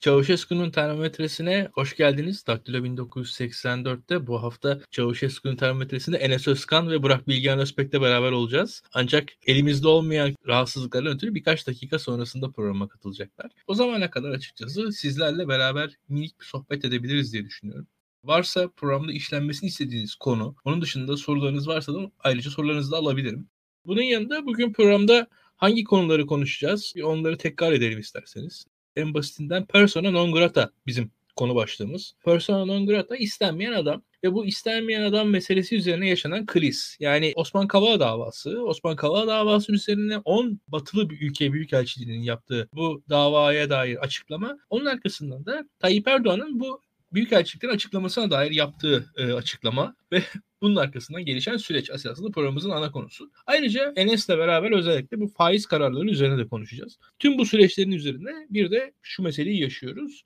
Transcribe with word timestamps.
Çavuşescu'nun 0.00 0.70
termometresine 0.70 1.68
hoş 1.72 1.96
geldiniz. 1.96 2.46
Daktilo 2.46 2.76
1984'te 2.76 4.26
bu 4.26 4.42
hafta 4.42 4.80
Çavuşescu'nun 4.90 5.56
termometresinde 5.56 6.16
Enes 6.16 6.48
Özkan 6.48 6.90
ve 6.90 7.02
Burak 7.02 7.28
Bilgehan 7.28 7.58
Özbek'le 7.58 7.92
beraber 7.92 8.32
olacağız. 8.32 8.82
Ancak 8.92 9.28
elimizde 9.46 9.88
olmayan 9.88 10.34
rahatsızlıklardan 10.46 11.14
ötürü 11.14 11.34
birkaç 11.34 11.66
dakika 11.66 11.98
sonrasında 11.98 12.50
programa 12.50 12.88
katılacaklar. 12.88 13.50
O 13.66 13.74
zamana 13.74 14.10
kadar 14.10 14.30
açıkçası 14.30 14.92
sizlerle 14.92 15.48
beraber 15.48 15.96
minik 16.08 16.40
bir 16.40 16.44
sohbet 16.44 16.84
edebiliriz 16.84 17.32
diye 17.32 17.44
düşünüyorum. 17.44 17.86
Varsa 18.24 18.68
programda 18.76 19.12
işlenmesini 19.12 19.68
istediğiniz 19.68 20.14
konu, 20.14 20.56
onun 20.64 20.82
dışında 20.82 21.16
sorularınız 21.16 21.68
varsa 21.68 21.94
da 21.94 21.98
ayrıca 22.18 22.50
sorularınızı 22.50 22.92
da 22.92 22.96
alabilirim. 22.96 23.48
Bunun 23.86 24.02
yanında 24.02 24.46
bugün 24.46 24.72
programda 24.72 25.26
hangi 25.56 25.84
konuları 25.84 26.26
konuşacağız? 26.26 26.92
Bir 26.96 27.02
onları 27.02 27.38
tekrar 27.38 27.72
edelim 27.72 28.00
isterseniz. 28.00 28.69
En 28.96 29.14
basitinden 29.14 29.66
persona 29.66 30.10
non 30.10 30.32
grata 30.32 30.70
bizim 30.86 31.10
konu 31.36 31.54
başlığımız. 31.54 32.14
Persona 32.24 32.64
non 32.64 32.86
grata 32.86 33.16
istenmeyen 33.16 33.72
adam 33.72 34.02
ve 34.24 34.32
bu 34.32 34.46
istenmeyen 34.46 35.02
adam 35.02 35.28
meselesi 35.28 35.76
üzerine 35.76 36.08
yaşanan 36.08 36.46
kriz. 36.46 36.96
Yani 37.00 37.32
Osman 37.36 37.68
Kavala 37.68 38.00
davası. 38.00 38.64
Osman 38.64 38.96
Kavala 38.96 39.26
davası 39.26 39.72
üzerine 39.72 40.18
10 40.18 40.60
batılı 40.68 41.10
bir 41.10 41.20
ülke 41.20 41.52
büyükelçiliğinin 41.52 42.22
yaptığı 42.22 42.68
bu 42.74 43.02
davaya 43.08 43.70
dair 43.70 43.96
açıklama. 43.96 44.58
Onun 44.70 44.86
arkasından 44.86 45.46
da 45.46 45.68
Tayyip 45.78 46.08
Erdoğan'ın 46.08 46.60
bu 46.60 46.80
Büyükelçiliklerin 47.12 47.72
açıklamasına 47.72 48.30
dair 48.30 48.50
yaptığı 48.50 49.12
e, 49.16 49.32
açıklama 49.32 49.96
ve 50.12 50.22
bunun 50.62 50.76
arkasından 50.76 51.24
gelişen 51.24 51.56
süreç 51.56 51.90
aslında 51.90 52.30
programımızın 52.30 52.70
ana 52.70 52.92
konusu. 52.92 53.30
Ayrıca 53.46 53.92
Enes'le 53.96 54.28
beraber 54.28 54.70
özellikle 54.70 55.20
bu 55.20 55.28
faiz 55.28 55.66
kararları 55.66 56.10
üzerine 56.10 56.38
de 56.38 56.48
konuşacağız. 56.48 56.98
Tüm 57.18 57.38
bu 57.38 57.46
süreçlerin 57.46 57.92
üzerine 57.92 58.46
bir 58.50 58.70
de 58.70 58.92
şu 59.02 59.22
meseleyi 59.22 59.60
yaşıyoruz. 59.60 60.24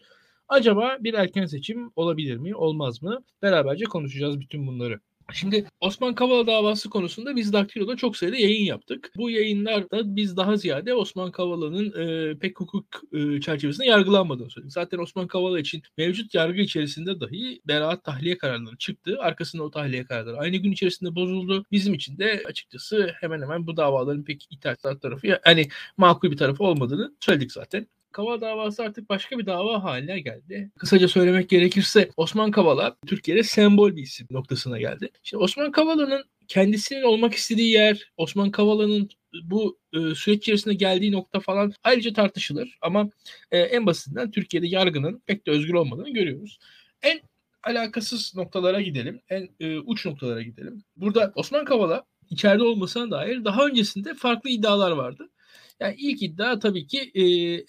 Acaba 0.48 0.97
bir 1.00 1.14
erken 1.14 1.47
seçim 1.47 1.91
olabilir 1.97 2.36
mi, 2.36 2.56
olmaz 2.56 3.03
mı? 3.03 3.25
Beraberce 3.42 3.84
konuşacağız 3.84 4.41
bütün 4.41 4.67
bunları. 4.67 5.00
Şimdi 5.33 5.67
Osman 5.80 6.14
Kavala 6.14 6.47
davası 6.47 6.91
konusunda 6.91 7.36
biz 7.36 7.53
Daktilo'da 7.53 7.97
çok 7.97 8.17
sayıda 8.17 8.36
yayın 8.36 8.64
yaptık. 8.64 9.12
Bu 9.17 9.31
yayınlarda 9.31 10.16
biz 10.16 10.36
daha 10.36 10.56
ziyade 10.56 10.94
Osman 10.94 11.33
Kavala'nın 11.33 11.92
e, 12.00 12.39
pek 12.39 12.61
hukuk 12.61 12.86
e, 13.12 13.41
çerçevesinde 13.41 13.86
yargılanmadığını 13.86 14.50
söyledik. 14.50 14.72
Zaten 14.72 14.98
Osman 14.98 15.27
Kavala 15.27 15.61
için 15.61 15.83
mevcut 15.98 16.34
yargı 16.34 16.61
içerisinde 16.61 17.20
dahi 17.20 17.61
beraat 17.69 18.05
tahliye 18.05 18.39
kararları 18.39 18.77
çıktı. 18.78 19.16
Arkasında 19.20 19.62
o 19.62 19.70
tahliye 19.70 20.05
kararları 20.05 20.36
aynı 20.39 20.56
gün 20.56 20.72
içerisinde 20.72 21.14
bozuldu. 21.14 21.64
Bizim 21.72 21.94
için 21.94 22.19
de 22.19 22.42
açıkçası 22.47 23.12
hemen 23.20 23.42
hemen 23.42 23.66
bu 23.66 23.77
davaların 23.77 24.25
pek 24.25 24.47
itaat 24.50 25.03
tarafı 25.03 25.27
yani 25.27 25.69
makul 25.97 26.31
bir 26.31 26.36
tarafı 26.36 26.64
olmadığını 26.64 27.14
söyledik 27.20 27.53
zaten. 27.53 27.86
Kavala 28.15 28.41
davası 28.41 28.83
artık 28.83 29.09
başka 29.09 29.39
bir 29.39 29.47
dava 29.47 29.84
haline 29.84 30.20
geldi. 30.20 30.70
Kısaca 30.79 31.09
söylemek 31.09 31.48
gerekirse 31.48 32.11
Osman 32.17 32.51
Kavala 32.51 32.97
Türkiye'de 33.06 33.43
sembol 33.43 33.97
bir 33.97 34.03
isim 34.03 34.27
noktasına 34.31 34.79
geldi. 34.79 35.11
Şimdi 35.23 35.43
Osman 35.43 35.73
Kavala'nın 35.73 36.25
kendisinin 36.48 37.03
olmak 37.03 37.34
istediği 37.34 37.73
yer, 37.73 38.12
Osman 38.17 38.51
Kavala'nın 38.51 39.09
bu 39.43 39.79
e, 39.93 40.15
süreç 40.15 40.39
içerisinde 40.39 40.75
geldiği 40.75 41.12
nokta 41.12 41.41
falan 41.41 41.73
ayrıca 41.84 42.12
tartışılır. 42.12 42.79
Ama 42.81 43.11
e, 43.51 43.59
en 43.59 43.87
basitinden 43.87 44.31
Türkiye'de 44.31 44.67
yargının 44.67 45.23
pek 45.27 45.47
de 45.47 45.51
özgür 45.51 45.75
olmadığını 45.75 46.11
görüyoruz. 46.11 46.59
En 47.03 47.21
alakasız 47.62 48.37
noktalara 48.37 48.81
gidelim. 48.81 49.21
En 49.28 49.49
e, 49.61 49.78
uç 49.78 50.06
noktalara 50.06 50.43
gidelim. 50.43 50.84
Burada 50.97 51.33
Osman 51.34 51.65
Kavala 51.65 52.05
içeride 52.31 52.62
olmasına 52.62 53.11
dair 53.11 53.45
daha 53.45 53.67
öncesinde 53.67 54.15
farklı 54.15 54.51
iddialar 54.51 54.91
vardı. 54.91 55.31
Yani 55.80 55.94
ilk 55.98 56.22
iddia 56.22 56.58
tabii 56.58 56.86
ki 56.86 57.11
e, 57.14 57.25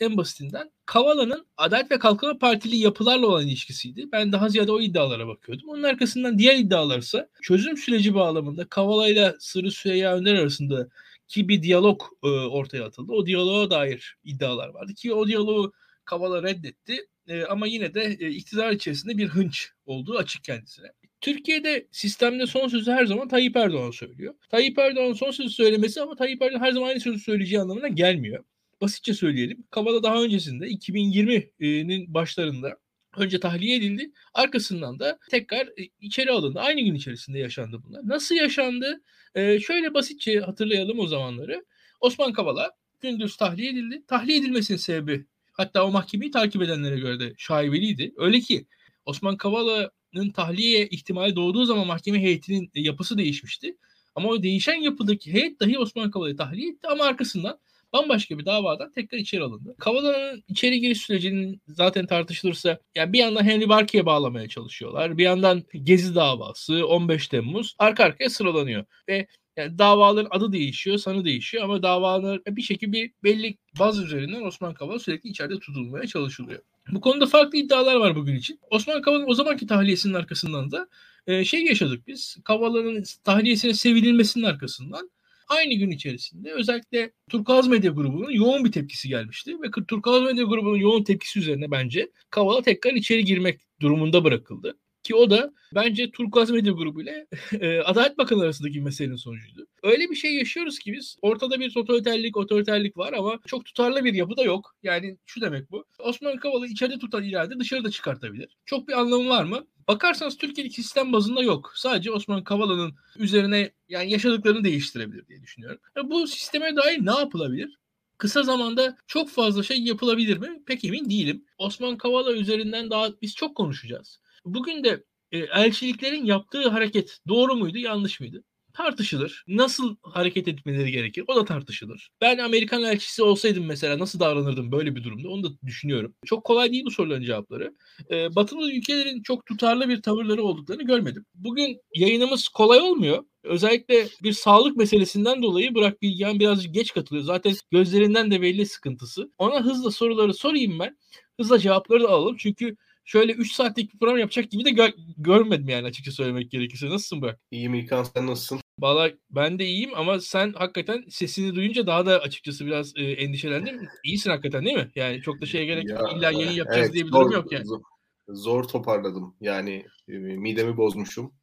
en 0.06 0.18
basitinden 0.18 0.72
Kavala'nın 0.86 1.48
Adalet 1.58 1.92
ve 1.92 2.00
Kalkınma 2.00 2.38
Partili 2.38 2.76
yapılarla 2.78 3.28
olan 3.28 3.48
ilişkisiydi. 3.48 4.12
Ben 4.12 4.32
daha 4.32 4.50
ziyade 4.50 4.72
o 4.72 4.82
iddialara 4.82 5.28
bakıyordum. 5.28 5.70
Onun 5.70 5.84
arkasından 5.84 6.38
diğer 6.40 6.56
iddialar 6.56 7.00
ise 7.00 7.30
çözüm 7.42 7.78
süreci 7.78 8.14
bağlamında 8.16 8.66
Kavala 8.70 9.10
ile 9.10 9.36
Sırrı 9.40 9.72
Süreyya 9.72 10.16
Önder 10.16 10.36
arasında 10.36 10.90
ki 11.28 11.48
bir 11.48 11.64
diyalog 11.64 12.02
e, 12.24 12.28
ortaya 12.28 12.86
atıldı. 12.86 13.12
O 13.12 13.26
diyaloğa 13.26 13.70
dair 13.70 14.18
iddialar 14.24 14.70
vardı 14.70 14.94
ki 14.94 15.14
o 15.14 15.28
diyaloğu 15.28 15.74
Kavala 16.06 16.44
reddetti. 16.44 17.08
E, 17.28 17.44
ama 17.46 17.68
yine 17.68 17.94
de 17.94 18.18
e, 18.20 18.30
iktidar 18.30 18.72
içerisinde 18.72 19.18
bir 19.18 19.28
hınç 19.28 19.72
olduğu 19.86 20.18
açık 20.18 20.44
kendisine. 20.44 20.88
Türkiye'de 21.26 21.88
sistemde 21.92 22.48
son 22.48 22.68
sözü 22.68 22.92
her 22.92 23.06
zaman 23.06 23.28
Tayyip 23.28 23.56
Erdoğan 23.56 23.92
söylüyor. 23.92 24.34
Tayyip 24.50 24.80
Erdoğan 24.80 25.14
son 25.14 25.32
sözü 25.32 25.50
söylemesi 25.50 26.02
ama 26.02 26.16
Tayyip 26.16 26.42
Erdoğan 26.42 26.60
her 26.60 26.72
zaman 26.72 26.88
aynı 26.88 27.00
sözü 27.00 27.20
söyleyeceği 27.20 27.62
anlamına 27.62 27.88
gelmiyor. 27.88 28.44
Basitçe 28.82 29.14
söyleyelim. 29.14 29.64
Kavala 29.72 30.04
daha 30.04 30.24
öncesinde 30.24 30.68
2020'nin 30.68 32.14
başlarında 32.14 32.78
önce 33.18 33.40
tahliye 33.40 33.78
edildi. 33.78 34.12
Arkasından 34.34 35.00
da 35.00 35.20
tekrar 35.30 35.70
içeri 36.02 36.32
alındı. 36.32 36.60
Aynı 36.60 36.82
gün 36.82 36.96
içerisinde 36.96 37.40
yaşandı 37.40 37.82
bunlar. 37.88 38.08
Nasıl 38.08 38.36
yaşandı? 38.36 39.02
Ee, 39.36 39.60
şöyle 39.60 39.94
basitçe 39.94 40.40
hatırlayalım 40.40 41.00
o 41.00 41.08
zamanları. 41.08 41.66
Osman 42.02 42.34
Kavala 42.34 42.72
gündüz 43.02 43.38
tahliye 43.38 43.72
edildi. 43.72 44.04
Tahliye 44.08 44.38
edilmesinin 44.38 44.78
sebebi 44.78 45.26
hatta 45.54 45.86
o 45.86 45.92
mahkemeyi 45.92 46.32
takip 46.32 46.62
edenlere 46.62 47.00
göre 47.00 47.20
de 47.20 47.34
şaibeliydi. 47.38 48.14
Öyle 48.18 48.40
ki 48.40 48.68
Osman 49.06 49.38
Kavala 49.38 49.92
tahliye 50.34 50.88
ihtimali 50.88 51.36
doğduğu 51.36 51.66
zaman 51.66 51.88
mahkeme 51.88 52.22
heyetinin 52.22 52.72
e, 52.76 52.82
yapısı 52.82 53.18
değişmişti. 53.18 53.78
Ama 54.16 54.30
o 54.30 54.44
değişen 54.44 54.82
yapıdaki 54.82 55.34
heyet 55.34 55.60
dahi 55.60 55.80
Osman 55.80 56.12
Kavala'yı 56.12 56.38
tahliye 56.38 56.70
etti 56.70 56.88
ama 56.88 57.04
arkasından 57.04 57.60
bambaşka 57.94 58.40
bir 58.40 58.46
davadan 58.46 58.92
tekrar 58.92 59.18
içeri 59.18 59.44
alındı. 59.44 59.76
Kavala'nın 59.80 60.44
içeri 60.48 60.80
giriş 60.80 61.02
sürecinin 61.02 61.62
zaten 61.68 62.08
tartışılırsa 62.08 62.80
yani 62.96 63.14
bir 63.14 63.20
yandan 63.20 63.44
Henry 63.44 63.70
Barkey'e 63.70 64.06
bağlamaya 64.06 64.48
çalışıyorlar. 64.48 65.18
Bir 65.18 65.24
yandan 65.24 65.64
Gezi 65.84 66.16
davası 66.16 66.88
15 66.88 67.28
Temmuz 67.28 67.76
arka 67.80 68.04
arkaya 68.04 68.30
sıralanıyor 68.30 68.86
ve 69.10 69.28
yani 69.58 69.78
davaların 69.78 70.38
adı 70.38 70.52
değişiyor, 70.52 70.98
sanı 70.98 71.26
değişiyor 71.26 71.64
ama 71.64 71.84
davalar 71.84 72.42
bir 72.48 72.62
şekilde 72.62 72.92
bir 72.94 73.12
belli 73.24 73.58
baz 73.80 74.00
üzerinden 74.00 74.42
Osman 74.42 74.74
Kavala 74.74 75.00
sürekli 75.00 75.30
içeride 75.30 75.60
tutulmaya 75.60 76.08
çalışılıyor. 76.08 76.62
Bu 76.92 77.02
konuda 77.02 77.26
farklı 77.26 77.58
iddialar 77.58 77.96
var 77.96 78.16
bugün 78.16 78.36
için. 78.36 78.60
Osman 78.72 79.02
Kavala'nın 79.02 79.30
o 79.30 79.34
zamanki 79.34 79.68
tahliyesinin 79.68 80.14
arkasından 80.14 80.72
da 80.72 80.88
e, 81.28 81.46
şey 81.46 81.66
yaşadık 81.66 82.08
biz. 82.08 82.38
Kavala'nın 82.44 83.04
tahliyesine 83.24 83.74
sevinilmesinin 83.74 84.46
arkasından 84.46 85.10
aynı 85.48 85.74
gün 85.74 85.92
içerisinde 85.92 86.52
özellikle 86.52 87.12
Turkuaz 87.30 87.68
Medya 87.68 87.92
Grubu'nun 87.92 88.32
yoğun 88.32 88.66
bir 88.66 88.72
tepkisi 88.72 89.10
gelmişti. 89.10 89.62
Ve 89.62 89.86
Turkuaz 89.88 90.24
Medya 90.24 90.44
Grubu'nun 90.44 90.78
yoğun 90.78 91.04
tepkisi 91.04 91.40
üzerine 91.40 91.72
bence 91.72 92.12
Kavala 92.30 92.62
tekrar 92.62 92.94
içeri 92.94 93.26
girmek 93.26 93.62
durumunda 93.82 94.24
bırakıldı. 94.24 94.78
Ki 95.06 95.16
o 95.16 95.30
da 95.30 95.54
bence 95.76 96.12
Turkuaz 96.12 96.50
Medya 96.50 96.74
Grubu 96.74 97.02
ile 97.02 97.28
e, 97.60 97.80
Adalet 97.80 98.18
Bakanı 98.18 98.44
arasındaki 98.44 98.82
meselenin 98.82 99.16
sonucuydu. 99.16 99.68
Öyle 99.84 100.10
bir 100.10 100.16
şey 100.16 100.36
yaşıyoruz 100.36 100.80
ki 100.80 100.94
biz 100.94 101.18
ortada 101.22 101.60
bir 101.60 101.74
totaliterlik, 101.74 102.38
otoriterlik 102.38 102.98
var 102.98 103.14
ama 103.14 103.40
çok 103.48 103.66
tutarlı 103.66 104.06
bir 104.06 104.14
yapı 104.14 104.38
da 104.38 104.44
yok. 104.44 104.76
Yani 104.84 105.18
şu 105.26 105.42
demek 105.42 105.72
bu. 105.72 105.86
Osman 106.00 106.38
Kavala 106.38 106.68
içeride 106.68 107.00
tutan 107.00 107.24
irade 107.24 107.60
dışarıda 107.60 107.92
çıkartabilir. 107.92 108.58
Çok 108.66 108.88
bir 108.88 108.94
anlamı 108.94 109.30
var 109.30 109.44
mı? 109.44 109.68
Bakarsanız 109.88 110.38
Türkiye'deki 110.38 110.84
sistem 110.84 111.14
bazında 111.14 111.44
yok. 111.44 111.74
Sadece 111.76 112.12
Osman 112.12 112.44
Kavala'nın 112.44 112.96
üzerine 113.18 113.72
yani 113.90 114.12
yaşadıklarını 114.12 114.64
değiştirebilir 114.64 115.28
diye 115.28 115.42
düşünüyorum. 115.42 115.80
E, 115.98 116.10
bu 116.10 116.28
sisteme 116.28 116.76
dair 116.76 117.06
ne 117.06 117.20
yapılabilir? 117.20 117.78
Kısa 118.18 118.44
zamanda 118.44 118.98
çok 119.08 119.30
fazla 119.30 119.64
şey 119.64 119.78
yapılabilir 119.82 120.38
mi? 120.38 120.64
Pek 120.66 120.86
emin 120.86 121.10
değilim. 121.10 121.46
Osman 121.58 121.98
Kavala 121.98 122.34
üzerinden 122.34 122.90
daha 122.90 123.22
biz 123.22 123.36
çok 123.36 123.56
konuşacağız. 123.56 124.20
Bugün 124.46 124.84
de 124.84 125.04
e, 125.32 125.38
elçiliklerin 125.38 126.26
yaptığı 126.26 126.70
hareket 126.70 127.20
doğru 127.28 127.56
muydu, 127.56 127.78
yanlış 127.78 128.20
mıydı? 128.20 128.44
tartışılır. 128.76 129.44
Nasıl 129.48 129.96
hareket 130.04 130.48
etmeleri 130.48 130.92
gerekir? 130.92 131.24
O 131.28 131.36
da 131.36 131.46
tartışılır. 131.46 132.10
Ben 132.22 132.38
Amerikan 132.38 132.84
elçisi 132.84 133.24
olsaydım 133.24 133.66
mesela 133.66 134.00
nasıl 134.00 134.20
davranırdım 134.20 134.72
böyle 134.72 134.96
bir 134.96 135.04
durumda? 135.04 135.30
Onu 135.30 135.44
da 135.44 135.48
düşünüyorum. 135.66 136.16
Çok 136.26 136.44
kolay 136.44 136.72
değil 136.72 136.86
bu 136.86 136.92
soruların 136.92 137.24
cevapları. 137.24 137.76
Ee, 138.12 138.36
batılı 138.36 138.72
ülkelerin 138.72 139.24
çok 139.24 139.46
tutarlı 139.46 139.90
bir 139.90 140.02
tavırları 140.02 140.44
olduklarını 140.44 140.84
görmedim. 140.84 141.26
Bugün 141.36 141.78
yayınımız 141.96 142.48
kolay 142.48 142.82
olmuyor. 142.82 143.24
Özellikle 143.44 144.08
bir 144.24 144.34
sağlık 144.34 144.78
meselesinden 144.78 145.42
dolayı 145.42 145.76
Burak 145.76 146.02
Bilgehan 146.02 146.40
birazcık 146.40 146.74
geç 146.74 146.94
katılıyor. 146.94 147.26
Zaten 147.26 147.54
gözlerinden 147.72 148.32
de 148.32 148.42
belli 148.42 148.66
sıkıntısı. 148.66 149.32
Ona 149.38 149.64
hızla 149.64 149.92
soruları 149.92 150.34
sorayım 150.34 150.80
ben. 150.80 150.98
Hızla 151.40 151.60
cevapları 151.60 152.04
da 152.04 152.10
alalım. 152.10 152.36
Çünkü 152.40 152.76
şöyle 153.06 153.34
3 153.34 153.52
saatlik 153.52 153.94
bir 153.94 154.00
program 154.00 154.18
yapacak 154.18 154.52
gibi 154.52 154.66
de 154.66 154.70
gör, 154.70 154.90
görmedim 155.18 155.70
yani 155.70 155.88
açıkça 155.88 156.12
söylemek 156.12 156.52
gerekirse. 156.52 156.90
Nasılsın 156.90 157.22
Burak? 157.22 157.40
İyiyim 157.52 157.74
İlkan 157.74 158.04
sen 158.04 158.28
nasılsın? 158.28 158.60
Valla 158.80 159.12
ben 159.30 159.60
de 159.60 159.66
iyiyim 159.66 159.92
ama 159.96 160.20
sen 160.20 160.54
hakikaten 160.54 161.04
sesini 161.10 161.56
duyunca 161.56 161.88
daha 161.88 162.06
da 162.06 162.20
açıkçası 162.20 162.66
biraz 162.66 162.94
e, 162.96 163.04
endişelendim. 163.04 163.88
İyisin 164.04 164.30
hakikaten 164.30 164.66
değil 164.66 164.78
mi? 164.78 164.92
Yani 164.96 165.22
çok 165.22 165.42
da 165.42 165.46
şeye 165.46 165.66
gerek 165.66 165.90
yok. 165.90 166.14
İlla 166.18 166.32
yayın 166.32 166.52
yapacağız 166.52 166.86
evet, 166.86 166.94
diye 166.94 167.06
bir 167.06 167.10
zor, 167.10 167.22
durum 167.22 167.34
yok 167.34 167.52
yani. 167.52 167.66
Zor, 167.66 167.82
zor 168.28 168.64
toparladım. 168.64 169.36
Yani 169.42 169.86
e, 170.08 170.14
midemi 170.18 170.78
bozmuşum. 170.78 171.34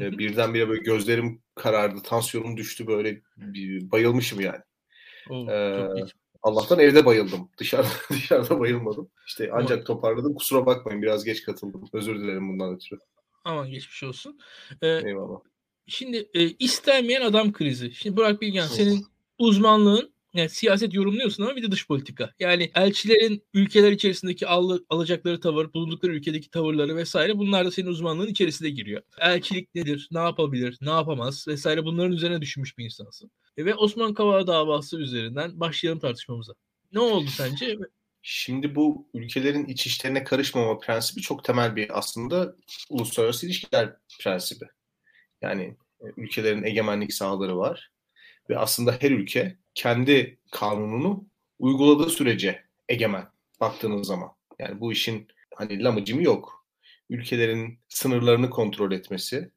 E, 0.00 0.18
birdenbire 0.18 0.68
böyle 0.68 0.82
gözlerim 0.82 1.42
karardı, 1.54 2.02
tansiyonum 2.02 2.56
düştü 2.56 2.86
böyle 2.86 3.20
bayılmışım 3.92 4.40
yani. 4.40 4.60
Oo, 5.30 5.50
ee, 5.50 5.88
Allah'tan 6.42 6.78
evde 6.78 7.04
bayıldım. 7.04 7.50
Dışarıda 7.58 7.88
dışarıda 8.10 8.60
bayılmadım. 8.60 9.10
İşte 9.26 9.50
ancak 9.52 9.86
toparladım. 9.86 10.34
Kusura 10.34 10.66
bakmayın 10.66 11.02
biraz 11.02 11.24
geç 11.24 11.42
katıldım. 11.42 11.84
Özür 11.92 12.20
dilerim 12.20 12.48
bundan 12.48 12.74
ötürü. 12.74 13.00
Aman 13.44 13.70
geçmiş 13.70 14.02
olsun. 14.02 14.38
Ee, 14.82 14.88
Eyvallah. 14.88 15.40
Şimdi 15.86 16.28
e, 16.34 16.48
istenmeyen 16.48 17.20
adam 17.20 17.52
krizi. 17.52 17.92
Şimdi 17.94 18.16
Burak 18.16 18.40
Bilgen 18.40 18.66
senin 18.66 19.06
uzmanlığın 19.38 20.12
yani 20.34 20.48
siyaset 20.48 20.94
yorumluyorsun 20.94 21.42
ama 21.42 21.56
bir 21.56 21.62
de 21.62 21.70
dış 21.70 21.86
politika. 21.86 22.30
Yani 22.40 22.70
elçilerin 22.74 23.42
ülkeler 23.54 23.92
içerisindeki 23.92 24.46
al, 24.46 24.78
alacakları 24.88 25.40
tavır, 25.40 25.72
bulundukları 25.72 26.12
ülkedeki 26.12 26.50
tavırları 26.50 26.96
vesaire 26.96 27.38
bunlar 27.38 27.66
da 27.66 27.70
senin 27.70 27.86
uzmanlığın 27.86 28.26
içerisine 28.26 28.70
giriyor. 28.70 29.02
Elçilik 29.18 29.74
nedir, 29.74 30.08
ne 30.12 30.18
yapabilir, 30.18 30.78
ne 30.80 30.90
yapamaz 30.90 31.48
vesaire 31.48 31.84
bunların 31.84 32.12
üzerine 32.12 32.40
düşünmüş 32.40 32.78
bir 32.78 32.84
insansın. 32.84 33.30
E, 33.58 33.64
ve 33.64 33.74
Osman 33.74 34.14
Kavala 34.14 34.46
davası 34.46 34.98
üzerinden 34.98 35.60
başlayalım 35.60 36.00
tartışmamıza. 36.00 36.52
Ne 36.92 37.00
oldu 37.00 37.26
sence? 37.30 37.76
Şimdi 38.22 38.74
bu 38.74 39.08
ülkelerin 39.14 39.64
iç 39.64 39.86
işlerine 39.86 40.24
karışmama 40.24 40.78
prensibi 40.78 41.20
çok 41.20 41.44
temel 41.44 41.76
bir 41.76 41.98
aslında 41.98 42.54
uluslararası 42.90 43.46
ilişkiler 43.46 43.96
prensibi. 44.20 44.64
Yani 45.42 45.76
e, 46.00 46.04
ülkelerin 46.16 46.62
egemenlik 46.62 47.14
sahaları 47.14 47.58
var 47.58 47.90
ve 48.50 48.58
aslında 48.58 48.96
her 49.00 49.10
ülke 49.10 49.56
kendi 49.74 50.38
kanununu 50.50 51.26
uyguladığı 51.58 52.10
sürece 52.10 52.64
egemen 52.88 53.28
baktığınız 53.60 54.06
zaman. 54.06 54.30
Yani 54.58 54.80
bu 54.80 54.92
işin 54.92 55.28
hani 55.54 55.84
lamıcımı 55.84 56.22
yok. 56.22 56.66
Ülkelerin 57.10 57.78
sınırlarını 57.88 58.50
kontrol 58.50 58.92
etmesi, 58.92 59.50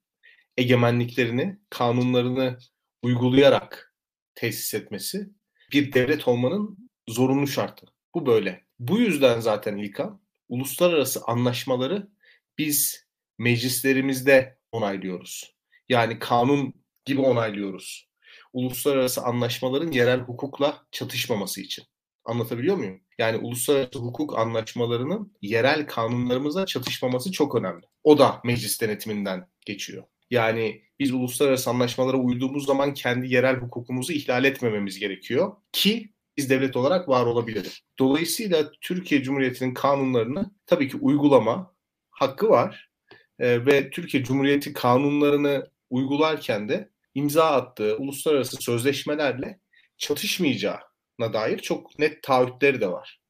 egemenliklerini, 0.57 1.57
kanunlarını 1.69 2.57
uygulayarak 3.03 3.90
tesis 4.41 4.73
etmesi 4.73 5.29
bir 5.71 5.93
devlet 5.93 6.27
olmanın 6.27 6.89
zorunlu 7.09 7.47
şartı. 7.47 7.85
Bu 8.15 8.25
böyle. 8.25 8.65
Bu 8.79 8.99
yüzden 8.99 9.39
zaten 9.39 9.77
İlkan 9.77 10.21
uluslararası 10.49 11.21
anlaşmaları 11.27 12.07
biz 12.57 13.07
meclislerimizde 13.37 14.57
onaylıyoruz. 14.71 15.55
Yani 15.89 16.19
kanun 16.19 16.73
gibi 17.05 17.21
onaylıyoruz 17.21 18.11
uluslararası 18.53 19.21
anlaşmaların 19.21 19.91
yerel 19.91 20.19
hukukla 20.19 20.85
çatışmaması 20.91 21.61
için. 21.61 21.85
Anlatabiliyor 22.25 22.75
muyum? 22.75 23.01
Yani 23.17 23.37
uluslararası 23.37 23.99
hukuk 23.99 24.39
anlaşmalarının 24.39 25.37
yerel 25.41 25.87
kanunlarımızla 25.87 26.65
çatışmaması 26.65 27.31
çok 27.31 27.55
önemli. 27.55 27.85
O 28.03 28.17
da 28.17 28.41
meclis 28.43 28.81
denetiminden 28.81 29.47
geçiyor. 29.65 30.03
Yani 30.31 30.81
biz 30.99 31.13
uluslararası 31.13 31.69
anlaşmalara 31.69 32.17
uyduğumuz 32.17 32.65
zaman 32.65 32.93
kendi 32.93 33.33
yerel 33.33 33.55
hukukumuzu 33.55 34.13
ihlal 34.13 34.45
etmememiz 34.45 34.99
gerekiyor 34.99 35.55
ki 35.71 36.13
biz 36.37 36.49
devlet 36.49 36.75
olarak 36.75 37.09
var 37.09 37.25
olabiliriz. 37.25 37.79
Dolayısıyla 37.99 38.71
Türkiye 38.81 39.23
Cumhuriyeti'nin 39.23 39.73
kanunlarını 39.73 40.51
tabii 40.65 40.89
ki 40.89 40.97
uygulama 40.97 41.73
hakkı 42.11 42.49
var. 42.49 42.89
Ee, 43.39 43.65
ve 43.65 43.89
Türkiye 43.89 44.23
Cumhuriyeti 44.23 44.73
kanunlarını 44.73 45.67
uygularken 45.89 46.69
de 46.69 46.89
imza 47.15 47.51
attığı 47.51 47.97
uluslararası 47.97 48.57
sözleşmelerle 48.57 49.59
çatışmayacağına 49.97 51.33
dair 51.33 51.59
çok 51.59 51.99
net 51.99 52.23
taahhütleri 52.23 52.81
de 52.81 52.91
var. 52.91 53.21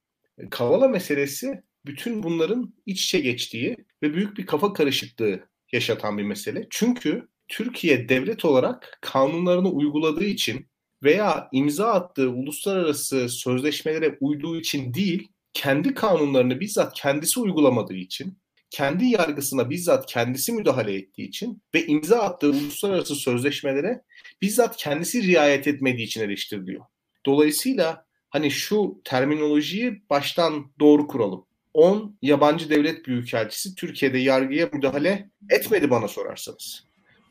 Kavala 0.50 0.88
meselesi 0.88 1.62
bütün 1.86 2.22
bunların 2.22 2.74
iç 2.86 3.04
içe 3.04 3.20
geçtiği 3.20 3.76
ve 4.02 4.14
büyük 4.14 4.38
bir 4.38 4.46
kafa 4.46 4.72
karışıklığı 4.72 5.51
yaşatan 5.72 6.18
bir 6.18 6.22
mesele. 6.22 6.66
Çünkü 6.70 7.28
Türkiye 7.48 8.08
devlet 8.08 8.44
olarak 8.44 8.98
kanunlarını 9.00 9.70
uyguladığı 9.70 10.24
için 10.24 10.66
veya 11.02 11.48
imza 11.52 11.92
attığı 11.92 12.30
uluslararası 12.30 13.28
sözleşmelere 13.28 14.18
uyduğu 14.20 14.60
için 14.60 14.94
değil, 14.94 15.28
kendi 15.54 15.94
kanunlarını 15.94 16.60
bizzat 16.60 16.94
kendisi 16.94 17.40
uygulamadığı 17.40 17.94
için 17.94 18.38
kendi 18.70 19.04
yargısına 19.04 19.70
bizzat 19.70 20.06
kendisi 20.06 20.52
müdahale 20.52 20.94
ettiği 20.94 21.28
için 21.28 21.62
ve 21.74 21.86
imza 21.86 22.18
attığı 22.18 22.50
uluslararası 22.50 23.14
sözleşmelere 23.14 24.02
bizzat 24.42 24.76
kendisi 24.76 25.22
riayet 25.22 25.66
etmediği 25.66 26.06
için 26.06 26.20
eleştiriliyor. 26.20 26.84
Dolayısıyla 27.26 28.06
hani 28.30 28.50
şu 28.50 29.00
terminolojiyi 29.04 30.02
baştan 30.10 30.72
doğru 30.80 31.06
kuralım. 31.06 31.46
10 31.74 32.18
yabancı 32.22 32.70
devlet 32.70 33.06
büyükelçisi 33.06 33.74
Türkiye'de 33.74 34.18
yargıya 34.18 34.68
müdahale 34.72 35.30
etmedi 35.50 35.90
bana 35.90 36.08
sorarsanız. 36.08 36.84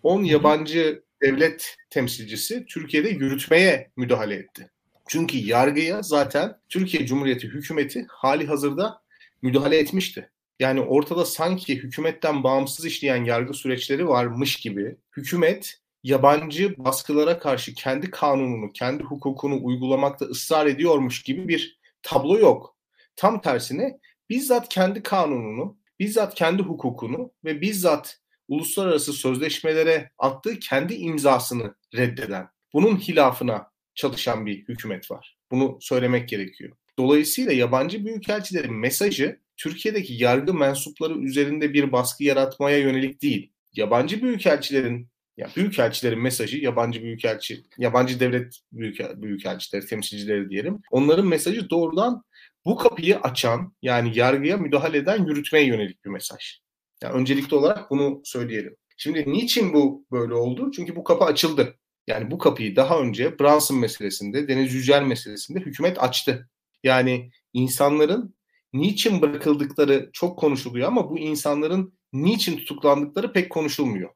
10 0.04 0.24
yabancı 0.24 1.04
devlet 1.22 1.76
temsilcisi 1.90 2.66
Türkiye'de 2.66 3.10
yürütmeye 3.10 3.92
müdahale 3.98 4.36
etti. 4.36 4.70
Çünkü 5.08 5.38
yargıya 5.38 6.02
zaten 6.02 6.58
Türkiye 6.70 7.06
Cumhuriyeti 7.06 7.48
hükümeti 7.48 8.06
hali 8.10 8.48
hazırda 8.48 9.02
müdahale 9.42 9.78
etmişti. 9.78 10.30
Yani 10.60 10.82
ortada 10.82 11.26
sanki 11.26 11.76
hükümetten 11.76 12.44
bağımsız 12.44 12.86
işleyen 12.86 13.26
yargı 13.26 13.54
süreçleri 13.54 14.08
varmış 14.08 14.56
gibi 14.56 14.96
hükümet 15.18 15.82
yabancı 16.04 16.78
baskılara 16.78 17.40
karşı 17.40 17.74
kendi 17.74 18.12
kanununu, 18.12 18.72
kendi 18.72 19.04
hukukunu 19.04 19.60
uygulamakta 19.64 20.26
ısrar 20.26 20.66
ediyormuş 20.66 21.24
gibi 21.24 21.48
bir 21.48 21.80
tablo 22.04 22.40
yok. 22.40 22.76
Tam 23.16 23.42
tersine 23.42 24.00
bizzat 24.31 24.69
kendi 24.69 25.04
kanununu, 25.04 25.78
bizzat 26.00 26.36
kendi 26.36 26.63
hukukunu 26.63 27.33
ve 27.45 27.62
bizzat 27.62 28.19
uluslararası 28.48 29.13
sözleşmelere 29.13 30.12
attığı 30.18 30.60
kendi 30.60 30.94
imzasını 30.94 31.75
reddeden, 31.95 32.48
bunun 32.74 32.98
hilafına 32.98 33.72
çalışan 33.95 34.45
bir 34.45 34.68
hükümet 34.68 35.12
var. 35.12 35.38
Bunu 35.51 35.78
söylemek 35.81 36.30
gerekiyor. 36.30 36.75
Dolayısıyla 37.00 37.51
yabancı 37.51 38.06
büyükelçilerin 38.06 38.74
mesajı 38.74 39.39
Türkiye'deki 39.57 40.13
yargı 40.24 40.54
mensupları 40.54 41.13
üzerinde 41.13 41.74
bir 41.74 41.92
baskı 41.92 42.24
yaratmaya 42.24 42.77
yönelik 42.77 43.22
değil. 43.22 43.51
Yabancı 43.74 44.22
büyükelçilerin 44.22 45.07
ya 45.38 45.50
büyükelçilerin 45.56 46.19
mesajı 46.19 46.57
yabancı 46.57 47.04
büyükelçi, 47.04 47.63
yabancı 47.77 48.19
devlet 48.19 48.60
büyükel, 48.72 49.22
büyükelçileri, 49.22 49.86
temsilcileri 49.86 50.50
diyelim. 50.50 50.81
Onların 50.92 51.27
mesajı 51.27 51.69
doğrudan 51.69 52.24
bu 52.66 52.75
kapıyı 52.78 53.19
açan 53.19 53.74
yani 53.81 54.18
yargıya 54.18 54.58
müdahale 54.58 54.98
eden 54.98 55.25
yürütmeye 55.25 55.66
yönelik 55.66 56.06
bir 56.06 56.10
mesaj. 56.10 56.60
Yani 57.04 57.13
öncelikli 57.13 57.56
olarak 57.56 57.92
bunu 57.92 58.22
söyleyelim. 58.24 58.75
Şimdi 58.98 59.31
niçin 59.31 59.74
bu 59.74 60.06
böyle 60.12 60.34
oldu? 60.34 60.72
Çünkü 60.75 60.96
bu 60.96 61.04
kapı 61.04 61.25
açıldı. 61.25 61.80
Yani 62.08 62.32
bu 62.32 62.38
kapıyı 62.38 62.75
daha 62.75 63.00
önce 63.00 63.39
Brunson 63.39 63.77
meselesinde, 63.77 64.48
Deniz 64.48 64.74
Yücel 64.74 65.03
meselesinde 65.03 65.60
hükümet 65.60 66.03
açtı. 66.03 66.50
Yani 66.84 67.32
insanların 67.53 68.36
niçin 68.74 69.22
bırakıldıkları 69.22 70.10
çok 70.13 70.39
konuşuluyor 70.39 70.88
ama 70.88 71.10
bu 71.10 71.20
insanların 71.20 71.94
niçin 72.13 72.58
tutuklandıkları 72.58 73.34
pek 73.34 73.50
konuşulmuyor. 73.50 74.10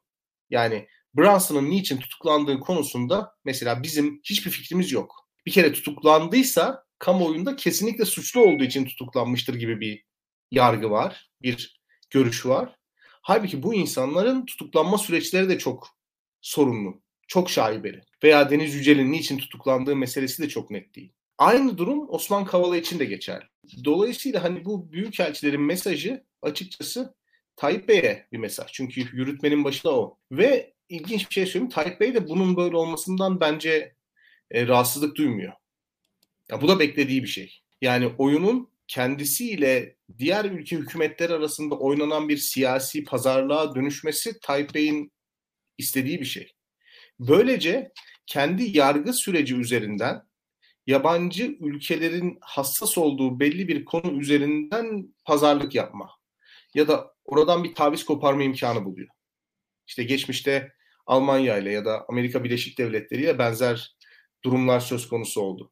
Yani 0.49 0.87
Brunson'ın 1.13 1.69
niçin 1.69 1.97
tutuklandığı 1.97 2.59
konusunda 2.59 3.35
mesela 3.45 3.83
bizim 3.83 4.19
hiçbir 4.23 4.51
fikrimiz 4.51 4.91
yok. 4.91 5.15
Bir 5.45 5.51
kere 5.51 5.73
tutuklandıysa 5.73 6.84
kamuoyunda 7.05 7.55
kesinlikle 7.55 8.05
suçlu 8.05 8.41
olduğu 8.41 8.63
için 8.63 8.85
tutuklanmıştır 8.85 9.55
gibi 9.55 9.79
bir 9.79 10.03
yargı 10.51 10.91
var, 10.91 11.29
bir 11.41 11.81
görüş 12.09 12.45
var. 12.45 12.75
Halbuki 13.21 13.63
bu 13.63 13.73
insanların 13.73 14.45
tutuklanma 14.45 14.97
süreçleri 14.97 15.49
de 15.49 15.57
çok 15.57 15.87
sorunlu, 16.41 17.01
çok 17.27 17.49
şaibeli. 17.49 18.01
Veya 18.23 18.49
Deniz 18.49 18.75
Yücel'in 18.75 19.11
niçin 19.11 19.37
tutuklandığı 19.37 19.95
meselesi 19.95 20.43
de 20.43 20.49
çok 20.49 20.71
net 20.71 20.95
değil. 20.95 21.13
Aynı 21.37 21.77
durum 21.77 22.09
Osman 22.09 22.45
Kavala 22.45 22.77
için 22.77 22.99
de 22.99 23.05
geçerli. 23.05 23.45
Dolayısıyla 23.85 24.43
hani 24.43 24.65
bu 24.65 24.91
büyükelçilerin 24.91 25.61
mesajı 25.61 26.23
açıkçası 26.41 27.15
Tayyip 27.55 27.87
Bey'e 27.87 28.27
bir 28.31 28.37
mesaj. 28.37 28.71
Çünkü 28.73 29.01
yürütmenin 29.01 29.63
başında 29.63 29.99
o. 29.99 30.17
Ve 30.31 30.73
ilginç 30.89 31.29
bir 31.29 31.33
şey 31.33 31.45
söyleyeyim. 31.45 31.69
Tayyip 31.69 31.99
Bey 31.99 32.13
de 32.13 32.27
bunun 32.27 32.57
böyle 32.57 32.77
olmasından 32.77 33.39
bence 33.39 33.95
e, 34.51 34.67
rahatsızlık 34.67 35.15
duymuyor. 35.15 35.53
Ya 36.51 36.61
bu 36.61 36.67
da 36.67 36.79
beklediği 36.79 37.23
bir 37.23 37.27
şey. 37.27 37.61
Yani 37.81 38.07
oyunun 38.17 38.69
kendisiyle 38.87 39.95
diğer 40.17 40.45
ülke 40.45 40.75
hükümetleri 40.75 41.33
arasında 41.33 41.75
oynanan 41.75 42.29
bir 42.29 42.37
siyasi 42.37 43.03
pazarlığa 43.03 43.75
dönüşmesi 43.75 44.39
Tayyip 44.39 44.73
Bey'in 44.75 45.11
istediği 45.77 46.19
bir 46.19 46.25
şey. 46.25 46.53
Böylece 47.19 47.91
kendi 48.25 48.77
yargı 48.77 49.13
süreci 49.13 49.55
üzerinden 49.55 50.21
yabancı 50.87 51.57
ülkelerin 51.59 52.37
hassas 52.41 52.97
olduğu 52.97 53.39
belli 53.39 53.67
bir 53.67 53.85
konu 53.85 54.21
üzerinden 54.21 55.15
pazarlık 55.25 55.75
yapma 55.75 56.09
ya 56.73 56.87
da 56.87 57.13
oradan 57.25 57.63
bir 57.63 57.75
taviz 57.75 58.05
koparma 58.05 58.43
imkanı 58.43 58.85
buluyor. 58.85 59.09
İşte 59.87 60.03
geçmişte 60.03 60.71
Almanya 61.05 61.57
ile 61.57 61.71
ya 61.71 61.85
da 61.85 62.05
Amerika 62.09 62.43
Birleşik 62.43 62.77
Devletleri 62.77 63.21
ile 63.21 63.39
benzer 63.39 63.95
durumlar 64.43 64.79
söz 64.79 65.09
konusu 65.09 65.41
oldu. 65.41 65.71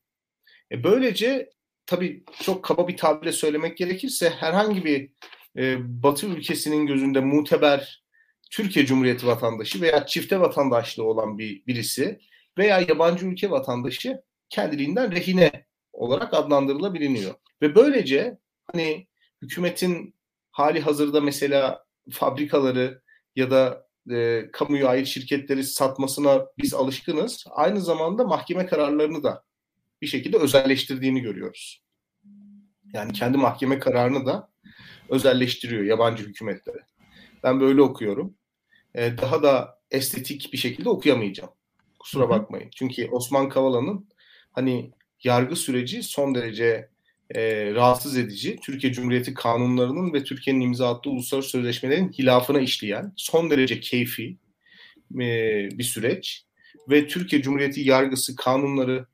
E 0.71 0.83
böylece 0.83 1.49
tabii 1.85 2.23
çok 2.43 2.63
kaba 2.63 2.87
bir 2.87 2.97
tabirle 2.97 3.31
söylemek 3.31 3.77
gerekirse 3.77 4.29
herhangi 4.29 4.85
bir 4.85 5.09
e, 5.57 5.77
Batı 6.03 6.27
ülkesinin 6.27 6.87
gözünde 6.87 7.19
muteber 7.19 8.03
Türkiye 8.51 8.85
Cumhuriyeti 8.85 9.27
vatandaşı 9.27 9.81
veya 9.81 10.05
çifte 10.05 10.39
vatandaşlığı 10.39 11.03
olan 11.03 11.37
bir 11.37 11.65
birisi 11.67 12.19
veya 12.57 12.79
yabancı 12.79 13.25
ülke 13.25 13.51
vatandaşı 13.51 14.21
kendiliğinden 14.49 15.11
rehine 15.11 15.65
olarak 15.93 16.33
adlandırılabiliyor. 16.33 17.33
Ve 17.61 17.75
böylece 17.75 18.37
hani 18.71 19.07
hükümetin 19.41 20.15
hali 20.51 20.81
hazırda 20.81 21.21
mesela 21.21 21.85
fabrikaları 22.11 23.01
ya 23.35 23.51
da 23.51 23.87
e, 24.11 24.49
kamuya 24.53 24.87
ait 24.87 25.07
şirketleri 25.07 25.63
satmasına 25.63 26.45
biz 26.57 26.73
alışkınız. 26.73 27.45
Aynı 27.49 27.81
zamanda 27.81 28.23
mahkeme 28.23 28.65
kararlarını 28.65 29.23
da 29.23 29.43
bir 30.03 30.07
şekilde 30.07 30.37
özelleştirdiğini 30.37 31.21
görüyoruz. 31.21 31.83
Yani 32.93 33.13
kendi 33.13 33.37
mahkeme 33.37 33.79
kararını 33.79 34.25
da 34.25 34.49
özelleştiriyor 35.09 35.83
yabancı 35.83 36.23
hükümetlere. 36.23 36.79
Ben 37.43 37.59
böyle 37.59 37.81
okuyorum. 37.81 38.35
Ee, 38.95 39.17
daha 39.21 39.43
da 39.43 39.79
estetik 39.91 40.53
bir 40.53 40.57
şekilde 40.57 40.89
okuyamayacağım. 40.89 41.49
Kusura 41.99 42.29
bakmayın. 42.29 42.69
Çünkü 42.75 43.09
Osman 43.11 43.49
Kavala'nın 43.49 44.07
hani 44.51 44.91
yargı 45.23 45.55
süreci 45.55 46.03
son 46.03 46.35
derece 46.35 46.89
e, 47.35 47.73
rahatsız 47.73 48.17
edici. 48.17 48.59
Türkiye 48.63 48.93
Cumhuriyeti 48.93 49.33
kanunlarının 49.33 50.13
ve 50.13 50.23
Türkiye'nin 50.23 50.61
imza 50.61 50.95
attığı 50.95 51.09
uluslararası 51.09 51.49
sözleşmelerin 51.49 52.11
hilafına 52.11 52.59
işleyen 52.59 53.13
son 53.15 53.49
derece 53.49 53.79
keyfi 53.79 54.37
e, 55.15 55.27
bir 55.77 55.83
süreç. 55.83 56.45
Ve 56.89 57.07
Türkiye 57.07 57.41
Cumhuriyeti 57.41 57.81
yargısı, 57.81 58.35
kanunları 58.35 59.07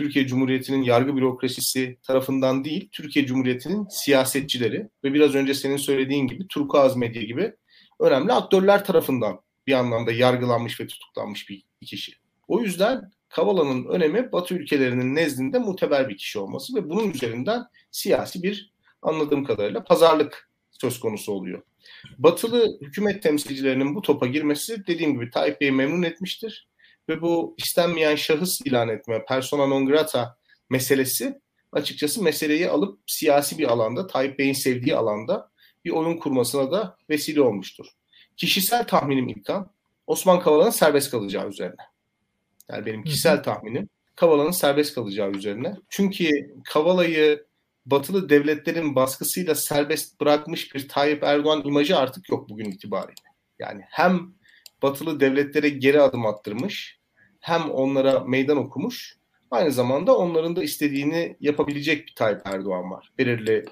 Türkiye 0.00 0.26
Cumhuriyeti'nin 0.26 0.82
yargı 0.82 1.16
bürokrasisi 1.16 1.98
tarafından 2.02 2.64
değil, 2.64 2.88
Türkiye 2.92 3.26
Cumhuriyeti'nin 3.26 3.86
siyasetçileri 3.90 4.88
ve 5.04 5.14
biraz 5.14 5.34
önce 5.34 5.54
senin 5.54 5.76
söylediğin 5.76 6.26
gibi 6.26 6.48
Turkuaz 6.48 6.96
Medya 6.96 7.22
gibi 7.22 7.52
önemli 7.98 8.32
aktörler 8.32 8.84
tarafından 8.84 9.40
bir 9.66 9.72
anlamda 9.72 10.12
yargılanmış 10.12 10.80
ve 10.80 10.86
tutuklanmış 10.86 11.48
bir 11.48 11.62
kişi. 11.86 12.12
O 12.48 12.60
yüzden 12.60 13.10
Kavala'nın 13.28 13.84
önemi 13.84 14.32
Batı 14.32 14.54
ülkelerinin 14.54 15.14
nezdinde 15.14 15.58
muteber 15.58 16.08
bir 16.08 16.16
kişi 16.16 16.38
olması 16.38 16.74
ve 16.74 16.90
bunun 16.90 17.10
üzerinden 17.10 17.62
siyasi 17.90 18.42
bir 18.42 18.72
anladığım 19.02 19.44
kadarıyla 19.44 19.84
pazarlık 19.84 20.50
söz 20.70 21.00
konusu 21.00 21.32
oluyor. 21.32 21.62
Batılı 22.18 22.78
hükümet 22.80 23.22
temsilcilerinin 23.22 23.94
bu 23.94 24.02
topa 24.02 24.26
girmesi 24.26 24.86
dediğim 24.86 25.14
gibi 25.14 25.30
Tayyip 25.30 25.60
Bey'i 25.60 25.72
memnun 25.72 26.02
etmiştir 26.02 26.69
ve 27.10 27.22
bu 27.22 27.54
istenmeyen 27.58 28.16
şahıs 28.16 28.60
ilan 28.60 28.88
etme, 28.88 29.24
persona 29.24 29.66
non 29.66 29.86
grata 29.86 30.36
meselesi 30.70 31.40
açıkçası 31.72 32.22
meseleyi 32.22 32.68
alıp 32.68 33.00
siyasi 33.06 33.58
bir 33.58 33.72
alanda, 33.72 34.06
Tayyip 34.06 34.38
Bey'in 34.38 34.52
sevdiği 34.52 34.96
alanda 34.96 35.50
bir 35.84 35.90
oyun 35.90 36.16
kurmasına 36.16 36.72
da 36.72 36.96
vesile 37.10 37.40
olmuştur. 37.40 37.86
Kişisel 38.36 38.86
tahminim 38.86 39.28
İlkan, 39.28 39.70
Osman 40.06 40.40
Kavala'nın 40.40 40.70
serbest 40.70 41.10
kalacağı 41.10 41.48
üzerine. 41.48 41.82
Yani 42.70 42.86
benim 42.86 43.04
kişisel 43.04 43.42
tahminim 43.42 43.88
Kavala'nın 44.16 44.50
serbest 44.50 44.94
kalacağı 44.94 45.30
üzerine. 45.30 45.76
Çünkü 45.88 46.54
Kavala'yı 46.64 47.46
batılı 47.86 48.28
devletlerin 48.28 48.94
baskısıyla 48.94 49.54
serbest 49.54 50.20
bırakmış 50.20 50.74
bir 50.74 50.88
Tayyip 50.88 51.22
Erdoğan 51.22 51.62
imajı 51.64 51.98
artık 51.98 52.28
yok 52.28 52.48
bugün 52.48 52.70
itibariyle. 52.70 53.22
Yani 53.58 53.82
hem 53.86 54.34
batılı 54.82 55.20
devletlere 55.20 55.68
geri 55.68 56.00
adım 56.00 56.26
attırmış 56.26 56.99
hem 57.40 57.70
onlara 57.70 58.20
meydan 58.20 58.56
okumuş 58.56 59.16
aynı 59.50 59.72
zamanda 59.72 60.16
onların 60.16 60.56
da 60.56 60.62
istediğini 60.62 61.36
yapabilecek 61.40 62.06
bir 62.06 62.14
Tayyip 62.14 62.40
Erdoğan 62.44 62.90
var. 62.90 63.12
Belirli 63.18 63.64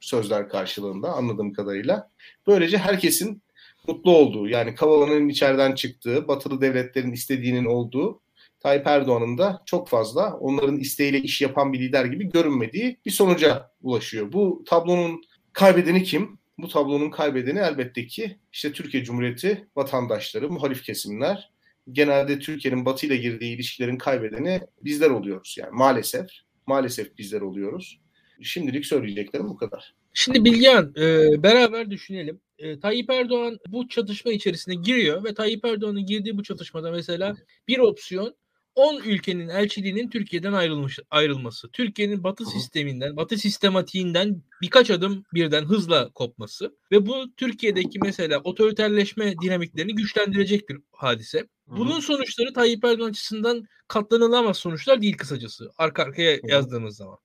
sözler 0.00 0.48
karşılığında 0.48 1.12
anladığım 1.12 1.52
kadarıyla. 1.52 2.08
Böylece 2.46 2.78
herkesin 2.78 3.42
mutlu 3.88 4.16
olduğu 4.16 4.48
yani 4.48 4.74
Kavala'nın 4.74 5.28
içeriden 5.28 5.74
çıktığı, 5.74 6.28
batılı 6.28 6.60
devletlerin 6.60 7.12
istediğinin 7.12 7.64
olduğu 7.64 8.20
Tayyip 8.60 8.86
Erdoğan'ın 8.86 9.38
da 9.38 9.62
çok 9.66 9.88
fazla 9.88 10.34
onların 10.34 10.76
isteğiyle 10.76 11.18
iş 11.18 11.40
yapan 11.40 11.72
bir 11.72 11.80
lider 11.80 12.04
gibi 12.04 12.30
görünmediği 12.30 12.96
bir 13.06 13.10
sonuca 13.10 13.70
ulaşıyor. 13.82 14.32
Bu 14.32 14.64
tablonun 14.66 15.22
kaybedeni 15.52 16.02
kim? 16.02 16.38
Bu 16.58 16.68
tablonun 16.68 17.10
kaybedeni 17.10 17.58
elbette 17.58 18.06
ki 18.06 18.36
işte 18.52 18.72
Türkiye 18.72 19.04
Cumhuriyeti 19.04 19.68
vatandaşları, 19.76 20.50
muhalif 20.50 20.82
kesimler. 20.82 21.50
Genelde 21.92 22.38
Türkiye'nin 22.38 22.84
Batı 22.84 23.06
ile 23.06 23.16
girdiği 23.16 23.54
ilişkilerin 23.54 23.98
kaybedeni 23.98 24.60
bizler 24.84 25.10
oluyoruz. 25.10 25.56
Yani 25.58 25.70
maalesef, 25.72 26.26
maalesef 26.66 27.18
bizler 27.18 27.40
oluyoruz. 27.40 28.00
Şimdilik 28.42 28.86
söyleyeceklerim 28.86 29.48
bu 29.48 29.56
kadar. 29.56 29.94
Şimdi 30.14 30.44
Bilgehan 30.44 30.94
e, 30.96 31.42
beraber 31.42 31.90
düşünelim. 31.90 32.40
E, 32.58 32.80
Tayyip 32.80 33.10
Erdoğan 33.10 33.58
bu 33.68 33.88
çatışma 33.88 34.32
içerisine 34.32 34.74
giriyor 34.74 35.24
ve 35.24 35.34
Tayyip 35.34 35.64
Erdoğan'ın 35.64 36.06
girdiği 36.06 36.38
bu 36.38 36.42
çatışmada 36.42 36.90
mesela 36.90 37.36
bir 37.68 37.78
opsiyon 37.78 38.34
10 38.78 39.00
ülkenin 39.00 39.48
elçiliğinin 39.48 40.10
Türkiye'den 40.10 40.52
ayrılmış 40.52 40.98
ayrılması. 41.10 41.70
Türkiye'nin 41.70 42.24
batı 42.24 42.46
sisteminden, 42.46 43.16
batı 43.16 43.38
sistematiğinden 43.38 44.42
birkaç 44.62 44.90
adım 44.90 45.24
birden 45.34 45.64
hızla 45.64 46.10
kopması 46.10 46.76
ve 46.92 47.06
bu 47.06 47.34
Türkiye'deki 47.36 47.98
mesela 48.04 48.40
otoriterleşme 48.44 49.34
dinamiklerini 49.42 49.94
güçlendirecek 49.94 50.68
bir 50.68 50.78
hadise. 50.92 51.48
Bunun 51.68 52.00
sonuçları 52.00 52.52
Tayyip 52.52 52.84
Erdoğan 52.84 53.10
açısından 53.10 53.64
katlanılamaz 53.88 54.56
sonuçlar 54.56 55.02
değil 55.02 55.16
kısacası. 55.16 55.70
Arka 55.78 56.02
arkaya 56.02 56.38
yazdığımız 56.44 56.96
zaman. 56.96 57.18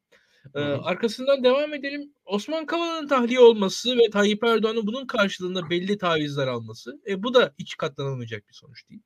Ee, 0.55 0.59
arkasından 0.59 1.43
devam 1.43 1.73
edelim. 1.73 2.13
Osman 2.25 2.65
Kavala'nın 2.65 3.07
tahliye 3.07 3.39
olması 3.39 3.97
ve 3.97 4.09
Tayyip 4.11 4.43
Erdoğan'ın 4.43 4.87
bunun 4.87 5.05
karşılığında 5.05 5.69
belli 5.69 5.97
tavizler 5.97 6.47
alması. 6.47 7.01
E, 7.07 7.23
bu 7.23 7.33
da 7.33 7.53
hiç 7.59 7.77
katlanılmayacak 7.77 8.47
bir 8.47 8.53
sonuç 8.53 8.89
değil. 8.89 9.01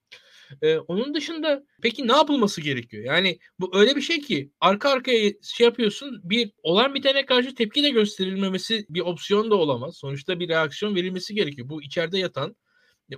Ee, 0.62 0.77
onun 0.77 1.13
dışında 1.13 1.63
peki 1.82 2.08
ne 2.08 2.12
yapılması 2.12 2.62
gerekiyor? 2.62 3.03
Yani 3.03 3.39
bu 3.60 3.77
öyle 3.77 3.96
bir 3.96 4.01
şey 4.01 4.22
ki 4.22 4.51
arka 4.60 4.89
arkaya 4.89 5.32
şey 5.44 5.65
yapıyorsun 5.65 6.22
bir 6.24 6.51
olan 6.63 6.96
bitene 6.96 7.25
karşı 7.25 7.56
tepki 7.56 7.84
de 7.84 7.89
gösterilmemesi 7.89 8.86
bir 8.89 9.01
opsiyon 9.01 9.51
da 9.51 9.56
olamaz. 9.56 9.98
Sonuçta 9.98 10.39
bir 10.39 10.50
reaksiyon 10.50 10.96
verilmesi 10.96 11.34
gerekiyor. 11.36 11.70
Bu 11.70 11.84
içeride 11.84 12.17
yatan 12.17 12.56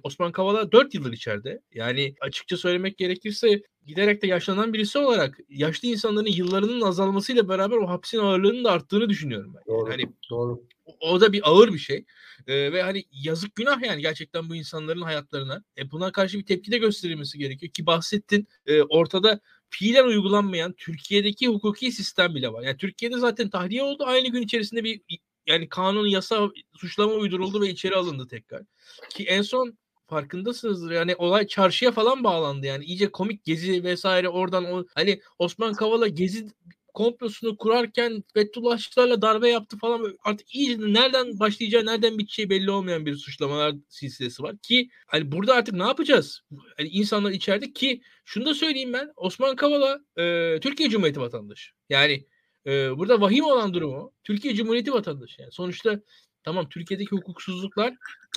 Osman 0.04 0.32
Kavala 0.32 0.72
4 0.72 0.94
yıldır 0.94 1.14
içeride. 1.14 1.62
Yani 1.74 2.16
açıkça 2.22 2.58
söylemek 2.58 2.98
gerekirse 2.98 3.62
giderek 3.86 4.22
de 4.22 4.28
yaşlanan 4.28 4.74
birisi 4.74 4.98
olarak 5.00 5.40
yaşlı 5.50 5.88
insanların 5.88 6.32
yıllarının 6.32 6.82
azalmasıyla 6.82 7.50
beraber 7.50 7.78
o 7.78 7.90
hapsin 7.90 8.20
ağırlığının 8.20 8.64
da 8.64 8.72
arttığını 8.72 9.10
düşünüyorum 9.10 9.54
ben. 9.56 9.62
Doğru. 9.68 9.92
Yani 9.92 10.04
doğru. 10.30 10.64
O, 10.86 11.10
o 11.10 11.22
da 11.22 11.34
bir 11.34 11.50
ağır 11.50 11.74
bir 11.74 11.80
şey. 11.80 12.06
Ee, 12.48 12.74
ve 12.74 12.84
hani 12.84 13.04
yazık 13.12 13.56
günah 13.56 13.82
yani 13.82 14.02
gerçekten 14.02 14.50
bu 14.50 14.56
insanların 14.56 15.02
hayatlarına. 15.02 15.64
E, 15.78 15.92
buna 15.92 16.12
karşı 16.12 16.38
bir 16.38 16.46
tepki 16.46 16.72
de 16.72 16.78
gösterilmesi 16.78 17.38
gerekiyor 17.38 17.72
ki 17.72 17.86
bahsettin 17.86 18.48
e, 18.66 18.82
ortada 18.82 19.40
fiilen 19.70 20.06
uygulanmayan 20.06 20.74
Türkiye'deki 20.74 21.48
hukuki 21.48 21.92
sistem 21.92 22.36
bile 22.36 22.54
var. 22.54 22.64
Yani 22.64 22.78
Türkiye'de 22.78 23.18
zaten 23.18 23.50
tahliye 23.50 23.84
oldu. 23.84 24.04
Aynı 24.08 24.28
gün 24.28 24.42
içerisinde 24.42 24.84
bir 24.84 25.02
yani 25.48 25.70
kanun, 25.70 26.08
yasa, 26.08 26.50
suçlama 26.78 27.14
uyduruldu 27.14 27.62
ve 27.62 27.70
içeri 27.70 27.96
alındı 27.96 28.28
tekrar. 28.28 28.64
Ki 29.10 29.24
en 29.26 29.42
son 29.42 29.78
farkındasınızdır 30.08 30.92
yani 30.92 31.16
olay 31.16 31.48
çarşıya 31.48 31.92
falan 31.92 32.24
bağlandı 32.24 32.66
yani 32.66 32.86
iyice 32.86 33.12
komik 33.12 33.44
gezi 33.44 33.84
vesaire 33.84 34.30
oradan 34.30 34.66
o 34.66 34.86
hani 34.96 35.22
Osman 35.40 35.74
Kavala 35.74 36.08
gezi 36.08 36.48
komplosunu 36.94 37.58
kurarken 37.58 38.24
Fethullahçılarla 38.34 39.22
darbe 39.22 39.50
yaptı 39.50 39.78
falan 39.78 40.18
artık 40.24 40.56
iyice 40.56 40.78
nereden 40.80 41.40
başlayacağı 41.40 41.86
nereden 41.86 42.18
biteceği 42.18 42.50
belli 42.50 42.72
olmayan 42.72 43.06
bir 43.06 43.16
suçlamalar 43.16 43.76
silsilesi 43.90 44.44
var 44.44 44.58
ki 44.58 44.90
hani 45.08 45.32
burada 45.32 45.54
artık 45.54 45.74
ne 45.74 45.84
yapacağız? 45.84 46.42
Hani 46.78 46.90
insanlar 46.90 47.32
içeride 47.32 47.74
ki 47.74 48.02
şunu 48.26 48.46
da 48.46 48.54
söyleyeyim 48.54 48.94
ben 48.94 49.12
Osman 49.16 49.56
Kavala 49.56 50.00
e, 50.18 50.58
Türkiye 50.62 50.90
Cumhuriyeti 50.90 51.22
vatandaşı. 51.22 51.72
Yani 51.90 52.26
burada 52.66 53.22
vahim 53.22 53.46
olan 53.46 53.74
durumu 53.74 54.12
Türkiye 54.24 54.56
Cumhuriyeti 54.56 54.94
vatandaşı. 54.94 55.42
Yani 55.42 55.52
sonuçta 55.52 56.00
tamam 56.44 56.70
Türkiye'deki 56.70 57.12
hukuksuzluklar 57.12 57.94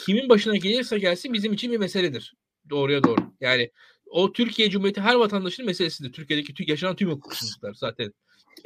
kimin 0.07 0.29
başına 0.29 0.57
gelirse 0.57 0.99
gelsin 0.99 1.33
bizim 1.33 1.52
için 1.52 1.73
bir 1.73 1.79
meseledir. 1.79 2.35
Doğruya 2.71 3.05
doğru. 3.05 3.21
Yani 3.41 3.71
o 4.07 4.33
Türkiye 4.33 4.71
Cumhuriyeti 4.71 5.00
her 5.00 5.14
vatandaşın 5.14 5.67
meselesidir. 5.67 6.12
Türkiye'deki 6.12 6.71
yaşanan 6.71 6.97
tüm 6.97 7.11
hukuksuzluklar 7.11 7.75
zaten. 7.75 8.12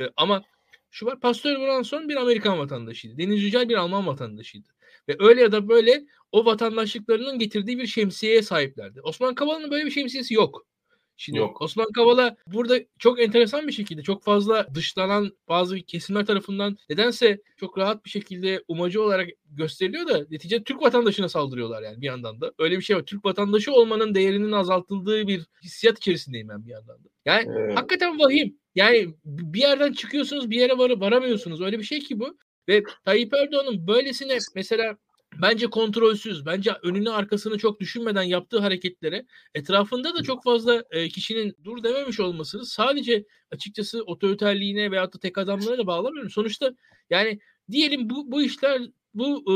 E, 0.01 0.05
ama 0.17 0.43
şu 0.91 1.07
var 1.07 1.21
Pasteur 1.21 1.61
Branson 1.61 2.09
bir 2.09 2.17
Amerikan 2.17 2.59
vatandaşıydı. 2.59 3.19
Deniz 3.19 3.43
Yücel 3.43 3.69
bir 3.69 3.75
Alman 3.75 4.07
vatandaşıydı. 4.07 4.69
Ve 5.09 5.17
öyle 5.19 5.41
ya 5.41 5.53
da 5.53 5.69
böyle 5.69 6.05
o 6.33 6.45
vatandaşlıklarının 6.45 7.39
getirdiği 7.39 7.79
bir 7.79 7.87
şemsiyeye 7.87 8.43
sahiplerdi. 8.43 9.01
Osman 9.01 9.35
Kavala'nın 9.35 9.71
böyle 9.71 9.85
bir 9.85 9.91
şemsiyesi 9.91 10.35
yok. 10.35 10.67
Şimdi 11.17 11.39
Yok. 11.39 11.63
Osman 11.63 11.93
Kavala 11.93 12.37
burada 12.47 12.79
çok 12.99 13.21
enteresan 13.21 13.67
bir 13.67 13.73
şekilde 13.73 14.03
çok 14.03 14.25
fazla 14.25 14.75
dışlanan 14.75 15.33
bazı 15.49 15.81
kesimler 15.81 16.27
tarafından 16.27 16.77
nedense 16.91 17.41
çok 17.57 17.79
rahat 17.79 18.05
bir 18.05 18.11
şekilde 18.11 18.63
umacı 18.69 19.03
olarak 19.03 19.29
gösteriliyor 19.51 20.09
da 20.09 20.27
netice 20.31 20.63
Türk 20.63 20.83
vatandaşına 20.83 21.29
saldırıyorlar 21.29 21.83
yani 21.83 22.01
bir 22.01 22.07
yandan 22.07 22.41
da. 22.41 22.53
Öyle 22.59 22.77
bir 22.77 22.83
şey 22.83 22.97
var. 22.97 23.03
Türk 23.03 23.25
vatandaşı 23.25 23.73
olmanın 23.73 24.15
değerinin 24.15 24.53
azaltıldığı 24.53 25.27
bir 25.27 25.47
hissiyat 25.63 25.99
içerisindeyim 25.99 26.49
ben 26.49 26.67
bir 26.67 26.71
yandan 26.71 27.05
da. 27.05 27.09
Yani 27.25 27.49
evet. 27.59 27.79
hakikaten 27.79 28.19
vahim. 28.19 28.59
Yani 28.75 29.15
bir 29.25 29.61
yerden 29.61 29.93
çıkıyorsunuz 29.93 30.51
bir 30.51 30.61
yere 30.61 30.79
var, 30.79 30.91
varamıyorsunuz. 30.91 31.61
Öyle 31.61 31.79
bir 31.79 31.85
şey 31.85 32.01
ki 32.01 32.21
bu. 32.21 32.39
Ve 32.69 32.83
Tayyip 33.05 33.35
Erdoğan'ın 33.35 33.87
böylesine 33.87 34.39
mesela 34.55 34.97
bence 35.43 35.67
kontrolsüz, 35.67 36.47
bence 36.47 36.71
önünü 36.83 37.11
arkasını 37.11 37.59
çok 37.59 37.81
düşünmeden 37.81 38.23
yaptığı 38.23 38.59
hareketlere 38.59 39.27
etrafında 39.55 40.15
da 40.15 40.23
çok 40.23 40.45
fazla 40.45 40.85
e, 40.91 41.09
kişinin 41.09 41.57
dur 41.65 41.83
dememiş 41.83 42.21
olmasını 42.21 42.67
sadece 42.67 43.25
açıkçası 43.51 44.03
otoriterliğine 44.03 44.91
veyahut 44.91 45.15
da 45.15 45.19
tek 45.19 45.39
adamlara 45.39 45.79
da 45.79 45.87
bağlamıyorum. 45.87 46.31
Sonuçta 46.31 46.75
yani 47.11 47.39
diyelim 47.71 48.11
bu, 48.11 48.33
bu 48.33 48.43
işler 48.43 48.83
bu 49.15 49.45
e, 49.53 49.55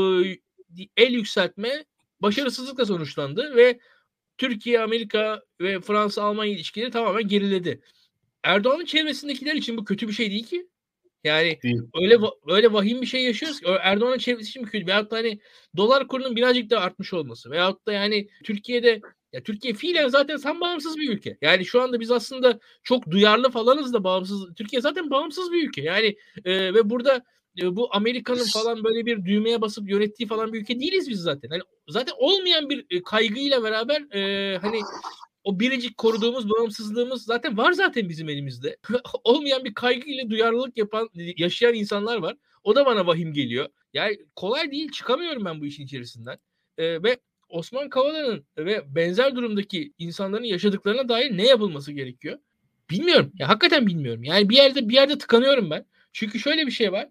el 0.97 1.13
yükseltme 1.13 1.85
başarısızlıkla 2.21 2.85
sonuçlandı 2.85 3.55
ve 3.55 3.79
Türkiye, 4.37 4.81
Amerika 4.81 5.43
ve 5.61 5.81
Fransa, 5.81 6.23
Almanya 6.23 6.53
ilişkileri 6.53 6.91
tamamen 6.91 7.27
geriledi. 7.27 7.81
Erdoğan'ın 8.43 8.85
çevresindekiler 8.85 9.55
için 9.55 9.77
bu 9.77 9.85
kötü 9.85 10.07
bir 10.07 10.13
şey 10.13 10.31
değil 10.31 10.45
ki. 10.45 10.67
Yani 11.23 11.59
öyle 12.01 12.17
öyle 12.47 12.73
vahim 12.73 13.01
bir 13.01 13.05
şey 13.05 13.23
yaşıyoruz 13.23 13.59
ki 13.59 13.67
Erdoğan'ın 13.81 14.17
çevresi 14.17 14.49
için 14.49 14.63
kötü. 14.63 14.87
Veyahut 14.87 15.11
da 15.11 15.15
hani 15.15 15.39
dolar 15.77 16.07
kurunun 16.07 16.35
birazcık 16.35 16.69
da 16.69 16.81
artmış 16.81 17.13
olması. 17.13 17.51
Veyahut 17.51 17.87
da 17.87 17.93
yani 17.93 18.27
Türkiye'de 18.43 19.01
ya 19.33 19.43
Türkiye 19.43 19.73
fiilen 19.73 20.07
zaten 20.07 20.37
tam 20.37 20.61
bağımsız 20.61 20.97
bir 20.97 21.09
ülke. 21.09 21.37
Yani 21.41 21.65
şu 21.65 21.81
anda 21.81 21.99
biz 21.99 22.11
aslında 22.11 22.59
çok 22.83 23.11
duyarlı 23.11 23.49
falanız 23.51 23.93
da 23.93 24.03
bağımsız. 24.03 24.53
Türkiye 24.55 24.81
zaten 24.81 25.09
bağımsız 25.09 25.51
bir 25.51 25.67
ülke. 25.67 25.81
Yani 25.81 26.15
e, 26.45 26.73
ve 26.73 26.89
burada 26.89 27.23
e, 27.61 27.75
bu 27.75 27.95
Amerika'nın 27.95 28.45
falan 28.53 28.83
böyle 28.83 29.05
bir 29.05 29.25
düğmeye 29.25 29.61
basıp 29.61 29.89
yönettiği 29.89 30.27
falan 30.27 30.53
bir 30.53 30.61
ülke 30.61 30.79
değiliz 30.79 31.09
biz 31.09 31.19
zaten. 31.19 31.49
Hani 31.49 31.61
zaten 31.87 32.13
olmayan 32.17 32.69
bir 32.69 32.85
e, 32.89 33.03
kaygıyla 33.03 33.63
beraber 33.63 34.15
e, 34.15 34.57
hani 34.57 34.79
o 35.43 35.59
biricik 35.59 35.97
koruduğumuz 35.97 36.49
bağımsızlığımız 36.49 37.23
zaten 37.23 37.57
var 37.57 37.71
zaten 37.71 38.09
bizim 38.09 38.29
elimizde. 38.29 38.77
Olmayan 39.23 39.65
bir 39.65 39.73
kaygı 39.73 40.09
ile 40.09 40.29
duyarlılık 40.29 40.77
yapan, 40.77 41.09
yaşayan 41.37 41.73
insanlar 41.73 42.17
var. 42.17 42.37
O 42.63 42.75
da 42.75 42.85
bana 42.85 43.07
vahim 43.07 43.33
geliyor. 43.33 43.69
Yani 43.93 44.19
kolay 44.35 44.71
değil 44.71 44.91
çıkamıyorum 44.91 45.45
ben 45.45 45.61
bu 45.61 45.65
işin 45.65 45.83
içerisinden. 45.85 46.37
Ee, 46.77 47.03
ve 47.03 47.17
Osman 47.49 47.89
Kavala'nın 47.89 48.45
ve 48.57 48.95
benzer 48.95 49.35
durumdaki 49.35 49.93
insanların 49.97 50.43
yaşadıklarına 50.43 51.09
dair 51.09 51.37
ne 51.37 51.47
yapılması 51.47 51.91
gerekiyor? 51.91 52.39
Bilmiyorum. 52.89 53.31
Ya 53.35 53.49
hakikaten 53.49 53.87
bilmiyorum. 53.87 54.23
Yani 54.23 54.49
bir 54.49 54.55
yerde 54.55 54.89
bir 54.89 54.93
yerde 54.93 55.17
tıkanıyorum 55.17 55.69
ben. 55.69 55.85
Çünkü 56.13 56.39
şöyle 56.39 56.67
bir 56.67 56.71
şey 56.71 56.91
var. 56.91 57.09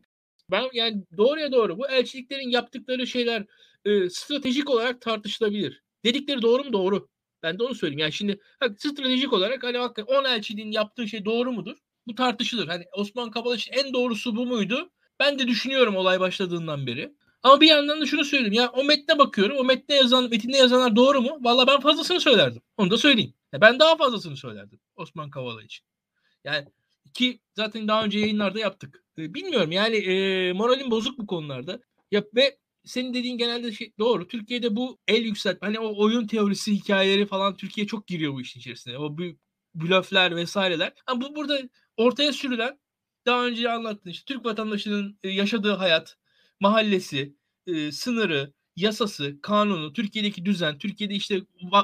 Ben 0.50 0.64
yani 0.72 1.02
doğruya 1.16 1.52
doğru 1.52 1.78
bu 1.78 1.88
elçiliklerin 1.88 2.50
yaptıkları 2.50 3.06
şeyler 3.06 3.46
e, 3.84 4.10
stratejik 4.10 4.70
olarak 4.70 5.00
tartışılabilir. 5.00 5.82
Dedikleri 6.04 6.42
doğru 6.42 6.64
mu? 6.64 6.72
Doğru. 6.72 7.08
Ben 7.42 7.58
de 7.58 7.62
onu 7.62 7.74
söyleyeyim. 7.74 7.98
Yani 7.98 8.12
şimdi 8.12 8.40
stratejik 8.76 9.32
olarak 9.32 9.62
hani 9.62 9.78
hakikaten 9.78 10.16
10 10.16 10.24
elçiliğin 10.24 10.72
yaptığı 10.72 11.08
şey 11.08 11.24
doğru 11.24 11.52
mudur? 11.52 11.76
Bu 12.06 12.14
tartışılır. 12.14 12.68
Hani 12.68 12.84
Osman 12.92 13.30
Kavala 13.30 13.54
için 13.56 13.72
en 13.72 13.92
doğrusu 13.92 14.36
bu 14.36 14.46
muydu? 14.46 14.90
Ben 15.18 15.38
de 15.38 15.48
düşünüyorum 15.48 15.96
olay 15.96 16.20
başladığından 16.20 16.86
beri. 16.86 17.14
Ama 17.42 17.60
bir 17.60 17.66
yandan 17.66 18.00
da 18.00 18.06
şunu 18.06 18.24
söyleyeyim. 18.24 18.52
Ya 18.52 18.68
o 18.68 18.84
metne 18.84 19.18
bakıyorum. 19.18 19.56
O 19.56 19.64
metne 19.64 19.94
yazan, 19.94 20.30
metinde 20.30 20.56
yazanlar 20.56 20.96
doğru 20.96 21.20
mu? 21.22 21.38
Valla 21.40 21.66
ben 21.66 21.80
fazlasını 21.80 22.20
söylerdim. 22.20 22.62
Onu 22.76 22.90
da 22.90 22.98
söyleyeyim. 22.98 23.34
Ya 23.52 23.60
ben 23.60 23.78
daha 23.78 23.96
fazlasını 23.96 24.36
söylerdim 24.36 24.80
Osman 24.96 25.30
Kavala 25.30 25.62
için. 25.62 25.86
Yani 26.44 26.66
ki 27.14 27.40
zaten 27.56 27.88
daha 27.88 28.04
önce 28.04 28.18
yayınlarda 28.18 28.58
yaptık. 28.58 29.04
Bilmiyorum 29.18 29.72
yani 29.72 29.96
e, 29.96 30.52
moralim 30.52 30.90
bozuk 30.90 31.18
bu 31.18 31.26
konularda. 31.26 31.80
Ya 32.10 32.24
ve 32.36 32.58
senin 32.84 33.14
dediğin 33.14 33.38
genelde 33.38 33.72
şey 33.72 33.92
doğru. 33.98 34.28
Türkiye'de 34.28 34.76
bu 34.76 34.98
el 35.08 35.22
yükseltme 35.24 35.66
hani 35.66 35.78
o 35.78 36.02
oyun 36.04 36.26
teorisi 36.26 36.72
hikayeleri 36.74 37.26
falan 37.26 37.56
Türkiye 37.56 37.86
çok 37.86 38.06
giriyor 38.06 38.32
bu 38.32 38.40
işin 38.40 38.60
içerisine. 38.60 38.98
O 38.98 39.16
blöfler 39.74 40.36
vesaireler. 40.36 40.92
Ama 41.06 41.20
bu 41.20 41.34
burada 41.36 41.58
ortaya 41.96 42.32
sürülen 42.32 42.78
daha 43.26 43.46
önce 43.46 43.70
anlattığın 43.70 44.10
işte 44.10 44.34
Türk 44.34 44.44
vatandaşının 44.44 45.18
e, 45.22 45.28
yaşadığı 45.28 45.72
hayat, 45.72 46.16
mahallesi, 46.60 47.34
e, 47.66 47.92
sınırı, 47.92 48.52
yasası, 48.76 49.40
kanunu, 49.42 49.92
Türkiye'deki 49.92 50.44
düzen, 50.44 50.78
Türkiye'de 50.78 51.14
işte 51.14 51.40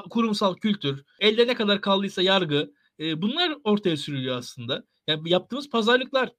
kurumsal 0.09 0.55
kültür, 0.55 1.03
elde 1.19 1.47
ne 1.47 1.53
kadar 1.53 1.81
kaldıysa 1.81 2.21
yargı, 2.21 2.71
e, 2.99 3.21
bunlar 3.21 3.57
ortaya 3.63 3.97
sürülüyor 3.97 4.37
aslında. 4.37 4.83
Yani 5.07 5.29
yaptığımız 5.29 5.69
pazarlıklar, 5.69 6.31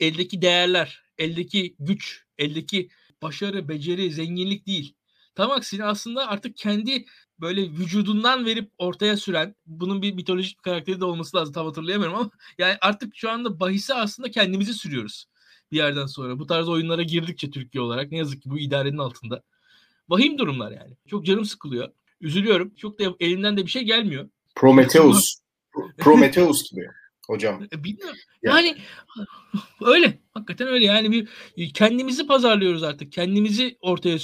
eldeki 0.00 0.42
değerler, 0.42 1.02
eldeki 1.18 1.76
güç, 1.78 2.24
eldeki 2.38 2.88
başarı, 3.22 3.68
beceri, 3.68 4.10
zenginlik 4.12 4.66
değil. 4.66 4.94
Tam 5.34 5.50
aksine 5.50 5.84
aslında 5.84 6.28
artık 6.28 6.56
kendi 6.56 7.04
böyle 7.40 7.62
vücudundan 7.62 8.46
verip 8.46 8.70
ortaya 8.78 9.16
süren 9.16 9.54
bunun 9.66 10.02
bir 10.02 10.14
mitolojik 10.14 10.58
bir 10.58 10.62
karakteri 10.62 11.00
de 11.00 11.04
olması 11.04 11.36
lazım 11.36 11.54
tam 11.54 11.66
hatırlayamıyorum 11.66 12.18
ama 12.18 12.30
yani 12.58 12.76
artık 12.80 13.16
şu 13.16 13.30
anda 13.30 13.60
bahisi 13.60 13.94
aslında 13.94 14.30
kendimizi 14.30 14.74
sürüyoruz 14.74 15.26
bir 15.72 15.76
yerden 15.76 16.06
sonra. 16.06 16.38
Bu 16.38 16.46
tarz 16.46 16.68
oyunlara 16.68 17.02
girdikçe 17.02 17.50
Türkiye 17.50 17.82
olarak 17.82 18.12
ne 18.12 18.18
yazık 18.18 18.42
ki 18.42 18.50
bu 18.50 18.58
idarenin 18.58 18.98
altında. 18.98 19.42
Vahim 20.08 20.38
durumlar 20.38 20.72
yani. 20.72 20.96
Çok 21.06 21.26
canım 21.26 21.44
sıkılıyor. 21.44 21.88
Üzülüyorum. 22.20 22.74
Çok 22.74 23.00
da 23.00 23.04
elimden 23.20 23.56
de 23.56 23.66
bir 23.66 23.70
şey 23.70 23.82
gelmiyor. 23.82 24.28
Prometheus. 24.54 25.34
Prometheus 25.98 26.70
gibi 26.70 26.86
hocam. 27.26 27.68
E, 27.72 27.84
bilmiyorum. 27.84 28.16
Yani, 28.42 28.66
yani 28.66 28.78
öyle. 29.80 30.18
Hakikaten 30.34 30.68
öyle. 30.68 30.84
Yani 30.84 31.10
bir 31.10 31.28
e, 31.56 31.68
kendimizi 31.68 32.26
pazarlıyoruz 32.26 32.82
artık. 32.82 33.12
Kendimizi 33.12 33.78
ortaya 33.80 34.18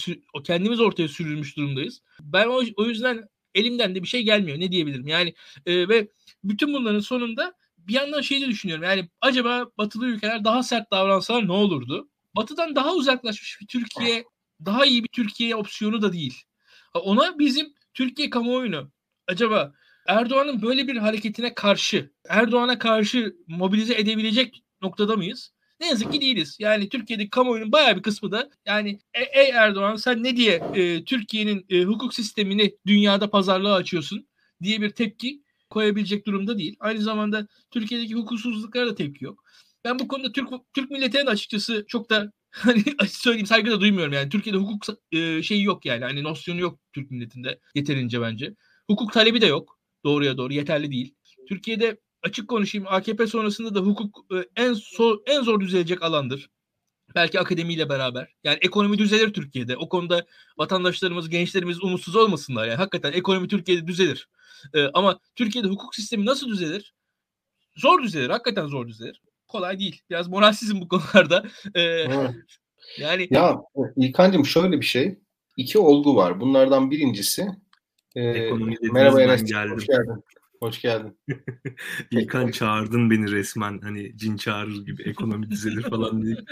kendimiz 0.45 0.81
ortaya 0.81 1.09
sürülmüş 1.09 1.57
durumdayız. 1.57 2.03
Ben 2.21 2.47
o, 2.47 2.63
o 2.77 2.85
yüzden 2.85 3.29
elimden 3.55 3.95
de 3.95 4.03
bir 4.03 4.09
şey 4.09 4.23
gelmiyor. 4.23 4.61
Ne 4.61 4.73
diyebilirim? 4.73 5.07
Yani 5.07 5.35
e, 5.67 5.89
ve 5.89 6.09
bütün 6.45 6.73
bunların 6.73 7.01
sonunda 7.01 7.55
bir 7.79 7.95
yandan 7.95 8.21
şeyi 8.21 8.43
de 8.43 8.47
düşünüyorum. 8.47 8.85
Yani 8.85 9.09
acaba 9.21 9.67
batılı 9.79 10.07
ülkeler 10.07 10.45
daha 10.45 10.63
sert 10.63 10.91
davransalar 10.91 11.49
ne 11.49 11.53
olurdu? 11.53 12.09
Batıdan 12.37 12.77
daha 12.77 12.95
uzaklaşmış 12.95 13.61
bir 13.61 13.67
Türkiye 13.67 14.25
daha 14.65 14.87
iyi 14.87 15.05
bir 15.05 15.09
Türkiye 15.09 15.57
opsiyonu 15.57 16.03
da 16.03 16.13
değil. 16.13 16.43
Ona 16.95 17.39
bizim 17.39 17.75
Türkiye 17.95 18.31
kamuoyunu 18.31 18.91
acaba 19.27 19.75
Erdoğan'ın 20.07 20.63
böyle 20.63 20.89
bir 20.89 20.97
hareketine 20.97 21.55
karşı, 21.55 22.11
Erdoğan'a 22.29 22.79
karşı 22.79 23.37
mobilize 23.47 23.95
edebilecek 23.95 24.63
noktada 24.83 25.17
mıyız? 25.17 25.53
Ne 25.81 25.89
yazık 25.89 26.13
ki 26.13 26.21
değiliz. 26.21 26.57
Yani 26.61 26.89
Türkiye'deki 26.89 27.31
kamuoyunun 27.31 27.73
bayağı 27.73 27.97
bir 27.97 28.03
kısmı 28.03 28.31
da 28.33 28.51
yani 28.67 28.99
e, 29.15 29.23
ey 29.23 29.51
Erdoğan 29.51 29.97
sen 29.97 30.25
ne 30.25 30.37
diye 30.37 30.55
e, 30.75 31.05
Türkiye'nin 31.05 31.67
e, 31.71 31.83
hukuk 31.83 32.15
sistemini 32.15 32.77
dünyada 32.87 33.31
pazarlığa 33.31 33.75
açıyorsun 33.75 34.29
diye 34.63 34.81
bir 34.81 34.91
tepki 34.91 35.43
koyabilecek 35.71 36.27
durumda 36.27 36.59
değil. 36.59 36.77
Aynı 36.81 37.01
zamanda 37.01 37.47
Türkiye'deki 37.71 38.15
hukuksuzluklara 38.15 38.87
da 38.87 38.95
tepki 38.95 39.25
yok. 39.25 39.45
Ben 39.85 39.99
bu 39.99 40.09
konuda 40.09 40.33
Türk 40.33 40.49
Türk 40.75 40.91
milletine 40.91 41.27
de 41.27 41.31
açıkçası 41.31 41.85
çok 41.89 42.11
da 42.11 42.33
hani 42.51 42.83
söyleyeyim 43.09 43.47
saygı 43.47 43.71
da 43.71 43.81
duymuyorum 43.81 44.13
yani. 44.13 44.29
Türkiye'de 44.29 44.59
hukuk 44.59 44.85
e, 45.13 45.43
şeyi 45.43 45.63
yok 45.65 45.87
yani. 45.87 46.05
Hani 46.05 46.23
nosyonu 46.23 46.61
yok 46.61 46.79
Türk 46.93 47.11
milletinde 47.11 47.61
yeterince 47.75 48.21
bence. 48.21 48.55
Hukuk 48.87 49.13
talebi 49.13 49.41
de 49.41 49.47
yok 49.47 49.76
doğruya 50.07 50.37
doğru 50.37 50.53
yeterli 50.53 50.91
değil. 50.91 51.15
Türkiye'de 51.49 51.97
açık 52.23 52.49
konuşayım 52.49 52.87
AKP 52.91 53.27
sonrasında 53.27 53.75
da 53.75 53.81
hukuk 53.81 54.27
e, 54.35 54.63
en 54.63 54.73
zor, 54.73 55.19
en 55.27 55.43
zor 55.43 55.61
düzelecek 55.61 56.03
alandır. 56.03 56.51
Belki 57.15 57.41
akademiyle 57.41 57.89
beraber. 57.89 58.29
Yani 58.45 58.59
ekonomi 58.61 58.99
düzelir 58.99 59.33
Türkiye'de. 59.33 59.77
O 59.77 59.89
konuda 59.89 60.27
vatandaşlarımız, 60.59 61.29
gençlerimiz 61.29 61.85
umutsuz 61.85 62.17
olmasınlar. 62.17 62.67
Yani 62.67 62.77
hakikaten 62.77 63.13
ekonomi 63.13 63.49
Türkiye'de 63.49 63.87
düzelir. 63.87 64.29
Ee, 64.75 64.87
ama 64.95 65.19
Türkiye'de 65.35 65.69
hukuk 65.69 65.95
sistemi 65.95 66.27
nasıl 66.27 66.49
düzelir? 66.49 66.95
Zor 67.77 68.03
düzelir. 68.03 68.31
Hakikaten 68.31 68.67
zor 68.67 68.89
düzelir. 68.89 69.23
Kolay 69.49 69.79
değil. 69.79 70.03
Biraz 70.11 70.29
moralsizim 70.29 70.81
bu 70.81 70.89
konularda. 70.89 71.45
Ee, 71.75 71.81
yani 72.99 73.29
ya 73.31 73.57
İlkan'cığım 73.97 74.47
şöyle 74.47 74.81
bir 74.81 74.87
şey. 74.87 75.19
İki 75.57 75.79
olgu 75.79 76.17
var. 76.17 76.41
Bunlardan 76.41 76.91
birincisi 76.91 77.47
ee, 78.17 78.51
merhaba 78.93 79.23
Enes. 79.23 79.43
Hoş 79.43 79.49
geldin. 79.87 80.25
Hoş 80.61 80.81
geldin. 80.83 81.19
İlkan 82.11 82.51
çağırdın 82.51 83.11
beni 83.11 83.31
resmen 83.31 83.79
hani 83.83 84.17
cin 84.17 84.37
çağırır 84.37 84.87
gibi 84.87 85.03
ekonomi 85.03 85.51
düzelir 85.51 85.83
falan 85.83 86.23
diye. 86.23 86.37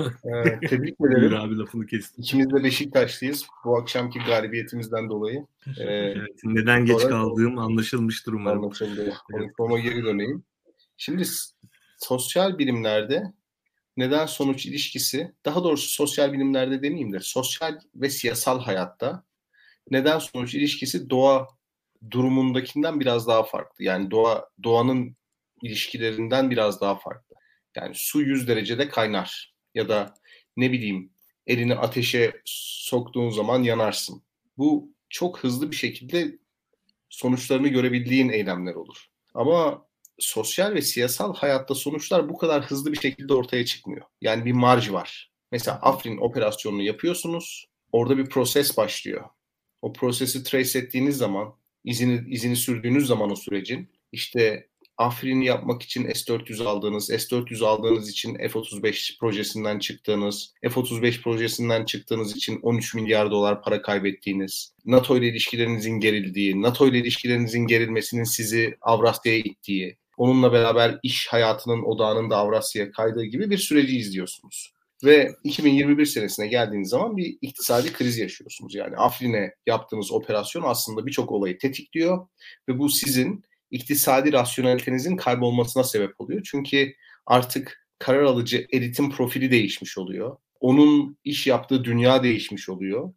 ee, 0.00 0.60
tebrik 0.68 1.00
ederim. 1.00 1.36
abi 1.36 1.58
lafını 1.58 1.86
kestim. 1.86 2.22
İkimiz 2.22 2.50
de 2.50 2.64
Beşiktaşlıyız 2.64 3.46
bu 3.64 3.78
akşamki 3.78 4.18
galibiyetimizden 4.18 5.08
dolayı. 5.08 5.46
Ee, 5.78 5.84
evet, 5.84 6.40
neden 6.44 6.84
geç 6.84 7.02
kaldığım 7.02 7.58
anlaşılmıştır 7.58 8.32
umarım. 8.32 8.64
Anlaşıldı. 8.64 9.14
Konuşmama 9.32 9.78
geri 9.78 10.04
döneyim. 10.04 10.44
Şimdi 10.96 11.24
sosyal 11.98 12.58
bilimlerde 12.58 13.22
neden 13.96 14.26
sonuç 14.26 14.66
ilişkisi, 14.66 15.32
daha 15.44 15.64
doğrusu 15.64 15.88
sosyal 15.88 16.32
bilimlerde 16.32 16.82
demeyeyim 16.82 17.12
de 17.12 17.20
sosyal 17.20 17.80
ve 17.94 18.10
siyasal 18.10 18.60
hayatta 18.60 19.26
neden 19.90 20.18
sonuç 20.18 20.54
ilişkisi 20.54 21.10
doğa 21.10 21.48
durumundakinden 22.10 23.00
biraz 23.00 23.26
daha 23.26 23.42
farklı. 23.42 23.84
Yani 23.84 24.10
doğa 24.10 24.48
doğanın 24.62 25.16
ilişkilerinden 25.62 26.50
biraz 26.50 26.80
daha 26.80 26.98
farklı. 26.98 27.36
Yani 27.76 27.92
su 27.94 28.22
100 28.22 28.48
derecede 28.48 28.88
kaynar 28.88 29.54
ya 29.74 29.88
da 29.88 30.14
ne 30.56 30.72
bileyim 30.72 31.10
elini 31.46 31.74
ateşe 31.74 32.40
soktuğun 32.44 33.30
zaman 33.30 33.62
yanarsın. 33.62 34.22
Bu 34.58 34.92
çok 35.08 35.38
hızlı 35.38 35.70
bir 35.70 35.76
şekilde 35.76 36.38
sonuçlarını 37.08 37.68
görebildiğin 37.68 38.28
eylemler 38.28 38.74
olur. 38.74 39.06
Ama 39.34 39.86
sosyal 40.18 40.74
ve 40.74 40.82
siyasal 40.82 41.34
hayatta 41.34 41.74
sonuçlar 41.74 42.28
bu 42.28 42.38
kadar 42.38 42.64
hızlı 42.64 42.92
bir 42.92 43.00
şekilde 43.00 43.34
ortaya 43.34 43.64
çıkmıyor. 43.64 44.06
Yani 44.20 44.44
bir 44.44 44.52
marj 44.52 44.92
var. 44.92 45.32
Mesela 45.52 45.78
Afrin 45.82 46.18
operasyonunu 46.18 46.82
yapıyorsunuz 46.82 47.66
orada 47.92 48.18
bir 48.18 48.26
proses 48.26 48.76
başlıyor. 48.76 49.24
O 49.86 49.92
prosesi 49.92 50.44
trace 50.44 50.78
ettiğiniz 50.78 51.16
zaman, 51.16 51.54
izini, 51.84 52.34
izini 52.34 52.56
sürdüğünüz 52.56 53.06
zaman 53.06 53.30
o 53.30 53.36
sürecin 53.36 53.88
işte 54.12 54.68
Afrin'i 54.96 55.46
yapmak 55.46 55.82
için 55.82 56.12
S-400 56.12 56.64
aldığınız, 56.64 57.06
S-400 57.06 57.64
aldığınız 57.64 58.08
için 58.10 58.34
F-35 58.34 59.18
projesinden 59.18 59.78
çıktığınız, 59.78 60.54
F-35 60.62 61.22
projesinden 61.22 61.84
çıktığınız 61.84 62.36
için 62.36 62.60
13 62.62 62.94
milyar 62.94 63.30
dolar 63.30 63.62
para 63.62 63.82
kaybettiğiniz, 63.82 64.72
NATO 64.84 65.16
ile 65.16 65.28
ilişkilerinizin 65.28 66.00
gerildiği, 66.00 66.62
NATO 66.62 66.88
ile 66.88 66.98
ilişkilerinizin 66.98 67.66
gerilmesinin 67.66 68.24
sizi 68.24 68.76
Avrasya'ya 68.80 69.38
ittiği, 69.38 69.96
onunla 70.16 70.52
beraber 70.52 70.98
iş 71.02 71.26
hayatının 71.26 71.82
odağının 71.82 72.30
da 72.30 72.36
Avrasya'ya 72.36 72.90
kaydığı 72.90 73.24
gibi 73.24 73.50
bir 73.50 73.58
süreci 73.58 73.98
izliyorsunuz. 73.98 74.75
Ve 75.04 75.34
2021 75.44 76.06
senesine 76.06 76.46
geldiğiniz 76.46 76.88
zaman 76.88 77.16
bir 77.16 77.38
iktisadi 77.40 77.92
kriz 77.92 78.18
yaşıyorsunuz. 78.18 78.74
Yani 78.74 78.96
Afrin'e 78.96 79.54
yaptığınız 79.66 80.12
operasyon 80.12 80.62
aslında 80.62 81.06
birçok 81.06 81.32
olayı 81.32 81.58
tetikliyor 81.58 82.28
ve 82.68 82.78
bu 82.78 82.88
sizin 82.88 83.44
iktisadi 83.70 84.32
rasyonelitenizin 84.32 85.16
kaybolmasına 85.16 85.84
sebep 85.84 86.20
oluyor. 86.20 86.42
Çünkü 86.50 86.92
artık 87.26 87.86
karar 87.98 88.22
alıcı 88.22 88.66
elitin 88.72 89.10
profili 89.10 89.50
değişmiş 89.50 89.98
oluyor. 89.98 90.36
Onun 90.60 91.18
iş 91.24 91.46
yaptığı 91.46 91.84
dünya 91.84 92.22
değişmiş 92.22 92.68
oluyor. 92.68 93.14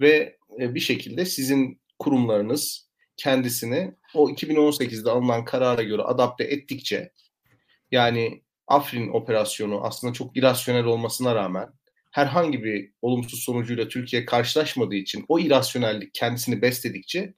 Ve 0.00 0.36
e, 0.60 0.74
bir 0.74 0.80
şekilde 0.80 1.24
sizin 1.24 1.80
kurumlarınız 1.98 2.88
kendisini 3.16 3.94
o 4.14 4.30
2018'de 4.30 5.10
alınan 5.10 5.44
karara 5.44 5.82
göre 5.82 6.02
adapte 6.02 6.44
ettikçe 6.44 7.12
yani 7.90 8.42
Afrin 8.68 9.08
operasyonu 9.08 9.84
aslında 9.84 10.12
çok 10.12 10.36
irasyonel 10.36 10.84
olmasına 10.84 11.34
rağmen 11.34 11.68
herhangi 12.10 12.64
bir 12.64 12.92
olumsuz 13.02 13.40
sonucuyla 13.40 13.88
Türkiye 13.88 14.24
karşılaşmadığı 14.24 14.94
için 14.94 15.24
o 15.28 15.38
irasyonellik 15.38 16.14
kendisini 16.14 16.62
besledikçe 16.62 17.34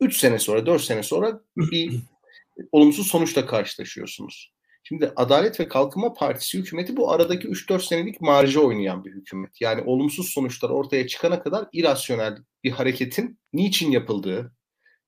3 0.00 0.16
sene 0.16 0.38
sonra 0.38 0.66
4 0.66 0.82
sene 0.82 1.02
sonra 1.02 1.40
bir 1.56 1.92
olumsuz 2.72 3.06
sonuçla 3.06 3.46
karşılaşıyorsunuz. 3.46 4.52
Şimdi 4.84 5.12
Adalet 5.16 5.60
ve 5.60 5.68
Kalkınma 5.68 6.14
Partisi 6.14 6.58
hükümeti 6.58 6.96
bu 6.96 7.12
aradaki 7.12 7.48
3-4 7.48 7.86
senelik 7.86 8.20
marjı 8.20 8.60
oynayan 8.60 9.04
bir 9.04 9.12
hükümet. 9.12 9.60
Yani 9.60 9.82
olumsuz 9.86 10.28
sonuçlar 10.28 10.70
ortaya 10.70 11.06
çıkana 11.06 11.42
kadar 11.42 11.68
irasyonel 11.72 12.38
bir 12.64 12.70
hareketin 12.70 13.38
niçin 13.52 13.90
yapıldığı 13.90 14.52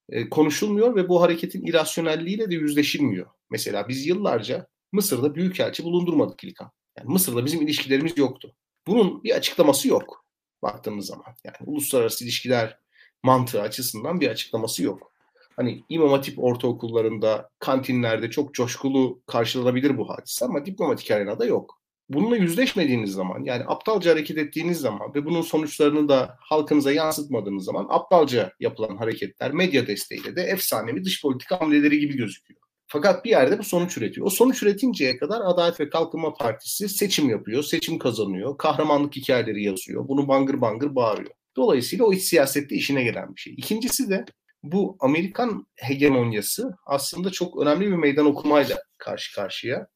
e, 0.08 0.28
konuşulmuyor 0.28 0.96
ve 0.96 1.08
bu 1.08 1.22
hareketin 1.22 1.66
irasyonelliğiyle 1.66 2.50
de 2.50 2.54
yüzleşilmiyor. 2.54 3.26
Mesela 3.50 3.88
biz 3.88 4.06
yıllarca 4.06 4.66
Mısır'da 4.94 5.34
büyükelçi 5.34 5.84
bulundurmadık 5.84 6.44
İlkan. 6.44 6.70
Yani 6.98 7.12
Mısır'la 7.12 7.44
bizim 7.44 7.62
ilişkilerimiz 7.62 8.18
yoktu. 8.18 8.54
Bunun 8.86 9.24
bir 9.24 9.36
açıklaması 9.36 9.88
yok 9.88 10.24
baktığımız 10.62 11.06
zaman. 11.06 11.34
Yani 11.44 11.56
uluslararası 11.66 12.24
ilişkiler 12.24 12.78
mantığı 13.22 13.62
açısından 13.62 14.20
bir 14.20 14.28
açıklaması 14.28 14.82
yok. 14.82 15.12
Hani 15.56 15.84
İmam 15.88 16.10
Hatip 16.10 16.38
ortaokullarında, 16.38 17.50
kantinlerde 17.58 18.30
çok 18.30 18.54
coşkulu 18.54 19.22
karşılanabilir 19.26 19.98
bu 19.98 20.08
hadise 20.08 20.44
ama 20.44 20.66
diplomatik 20.66 21.10
arenada 21.10 21.44
yok. 21.44 21.80
Bununla 22.08 22.36
yüzleşmediğiniz 22.36 23.12
zaman 23.12 23.44
yani 23.44 23.64
aptalca 23.66 24.10
hareket 24.10 24.38
ettiğiniz 24.38 24.80
zaman 24.80 25.14
ve 25.14 25.24
bunun 25.24 25.42
sonuçlarını 25.42 26.08
da 26.08 26.36
halkınıza 26.40 26.92
yansıtmadığınız 26.92 27.64
zaman 27.64 27.86
aptalca 27.90 28.52
yapılan 28.60 28.96
hareketler 28.96 29.52
medya 29.52 29.86
desteğiyle 29.86 30.36
de 30.36 30.42
efsanevi 30.42 31.04
dış 31.04 31.22
politika 31.22 31.60
hamleleri 31.60 31.98
gibi 31.98 32.16
gözüküyor. 32.16 32.63
Fakat 32.94 33.24
bir 33.24 33.30
yerde 33.30 33.58
bu 33.58 33.64
sonuç 33.64 33.98
üretiyor. 33.98 34.26
O 34.26 34.30
sonuç 34.30 34.62
üretinceye 34.62 35.16
kadar 35.16 35.40
Adalet 35.44 35.80
ve 35.80 35.88
Kalkınma 35.88 36.34
Partisi 36.34 36.88
seçim 36.88 37.28
yapıyor, 37.28 37.62
seçim 37.62 37.98
kazanıyor, 37.98 38.58
kahramanlık 38.58 39.16
hikayeleri 39.16 39.64
yazıyor, 39.64 40.08
bunu 40.08 40.28
bangır 40.28 40.60
bangır 40.60 40.94
bağırıyor. 40.94 41.30
Dolayısıyla 41.56 42.04
o 42.04 42.12
iç 42.12 42.22
siyasette 42.22 42.74
işine 42.74 43.04
gelen 43.04 43.34
bir 43.34 43.40
şey. 43.40 43.54
İkincisi 43.56 44.10
de 44.10 44.24
bu 44.62 44.96
Amerikan 45.00 45.66
hegemonyası 45.76 46.74
aslında 46.86 47.30
çok 47.30 47.62
önemli 47.62 47.86
bir 47.86 47.96
meydan 47.96 48.26
okumayla 48.26 48.76
karşı 48.98 49.34
karşıya. 49.34 49.86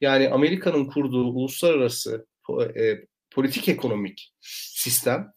Yani 0.00 0.28
Amerika'nın 0.28 0.84
kurduğu 0.84 1.24
uluslararası 1.24 2.26
e, 2.76 2.94
politik 3.30 3.68
ekonomik 3.68 4.34
sistem 4.74 5.32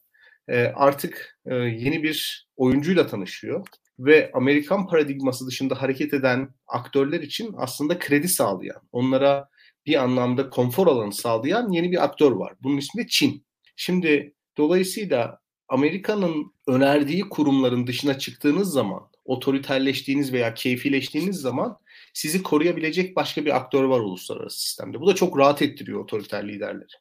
e, 0.47 0.63
artık 0.63 1.39
e, 1.45 1.55
yeni 1.55 2.03
bir 2.03 2.47
oyuncuyla 2.55 3.07
tanışıyor 3.07 3.67
ve 4.05 4.31
Amerikan 4.33 4.87
paradigması 4.87 5.47
dışında 5.47 5.81
hareket 5.81 6.13
eden 6.13 6.53
aktörler 6.67 7.21
için 7.21 7.53
aslında 7.57 7.99
kredi 7.99 8.27
sağlayan, 8.27 8.81
onlara 8.91 9.49
bir 9.85 10.03
anlamda 10.03 10.49
konfor 10.49 10.87
alanı 10.87 11.13
sağlayan 11.13 11.69
yeni 11.69 11.91
bir 11.91 12.03
aktör 12.03 12.31
var. 12.31 12.53
Bunun 12.63 12.77
ismi 12.77 13.03
de 13.03 13.07
Çin. 13.07 13.45
Şimdi 13.75 14.35
dolayısıyla 14.57 15.39
Amerika'nın 15.67 16.53
önerdiği 16.67 17.29
kurumların 17.29 17.87
dışına 17.87 18.19
çıktığınız 18.19 18.73
zaman, 18.73 19.09
otoriterleştiğiniz 19.25 20.33
veya 20.33 20.53
keyfileştiğiniz 20.53 21.37
zaman 21.37 21.77
sizi 22.13 22.43
koruyabilecek 22.43 23.15
başka 23.15 23.45
bir 23.45 23.55
aktör 23.55 23.83
var 23.83 23.99
uluslararası 23.99 24.61
sistemde. 24.61 25.01
Bu 25.01 25.07
da 25.07 25.15
çok 25.15 25.37
rahat 25.37 25.61
ettiriyor 25.61 25.99
otoriter 25.99 26.47
liderleri. 26.47 26.93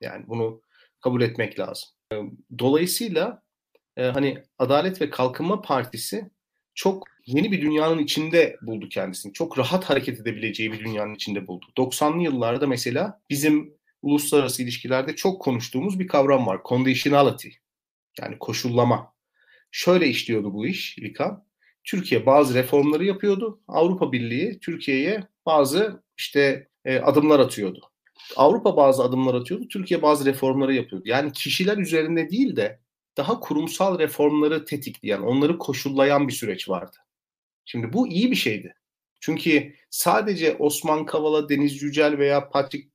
Yani 0.00 0.24
bunu 0.28 0.62
kabul 1.00 1.22
etmek 1.22 1.58
lazım. 1.58 1.88
Dolayısıyla 2.58 3.42
e, 3.96 4.04
hani 4.04 4.42
Adalet 4.58 5.00
ve 5.00 5.10
Kalkınma 5.10 5.62
Partisi 5.62 6.30
çok 6.74 7.04
yeni 7.26 7.52
bir 7.52 7.62
dünyanın 7.62 7.98
içinde 7.98 8.56
buldu 8.62 8.88
kendisini. 8.88 9.32
Çok 9.32 9.58
rahat 9.58 9.84
hareket 9.84 10.20
edebileceği 10.20 10.72
bir 10.72 10.80
dünyanın 10.80 11.14
içinde 11.14 11.46
buldu. 11.46 11.66
90'lı 11.76 12.22
yıllarda 12.22 12.66
mesela 12.66 13.20
bizim 13.30 13.74
uluslararası 14.02 14.62
ilişkilerde 14.62 15.16
çok 15.16 15.42
konuştuğumuz 15.42 16.00
bir 16.00 16.06
kavram 16.06 16.46
var. 16.46 16.60
Conditionality. 16.64 17.48
Yani 18.20 18.38
koşullama. 18.38 19.14
Şöyle 19.70 20.06
işliyordu 20.08 20.54
bu 20.54 20.66
iş 20.66 20.98
İlkan. 20.98 21.44
Türkiye 21.84 22.26
bazı 22.26 22.54
reformları 22.54 23.04
yapıyordu. 23.04 23.60
Avrupa 23.68 24.12
Birliği 24.12 24.58
Türkiye'ye 24.60 25.24
bazı 25.46 26.02
işte 26.16 26.68
e, 26.84 26.98
adımlar 26.98 27.40
atıyordu. 27.40 27.90
Avrupa 28.36 28.76
bazı 28.76 29.02
adımlar 29.02 29.34
atıyordu. 29.34 29.68
Türkiye 29.68 30.02
bazı 30.02 30.24
reformları 30.26 30.74
yapıyordu. 30.74 31.04
Yani 31.08 31.32
kişiler 31.32 31.78
üzerinde 31.78 32.30
değil 32.30 32.56
de 32.56 32.80
daha 33.16 33.40
kurumsal 33.40 33.98
reformları 33.98 34.64
tetikleyen, 34.64 35.20
onları 35.20 35.58
koşullayan 35.58 36.28
bir 36.28 36.32
süreç 36.32 36.68
vardı. 36.68 36.96
Şimdi 37.64 37.92
bu 37.92 38.08
iyi 38.08 38.30
bir 38.30 38.36
şeydi. 38.36 38.74
Çünkü 39.20 39.74
sadece 39.90 40.56
Osman 40.56 41.06
Kavala, 41.06 41.48
Deniz 41.48 41.82
Yücel 41.82 42.18
veya 42.18 42.48
Patrick 42.48 42.88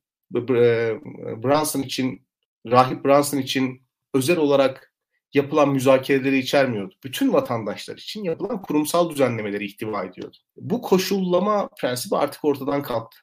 Brunson 1.42 1.82
için, 1.82 2.26
Rahip 2.66 3.04
Brunson 3.04 3.38
için 3.38 3.82
özel 4.14 4.36
olarak 4.36 4.94
yapılan 5.34 5.68
müzakereleri 5.68 6.38
içermiyordu. 6.38 6.94
Bütün 7.04 7.32
vatandaşlar 7.32 7.96
için 7.96 8.24
yapılan 8.24 8.62
kurumsal 8.62 9.10
düzenlemeleri 9.10 9.64
ihtiva 9.64 10.04
ediyordu. 10.04 10.36
Bu 10.56 10.82
koşullama 10.82 11.68
prensibi 11.80 12.16
artık 12.16 12.44
ortadan 12.44 12.82
kalktı. 12.82 13.18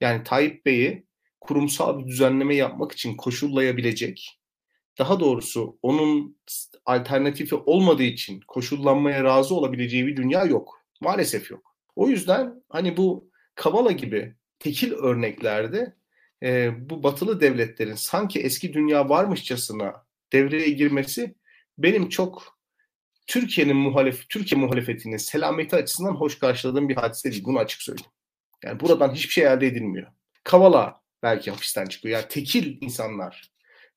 Yani 0.00 0.24
Tayyip 0.24 0.66
Bey'i 0.66 1.06
kurumsal 1.40 1.98
bir 1.98 2.06
düzenleme 2.06 2.54
yapmak 2.54 2.92
için 2.92 3.16
koşullayabilecek, 3.16 4.39
daha 5.00 5.20
doğrusu 5.20 5.78
onun 5.82 6.36
alternatifi 6.86 7.54
olmadığı 7.54 8.02
için 8.02 8.40
koşullanmaya 8.48 9.24
razı 9.24 9.54
olabileceği 9.54 10.06
bir 10.06 10.16
dünya 10.16 10.44
yok. 10.44 10.84
Maalesef 11.00 11.50
yok. 11.50 11.76
O 11.96 12.08
yüzden 12.08 12.62
hani 12.68 12.96
bu 12.96 13.30
Kavala 13.54 13.92
gibi 13.92 14.34
tekil 14.58 14.92
örneklerde 14.92 15.94
e, 16.42 16.70
bu 16.90 17.02
batılı 17.02 17.40
devletlerin 17.40 17.94
sanki 17.94 18.40
eski 18.40 18.72
dünya 18.72 19.08
varmışçasına 19.08 20.06
devreye 20.32 20.70
girmesi 20.70 21.34
benim 21.78 22.08
çok 22.08 22.58
Türkiye'nin 23.26 23.76
muhalef 23.76 24.28
Türkiye 24.28 24.60
muhalefetinin 24.60 25.16
selameti 25.16 25.76
açısından 25.76 26.14
hoş 26.14 26.38
karşıladığım 26.38 26.88
bir 26.88 26.96
hadise 26.96 27.32
değil. 27.32 27.44
Bunu 27.44 27.58
açık 27.58 27.82
söyleyeyim. 27.82 28.10
Yani 28.64 28.80
buradan 28.80 29.14
hiçbir 29.14 29.32
şey 29.32 29.44
elde 29.44 29.66
edilmiyor. 29.66 30.06
Kavala 30.44 31.00
belki 31.22 31.50
hapisten 31.50 31.86
çıkıyor. 31.86 32.18
Yani 32.18 32.28
tekil 32.28 32.78
insanlar 32.80 33.50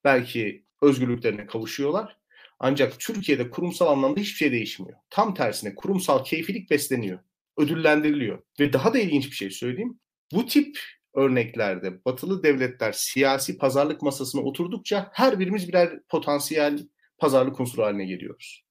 belki 0.04 0.66
özgürlüklerine 0.84 1.46
kavuşuyorlar. 1.46 2.18
Ancak 2.60 3.00
Türkiye'de 3.00 3.50
kurumsal 3.50 3.88
anlamda 3.88 4.20
hiçbir 4.20 4.36
şey 4.36 4.52
değişmiyor. 4.52 4.98
Tam 5.10 5.34
tersine 5.34 5.76
kurumsal 5.76 6.24
keyfilik 6.24 6.72
besleniyor. 6.72 7.20
Ödüllendiriliyor. 7.58 8.44
Ve 8.60 8.74
daha 8.74 8.94
da 8.94 9.00
ilginç 9.00 9.26
bir 9.26 9.36
şey 9.36 9.52
söyleyeyim. 9.52 10.00
Bu 10.34 10.46
tip 10.46 10.80
örneklerde 11.14 12.06
batılı 12.06 12.44
devletler 12.44 12.92
siyasi 12.92 13.58
pazarlık 13.58 14.02
masasına 14.02 14.42
oturdukça 14.42 15.10
her 15.14 15.40
birimiz 15.40 15.68
birer 15.68 16.04
potansiyel 16.10 16.88
pazarlık 17.18 17.60
unsuru 17.60 17.84
haline 17.84 18.06
geliyoruz. 18.06 18.66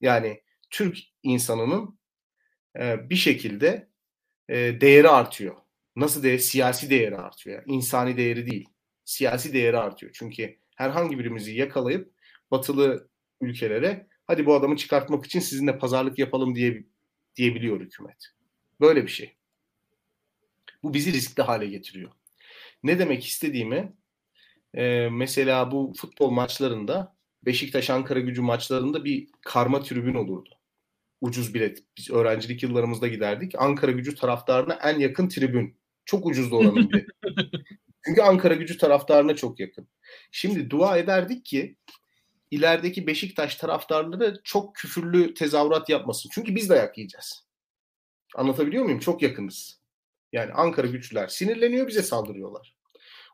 Yani 0.00 0.42
Türk 0.70 0.98
insanının 1.22 1.98
e, 2.78 3.10
bir 3.10 3.16
şekilde 3.16 3.88
e, 4.48 4.54
değeri 4.80 5.08
artıyor. 5.08 5.56
Nasıl 5.96 6.22
değer? 6.22 6.38
Siyasi 6.38 6.90
değeri 6.90 7.16
artıyor. 7.16 7.56
Yani 7.56 7.76
insani 7.76 8.16
değeri 8.16 8.50
değil. 8.50 8.68
Siyasi 9.04 9.52
değeri 9.52 9.78
artıyor. 9.78 10.12
Çünkü 10.14 10.58
herhangi 10.74 11.18
birimizi 11.18 11.52
yakalayıp 11.58 12.12
batılı 12.50 13.08
ülkelere 13.40 14.06
hadi 14.26 14.46
bu 14.46 14.54
adamı 14.54 14.76
çıkartmak 14.76 15.26
için 15.26 15.40
sizinle 15.40 15.78
pazarlık 15.78 16.18
yapalım 16.18 16.54
diye 16.54 16.84
diyebiliyor 17.36 17.80
hükümet. 17.80 18.26
Böyle 18.80 19.02
bir 19.02 19.08
şey. 19.08 19.36
Bu 20.82 20.94
bizi 20.94 21.12
riskli 21.12 21.42
hale 21.42 21.66
getiriyor. 21.66 22.10
Ne 22.82 22.98
demek 22.98 23.26
istediğimi 23.26 23.92
e, 24.74 25.08
mesela 25.08 25.70
bu 25.70 25.92
futbol 25.96 26.30
maçlarında 26.30 27.14
Beşiktaş 27.46 27.90
Ankara 27.90 28.20
gücü 28.20 28.42
maçlarında 28.42 29.04
bir 29.04 29.28
karma 29.40 29.82
tribün 29.82 30.14
olurdu. 30.14 30.50
Ucuz 31.20 31.54
bilet. 31.54 31.78
Biz 31.98 32.10
öğrencilik 32.10 32.62
yıllarımızda 32.62 33.08
giderdik. 33.08 33.54
Ankara 33.58 33.92
gücü 33.92 34.14
taraftarına 34.14 34.74
en 34.74 34.98
yakın 34.98 35.28
tribün. 35.28 35.76
Çok 36.04 36.26
ucuzdu 36.26 36.56
oranın 36.56 36.90
bileti. 36.90 37.12
Çünkü 38.06 38.22
Ankara 38.22 38.54
gücü 38.54 38.78
taraftarına 38.78 39.36
çok 39.36 39.60
yakın. 39.60 39.88
Şimdi 40.32 40.70
dua 40.70 40.98
ederdik 40.98 41.44
ki 41.44 41.76
ilerideki 42.50 43.06
Beşiktaş 43.06 43.56
taraftarları 43.56 44.40
çok 44.44 44.74
küfürlü 44.74 45.34
tezahürat 45.34 45.88
yapmasın. 45.88 46.30
Çünkü 46.34 46.54
biz 46.54 46.68
dayak 46.68 46.98
yiyeceğiz. 46.98 47.46
Anlatabiliyor 48.34 48.84
muyum? 48.84 48.98
Çok 48.98 49.22
yakınız. 49.22 49.80
Yani 50.32 50.52
Ankara 50.52 50.86
güçlüler 50.86 51.28
sinirleniyor 51.28 51.86
bize 51.86 52.02
saldırıyorlar. 52.02 52.76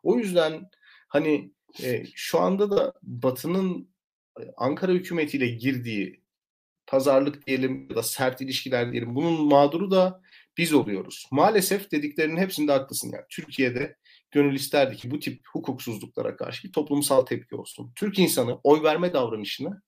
O 0.03 0.19
yüzden 0.19 0.71
hani 1.09 1.53
e, 1.83 2.05
şu 2.15 2.41
anda 2.41 2.71
da 2.71 2.93
Batı'nın 3.03 3.89
e, 4.41 4.43
Ankara 4.57 4.93
hükümetiyle 4.93 5.47
girdiği 5.47 6.23
pazarlık 6.87 7.47
diyelim 7.47 7.87
ya 7.91 7.97
da 7.97 8.03
sert 8.03 8.41
ilişkiler 8.41 8.93
diyelim 8.93 9.15
bunun 9.15 9.45
mağduru 9.45 9.91
da 9.91 10.23
biz 10.59 10.75
oluyoruz. 10.75 11.27
Maalesef 11.31 11.91
dediklerinin 11.91 12.37
hepsinde 12.37 12.73
haklısın 12.73 13.13
yani. 13.13 13.25
Türkiye'de 13.29 13.97
gönül 14.31 14.55
isterdi 14.55 14.97
ki 14.97 15.11
bu 15.11 15.19
tip 15.19 15.43
hukuksuzluklara 15.53 16.37
karşı 16.37 16.69
bir 16.69 16.73
toplumsal 16.73 17.23
tepki 17.23 17.57
olsun. 17.57 17.93
Türk 17.97 18.19
insanı 18.19 18.61
oy 18.65 18.83
verme 18.83 19.13
davranışını 19.13 19.83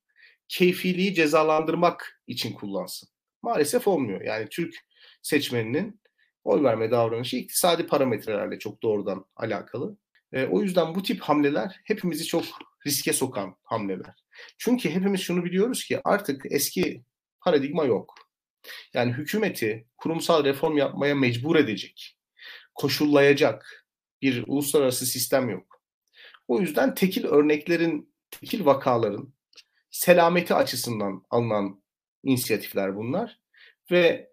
keyfiliği 0.48 1.14
cezalandırmak 1.14 2.22
için 2.26 2.52
kullansın. 2.52 3.08
Maalesef 3.42 3.88
olmuyor. 3.88 4.20
Yani 4.20 4.48
Türk 4.50 4.74
seçmeninin 5.22 6.00
oy 6.44 6.62
verme 6.62 6.90
davranışı 6.90 7.36
iktisadi 7.36 7.86
parametrelerle 7.86 8.58
çok 8.58 8.82
doğrudan 8.82 9.24
alakalı. 9.36 9.96
E, 10.32 10.46
o 10.46 10.62
yüzden 10.62 10.94
bu 10.94 11.02
tip 11.02 11.20
hamleler 11.20 11.80
hepimizi 11.84 12.24
çok 12.24 12.44
riske 12.86 13.12
sokan 13.12 13.56
hamleler. 13.62 14.24
Çünkü 14.58 14.90
hepimiz 14.90 15.20
şunu 15.20 15.44
biliyoruz 15.44 15.84
ki 15.84 16.00
artık 16.04 16.42
eski 16.50 17.04
paradigma 17.40 17.84
yok. 17.84 18.14
Yani 18.94 19.12
hükümeti 19.12 19.86
kurumsal 19.96 20.44
reform 20.44 20.76
yapmaya 20.76 21.14
mecbur 21.14 21.56
edecek, 21.56 22.18
koşullayacak 22.74 23.81
bir 24.22 24.44
uluslararası 24.46 25.06
sistem 25.06 25.50
yok. 25.50 25.82
O 26.48 26.60
yüzden 26.60 26.94
tekil 26.94 27.24
örneklerin, 27.24 28.14
tekil 28.30 28.64
vakaların 28.64 29.34
selameti 29.90 30.54
açısından 30.54 31.22
alınan 31.30 31.82
inisiyatifler 32.22 32.96
bunlar. 32.96 33.40
Ve 33.90 34.30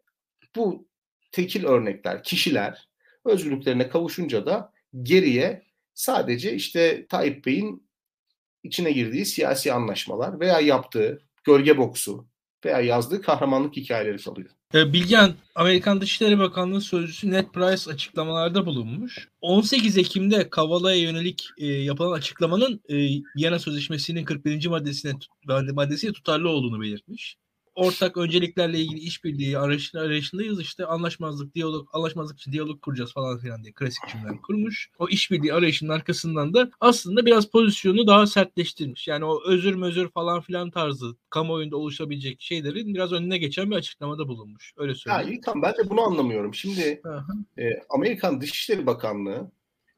bu 0.55 0.87
tekil 1.31 1.65
örnekler, 1.65 2.23
kişiler 2.23 2.89
özgürlüklerine 3.25 3.89
kavuşunca 3.89 4.45
da 4.45 4.73
geriye 5.03 5.63
sadece 5.93 6.53
işte 6.53 7.07
Tayyip 7.07 7.45
Bey'in 7.45 7.89
içine 8.63 8.91
girdiği 8.91 9.25
siyasi 9.25 9.73
anlaşmalar 9.73 10.39
veya 10.39 10.59
yaptığı 10.59 11.21
gölge 11.43 11.77
boksu 11.77 12.28
veya 12.65 12.81
yazdığı 12.81 13.21
kahramanlık 13.21 13.75
hikayeleri 13.75 14.23
kalıyor. 14.23 14.49
E, 14.73 14.93
Bilgen, 14.93 15.33
Amerikan 15.55 16.01
Dışişleri 16.01 16.39
Bakanlığı 16.39 16.81
Sözcüsü 16.81 17.31
Ned 17.31 17.47
Price 17.53 17.91
açıklamalarda 17.91 18.65
bulunmuş. 18.65 19.29
18 19.41 19.97
Ekim'de 19.97 20.49
Kavala'ya 20.49 21.01
yönelik 21.01 21.49
e, 21.57 21.67
yapılan 21.67 22.11
açıklamanın 22.11 22.81
e, 22.89 22.95
Viyana 23.37 23.59
Sözleşmesi'nin 23.59 24.25
41. 24.25 24.67
maddesine 24.67 25.13
maddesiyle 25.73 26.13
tutarlı 26.13 26.49
olduğunu 26.49 26.81
belirtmiş 26.81 27.37
ortak 27.79 28.17
önceliklerle 28.17 28.79
ilgili 28.79 28.99
işbirliği 28.99 29.57
arayışında, 29.57 30.01
arayışındayız. 30.01 30.61
İşte 30.61 30.85
anlaşmazlık, 30.85 31.55
diyalog, 31.55 31.89
anlaşmazlık 31.93 32.39
için 32.39 32.51
diyalog 32.51 32.81
kuracağız 32.81 33.13
falan 33.13 33.39
filan 33.39 33.63
diye 33.63 33.73
klasik 33.73 34.07
cümleler 34.07 34.41
kurmuş. 34.41 34.89
O 34.99 35.09
işbirliği 35.09 35.53
arayışının 35.53 35.89
arkasından 35.89 36.53
da 36.53 36.71
aslında 36.79 37.25
biraz 37.25 37.49
pozisyonu 37.49 38.07
daha 38.07 38.27
sertleştirmiş. 38.27 39.07
Yani 39.07 39.25
o 39.25 39.41
özür 39.45 39.75
mözür 39.75 40.09
falan 40.09 40.41
filan 40.41 40.71
tarzı 40.71 41.15
kamuoyunda 41.29 41.77
oluşabilecek 41.77 42.41
şeylerin 42.41 42.93
biraz 42.93 43.11
önüne 43.11 43.37
geçen 43.37 43.71
bir 43.71 43.75
açıklamada 43.75 44.27
bulunmuş. 44.27 44.73
Öyle 44.77 44.95
söyleyeyim. 44.95 45.27
Ya 45.27 45.37
İlkan 45.37 45.61
ben 45.61 45.73
de 45.73 45.89
bunu 45.89 46.01
anlamıyorum. 46.01 46.53
Şimdi 46.53 47.01
e, 47.57 47.63
Amerikan 47.89 48.41
Dışişleri 48.41 48.85
Bakanlığı 48.85 49.51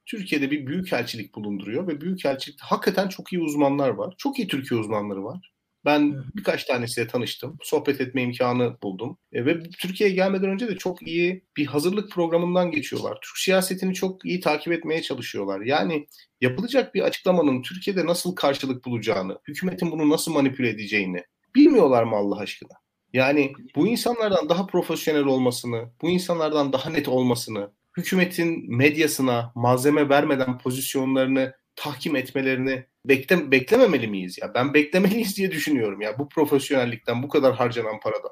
Türkiye'de 0.06 0.52
bir 0.52 0.68
büyükelçilik 0.68 1.36
bulunduruyor 1.36 1.88
ve 1.88 2.02
büyükelçilikte 2.02 2.66
hakikaten 2.66 3.08
çok 3.08 3.34
iyi 3.34 3.42
uzmanlar 3.42 3.90
var. 3.90 4.14
Çok 4.18 4.40
iyi 4.40 4.48
Türkiye 4.48 4.80
uzmanları 4.80 5.24
var. 5.24 5.51
Ben 5.86 6.24
birkaç 6.36 6.64
tanesiyle 6.64 7.08
tanıştım. 7.08 7.58
Sohbet 7.62 8.02
etme 8.02 8.22
imkanı 8.22 8.78
buldum. 8.84 9.18
E, 9.34 9.46
ve 9.46 9.64
Türkiye'ye 9.64 10.16
gelmeden 10.16 10.50
önce 10.50 10.68
de 10.68 10.78
çok 10.78 11.08
iyi 11.08 11.46
bir 11.58 11.66
hazırlık 11.66 12.12
programından 12.12 12.72
geçiyorlar. 12.72 13.18
Türk 13.22 13.38
siyasetini 13.38 13.94
çok 13.94 14.26
iyi 14.26 14.40
takip 14.40 14.74
etmeye 14.74 15.02
çalışıyorlar. 15.02 15.62
Yani 15.62 16.08
yapılacak 16.42 16.96
bir 16.96 17.02
açıklamanın 17.02 17.62
Türkiye'de 17.62 18.06
nasıl 18.06 18.36
karşılık 18.36 18.86
bulacağını, 18.86 19.40
hükümetin 19.48 19.92
bunu 19.92 20.10
nasıl 20.10 20.34
manipüle 20.34 20.70
edeceğini 20.70 21.24
bilmiyorlar 21.56 22.04
mı 22.04 22.16
Allah 22.16 22.38
aşkına? 22.38 22.82
Yani 23.14 23.54
bu 23.76 23.88
insanlardan 23.88 24.50
daha 24.50 24.66
profesyonel 24.66 25.26
olmasını, 25.26 25.90
bu 26.02 26.10
insanlardan 26.10 26.74
daha 26.74 26.90
net 26.90 27.08
olmasını, 27.08 27.72
hükümetin 27.98 28.76
medyasına 28.76 29.52
malzeme 29.56 30.10
vermeden 30.10 30.58
pozisyonlarını 30.58 31.54
tahkim 31.76 32.16
etmelerini 32.16 32.86
bekle, 33.06 33.52
beklememeli 33.52 34.08
miyiz 34.08 34.38
ya? 34.42 34.54
Ben 34.54 34.74
beklemeliyiz 34.74 35.38
diye 35.38 35.52
düşünüyorum 35.52 36.02
ya 36.02 36.20
bu 36.20 36.30
profesyonellikten, 36.30 37.24
bu 37.24 37.30
kadar 37.30 37.56
harcanan 37.56 38.00
paradan, 38.00 38.32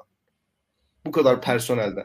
bu 1.06 1.12
kadar 1.12 1.42
personelden. 1.42 2.04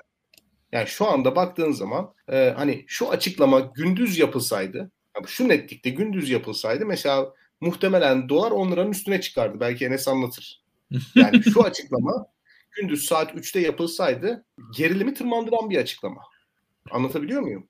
Yani 0.71 0.87
şu 0.87 1.07
anda 1.07 1.35
baktığın 1.35 1.71
zaman 1.71 2.13
e, 2.31 2.53
hani 2.55 2.85
şu 2.87 3.09
açıklama 3.09 3.59
gündüz 3.59 4.17
yapılsaydı, 4.17 4.91
şu 5.25 5.47
netlikte 5.49 5.89
gündüz 5.89 6.29
yapılsaydı 6.29 6.85
mesela 6.85 7.33
muhtemelen 7.61 8.29
dolar 8.29 8.51
10 8.51 8.71
liranın 8.71 8.91
üstüne 8.91 9.21
çıkardı. 9.21 9.59
Belki 9.59 9.85
Enes 9.85 10.07
anlatır. 10.07 10.65
Yani 11.15 11.43
şu 11.43 11.63
açıklama 11.63 12.27
gündüz 12.71 13.05
saat 13.05 13.31
3'te 13.31 13.59
yapılsaydı 13.59 14.45
gerilimi 14.77 15.13
tırmandıran 15.13 15.69
bir 15.69 15.77
açıklama. 15.77 16.21
Anlatabiliyor 16.91 17.41
muyum? 17.41 17.67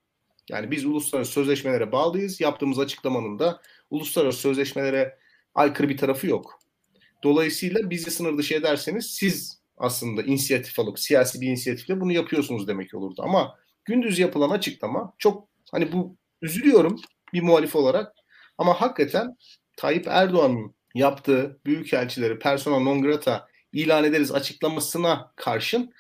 Yani 0.50 0.72
biz 0.72 0.86
uluslararası 0.86 1.32
sözleşmelere 1.32 1.92
bağlıyız. 1.92 2.42
Yaptığımız 2.42 2.80
açıklamanın 2.80 3.40
da 3.40 3.62
uluslararası 3.96 4.40
sözleşmelere 4.40 5.18
aykırı 5.56 5.90
bir 5.90 5.98
tarafı 5.98 6.28
yok. 6.28 6.60
Dolayısıyla 7.24 7.90
bizi 7.90 8.12
sınır 8.12 8.38
dışı 8.38 8.54
ederseniz 8.54 9.06
siz 9.06 9.60
aslında 9.78 10.24
inisiyatif 10.24 10.80
alıp 10.80 11.00
siyasi 11.00 11.42
bir 11.42 11.48
inisiyatifle 11.48 12.02
bunu 12.02 12.12
yapıyorsunuz 12.12 12.68
demek 12.68 12.94
olurdu. 12.94 13.22
Ama 13.26 13.56
gündüz 13.86 14.20
yapılan 14.20 14.50
açıklama 14.50 15.14
çok 15.18 15.48
hani 15.72 15.92
bu 15.92 16.16
üzülüyorum 16.42 17.00
bir 17.34 17.42
muhalif 17.42 17.76
olarak 17.76 18.16
ama 18.58 18.82
hakikaten 18.82 19.38
Tayyip 19.78 20.08
Erdoğan'ın 20.08 20.76
yaptığı 20.96 21.60
büyükelçileri 21.66 22.40
persona 22.40 22.80
non 22.80 23.02
grata 23.02 23.48
ilan 23.74 24.04
ederiz 24.04 24.32
açıklamasına 24.32 25.32
karşın 25.36 25.94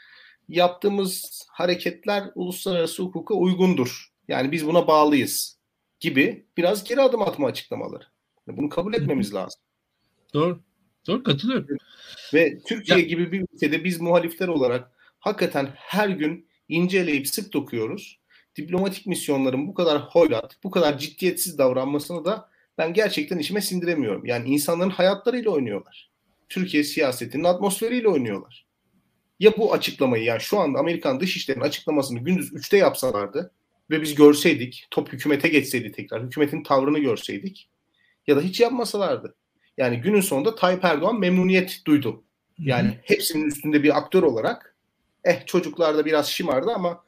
yaptığımız 0.50 1.44
hareketler 1.50 2.24
uluslararası 2.36 3.04
hukuka 3.04 3.34
uygundur 3.34 4.12
yani 4.28 4.52
biz 4.52 4.68
buna 4.68 4.88
bağlıyız 4.88 5.55
gibi 6.06 6.46
biraz 6.58 6.84
geri 6.84 7.02
adım 7.02 7.22
atma 7.22 7.48
açıklamaları. 7.48 8.04
Bunu 8.48 8.70
kabul 8.70 8.94
etmemiz 8.94 9.34
lazım. 9.34 9.62
Doğru. 10.34 10.60
Doğru 11.08 11.24
katılıyorum. 11.24 11.78
Ve 12.34 12.60
Türkiye 12.68 13.00
ya. 13.00 13.06
gibi 13.06 13.32
bir 13.32 13.46
ülkede 13.54 13.84
biz 13.84 14.02
muhalifler 14.02 14.48
olarak 14.48 14.92
hakikaten 15.20 15.70
her 15.76 16.10
gün 16.10 16.48
inceleyip 16.70 17.28
sık 17.28 17.54
dokuyoruz. 17.54 18.20
Diplomatik 18.56 19.06
misyonların 19.08 19.68
bu 19.68 19.74
kadar 19.74 20.02
hoyrat, 20.02 20.58
bu 20.64 20.72
kadar 20.72 20.98
ciddiyetsiz 20.98 21.58
davranmasını 21.58 22.26
da 22.26 22.50
ben 22.78 22.94
gerçekten 22.94 23.38
işime 23.38 23.62
sindiremiyorum. 23.62 24.26
Yani 24.26 24.50
insanların 24.50 24.90
hayatlarıyla 24.90 25.52
oynuyorlar. 25.52 26.12
Türkiye 26.50 26.84
siyasetinin 26.84 27.44
atmosferiyle 27.44 28.08
oynuyorlar. 28.08 28.66
Ya 29.40 29.58
bu 29.58 29.74
açıklamayı 29.74 30.24
yani 30.24 30.42
şu 30.42 30.60
anda 30.60 30.80
Amerikan 30.80 31.20
Dışişleri'nin 31.20 31.64
açıklamasını 31.64 32.20
gündüz 32.20 32.54
3'te 32.54 32.78
yapsalardı 32.78 33.52
ve 33.90 34.02
biz 34.02 34.16
görseydik, 34.16 34.88
top 34.92 35.14
hükümete 35.14 35.48
geçseydi 35.48 35.92
tekrar, 35.92 36.24
hükümetin 36.24 36.64
tavrını 36.64 37.00
görseydik 37.00 37.70
ya 38.28 38.36
da 38.36 38.42
hiç 38.42 38.60
yapmasalardı. 38.60 39.36
Yani 39.78 40.02
günün 40.02 40.22
sonunda 40.22 40.56
Tayyip 40.56 40.86
Erdoğan 40.86 41.20
memnuniyet 41.20 41.82
duydu. 41.88 42.24
Yani 42.60 42.88
Hı-hı. 42.88 42.98
hepsinin 43.04 43.46
üstünde 43.46 43.84
bir 43.84 43.98
aktör 43.98 44.24
olarak 44.24 44.76
eh 45.24 45.46
çocuklar 45.46 45.98
da 45.98 46.06
biraz 46.06 46.30
şımardı 46.30 46.72
ama 46.72 47.04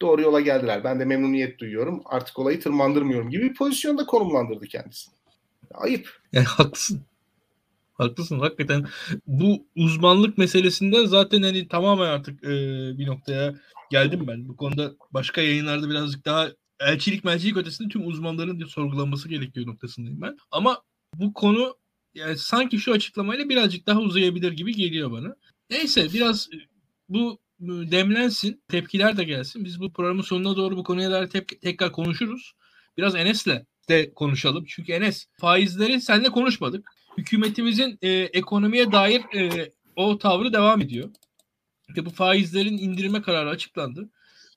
doğru 0.00 0.22
yola 0.22 0.40
geldiler. 0.40 0.84
Ben 0.84 1.00
de 1.00 1.04
memnuniyet 1.04 1.58
duyuyorum. 1.58 2.02
Artık 2.04 2.38
olayı 2.38 2.60
tırmandırmıyorum 2.60 3.30
gibi 3.30 3.42
bir 3.50 3.54
pozisyonda 3.54 4.06
konumlandırdı 4.06 4.66
kendisini. 4.66 5.14
Ayıp. 5.74 6.20
Yani 6.32 6.46
haklısın. 6.46 7.00
Haklısın 7.94 8.38
hakikaten 8.38 8.86
bu 9.26 9.66
uzmanlık 9.76 10.38
meselesinden 10.38 11.04
zaten 11.04 11.42
hani 11.42 11.68
tamamen 11.68 12.06
artık 12.06 12.44
e, 12.44 12.48
bir 12.98 13.06
noktaya 13.06 13.54
geldim 13.92 14.26
ben. 14.26 14.48
Bu 14.48 14.56
konuda 14.56 14.92
başka 15.10 15.40
yayınlarda 15.40 15.90
birazcık 15.90 16.24
daha 16.24 16.50
elçilik 16.80 17.24
melçilik 17.24 17.56
ötesinde 17.56 17.88
tüm 17.88 18.06
uzmanların 18.06 18.66
sorgulanması 18.66 19.28
gerekiyor 19.28 19.66
noktasındayım 19.66 20.20
ben. 20.22 20.36
Ama 20.50 20.82
bu 21.14 21.32
konu 21.32 21.76
yani 22.14 22.38
sanki 22.38 22.78
şu 22.78 22.92
açıklamayla 22.92 23.48
birazcık 23.48 23.86
daha 23.86 24.00
uzayabilir 24.00 24.52
gibi 24.52 24.74
geliyor 24.74 25.12
bana. 25.12 25.36
Neyse 25.70 26.08
biraz 26.12 26.48
bu 27.08 27.38
demlensin, 27.60 28.62
tepkiler 28.68 29.16
de 29.16 29.24
gelsin. 29.24 29.64
Biz 29.64 29.80
bu 29.80 29.92
programın 29.92 30.22
sonuna 30.22 30.56
doğru 30.56 30.76
bu 30.76 30.84
konuya 30.84 31.10
dair 31.10 31.26
tep- 31.26 31.60
tekrar 31.60 31.92
konuşuruz. 31.92 32.52
Biraz 32.96 33.14
Enes'le 33.14 33.64
de 33.88 34.14
konuşalım. 34.14 34.64
Çünkü 34.68 34.92
Enes 34.92 35.26
faizleri 35.40 36.00
seninle 36.00 36.28
konuşmadık. 36.28 36.88
Hükümetimizin 37.18 37.98
e, 38.02 38.10
ekonomiye 38.10 38.92
dair 38.92 39.22
e, 39.34 39.72
o 39.96 40.18
tavrı 40.18 40.52
devam 40.52 40.80
ediyor. 40.80 41.10
Ve 41.96 42.06
bu 42.06 42.10
faizlerin 42.10 42.78
indirme 42.78 43.22
kararı 43.22 43.50
açıklandı. 43.50 44.10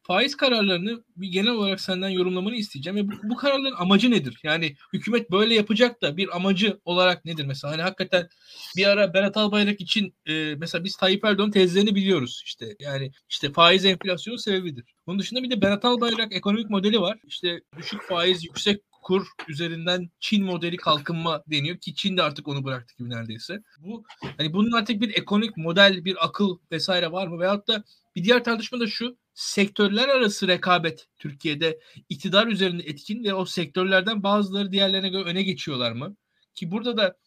Faiz 0.07 0.37
kararlarını 0.37 1.03
bir 1.15 1.27
genel 1.27 1.51
olarak 1.51 1.81
senden 1.81 2.09
yorumlamanı 2.09 2.55
isteyeceğim. 2.55 2.97
Ve 2.97 3.07
bu, 3.07 3.11
bu 3.23 3.35
kararların 3.35 3.75
amacı 3.75 4.11
nedir? 4.11 4.39
Yani 4.43 4.75
hükümet 4.93 5.31
böyle 5.31 5.55
yapacak 5.55 6.01
da 6.01 6.17
bir 6.17 6.35
amacı 6.35 6.79
olarak 6.85 7.25
nedir? 7.25 7.45
Mesela 7.45 7.73
hani 7.73 7.81
hakikaten 7.81 8.29
bir 8.77 8.85
ara 8.85 9.13
Berat 9.13 9.37
Albayrak 9.37 9.81
için 9.81 10.15
e, 10.25 10.55
mesela 10.55 10.83
biz 10.83 10.95
Tayyip 10.95 11.25
Erdoğan 11.25 11.51
tezlerini 11.51 11.95
biliyoruz. 11.95 12.41
işte 12.45 12.75
Yani 12.79 13.11
işte 13.29 13.51
faiz 13.51 13.85
enflasyonun 13.85 14.37
sebebidir. 14.37 14.85
Bunun 15.07 15.19
dışında 15.19 15.43
bir 15.43 15.49
de 15.49 15.61
Berat 15.61 15.85
Albayrak 15.85 16.33
ekonomik 16.33 16.69
modeli 16.69 17.01
var. 17.01 17.19
İşte 17.27 17.61
düşük 17.77 18.01
faiz, 18.01 18.43
yüksek 18.43 18.81
kur 19.05 19.27
üzerinden 19.47 20.09
Çin 20.19 20.45
modeli 20.45 20.77
kalkınma 20.77 21.43
deniyor 21.47 21.77
ki 21.77 21.95
Çin 21.95 22.17
de 22.17 22.23
artık 22.23 22.47
onu 22.47 22.63
bıraktı 22.63 22.95
gibi 22.97 23.09
neredeyse. 23.09 23.63
Bu 23.79 24.03
hani 24.37 24.53
bunun 24.53 24.71
artık 24.71 25.01
bir 25.01 25.17
ekonomik 25.17 25.57
model, 25.57 26.05
bir 26.05 26.25
akıl 26.25 26.57
vesaire 26.71 27.11
var 27.11 27.27
mı? 27.27 27.39
Veyahut 27.39 27.67
da 27.67 27.83
bir 28.15 28.23
diğer 28.23 28.43
tartışma 28.43 28.79
da 28.79 28.87
şu 28.87 29.17
sektörler 29.33 30.09
arası 30.09 30.47
rekabet 30.47 31.07
Türkiye'de 31.17 31.79
iktidar 32.09 32.47
üzerinde 32.47 32.83
etkin 32.83 33.23
ve 33.23 33.33
o 33.33 33.45
sektörlerden 33.45 34.23
bazıları 34.23 34.71
diğerlerine 34.71 35.09
göre 35.09 35.23
öne 35.23 35.43
geçiyorlar 35.43 35.91
mı? 35.91 36.15
Ki 36.55 36.71
burada 36.71 36.97
da 36.97 37.17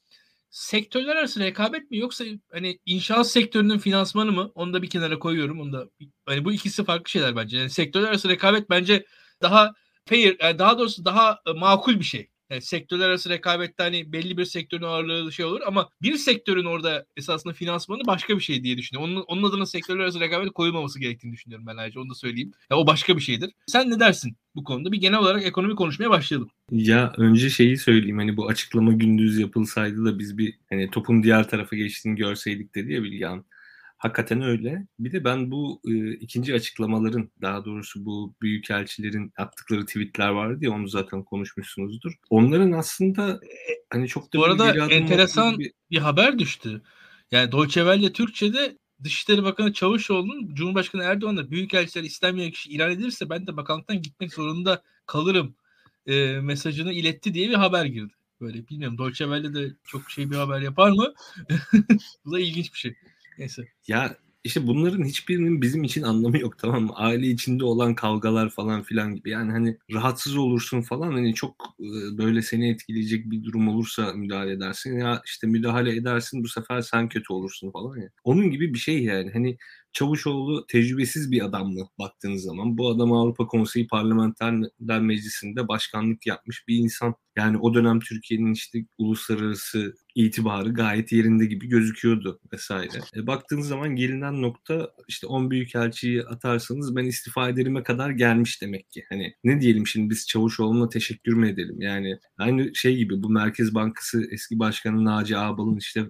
sektörler 0.50 1.16
arası 1.16 1.40
rekabet 1.40 1.90
mi 1.90 1.98
yoksa 1.98 2.24
hani 2.52 2.78
inşaat 2.86 3.30
sektörünün 3.30 3.78
finansmanı 3.78 4.32
mı? 4.32 4.52
Onu 4.54 4.72
da 4.72 4.82
bir 4.82 4.90
kenara 4.90 5.18
koyuyorum. 5.18 5.60
Onu 5.60 5.72
da 5.72 5.88
hani 6.26 6.44
bu 6.44 6.52
ikisi 6.52 6.84
farklı 6.84 7.10
şeyler 7.10 7.36
bence. 7.36 7.58
Yani 7.58 7.70
sektörler 7.70 8.08
arası 8.08 8.28
rekabet 8.28 8.70
bence 8.70 9.06
daha 9.42 9.74
fair, 10.08 10.36
yani 10.40 10.58
daha 10.58 10.78
doğrusu 10.78 11.04
daha 11.04 11.38
e, 11.46 11.52
makul 11.52 11.98
bir 11.98 12.04
şey. 12.04 12.28
Yani 12.50 12.62
sektörler 12.62 13.08
arası 13.08 13.30
rekabette 13.30 13.82
hani 13.82 14.12
belli 14.12 14.36
bir 14.36 14.44
sektörün 14.44 14.82
ağırlığı 14.82 15.32
şey 15.32 15.44
olur 15.44 15.60
ama 15.66 15.88
bir 16.02 16.16
sektörün 16.16 16.64
orada 16.64 17.06
esasında 17.16 17.52
finansmanı 17.52 18.06
başka 18.06 18.36
bir 18.36 18.42
şey 18.42 18.64
diye 18.64 18.78
düşünüyorum. 18.78 19.12
Onun, 19.12 19.22
onun 19.22 19.50
adına 19.50 19.66
sektörler 19.66 20.02
arası 20.02 20.20
rekabet 20.20 20.52
koyulmaması 20.52 21.00
gerektiğini 21.00 21.32
düşünüyorum 21.32 21.66
ben 21.66 21.76
ayrıca 21.76 22.00
onu 22.00 22.10
da 22.10 22.14
söyleyeyim. 22.14 22.52
Ya 22.70 22.76
o 22.76 22.86
başka 22.86 23.16
bir 23.16 23.20
şeydir. 23.22 23.50
Sen 23.66 23.90
ne 23.90 24.00
dersin 24.00 24.36
bu 24.54 24.64
konuda? 24.64 24.92
Bir 24.92 25.00
genel 25.00 25.18
olarak 25.18 25.44
ekonomi 25.44 25.74
konuşmaya 25.74 26.10
başlayalım. 26.10 26.50
Ya 26.72 27.12
önce 27.16 27.50
şeyi 27.50 27.78
söyleyeyim 27.78 28.18
hani 28.18 28.36
bu 28.36 28.48
açıklama 28.48 28.92
gündüz 28.92 29.38
yapılsaydı 29.38 30.04
da 30.04 30.18
biz 30.18 30.38
bir 30.38 30.54
hani 30.70 30.90
topun 30.90 31.22
diğer 31.22 31.48
tarafa 31.48 31.76
geçtiğini 31.76 32.16
görseydik 32.16 32.74
dedi 32.74 32.92
ya 32.92 33.02
Bilgehan. 33.02 33.44
Hakikaten 33.98 34.42
öyle. 34.42 34.86
Bir 34.98 35.12
de 35.12 35.24
ben 35.24 35.50
bu 35.50 35.80
e, 35.88 36.12
ikinci 36.12 36.54
açıklamaların 36.54 37.30
daha 37.42 37.64
doğrusu 37.64 38.04
bu 38.04 38.34
büyükelçilerin 38.42 39.32
attıkları 39.36 39.86
tweetler 39.86 40.28
vardı 40.28 40.64
ya 40.64 40.70
onu 40.70 40.88
zaten 40.88 41.22
konuşmuşsunuzdur. 41.22 42.12
Onların 42.30 42.72
aslında 42.72 43.40
hani 43.90 44.08
çok 44.08 44.32
da 44.32 44.38
Bu 44.38 44.44
arada 44.44 44.88
enteresan 44.88 45.58
bir... 45.58 45.72
bir 45.90 45.98
haber 45.98 46.38
düştü. 46.38 46.82
Yani 47.30 47.52
Deutsche 47.52 47.80
Welle 47.80 48.12
Türkçe'de 48.12 48.78
Dışişleri 49.04 49.44
Bakanı 49.44 49.72
Çavuşoğlu'nun 49.72 50.54
Cumhurbaşkanı 50.54 51.02
Erdoğan'la 51.02 51.50
büyükelçiler 51.50 52.04
istenmeyen 52.04 52.50
kişi 52.50 52.70
ilan 52.70 52.90
edilirse 52.90 53.30
ben 53.30 53.46
de 53.46 53.56
bakanlıktan 53.56 54.02
gitmek 54.02 54.34
zorunda 54.34 54.82
kalırım 55.06 55.54
e, 56.06 56.40
mesajını 56.40 56.92
iletti 56.92 57.34
diye 57.34 57.48
bir 57.48 57.54
haber 57.54 57.84
girdi. 57.84 58.12
Böyle 58.40 58.68
bilmiyorum 58.68 58.98
Deutsche 58.98 59.24
Welle 59.24 59.54
de 59.54 59.74
çok 59.84 60.10
şey 60.10 60.30
bir 60.30 60.36
haber 60.36 60.60
yapar 60.60 60.90
mı? 60.90 61.14
Bu 62.24 62.32
da 62.32 62.40
ilginç 62.40 62.72
bir 62.72 62.78
şey. 62.78 62.94
Neyse. 63.38 63.68
Ya 63.88 64.16
işte 64.44 64.66
bunların 64.66 65.04
hiçbirinin 65.04 65.62
bizim 65.62 65.84
için 65.84 66.02
anlamı 66.02 66.38
yok 66.38 66.58
tamam 66.58 66.82
mı? 66.84 66.92
Aile 66.96 67.26
içinde 67.26 67.64
olan 67.64 67.94
kavgalar 67.94 68.50
falan 68.50 68.82
filan 68.82 69.14
gibi. 69.14 69.30
Yani 69.30 69.52
hani 69.52 69.78
rahatsız 69.92 70.36
olursun 70.36 70.82
falan 70.82 71.12
hani 71.12 71.34
çok 71.34 71.76
böyle 72.18 72.42
seni 72.42 72.70
etkileyecek 72.70 73.30
bir 73.30 73.44
durum 73.44 73.68
olursa 73.68 74.12
müdahale 74.12 74.52
edersin. 74.52 74.98
Ya 74.98 75.22
işte 75.26 75.46
müdahale 75.46 75.96
edersin 75.96 76.44
bu 76.44 76.48
sefer 76.48 76.80
sen 76.82 77.08
kötü 77.08 77.32
olursun 77.32 77.70
falan 77.70 77.96
ya. 77.96 78.10
Onun 78.24 78.50
gibi 78.50 78.74
bir 78.74 78.78
şey 78.78 79.02
yani. 79.04 79.30
Hani 79.32 79.56
Çavuşoğlu 79.98 80.66
tecrübesiz 80.66 81.30
bir 81.30 81.44
adam 81.44 81.72
mı 81.72 81.88
baktığınız 81.98 82.42
zaman? 82.42 82.78
Bu 82.78 82.90
adam 82.90 83.12
Avrupa 83.12 83.46
Konseyi 83.46 83.86
Parlamenter 83.86 85.00
Meclisi'nde 85.00 85.68
başkanlık 85.68 86.26
yapmış 86.26 86.68
bir 86.68 86.76
insan. 86.76 87.14
Yani 87.36 87.58
o 87.58 87.74
dönem 87.74 88.00
Türkiye'nin 88.00 88.52
işte 88.52 88.78
uluslararası 88.98 89.94
itibarı 90.14 90.74
gayet 90.74 91.12
yerinde 91.12 91.46
gibi 91.46 91.68
gözüküyordu 91.68 92.40
vesaire. 92.52 92.98
E, 93.16 93.26
baktığınız 93.26 93.68
zaman 93.68 93.96
gelinen 93.96 94.42
nokta 94.42 94.90
işte 95.08 95.26
10 95.26 95.50
büyükelçiyi 95.50 96.22
atarsanız 96.22 96.96
ben 96.96 97.04
istifa 97.04 97.48
ederime 97.48 97.82
kadar 97.82 98.10
gelmiş 98.10 98.62
demek 98.62 98.90
ki. 98.90 99.04
Hani 99.08 99.34
ne 99.44 99.60
diyelim 99.60 99.86
şimdi 99.86 100.10
biz 100.10 100.26
Çavuşoğlu'na 100.26 100.88
teşekkür 100.88 101.34
mü 101.34 101.48
edelim? 101.48 101.80
Yani 101.80 102.18
aynı 102.38 102.74
şey 102.74 102.96
gibi 102.96 103.22
bu 103.22 103.30
Merkez 103.30 103.74
Bankası 103.74 104.28
eski 104.30 104.58
başkanı 104.58 105.04
Naci 105.04 105.36
Ağbal'ın 105.36 105.76
işte 105.76 106.06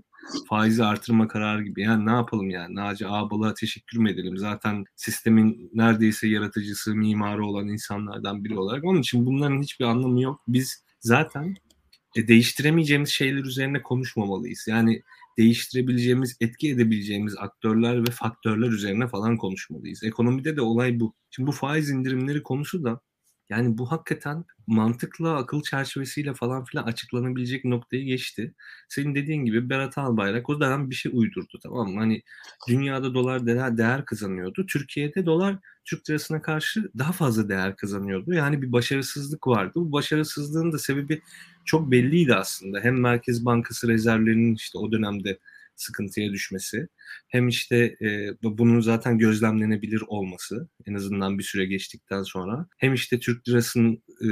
faizi 0.48 0.84
artırma 0.84 1.28
kararı 1.28 1.62
gibi. 1.62 1.82
Yani 1.82 2.06
ne 2.06 2.10
yapalım 2.10 2.50
yani? 2.50 2.74
Naci 2.74 3.06
Ağbal'a 3.06 3.54
teşekkür 3.54 3.98
mü 3.98 4.10
edelim? 4.10 4.36
Zaten 4.36 4.84
sistemin 4.96 5.70
neredeyse 5.74 6.28
yaratıcısı, 6.28 6.94
mimarı 6.94 7.46
olan 7.46 7.68
insanlardan 7.68 8.44
biri 8.44 8.58
olarak. 8.58 8.84
Onun 8.84 9.00
için 9.00 9.26
bunların 9.26 9.62
hiçbir 9.62 9.84
anlamı 9.84 10.20
yok. 10.20 10.42
Biz 10.48 10.84
zaten 11.00 11.54
e, 12.16 12.28
değiştiremeyeceğimiz 12.28 13.10
şeyler 13.10 13.44
üzerine 13.44 13.82
konuşmamalıyız. 13.82 14.64
Yani 14.68 15.02
değiştirebileceğimiz, 15.38 16.36
etki 16.40 16.70
edebileceğimiz 16.70 17.36
aktörler 17.38 18.02
ve 18.08 18.10
faktörler 18.10 18.68
üzerine 18.68 19.08
falan 19.08 19.36
konuşmalıyız. 19.36 20.02
Ekonomide 20.02 20.56
de 20.56 20.60
olay 20.60 21.00
bu. 21.00 21.14
Şimdi 21.30 21.46
bu 21.46 21.52
faiz 21.52 21.90
indirimleri 21.90 22.42
konusu 22.42 22.84
da 22.84 23.00
yani 23.50 23.78
bu 23.78 23.92
hakikaten 23.92 24.44
mantıkla, 24.66 25.36
akıl 25.36 25.62
çerçevesiyle 25.62 26.34
falan 26.34 26.64
filan 26.64 26.84
açıklanabilecek 26.84 27.64
noktayı 27.64 28.04
geçti. 28.04 28.54
Senin 28.88 29.14
dediğin 29.14 29.44
gibi 29.44 29.70
Berat 29.70 29.98
Albayrak 29.98 30.48
o 30.48 30.60
dönem 30.60 30.90
bir 30.90 30.94
şey 30.94 31.12
uydurdu 31.14 31.58
tamam 31.62 31.88
mı? 31.88 32.00
Hani 32.00 32.22
dünyada 32.68 33.14
dolar 33.14 33.46
değer, 33.46 33.78
değer 33.78 34.04
kazanıyordu. 34.04 34.66
Türkiye'de 34.66 35.26
dolar 35.26 35.56
Türk 35.84 36.10
lirasına 36.10 36.42
karşı 36.42 36.90
daha 36.98 37.12
fazla 37.12 37.48
değer 37.48 37.76
kazanıyordu. 37.76 38.34
Yani 38.34 38.62
bir 38.62 38.72
başarısızlık 38.72 39.46
vardı. 39.46 39.72
Bu 39.74 39.92
başarısızlığın 39.92 40.72
da 40.72 40.78
sebebi 40.78 41.22
çok 41.64 41.90
belliydi 41.90 42.34
aslında. 42.34 42.80
Hem 42.80 43.00
Merkez 43.00 43.44
Bankası 43.44 43.88
rezervlerinin 43.88 44.54
işte 44.54 44.78
o 44.78 44.92
dönemde 44.92 45.38
sıkıntıya 45.80 46.32
düşmesi 46.32 46.88
hem 47.28 47.48
işte 47.48 47.76
e, 48.02 48.30
bunun 48.42 48.80
zaten 48.80 49.18
gözlemlenebilir 49.18 50.02
olması 50.06 50.68
en 50.86 50.94
azından 50.94 51.38
bir 51.38 51.42
süre 51.42 51.66
geçtikten 51.66 52.22
sonra 52.22 52.66
hem 52.78 52.94
işte 52.94 53.20
Türk 53.20 53.48
lirasının 53.48 54.02
e, 54.20 54.28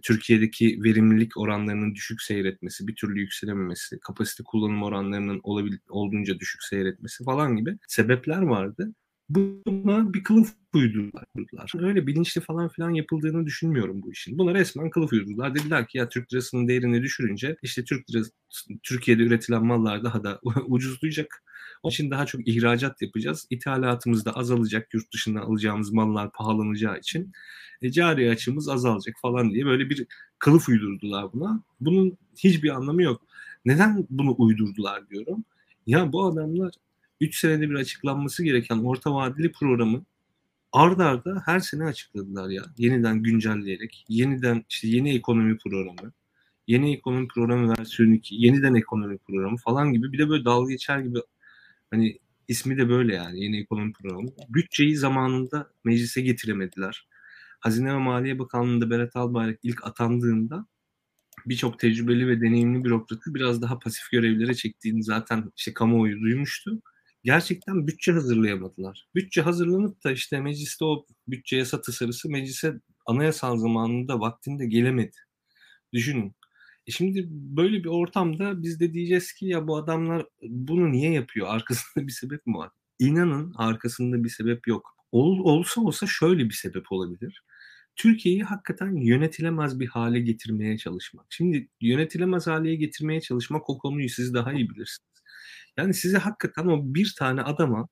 Türkiye'deki 0.00 0.78
verimlilik 0.84 1.36
oranlarının 1.36 1.94
düşük 1.94 2.22
seyretmesi, 2.22 2.86
bir 2.88 2.94
türlü 2.94 3.20
yükselememesi, 3.20 3.98
kapasite 4.00 4.42
kullanım 4.46 4.82
oranlarının 4.82 5.40
olabil, 5.42 5.76
olduğunca 5.88 6.38
düşük 6.38 6.62
seyretmesi 6.62 7.24
falan 7.24 7.56
gibi 7.56 7.78
sebepler 7.88 8.42
vardı 8.42 8.94
buna 9.28 10.14
bir 10.14 10.24
kılıf 10.24 10.52
uydurdular. 10.74 11.24
Öyle 11.78 12.06
bilinçli 12.06 12.40
falan 12.40 12.68
filan 12.68 12.90
yapıldığını 12.90 13.46
düşünmüyorum 13.46 14.02
bu 14.02 14.12
işin. 14.12 14.38
Buna 14.38 14.54
resmen 14.54 14.90
kılıf 14.90 15.12
uydurdular. 15.12 15.54
Dediler 15.54 15.86
ki 15.86 15.98
ya 15.98 16.08
Türk 16.08 16.32
lirasının 16.32 16.68
değerini 16.68 17.02
düşürünce 17.02 17.56
işte 17.62 17.84
Türk 17.84 18.10
lirası, 18.10 18.30
Türkiye'de 18.82 19.22
üretilen 19.22 19.66
mallar 19.66 20.04
daha 20.04 20.24
da 20.24 20.40
ucuzlayacak. 20.66 21.42
Onun 21.82 21.90
için 21.90 22.10
daha 22.10 22.26
çok 22.26 22.48
ihracat 22.48 23.02
yapacağız. 23.02 23.46
İthalatımız 23.50 24.24
da 24.24 24.32
azalacak. 24.32 24.94
Yurt 24.94 25.12
dışından 25.12 25.40
alacağımız 25.40 25.92
mallar 25.92 26.32
pahalanacağı 26.32 26.98
için 26.98 27.32
e, 27.82 27.92
cari 27.92 28.30
açımız 28.30 28.68
azalacak 28.68 29.14
falan 29.22 29.50
diye 29.50 29.66
böyle 29.66 29.90
bir 29.90 30.06
kılıf 30.38 30.68
uydurdular 30.68 31.32
buna. 31.32 31.62
Bunun 31.80 32.18
hiçbir 32.36 32.70
anlamı 32.70 33.02
yok. 33.02 33.22
Neden 33.64 34.06
bunu 34.10 34.34
uydurdular 34.38 35.08
diyorum. 35.08 35.44
Ya 35.86 36.12
bu 36.12 36.24
adamlar 36.26 36.74
3 37.24 37.38
senede 37.38 37.70
bir 37.70 37.74
açıklanması 37.74 38.44
gereken 38.44 38.78
orta 38.78 39.14
vadeli 39.14 39.52
programı 39.52 40.04
ard 40.72 41.00
arda 41.00 41.42
her 41.46 41.60
sene 41.60 41.84
açıkladılar 41.84 42.48
ya. 42.50 42.62
Yeniden 42.78 43.22
güncelleyerek, 43.22 44.04
yeniden 44.08 44.64
işte 44.68 44.88
yeni 44.88 45.14
ekonomi 45.14 45.58
programı, 45.58 46.12
yeni 46.66 46.94
ekonomi 46.94 47.28
programı 47.28 47.74
versiyonu 47.78 48.14
2, 48.14 48.34
yeniden 48.34 48.74
ekonomi 48.74 49.18
programı 49.18 49.56
falan 49.56 49.92
gibi 49.92 50.12
bir 50.12 50.18
de 50.18 50.28
böyle 50.28 50.44
dalga 50.44 50.72
geçer 50.72 50.98
gibi 51.00 51.18
hani 51.90 52.18
ismi 52.48 52.78
de 52.78 52.88
böyle 52.88 53.14
yani 53.14 53.44
yeni 53.44 53.60
ekonomi 53.60 53.92
programı. 53.92 54.28
Bütçeyi 54.48 54.96
zamanında 54.96 55.70
meclise 55.84 56.20
getiremediler. 56.20 57.08
Hazine 57.60 57.94
ve 57.94 57.98
Maliye 57.98 58.38
Bakanlığı'nda 58.38 58.90
Berat 58.90 59.16
Albayrak 59.16 59.58
ilk 59.62 59.86
atandığında 59.86 60.66
birçok 61.46 61.78
tecrübeli 61.78 62.28
ve 62.28 62.40
deneyimli 62.40 62.84
bürokratı 62.84 63.34
biraz 63.34 63.62
daha 63.62 63.78
pasif 63.78 64.10
görevlere 64.10 64.54
çektiğini 64.54 65.04
zaten 65.04 65.52
işte 65.56 65.74
kamuoyu 65.74 66.20
duymuştu 66.20 66.82
gerçekten 67.24 67.86
bütçe 67.86 68.12
hazırlayamadılar. 68.12 69.08
Bütçe 69.14 69.42
hazırlanıp 69.42 70.04
da 70.04 70.12
işte 70.12 70.40
mecliste 70.40 70.84
o 70.84 71.06
bütçe 71.28 71.56
yasa 71.56 71.80
tasarısı 71.80 72.28
meclise 72.30 72.80
anayasal 73.06 73.56
zamanında 73.58 74.20
vaktinde 74.20 74.66
gelemedi. 74.66 75.16
Düşünün. 75.92 76.34
E 76.86 76.90
şimdi 76.90 77.26
böyle 77.30 77.84
bir 77.84 77.88
ortamda 77.88 78.62
biz 78.62 78.80
de 78.80 78.92
diyeceğiz 78.92 79.32
ki 79.32 79.46
ya 79.46 79.68
bu 79.68 79.76
adamlar 79.76 80.26
bunu 80.42 80.92
niye 80.92 81.12
yapıyor? 81.12 81.46
Arkasında 81.50 82.06
bir 82.06 82.12
sebep 82.12 82.46
mi 82.46 82.54
var? 82.54 82.70
İnanın 82.98 83.54
arkasında 83.56 84.24
bir 84.24 84.28
sebep 84.28 84.66
yok. 84.68 84.96
Ol, 85.12 85.38
olsa 85.38 85.80
olsa 85.80 86.06
şöyle 86.06 86.44
bir 86.44 86.54
sebep 86.54 86.92
olabilir. 86.92 87.42
Türkiye'yi 87.96 88.44
hakikaten 88.44 88.96
yönetilemez 88.96 89.80
bir 89.80 89.86
hale 89.86 90.20
getirmeye 90.20 90.78
çalışmak. 90.78 91.26
Şimdi 91.30 91.68
yönetilemez 91.80 92.46
hale 92.46 92.74
getirmeye 92.74 93.20
çalışmak 93.20 93.70
o 93.70 93.78
konuyu 93.78 94.08
siz 94.08 94.34
daha 94.34 94.52
iyi 94.52 94.70
bilirsiniz. 94.70 95.13
Yani 95.76 95.94
size 95.94 96.18
hakikaten 96.18 96.66
o 96.66 96.94
bir 96.94 97.14
tane 97.18 97.42
adama 97.42 97.88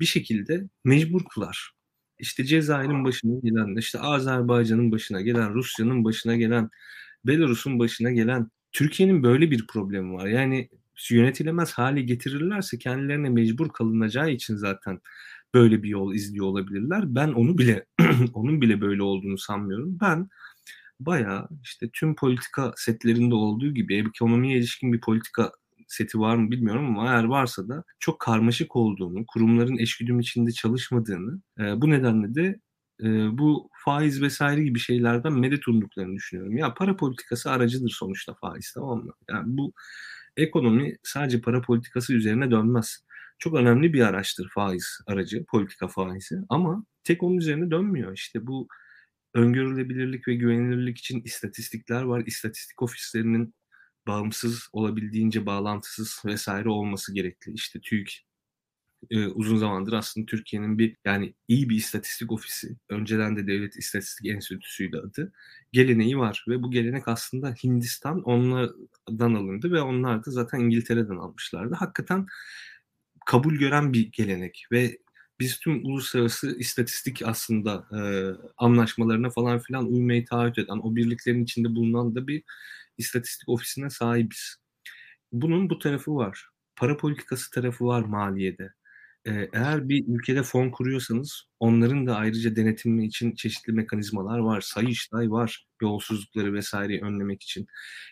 bir 0.00 0.04
şekilde 0.04 0.68
mecbur 0.84 1.24
kılar. 1.34 1.72
İşte 2.18 2.44
Cezayir'in 2.44 3.04
başına 3.04 3.40
gelen, 3.42 3.76
işte 3.76 3.98
Azerbaycan'ın 4.00 4.92
başına 4.92 5.20
gelen, 5.20 5.54
Rusya'nın 5.54 6.04
başına 6.04 6.36
gelen, 6.36 6.70
Belarus'un 7.24 7.78
başına 7.78 8.10
gelen 8.10 8.50
Türkiye'nin 8.72 9.22
böyle 9.22 9.50
bir 9.50 9.66
problemi 9.66 10.12
var. 10.12 10.26
Yani 10.26 10.68
yönetilemez 11.10 11.72
hale 11.72 12.02
getirirlerse 12.02 12.78
kendilerine 12.78 13.28
mecbur 13.28 13.68
kalınacağı 13.68 14.30
için 14.30 14.56
zaten 14.56 15.00
böyle 15.54 15.82
bir 15.82 15.88
yol 15.88 16.14
izliyor 16.14 16.46
olabilirler. 16.46 17.14
Ben 17.14 17.28
onu 17.28 17.58
bile 17.58 17.86
onun 18.34 18.60
bile 18.60 18.80
böyle 18.80 19.02
olduğunu 19.02 19.38
sanmıyorum. 19.38 19.98
Ben 20.00 20.28
bayağı 21.00 21.48
işte 21.62 21.90
tüm 21.92 22.16
politika 22.16 22.72
setlerinde 22.76 23.34
olduğu 23.34 23.74
gibi 23.74 23.96
ekonomiye 23.96 24.58
ilişkin 24.58 24.92
bir 24.92 25.00
politika 25.00 25.52
seti 25.86 26.18
var 26.20 26.36
mı 26.36 26.50
bilmiyorum 26.50 26.86
ama 26.86 27.10
eğer 27.10 27.24
varsa 27.24 27.68
da 27.68 27.84
çok 28.00 28.20
karmaşık 28.20 28.76
olduğunu, 28.76 29.26
kurumların 29.26 29.78
eşgüdüm 29.78 30.20
içinde 30.20 30.52
çalışmadığını, 30.52 31.40
e, 31.60 31.80
bu 31.80 31.90
nedenle 31.90 32.34
de 32.34 32.60
e, 33.02 33.38
bu 33.38 33.70
faiz 33.84 34.22
vesaire 34.22 34.62
gibi 34.62 34.78
şeylerden 34.78 35.32
medet 35.32 35.68
umduklarını 35.68 36.16
düşünüyorum. 36.16 36.56
Ya 36.56 36.74
para 36.74 36.96
politikası 36.96 37.50
aracıdır 37.50 37.90
sonuçta 37.90 38.34
faiz 38.34 38.72
tamam 38.74 39.04
mı? 39.04 39.12
Yani 39.30 39.44
bu 39.46 39.72
ekonomi 40.36 40.96
sadece 41.02 41.40
para 41.40 41.60
politikası 41.60 42.14
üzerine 42.14 42.50
dönmez. 42.50 43.04
Çok 43.38 43.54
önemli 43.54 43.92
bir 43.92 44.00
araçtır 44.00 44.48
faiz 44.54 45.00
aracı, 45.06 45.44
politika 45.44 45.88
faizi 45.88 46.36
ama 46.48 46.84
tek 47.04 47.22
onun 47.22 47.36
üzerine 47.36 47.70
dönmüyor. 47.70 48.12
İşte 48.12 48.46
bu 48.46 48.68
öngörülebilirlik 49.34 50.28
ve 50.28 50.34
güvenilirlik 50.34 50.98
için 50.98 51.22
istatistikler 51.24 52.02
var. 52.02 52.22
İstatistik 52.26 52.82
ofislerinin 52.82 53.54
bağımsız 54.06 54.68
olabildiğince 54.72 55.46
bağlantısız 55.46 56.22
vesaire 56.24 56.68
olması 56.68 57.14
gerekli. 57.14 57.52
İşte 57.52 57.80
TÜİK 57.80 58.26
e, 59.10 59.26
uzun 59.26 59.56
zamandır 59.56 59.92
aslında 59.92 60.26
Türkiye'nin 60.26 60.78
bir 60.78 60.96
yani 61.04 61.34
iyi 61.48 61.68
bir 61.68 61.76
istatistik 61.76 62.32
ofisi, 62.32 62.76
önceden 62.88 63.36
de 63.36 63.46
Devlet 63.46 63.76
İstatistik 63.76 64.26
Enstitüsü'ydü 64.26 64.98
adı, 64.98 65.32
geleneği 65.72 66.18
var 66.18 66.44
ve 66.48 66.62
bu 66.62 66.70
gelenek 66.70 67.08
aslında 67.08 67.54
Hindistan 67.64 68.22
onlardan 68.22 69.34
alındı 69.34 69.72
ve 69.72 69.80
onlar 69.80 70.26
da 70.26 70.30
zaten 70.30 70.60
İngiltere'den 70.60 71.16
almışlardı. 71.16 71.74
Hakikaten 71.74 72.26
kabul 73.26 73.54
gören 73.54 73.92
bir 73.92 74.12
gelenek 74.12 74.66
ve 74.72 74.98
biz 75.40 75.58
tüm 75.58 75.86
uluslararası 75.86 76.58
istatistik 76.58 77.22
aslında 77.24 77.86
e, 77.92 78.00
anlaşmalarına 78.56 79.30
falan 79.30 79.58
filan 79.58 79.86
uymayı 79.86 80.24
taahhüt 80.26 80.58
eden, 80.58 80.78
o 80.78 80.96
birliklerin 80.96 81.44
içinde 81.44 81.74
bulunan 81.74 82.14
da 82.14 82.26
bir 82.26 82.42
istatistik 82.98 83.48
ofisine 83.48 83.90
sahibiz. 83.90 84.56
Bunun 85.32 85.70
bu 85.70 85.78
tarafı 85.78 86.16
var. 86.16 86.48
Para 86.76 86.96
politikası 86.96 87.50
tarafı 87.50 87.84
var 87.86 88.02
maliyede. 88.02 88.72
Ee, 89.26 89.48
eğer 89.52 89.88
bir 89.88 90.04
ülkede 90.08 90.42
fon 90.42 90.70
kuruyorsanız 90.70 91.42
onların 91.60 92.06
da 92.06 92.16
ayrıca 92.16 92.56
denetimi 92.56 93.06
için 93.06 93.34
çeşitli 93.34 93.72
mekanizmalar 93.72 94.38
var. 94.38 94.60
Sayıştay 94.60 95.30
var 95.30 95.66
yolsuzlukları 95.82 96.52
vesaireyi 96.54 97.00
önlemek 97.00 97.42
için. 97.42 97.66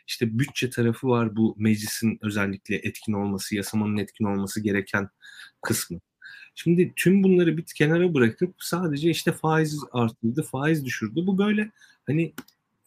İşte 0.06 0.38
bütçe 0.38 0.70
tarafı 0.70 1.08
var 1.08 1.36
bu 1.36 1.54
meclisin 1.58 2.18
özellikle 2.22 2.76
etkin 2.76 3.12
olması, 3.12 3.56
yasamanın 3.56 3.96
etkin 3.96 4.24
olması 4.24 4.60
gereken 4.60 5.08
kısmı. 5.62 6.00
Şimdi 6.54 6.92
tüm 6.96 7.22
bunları 7.22 7.56
bir 7.56 7.64
kenara 7.76 8.14
bırakıp 8.14 8.54
sadece 8.58 9.10
işte 9.10 9.32
faiz 9.32 9.80
arttırdı, 9.92 10.42
faiz 10.42 10.84
düşürdü. 10.84 11.26
Bu 11.26 11.38
böyle 11.38 11.70
hani 12.06 12.34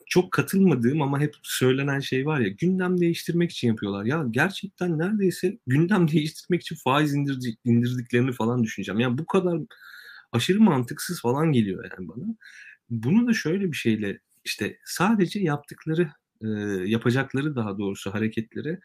çok 0.09 0.31
katılmadığım 0.31 1.01
ama 1.01 1.19
hep 1.19 1.35
söylenen 1.43 1.99
şey 1.99 2.25
var 2.25 2.39
ya 2.39 2.47
gündem 2.47 2.99
değiştirmek 2.99 3.51
için 3.51 3.67
yapıyorlar. 3.67 4.05
Ya 4.05 4.25
gerçekten 4.31 4.99
neredeyse 4.99 5.57
gündem 5.67 6.07
değiştirmek 6.11 6.61
için 6.61 6.75
faiz 6.75 7.13
indirdik, 7.13 7.59
indirdiklerini 7.65 8.31
falan 8.31 8.63
düşüneceğim. 8.63 8.99
Yani 8.99 9.17
bu 9.17 9.25
kadar 9.25 9.59
aşırı 10.31 10.61
mantıksız 10.61 11.21
falan 11.21 11.51
geliyor 11.51 11.83
yani 11.83 12.07
bana. 12.09 12.35
Bunu 12.89 13.27
da 13.27 13.33
şöyle 13.33 13.71
bir 13.71 13.77
şeyle 13.77 14.19
işte 14.45 14.79
sadece 14.85 15.39
yaptıkları 15.39 16.11
yapacakları 16.85 17.55
daha 17.55 17.77
doğrusu 17.77 18.13
hareketleri 18.13 18.79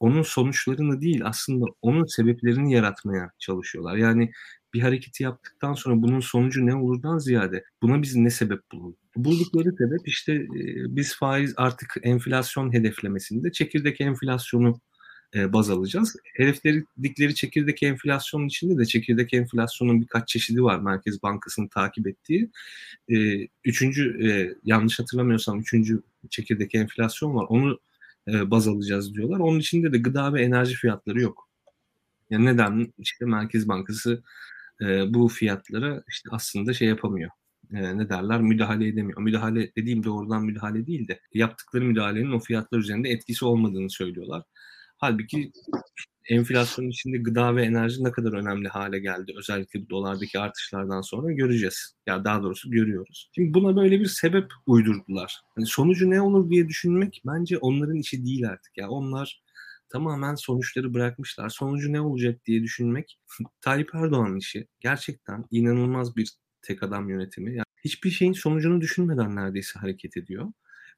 onun 0.00 0.22
sonuçlarını 0.22 1.00
değil 1.00 1.20
aslında 1.24 1.64
onun 1.82 2.04
sebeplerini 2.04 2.72
yaratmaya 2.72 3.30
çalışıyorlar. 3.38 3.96
Yani 3.96 4.32
bir 4.76 4.80
hareketi 4.80 5.22
yaptıktan 5.22 5.74
sonra 5.74 6.02
bunun 6.02 6.20
sonucu 6.20 6.66
ne 6.66 6.74
olurdan 6.74 7.18
ziyade 7.18 7.64
buna 7.82 8.02
biz 8.02 8.16
ne 8.16 8.30
sebep 8.30 8.72
bulalım? 8.72 8.96
Buldukları 9.16 9.72
sebep 9.78 10.08
işte 10.08 10.32
e, 10.32 10.96
biz 10.96 11.16
faiz 11.16 11.54
artık 11.56 11.96
enflasyon 12.02 12.72
hedeflemesinde 12.72 13.52
çekirdek 13.52 14.00
enflasyonu 14.00 14.80
e, 15.34 15.52
baz 15.52 15.70
alacağız. 15.70 16.16
Hedefledikleri 16.34 17.34
çekirdek 17.34 17.82
enflasyonun 17.82 18.46
içinde 18.46 18.78
de 18.78 18.84
çekirdek 18.84 19.34
enflasyonun 19.34 20.00
birkaç 20.00 20.28
çeşidi 20.28 20.62
var 20.62 20.78
Merkez 20.78 21.22
Bankası'nın 21.22 21.68
takip 21.68 22.06
ettiği. 22.06 22.50
E, 23.08 23.46
üçüncü 23.64 24.56
yanlış 24.64 24.98
hatırlamıyorsam 24.98 25.60
üçüncü 25.60 26.02
çekirdek 26.30 26.74
enflasyon 26.74 27.34
var. 27.34 27.46
Onu 27.48 27.78
baz 28.26 28.68
alacağız 28.68 29.14
diyorlar. 29.14 29.38
Onun 29.38 29.58
içinde 29.58 29.92
de 29.92 29.98
gıda 29.98 30.34
ve 30.34 30.42
enerji 30.42 30.74
fiyatları 30.74 31.20
yok. 31.20 31.46
Yani 32.30 32.44
neden? 32.44 32.92
İşte 32.98 33.24
Merkez 33.24 33.68
Bankası 33.68 34.22
e, 34.82 35.14
bu 35.14 35.28
fiyatlara 35.28 36.02
işte 36.08 36.28
aslında 36.32 36.74
şey 36.74 36.88
yapamıyor. 36.88 37.30
E, 37.74 37.98
ne 37.98 38.08
derler? 38.08 38.40
Müdahale 38.40 38.88
edemiyor. 38.88 39.20
Müdahale 39.22 39.72
dediğim 39.76 40.04
doğrudan 40.04 40.44
müdahale 40.44 40.86
değil 40.86 41.08
de 41.08 41.20
yaptıkları 41.34 41.84
müdahalenin 41.84 42.32
o 42.32 42.38
fiyatlar 42.40 42.78
üzerinde 42.78 43.08
etkisi 43.08 43.44
olmadığını 43.44 43.90
söylüyorlar. 43.90 44.42
Halbuki 44.98 45.52
enflasyonun 46.30 46.90
içinde 46.90 47.18
gıda 47.18 47.56
ve 47.56 47.64
enerji 47.64 48.04
ne 48.04 48.12
kadar 48.12 48.32
önemli 48.32 48.68
hale 48.68 48.98
geldi. 48.98 49.32
Özellikle 49.38 49.80
bu 49.80 49.90
dolardaki 49.90 50.38
artışlardan 50.38 51.00
sonra 51.00 51.32
göreceğiz. 51.32 51.94
Ya 52.06 52.24
daha 52.24 52.42
doğrusu 52.42 52.70
görüyoruz. 52.70 53.30
Şimdi 53.34 53.54
buna 53.54 53.76
böyle 53.76 54.00
bir 54.00 54.06
sebep 54.06 54.50
uydurdular. 54.66 55.40
Hani 55.54 55.66
sonucu 55.66 56.10
ne 56.10 56.20
olur 56.20 56.50
diye 56.50 56.68
düşünmek 56.68 57.22
bence 57.26 57.58
onların 57.58 57.96
işi 57.96 58.24
değil 58.24 58.48
artık. 58.48 58.78
Ya 58.78 58.88
onlar 58.88 59.42
tamamen 59.88 60.34
sonuçları 60.34 60.94
bırakmışlar. 60.94 61.48
Sonucu 61.48 61.92
ne 61.92 62.00
olacak 62.00 62.44
diye 62.44 62.62
düşünmek 62.62 63.18
Tayyip 63.60 63.94
Erdoğan'ın 63.94 64.36
işi. 64.36 64.68
Gerçekten 64.80 65.44
inanılmaz 65.50 66.16
bir 66.16 66.30
tek 66.62 66.82
adam 66.82 67.08
yönetimi. 67.08 67.50
Yani 67.50 67.64
hiçbir 67.84 68.10
şeyin 68.10 68.32
sonucunu 68.32 68.80
düşünmeden 68.80 69.36
neredeyse 69.36 69.78
hareket 69.78 70.16
ediyor. 70.16 70.52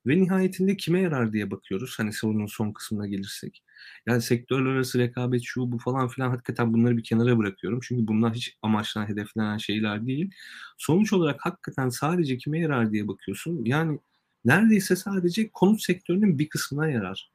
Ve 0.07 0.21
nihayetinde 0.21 0.77
kime 0.77 1.01
yarar 1.01 1.33
diye 1.33 1.51
bakıyoruz. 1.51 1.95
Hani 1.99 2.13
sorunun 2.13 2.47
son 2.47 2.73
kısmına 2.73 3.07
gelirsek. 3.07 3.63
Yani 4.07 4.23
sektörler 4.23 4.71
arası 4.71 4.99
rekabet 4.99 5.43
şu 5.45 5.73
bu 5.73 5.79
falan 5.79 6.09
filan 6.09 6.31
hakikaten 6.31 6.73
bunları 6.73 6.97
bir 6.97 7.05
kenara 7.05 7.39
bırakıyorum. 7.39 7.81
Çünkü 7.83 8.07
bunlar 8.09 8.35
hiç 8.35 8.57
amaçlanan, 8.63 9.09
hedeflenen 9.09 9.59
şeyler 9.59 10.07
değil. 10.07 10.31
Sonuç 10.79 11.13
olarak 11.13 11.47
hakikaten 11.47 11.89
sadece 11.89 12.37
kime 12.37 12.61
yarar 12.61 12.93
diye 12.93 13.09
bakıyorsun. 13.09 13.65
Yani 13.65 13.99
neredeyse 14.45 14.97
sadece 14.97 15.51
konut 15.51 15.83
sektörünün 15.83 16.39
bir 16.39 16.49
kısmına 16.49 16.89
yarar. 16.89 17.31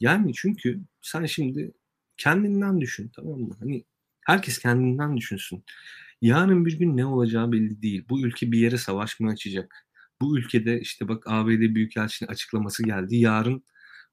Yani 0.00 0.32
çünkü 0.34 0.80
sen 1.00 1.26
şimdi 1.26 1.72
kendinden 2.16 2.80
düşün 2.80 3.10
tamam 3.16 3.40
mı? 3.40 3.56
Hani 3.60 3.84
herkes 4.26 4.58
kendinden 4.58 5.16
düşünsün. 5.16 5.64
Yarın 6.22 6.66
bir 6.66 6.78
gün 6.78 6.96
ne 6.96 7.06
olacağı 7.06 7.52
belli 7.52 7.82
değil. 7.82 8.04
Bu 8.08 8.20
ülke 8.26 8.52
bir 8.52 8.58
yere 8.58 8.78
savaş 8.78 9.20
mı 9.20 9.30
açacak? 9.30 9.86
Bu 10.20 10.38
ülkede 10.38 10.80
işte 10.80 11.08
bak 11.08 11.24
ABD 11.26 11.74
Büyükelçinin 11.74 12.30
açıklaması 12.30 12.84
geldi. 12.84 13.16
Yarın 13.16 13.64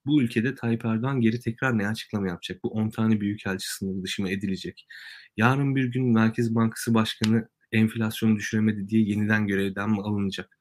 bu 0.05 0.21
ülkede 0.23 0.55
Tayyip 0.55 0.85
Erdoğan 0.85 1.21
geri 1.21 1.39
tekrar 1.39 1.77
ne 1.77 1.87
açıklama 1.87 2.27
yapacak? 2.27 2.63
Bu 2.63 2.69
10 2.69 2.89
tane 2.89 3.21
büyükelçi 3.21 3.67
sınırı 3.73 4.03
dışı 4.03 4.21
mı 4.21 4.29
edilecek? 4.29 4.87
Yarın 5.37 5.75
bir 5.75 5.85
gün 5.85 6.13
Merkez 6.13 6.55
Bankası 6.55 6.93
Başkanı 6.93 7.49
enflasyonu 7.71 8.35
düşüremedi 8.35 8.89
diye 8.89 9.01
yeniden 9.03 9.47
görevden 9.47 9.89
mi 9.89 10.01
alınacak? 10.01 10.56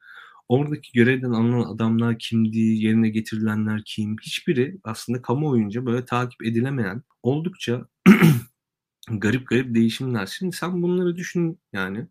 Oradaki 0.49 0.91
görevden 0.93 1.31
alınan 1.31 1.75
adamlar 1.75 2.19
kimdi, 2.19 2.59
yerine 2.59 3.09
getirilenler 3.09 3.81
kim? 3.85 4.15
Hiçbiri 4.21 4.79
aslında 4.83 5.21
kamuoyunca 5.21 5.85
böyle 5.85 6.05
takip 6.05 6.45
edilemeyen, 6.45 7.03
oldukça 7.23 7.87
garip 9.11 9.47
garip 9.49 9.75
değişimler. 9.75 10.25
Şimdi 10.25 10.55
sen 10.55 10.81
bunları 10.83 11.15
düşün 11.15 11.59
yani 11.73 12.07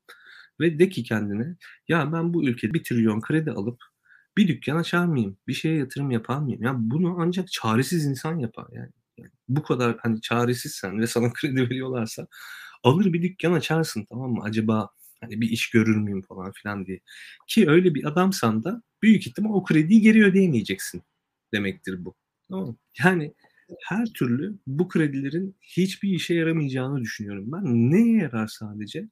ve 0.60 0.78
de 0.78 0.88
ki 0.88 1.02
kendine 1.04 1.56
ya 1.88 2.12
ben 2.12 2.34
bu 2.34 2.44
ülkede 2.48 2.74
bir 2.74 2.84
trilyon 2.84 3.20
kredi 3.20 3.50
alıp 3.50 3.82
bir 4.36 4.48
dükkan 4.48 4.76
açar 4.76 5.06
mıyım? 5.06 5.38
Bir 5.48 5.54
şeye 5.54 5.76
yatırım 5.76 6.10
yapar 6.10 6.38
mıyım? 6.38 6.62
Ya 6.62 6.74
bunu 6.76 7.16
ancak 7.18 7.52
çaresiz 7.52 8.06
insan 8.06 8.38
yapar 8.38 8.66
yani. 8.72 8.90
yani 9.18 9.30
bu 9.48 9.62
kadar 9.62 9.96
hani 10.02 10.20
çaresizsen 10.20 11.00
ve 11.00 11.06
sana 11.06 11.32
kredi 11.34 11.62
veriyorlarsa 11.70 12.26
alır 12.84 13.12
bir 13.12 13.22
dükkan 13.22 13.52
açarsın 13.52 14.06
tamam 14.10 14.30
mı? 14.32 14.42
Acaba 14.44 14.90
hani 15.20 15.40
bir 15.40 15.50
iş 15.50 15.70
görür 15.70 15.96
müyüm 15.96 16.22
falan 16.22 16.52
filan 16.52 16.86
diye. 16.86 17.00
Ki 17.48 17.70
öyle 17.70 17.94
bir 17.94 18.04
adamsan 18.04 18.64
da 18.64 18.82
büyük 19.02 19.26
ihtimal 19.26 19.54
o 19.54 19.64
krediyi 19.64 20.00
geri 20.00 20.24
ödeyemeyeceksin 20.24 21.02
demektir 21.52 22.04
bu. 22.04 22.14
Tamam 22.48 22.76
Yani 23.04 23.34
her 23.84 24.06
türlü 24.06 24.58
bu 24.66 24.88
kredilerin 24.88 25.56
hiçbir 25.62 26.10
işe 26.10 26.34
yaramayacağını 26.34 27.00
düşünüyorum. 27.00 27.52
Ben 27.52 27.90
neye 27.90 28.16
yarar 28.16 28.46
sadece? 28.46 29.08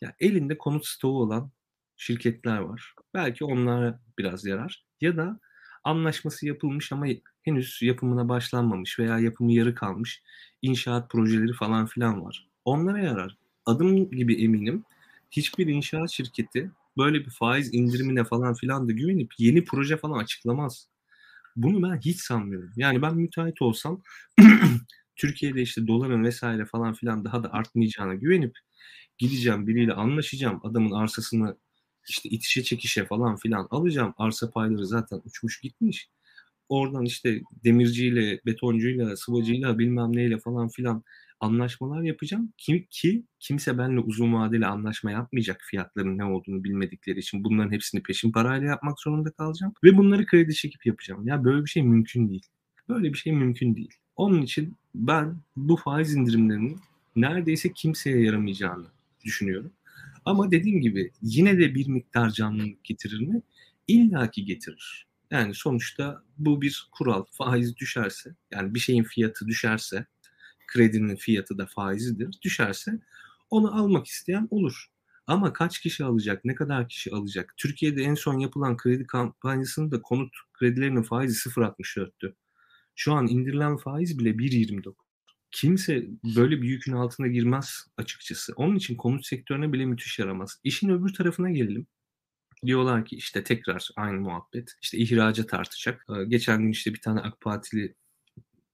Ya 0.00 0.14
elinde 0.20 0.58
konut 0.58 0.86
stoğu 0.86 1.22
olan 1.22 1.50
şirketler 1.96 2.58
var. 2.58 2.94
Belki 3.14 3.44
onlara 3.44 4.00
biraz 4.18 4.44
yarar. 4.46 4.84
Ya 5.00 5.16
da 5.16 5.40
anlaşması 5.84 6.46
yapılmış 6.46 6.92
ama 6.92 7.06
henüz 7.42 7.78
yapımına 7.82 8.28
başlanmamış 8.28 8.98
veya 8.98 9.18
yapımı 9.18 9.52
yarı 9.52 9.74
kalmış 9.74 10.22
inşaat 10.62 11.10
projeleri 11.10 11.52
falan 11.52 11.86
filan 11.86 12.24
var. 12.24 12.48
Onlara 12.64 12.98
yarar. 12.98 13.36
Adım 13.66 14.10
gibi 14.10 14.44
eminim 14.44 14.84
hiçbir 15.30 15.66
inşaat 15.66 16.10
şirketi 16.10 16.70
böyle 16.98 17.20
bir 17.20 17.30
faiz 17.30 17.74
indirimine 17.74 18.24
falan 18.24 18.54
filan 18.54 18.88
da 18.88 18.92
güvenip 18.92 19.32
yeni 19.38 19.64
proje 19.64 19.96
falan 19.96 20.18
açıklamaz. 20.18 20.88
Bunu 21.56 21.82
ben 21.90 22.00
hiç 22.00 22.20
sanmıyorum. 22.20 22.72
Yani 22.76 23.02
ben 23.02 23.16
müteahhit 23.16 23.62
olsam 23.62 24.02
Türkiye'de 25.16 25.62
işte 25.62 25.86
doların 25.86 26.24
vesaire 26.24 26.64
falan 26.64 26.94
filan 26.94 27.24
daha 27.24 27.44
da 27.44 27.52
artmayacağına 27.52 28.14
güvenip 28.14 28.58
gideceğim 29.18 29.66
biriyle 29.66 29.92
anlaşacağım. 29.92 30.60
Adamın 30.64 30.90
arsasını 30.90 31.56
işte 32.08 32.28
itişe 32.28 32.62
çekişe 32.62 33.04
falan 33.04 33.36
filan 33.36 33.68
alacağım. 33.70 34.14
Arsa 34.18 34.50
payları 34.50 34.86
zaten 34.86 35.20
uçmuş 35.24 35.60
gitmiş. 35.60 36.08
Oradan 36.68 37.04
işte 37.04 37.42
demirciyle, 37.64 38.40
betoncuyla, 38.46 39.16
sıvacıyla 39.16 39.78
bilmem 39.78 40.16
neyle 40.16 40.38
falan 40.38 40.68
filan 40.68 41.04
anlaşmalar 41.40 42.02
yapacağım. 42.02 42.52
Ki, 42.58 42.86
ki 42.90 43.24
kimse 43.38 43.78
benimle 43.78 44.00
uzun 44.00 44.34
vadeli 44.34 44.66
anlaşma 44.66 45.10
yapmayacak 45.10 45.60
fiyatların 45.70 46.18
ne 46.18 46.24
olduğunu 46.24 46.64
bilmedikleri 46.64 47.18
için. 47.18 47.44
Bunların 47.44 47.72
hepsini 47.72 48.02
peşin 48.02 48.32
parayla 48.32 48.68
yapmak 48.68 49.00
zorunda 49.00 49.30
kalacağım. 49.30 49.72
Ve 49.84 49.96
bunları 49.96 50.26
kredi 50.26 50.54
çekip 50.54 50.86
yapacağım. 50.86 51.26
Ya 51.26 51.44
böyle 51.44 51.64
bir 51.64 51.70
şey 51.70 51.82
mümkün 51.82 52.28
değil. 52.28 52.46
Böyle 52.88 53.12
bir 53.12 53.18
şey 53.18 53.32
mümkün 53.32 53.76
değil. 53.76 53.94
Onun 54.16 54.42
için 54.42 54.76
ben 54.94 55.36
bu 55.56 55.76
faiz 55.76 56.14
indirimlerinin 56.14 56.80
neredeyse 57.16 57.72
kimseye 57.72 58.22
yaramayacağını 58.22 58.86
düşünüyorum. 59.24 59.72
Ama 60.24 60.50
dediğim 60.50 60.80
gibi 60.80 61.10
yine 61.22 61.58
de 61.58 61.74
bir 61.74 61.88
miktar 61.88 62.30
canlılık 62.30 62.84
getirir 62.84 63.20
mi? 63.20 63.42
İlla 63.88 64.30
ki 64.30 64.44
getirir. 64.44 65.06
Yani 65.30 65.54
sonuçta 65.54 66.22
bu 66.38 66.62
bir 66.62 66.88
kural. 66.92 67.24
Faiz 67.32 67.76
düşerse, 67.76 68.36
yani 68.50 68.74
bir 68.74 68.80
şeyin 68.80 69.02
fiyatı 69.02 69.46
düşerse, 69.46 70.06
kredinin 70.72 71.16
fiyatı 71.16 71.58
da 71.58 71.66
faizidir. 71.66 72.38
Düşerse 72.42 73.00
onu 73.50 73.76
almak 73.76 74.06
isteyen 74.06 74.48
olur. 74.50 74.86
Ama 75.26 75.52
kaç 75.52 75.80
kişi 75.80 76.04
alacak, 76.04 76.44
ne 76.44 76.54
kadar 76.54 76.88
kişi 76.88 77.14
alacak? 77.14 77.54
Türkiye'de 77.56 78.02
en 78.02 78.14
son 78.14 78.38
yapılan 78.38 78.76
kredi 78.76 79.06
kampanyasında 79.06 80.02
konut 80.02 80.36
kredilerinin 80.52 81.02
faizi 81.02 81.50
0.64'tü. 81.50 82.34
Şu 82.94 83.12
an 83.12 83.26
indirilen 83.28 83.76
faiz 83.76 84.18
bile 84.18 84.30
1.29 84.30 84.94
kimse 85.50 86.06
böyle 86.36 86.62
bir 86.62 86.68
yükün 86.68 86.92
altına 86.92 87.26
girmez 87.26 87.86
açıkçası. 87.96 88.52
Onun 88.56 88.76
için 88.76 88.96
konut 88.96 89.26
sektörüne 89.26 89.72
bile 89.72 89.86
müthiş 89.86 90.18
yaramaz. 90.18 90.60
İşin 90.64 90.88
öbür 90.88 91.14
tarafına 91.14 91.50
gelelim. 91.50 91.86
Diyorlar 92.66 93.04
ki 93.04 93.16
işte 93.16 93.44
tekrar 93.44 93.88
aynı 93.96 94.20
muhabbet. 94.20 94.74
İşte 94.82 94.98
ihracat 94.98 95.54
artacak. 95.54 96.06
Ee, 96.10 96.24
geçen 96.24 96.62
gün 96.62 96.70
işte 96.70 96.94
bir 96.94 97.00
tane 97.00 97.20
AK 97.20 97.40
Partili 97.40 97.94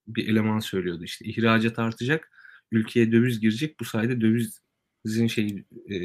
bir 0.07 0.27
eleman 0.27 0.59
söylüyordu 0.59 1.03
işte 1.03 1.25
ihracat 1.25 1.79
artacak. 1.79 2.31
Ülkeye 2.71 3.11
döviz 3.11 3.39
girecek. 3.39 3.79
Bu 3.79 3.85
sayede 3.85 4.21
dövizin 4.21 5.27
şey 5.27 5.65
e, 5.89 5.95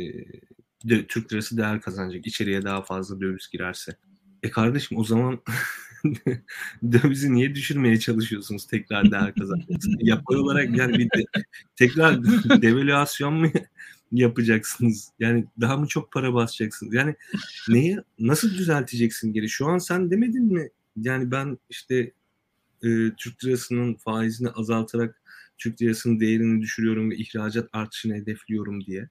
de, 0.88 1.07
Türk 1.07 1.32
lirası 1.32 1.57
değer 1.57 1.80
kazanacak. 1.80 2.26
İçeriye 2.26 2.62
daha 2.62 2.82
fazla 2.82 3.20
döviz 3.20 3.48
girerse. 3.53 3.96
E 4.42 4.50
kardeşim 4.50 4.98
o 4.98 5.05
zaman 5.05 5.40
dövizi 6.92 7.34
niye 7.34 7.55
düşürmeye 7.55 7.98
çalışıyorsunuz 7.98 8.66
tekrar 8.66 9.11
değer 9.11 9.34
kazanmak 9.34 9.68
Yapay 10.00 10.36
olarak 10.36 10.76
yani 10.76 10.98
bir 10.98 11.05
de, 11.05 11.24
tekrar 11.76 12.24
devalüasyon 12.62 13.34
mu 13.34 13.50
yapacaksınız? 14.12 15.09
Yani 15.18 15.44
daha 15.61 15.76
mı 15.76 15.86
çok 15.86 16.12
para 16.12 16.34
basacaksınız? 16.34 16.94
Yani 16.94 17.14
neyi 17.68 17.98
nasıl 18.18 18.50
düzelteceksin 18.50 19.32
geri? 19.32 19.48
Şu 19.48 19.66
an 19.66 19.78
sen 19.78 20.11
demedin 20.11 20.53
mi? 20.53 20.70
Yani 20.96 21.30
ben 21.30 21.59
işte 21.70 22.12
e, 22.82 22.88
Türk 23.16 23.44
lirasının 23.44 23.94
faizini 23.94 24.48
azaltarak 24.48 25.22
Türk 25.58 25.82
lirasının 25.82 26.20
değerini 26.20 26.60
düşürüyorum 26.62 27.10
ve 27.10 27.16
ihracat 27.16 27.68
artışını 27.72 28.14
hedefliyorum 28.14 28.84
diye. 28.84 29.08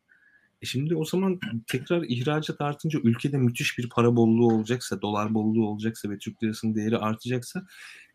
E 0.61 0.65
şimdi 0.65 0.95
o 0.95 1.05
zaman 1.05 1.39
tekrar 1.67 2.03
ihracat 2.03 2.61
artınca 2.61 2.99
ülkede 3.03 3.37
müthiş 3.37 3.77
bir 3.77 3.89
para 3.89 4.15
bolluğu 4.15 4.53
olacaksa, 4.53 5.01
dolar 5.01 5.33
bolluğu 5.33 5.67
olacaksa 5.67 6.09
ve 6.09 6.17
Türk 6.17 6.43
lirasının 6.43 6.75
değeri 6.75 6.97
artacaksa 6.97 7.65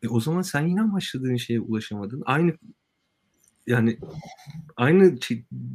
e 0.02 0.08
o 0.08 0.20
zaman 0.20 0.42
sen 0.42 0.66
yine 0.66 0.92
başladığın 0.92 1.36
şeye 1.36 1.60
ulaşamadın. 1.60 2.22
Aynı 2.26 2.54
yani 3.66 3.98
aynı 4.76 5.18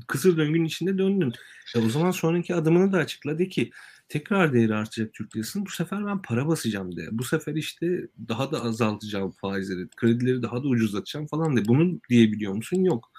kısır 0.08 0.38
döngünün 0.38 0.66
içinde 0.66 0.98
döndün. 0.98 1.34
E 1.76 1.80
o 1.80 1.90
zaman 1.90 2.12
sonraki 2.12 2.56
adımını 2.56 2.92
da 2.92 2.98
açıkla 2.98 3.40
de 3.40 3.50
ki 3.50 3.72
tekrar 4.12 4.54
değeri 4.54 4.76
artacak 4.76 5.14
Türk 5.14 5.36
lirasının. 5.36 5.66
Bu 5.66 5.70
sefer 5.70 6.06
ben 6.06 6.22
para 6.22 6.48
basacağım 6.48 6.98
de. 6.98 7.08
Bu 7.12 7.24
sefer 7.24 7.56
işte 7.56 8.08
daha 8.28 8.52
da 8.52 8.64
azaltacağım 8.64 9.32
faizleri, 9.32 9.88
kredileri 9.90 10.42
daha 10.42 10.64
da 10.64 10.68
ucuzlatacağım 10.68 11.28
falan 11.28 11.58
de. 11.58 11.66
Bunu 11.66 12.00
diyebiliyor 12.10 12.54
musun? 12.54 12.84
Yok. 12.84 13.12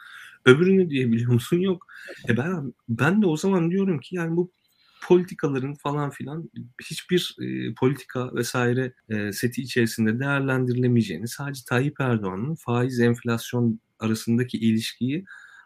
Öbürünü 0.44 0.90
diyebiliyor 0.90 1.32
musun? 1.32 1.58
Yok. 1.58 1.86
E 2.28 2.36
ben 2.36 2.74
ben 2.88 3.22
de 3.22 3.26
o 3.26 3.36
zaman 3.36 3.70
diyorum 3.70 4.00
ki 4.00 4.16
yani 4.16 4.36
bu 4.36 4.50
politikaların 5.02 5.74
falan 5.74 6.10
filan 6.10 6.50
hiçbir 6.84 7.36
e, 7.40 7.74
politika 7.74 8.34
vesaire 8.34 8.92
e, 9.08 9.32
seti 9.32 9.62
içerisinde 9.62 10.20
değerlendirilemeyeceğini 10.20 11.28
sadece 11.28 11.62
Tayyip 11.68 12.00
Erdoğan'ın 12.00 12.54
faiz 12.54 13.00
enflasyon 13.00 13.80
arasındaki 13.98 14.58
ilişkiyi 14.58 15.24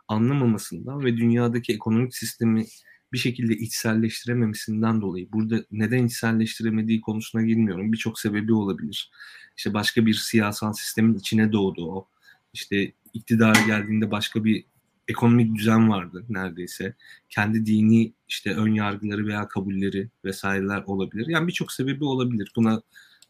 anlamamasından 0.08 1.04
ve 1.04 1.16
dünyadaki 1.16 1.72
ekonomik 1.72 2.14
sistemi 2.16 2.66
bir 3.12 3.18
şekilde 3.18 3.56
içselleştirememesinden 3.56 5.00
dolayı 5.00 5.32
burada 5.32 5.64
neden 5.70 6.06
içselleştiremediği 6.06 7.00
konusuna 7.00 7.42
girmiyorum. 7.42 7.92
Birçok 7.92 8.20
sebebi 8.20 8.52
olabilir. 8.52 9.10
İşte 9.56 9.74
başka 9.74 10.06
bir 10.06 10.14
siyasal 10.14 10.72
sistemin 10.72 11.14
içine 11.14 11.52
doğdu 11.52 11.92
o. 11.92 12.08
İşte 12.52 12.92
iktidara 13.12 13.66
geldiğinde 13.66 14.10
başka 14.10 14.44
bir 14.44 14.64
ekonomik 15.08 15.56
düzen 15.56 15.90
vardı 15.90 16.24
neredeyse. 16.28 16.94
Kendi 17.28 17.66
dini 17.66 18.12
işte 18.28 18.54
ön 18.54 18.74
yargıları 18.74 19.26
veya 19.26 19.48
kabulleri 19.48 20.10
vesaireler 20.24 20.82
olabilir. 20.86 21.26
Yani 21.28 21.48
birçok 21.48 21.72
sebebi 21.72 22.04
olabilir. 22.04 22.52
Buna 22.56 22.82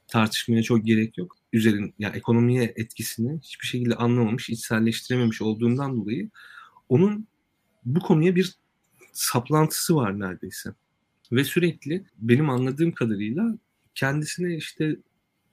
tartışmaya 0.08 0.62
çok 0.62 0.86
gerek 0.86 1.18
yok. 1.18 1.36
Üzerin 1.52 1.94
yani 1.98 2.16
ekonomiye 2.16 2.72
etkisini 2.76 3.40
hiçbir 3.42 3.66
şekilde 3.66 3.94
anlamamış, 3.94 4.50
içselleştirememiş 4.50 5.42
olduğundan 5.42 5.96
dolayı 5.96 6.30
onun 6.88 7.28
bu 7.84 8.00
konuya 8.00 8.36
bir 8.36 8.54
saplantısı 9.16 9.96
var 9.96 10.20
neredeyse. 10.20 10.74
Ve 11.32 11.44
sürekli 11.44 12.04
benim 12.18 12.50
anladığım 12.50 12.92
kadarıyla 12.92 13.58
kendisine 13.94 14.56
işte 14.56 14.96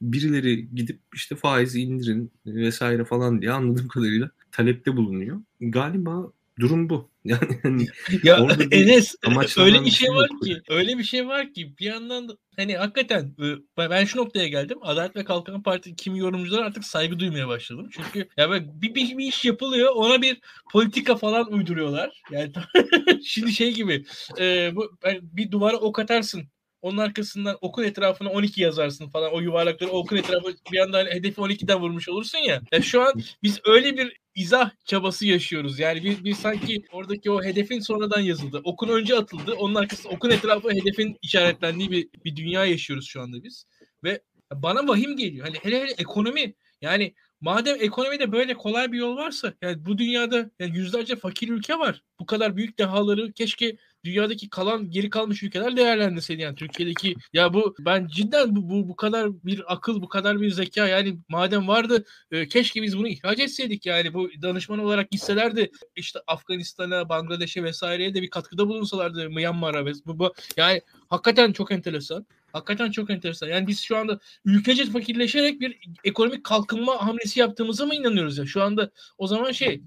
birileri 0.02 0.76
gidip 0.76 1.00
işte 1.14 1.36
faizi 1.36 1.82
indirin 1.82 2.32
vesaire 2.46 3.06
falan 3.06 3.42
diye 3.42 3.52
anladığım 3.52 3.88
kadarıyla 3.88 4.30
talepte 4.52 4.98
bulunuyor. 4.98 5.42
Galiba 5.62 6.32
durum 6.60 6.90
bu. 6.90 7.10
Yani 7.26 7.88
ya 8.24 8.48
Enes 8.72 9.16
öyle 9.58 9.86
bir 9.86 9.92
şey 9.92 10.10
var 10.10 10.30
ki 10.44 10.62
öyle 10.70 10.98
bir 10.98 11.04
şey 11.04 11.28
var 11.28 11.54
ki 11.54 11.78
bir 11.80 11.86
yandan 11.86 12.30
da, 12.30 12.38
hani 12.56 12.78
hakikaten 12.78 13.36
ben 13.78 14.06
şu 14.06 14.18
noktaya 14.18 14.48
geldim. 14.48 14.78
Adalet 14.82 15.16
ve 15.16 15.24
Kalkınma 15.24 15.62
Partisi 15.62 15.96
kimi 15.96 16.20
yorumcular 16.20 16.64
artık 16.64 16.86
saygı 16.86 17.20
duymaya 17.20 17.48
başladım. 17.48 17.90
Çünkü 17.92 18.30
ya 18.38 18.50
böyle 18.50 18.66
bir, 18.82 18.96
bir, 18.96 19.18
bir 19.18 19.26
iş 19.26 19.46
yapılıyor 19.46 19.92
ona 19.96 20.22
bir 20.22 20.38
politika 20.72 21.16
falan 21.16 21.52
uyduruyorlar. 21.52 22.22
Yani 22.32 22.52
şimdi 23.26 23.54
şey 23.54 23.74
gibi 23.74 24.06
e, 24.40 24.76
bu 24.76 24.98
bir 25.22 25.52
duvara 25.52 25.78
ok 25.78 26.00
atarsın 26.00 26.44
onun 26.84 26.98
arkasından 26.98 27.58
okun 27.62 27.84
etrafına 27.84 28.30
12 28.30 28.62
yazarsın 28.62 29.10
falan. 29.10 29.34
O 29.34 29.40
yuvarlakları 29.40 29.90
okun 29.90 30.18
etrafı 30.18 30.56
bir 30.72 30.78
anda 30.78 30.98
hani 30.98 31.10
hedefi 31.10 31.42
12'den 31.42 31.80
vurmuş 31.80 32.10
olursun 32.10 32.38
ya. 32.38 32.62
ya. 32.72 32.82
Şu 32.82 33.02
an 33.02 33.14
biz 33.44 33.60
öyle 33.66 33.98
bir 33.98 34.23
izah 34.36 34.72
çabası 34.86 35.26
yaşıyoruz. 35.26 35.80
Yani 35.80 36.04
bir, 36.04 36.24
bir 36.24 36.34
sanki 36.34 36.84
oradaki 36.92 37.32
o 37.32 37.44
hedefin 37.44 37.80
sonradan 37.80 38.22
yazıldı. 38.22 38.62
Okun 38.64 38.90
önce 38.90 39.16
atıldı. 39.16 39.54
Onun 39.54 39.76
arkasında 39.76 40.14
okun 40.14 40.30
etrafı 40.30 40.70
hedefin 40.70 41.18
işaretlendiği 41.22 41.92
bir, 41.92 42.10
bir 42.26 42.36
dünya 42.36 42.66
yaşıyoruz 42.66 43.08
şu 43.08 43.22
anda 43.22 43.44
biz. 43.44 43.66
Ve 44.04 44.22
bana 44.54 44.88
vahim 44.88 45.18
geliyor. 45.18 45.46
Hani 45.48 45.58
hele 45.62 45.82
hele 45.82 45.92
ekonomi 45.92 46.54
yani 46.82 47.14
madem 47.42 47.78
ekonomide 47.80 48.32
böyle 48.32 48.54
kolay 48.54 48.92
bir 48.92 48.98
yol 48.98 49.16
varsa 49.16 49.54
yani 49.62 49.86
bu 49.86 49.98
dünyada 49.98 50.52
yani 50.60 50.78
yüzlerce 50.78 51.16
fakir 51.16 51.50
ülke 51.50 51.80
var. 51.80 52.04
Bu 52.20 52.26
kadar 52.26 52.58
büyük 52.58 52.80
dehaları 52.80 53.34
keşke 53.34 53.78
dünyadaki 54.04 54.50
kalan 54.50 54.92
geri 54.92 55.10
kalmış 55.10 55.44
ülkeler 55.44 55.78
değerlendirseydi 55.78 56.42
yani 56.42 56.56
Türkiye'deki 56.56 57.16
ya 57.34 57.54
bu 57.54 57.76
ben 57.80 58.08
cidden 58.08 58.56
bu, 58.56 58.70
bu 58.70 58.90
bu 58.90 58.96
kadar 58.96 59.44
bir 59.46 59.74
akıl 59.74 60.02
bu 60.02 60.10
kadar 60.10 60.42
bir 60.42 60.52
zeka 60.52 60.88
yani 60.88 61.18
madem 61.30 61.68
vardı 61.68 62.06
e, 62.32 62.48
keşke 62.48 62.82
biz 62.82 62.98
bunu 62.98 63.08
ihraç 63.08 63.40
etseydik 63.40 63.86
yani 63.86 64.14
bu 64.14 64.30
danışman 64.42 64.80
olarak 64.80 65.12
gitselerdi 65.12 65.72
işte 65.96 66.20
Afganistan'a 66.28 67.10
Bangladeş'e 67.10 67.64
vesaireye 67.64 68.16
de 68.16 68.22
bir 68.22 68.30
katkıda 68.30 68.68
bulunsalardı 68.68 69.30
Myanmar'a 69.30 69.86
bu, 69.86 70.20
bu 70.20 70.34
yani 70.58 70.82
hakikaten 71.10 71.54
çok 71.54 71.72
enteresan. 71.72 72.26
Hakikaten 72.54 72.92
çok 72.92 73.10
enteresan. 73.10 73.48
Yani 73.48 73.68
biz 73.68 73.80
şu 73.80 73.98
anda 73.98 74.20
ülkece 74.46 74.86
fakirleşerek 74.86 75.62
bir 75.62 75.80
ekonomik 76.04 76.44
kalkınma 76.44 77.06
hamlesi 77.06 77.40
yaptığımıza 77.40 77.86
mı 77.86 77.96
inanıyoruz 77.96 78.38
ya? 78.38 78.46
Şu 78.46 78.64
anda 78.64 78.92
o 79.18 79.28
zaman 79.28 79.52
şey 79.52 79.82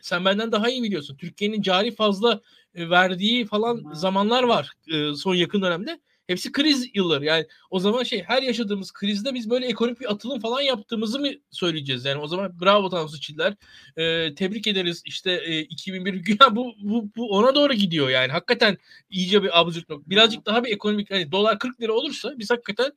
sen 0.00 0.24
benden 0.24 0.52
daha 0.52 0.70
iyi 0.70 0.82
biliyorsun. 0.82 1.16
Türkiye'nin 1.16 1.62
cari 1.62 1.94
fazla 1.94 2.40
verdiği 2.74 3.46
falan 3.46 3.84
zamanlar 3.92 4.42
var 4.42 4.72
e, 4.92 5.14
son 5.14 5.34
yakın 5.34 5.62
dönemde. 5.62 6.00
Hepsi 6.26 6.52
kriz 6.52 6.90
yılları. 6.94 7.24
Yani 7.24 7.46
o 7.70 7.78
zaman 7.78 8.02
şey 8.02 8.22
her 8.22 8.42
yaşadığımız 8.42 8.92
krizde 8.92 9.34
biz 9.34 9.50
böyle 9.50 9.66
ekonomik 9.66 10.00
bir 10.00 10.12
atılım 10.12 10.40
falan 10.40 10.60
yaptığımızı 10.60 11.20
mı 11.20 11.28
söyleyeceğiz? 11.50 12.04
Yani 12.04 12.20
o 12.20 12.26
zaman 12.26 12.60
bravo 12.60 12.88
Tansu 12.88 13.20
Çiller. 13.20 13.54
Ee, 13.96 14.34
tebrik 14.34 14.66
ederiz. 14.66 15.02
İşte 15.04 15.32
e, 15.32 15.60
2001 15.60 16.28
ya 16.40 16.56
bu, 16.56 16.74
bu, 16.82 17.08
bu 17.16 17.30
ona 17.30 17.54
doğru 17.54 17.72
gidiyor 17.72 18.08
yani. 18.08 18.32
Hakikaten 18.32 18.78
iyice 19.10 19.42
bir 19.42 19.60
absürt 19.60 19.88
nokta. 19.88 20.10
Birazcık 20.10 20.46
daha 20.46 20.64
bir 20.64 20.72
ekonomik 20.72 21.10
hani 21.10 21.32
dolar 21.32 21.58
40 21.58 21.80
lira 21.80 21.92
olursa 21.92 22.38
biz 22.38 22.50
hakikaten 22.50 22.92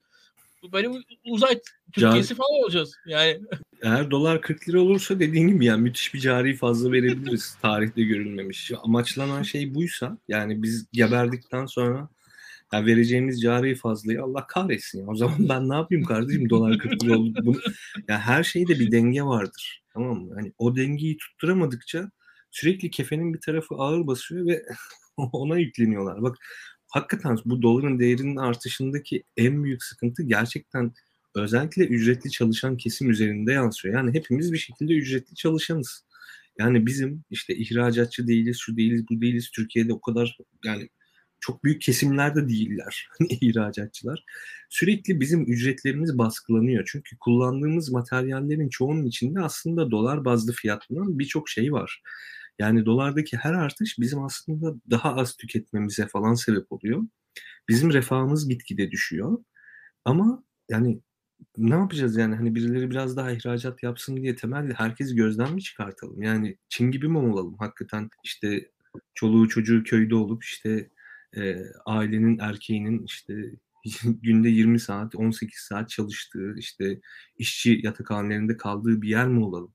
böyle 0.72 0.90
uzay 1.26 1.60
Türkiye'si 1.94 2.30
Can, 2.30 2.38
falan 2.38 2.64
olacağız. 2.64 2.96
Yani 3.06 3.40
eğer 3.82 4.12
dolar 4.12 4.42
40 4.42 4.70
lira 4.70 4.80
olursa 4.82 5.20
dediğin 5.20 5.48
gibi 5.48 5.66
yani 5.66 5.82
müthiş 5.82 6.14
bir 6.14 6.20
cari 6.20 6.56
fazla 6.56 6.92
verebiliriz. 6.92 7.58
Tarihte 7.62 8.04
görülmemiş. 8.04 8.72
Amaçlanan 8.84 9.44
şey 9.44 9.76
buysa 9.76 10.18
yani 10.28 10.64
biz 10.64 10.88
geberdikten 10.94 11.66
sonra 11.66 12.10
yani 12.74 12.86
vereceğimiz 12.86 13.42
cari 13.42 13.76
fazlayı 13.76 14.24
Allah 14.24 14.48
kahretsin. 14.48 15.00
Ya. 15.00 15.08
O 15.08 15.16
zaman 15.16 15.50
ben 15.50 15.70
ne 15.70 15.76
yapayım 15.76 16.04
kardeşim 16.04 16.50
dolar 16.50 16.78
40 16.78 17.04
lira 17.04 17.18
oldu. 17.18 17.40
Bunu, 17.44 17.58
yani 18.08 18.20
her 18.20 18.44
şeyde 18.44 18.80
bir 18.80 18.92
denge 18.92 19.24
vardır. 19.24 19.84
Tamam 19.94 20.18
mı? 20.18 20.36
Hani 20.36 20.54
o 20.58 20.76
dengeyi 20.76 21.18
tutturamadıkça 21.18 22.12
sürekli 22.52 22.90
kefenin 22.90 23.34
bir 23.34 23.42
tarafı 23.42 23.76
ağır 23.76 24.08
basıyor 24.08 24.48
ve 24.48 24.66
ona 25.18 25.58
yükleniyorlar. 25.58 26.22
Bak 26.22 26.38
hakikaten 26.96 27.38
bu 27.46 27.62
doların 27.62 28.00
değerinin 28.00 28.36
artışındaki 28.36 29.24
en 29.38 29.64
büyük 29.64 29.84
sıkıntı 29.84 30.24
gerçekten 30.24 30.94
özellikle 31.36 31.86
ücretli 31.86 32.32
çalışan 32.32 32.78
kesim 32.78 33.10
üzerinde 33.10 33.54
yansıyor. 33.54 33.96
Yani 33.96 34.14
hepimiz 34.14 34.54
bir 34.54 34.58
şekilde 34.58 34.94
ücretli 34.94 35.36
çalışanız. 35.36 36.06
Yani 36.60 36.86
bizim 36.86 37.24
işte 37.30 37.56
ihracatçı 37.56 38.28
değiliz, 38.28 38.58
şu 38.60 38.78
değiliz, 38.78 39.04
bu 39.10 39.22
değiliz. 39.22 39.52
Türkiye'de 39.56 39.94
o 39.94 40.02
kadar 40.02 40.38
yani 40.66 40.90
çok 41.40 41.64
büyük 41.64 41.82
kesimlerde 41.82 42.50
değiller 42.50 43.08
hani 43.20 43.30
ihracatçılar. 43.42 44.24
Sürekli 44.70 45.20
bizim 45.20 45.42
ücretlerimiz 45.52 46.18
baskılanıyor. 46.18 46.84
Çünkü 46.92 47.18
kullandığımız 47.18 47.92
materyallerin 47.92 48.70
çoğunun 48.70 49.06
içinde 49.06 49.40
aslında 49.40 49.92
dolar 49.92 50.26
bazlı 50.26 50.54
fiyatlanan 50.54 51.20
birçok 51.20 51.50
şey 51.50 51.74
var. 51.74 52.02
Yani 52.60 52.86
dolardaki 52.86 53.38
her 53.38 53.54
artış 53.54 54.00
bizim 54.00 54.24
aslında 54.24 54.76
daha 54.90 55.16
az 55.16 55.38
tüketmemize 55.38 56.08
falan 56.08 56.34
sebep 56.34 56.72
oluyor. 56.72 57.04
Bizim 57.70 57.94
refahımız 57.94 58.50
gitgide 58.50 58.92
düşüyor. 58.92 59.44
Ama 60.06 60.44
yani 60.70 61.02
ne 61.58 61.76
yapacağız 61.76 62.18
yani 62.18 62.36
hani 62.36 62.56
birileri 62.56 62.90
biraz 62.92 63.18
daha 63.18 63.32
ihracat 63.32 63.84
yapsın 63.84 64.18
diye 64.18 64.36
temelli 64.36 64.74
herkes 64.74 65.16
gözden 65.16 65.54
mi 65.54 65.62
çıkartalım? 65.62 66.22
Yani 66.22 66.58
Çin 66.70 66.92
gibi 66.92 67.08
mi 67.08 67.18
olalım 67.18 67.56
hakikaten 67.60 68.10
işte 68.24 68.72
çoluğu 69.16 69.50
çocuğu 69.50 69.84
köyde 69.84 70.16
olup 70.16 70.44
işte 70.44 70.90
e, 71.38 71.58
ailenin 71.86 72.40
erkeğinin 72.40 73.04
işte 73.06 73.34
günde 74.04 74.50
20 74.50 74.80
saat 74.80 75.16
18 75.16 75.60
saat 75.60 75.90
çalıştığı 75.90 76.56
işte 76.58 77.00
işçi 77.38 77.80
yatakhanelerinde 77.84 78.58
kaldığı 78.58 79.02
bir 79.02 79.10
yer 79.10 79.28
mi 79.28 79.44
olalım? 79.46 79.74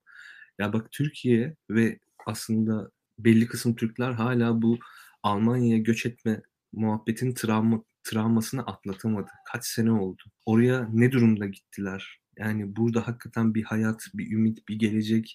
Ya 0.58 0.72
bak 0.72 0.92
Türkiye 0.92 1.56
ve 1.70 1.98
aslında 2.26 2.90
belli 3.18 3.46
kısım 3.46 3.74
Türkler 3.74 4.12
hala 4.12 4.62
bu 4.62 4.78
Almanya'ya 5.22 5.78
göç 5.78 6.06
etme 6.06 6.42
muhabbetin 6.72 7.34
travma, 7.34 7.82
travmasını 8.04 8.62
atlatamadı. 8.62 9.30
Kaç 9.52 9.64
sene 9.64 9.92
oldu? 9.92 10.22
Oraya 10.46 10.88
ne 10.92 11.12
durumda 11.12 11.46
gittiler? 11.46 12.20
Yani 12.36 12.76
burada 12.76 13.06
hakikaten 13.06 13.54
bir 13.54 13.62
hayat, 13.64 14.06
bir 14.14 14.32
ümit, 14.32 14.68
bir 14.68 14.78
gelecek 14.78 15.34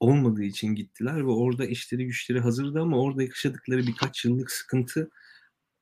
olmadığı 0.00 0.44
için 0.44 0.68
gittiler 0.68 1.16
ve 1.16 1.30
orada 1.30 1.66
işleri 1.66 2.06
güçleri 2.06 2.40
hazırdı 2.40 2.80
ama 2.80 3.00
orada 3.00 3.22
yaşadıkları 3.22 3.86
birkaç 3.86 4.24
yıllık 4.24 4.50
sıkıntı 4.50 5.10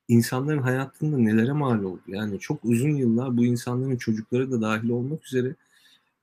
insanların 0.08 0.62
hayatında 0.62 1.18
nelere 1.18 1.52
mal 1.52 1.82
oldu? 1.82 2.02
Yani 2.06 2.40
çok 2.40 2.64
uzun 2.64 2.96
yıllar 2.96 3.36
bu 3.36 3.44
insanların 3.44 3.96
çocukları 3.96 4.50
da 4.52 4.60
dahil 4.60 4.88
olmak 4.88 5.26
üzere 5.26 5.54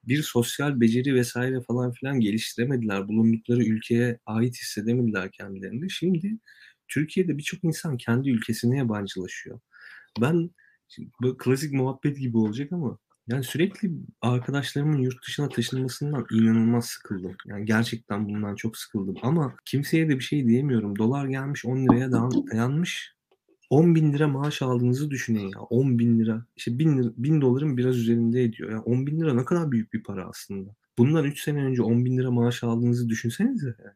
bir 0.07 0.23
sosyal 0.23 0.81
beceri 0.81 1.15
vesaire 1.15 1.61
falan 1.61 1.91
filan 1.91 2.19
geliştiremediler. 2.19 3.07
Bulundukları 3.07 3.63
ülkeye 3.63 4.19
ait 4.25 4.55
hissedemediler 4.55 5.31
kendilerini. 5.31 5.89
Şimdi 5.91 6.37
Türkiye'de 6.87 7.37
birçok 7.37 7.63
insan 7.63 7.97
kendi 7.97 8.29
ülkesine 8.29 8.77
yabancılaşıyor. 8.77 9.59
Ben 10.21 10.49
klasik 11.37 11.73
muhabbet 11.73 12.17
gibi 12.17 12.37
olacak 12.37 12.71
ama 12.71 12.97
yani 13.27 13.43
sürekli 13.43 13.91
arkadaşlarımın 14.21 14.97
yurt 14.97 15.27
dışına 15.27 15.49
taşınmasından 15.49 16.25
inanılmaz 16.31 16.85
sıkıldım. 16.85 17.35
Yani 17.45 17.65
gerçekten 17.65 18.29
bundan 18.29 18.55
çok 18.55 18.77
sıkıldım. 18.77 19.15
Ama 19.21 19.55
kimseye 19.65 20.09
de 20.09 20.15
bir 20.15 20.23
şey 20.23 20.47
diyemiyorum. 20.47 20.99
Dolar 20.99 21.27
gelmiş 21.27 21.65
10 21.65 21.77
liraya 21.77 22.11
dayanmış. 22.11 23.16
10 23.69 23.95
bin 23.95 24.13
lira 24.13 24.27
maaş 24.27 24.61
aldığınızı 24.61 25.11
düşünün 25.11 25.47
ya. 25.47 25.59
10 25.59 25.99
bin 25.99 26.19
lira. 26.19 26.45
İşte 26.55 26.79
bin, 26.79 27.13
bin 27.17 27.41
doların 27.41 27.77
biraz 27.77 27.97
üzerinde 27.97 28.43
ediyor. 28.43 28.71
Yani 28.71 28.81
10 28.81 29.07
bin 29.07 29.19
lira 29.19 29.33
ne 29.33 29.45
kadar 29.45 29.71
büyük 29.71 29.93
bir 29.93 30.03
para 30.03 30.29
aslında. 30.29 30.75
Bundan 30.97 31.25
3 31.25 31.41
sene 31.41 31.63
önce 31.63 31.81
10 31.81 32.05
bin 32.05 32.17
lira 32.17 32.31
maaş 32.31 32.63
aldığınızı 32.63 33.09
düşünsenize. 33.09 33.75
Yani. 33.79 33.95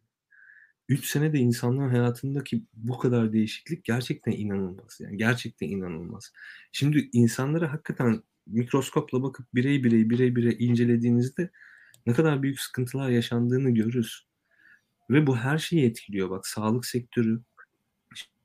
3 0.90 1.06
senede 1.06 1.40
insanların 1.40 1.90
hayatındaki 1.90 2.64
bu 2.74 2.98
kadar 2.98 3.34
değişiklik 3.34 3.84
gerçekten 3.86 4.32
inanılmaz. 4.32 4.98
Yani 5.00 5.18
gerçekten 5.18 5.68
inanılmaz. 5.68 6.32
Şimdi 6.72 7.10
insanlara 7.14 7.74
hakikaten 7.74 8.24
mikroskopla 8.48 9.24
bakıp 9.24 9.56
birey 9.56 9.84
birey 9.84 10.10
birey 10.10 10.36
birey 10.36 10.56
incelediğinizde 10.60 11.50
ne 12.06 12.14
kadar 12.14 12.44
büyük 12.44 12.60
sıkıntılar 12.60 13.10
yaşandığını 13.10 13.70
görürüz. 13.70 14.28
Ve 15.10 15.28
bu 15.28 15.38
her 15.38 15.58
şeyi 15.58 15.86
etkiliyor. 15.86 16.30
Bak 16.30 16.48
sağlık 16.48 16.86
sektörü, 16.86 17.42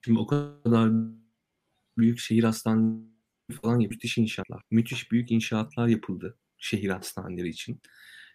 Şimdi 0.07 0.19
o 0.19 0.27
kadar 0.27 0.93
büyük 1.99 2.19
şehir 2.19 2.45
hastaneleri 2.45 3.61
falan 3.63 3.81
gibi 3.81 3.95
müthiş 3.95 4.19
inşaatlar, 4.19 4.63
müthiş 4.71 5.13
büyük 5.13 5.31
inşaatlar 5.31 5.87
yapıldı 5.87 6.37
şehir 6.59 6.89
hastaneleri 6.89 7.49
için. 7.49 7.81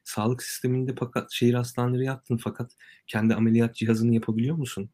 Sağlık 0.03 0.43
sisteminde 0.43 0.95
fakat 0.99 1.31
şehir 1.31 1.53
hastaneleri 1.53 2.05
yaptın 2.05 2.37
fakat 2.37 2.71
kendi 3.07 3.35
ameliyat 3.35 3.75
cihazını 3.75 4.13
yapabiliyor 4.13 4.55
musun? 4.55 4.89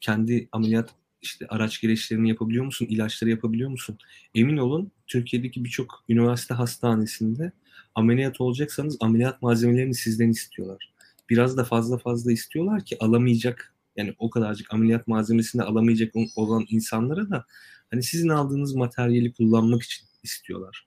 Kendi 0.00 0.48
ameliyat 0.52 0.94
işte 1.22 1.46
araç 1.48 1.80
gereçlerini 1.80 2.28
yapabiliyor 2.28 2.64
musun? 2.64 2.86
İlaçları 2.90 3.30
yapabiliyor 3.30 3.70
musun? 3.70 3.98
Emin 4.34 4.56
olun 4.56 4.92
Türkiye'deki 5.06 5.64
birçok 5.64 6.04
üniversite 6.08 6.54
hastanesinde 6.54 7.52
ameliyat 7.94 8.40
olacaksanız 8.40 8.96
ameliyat 9.00 9.42
malzemelerini 9.42 9.94
sizden 9.94 10.28
istiyorlar. 10.28 10.92
Biraz 11.30 11.56
da 11.56 11.64
fazla 11.64 11.98
fazla 11.98 12.32
istiyorlar 12.32 12.84
ki 12.84 12.96
alamayacak 13.00 13.71
yani 13.96 14.14
o 14.18 14.30
kadarcık 14.30 14.74
ameliyat 14.74 15.08
malzemesini 15.08 15.62
alamayacak 15.62 16.14
olan 16.36 16.64
insanlara 16.68 17.30
da 17.30 17.44
hani 17.90 18.02
sizin 18.02 18.28
aldığınız 18.28 18.74
materyali 18.74 19.32
kullanmak 19.32 19.82
için 19.82 20.06
istiyorlar. 20.22 20.86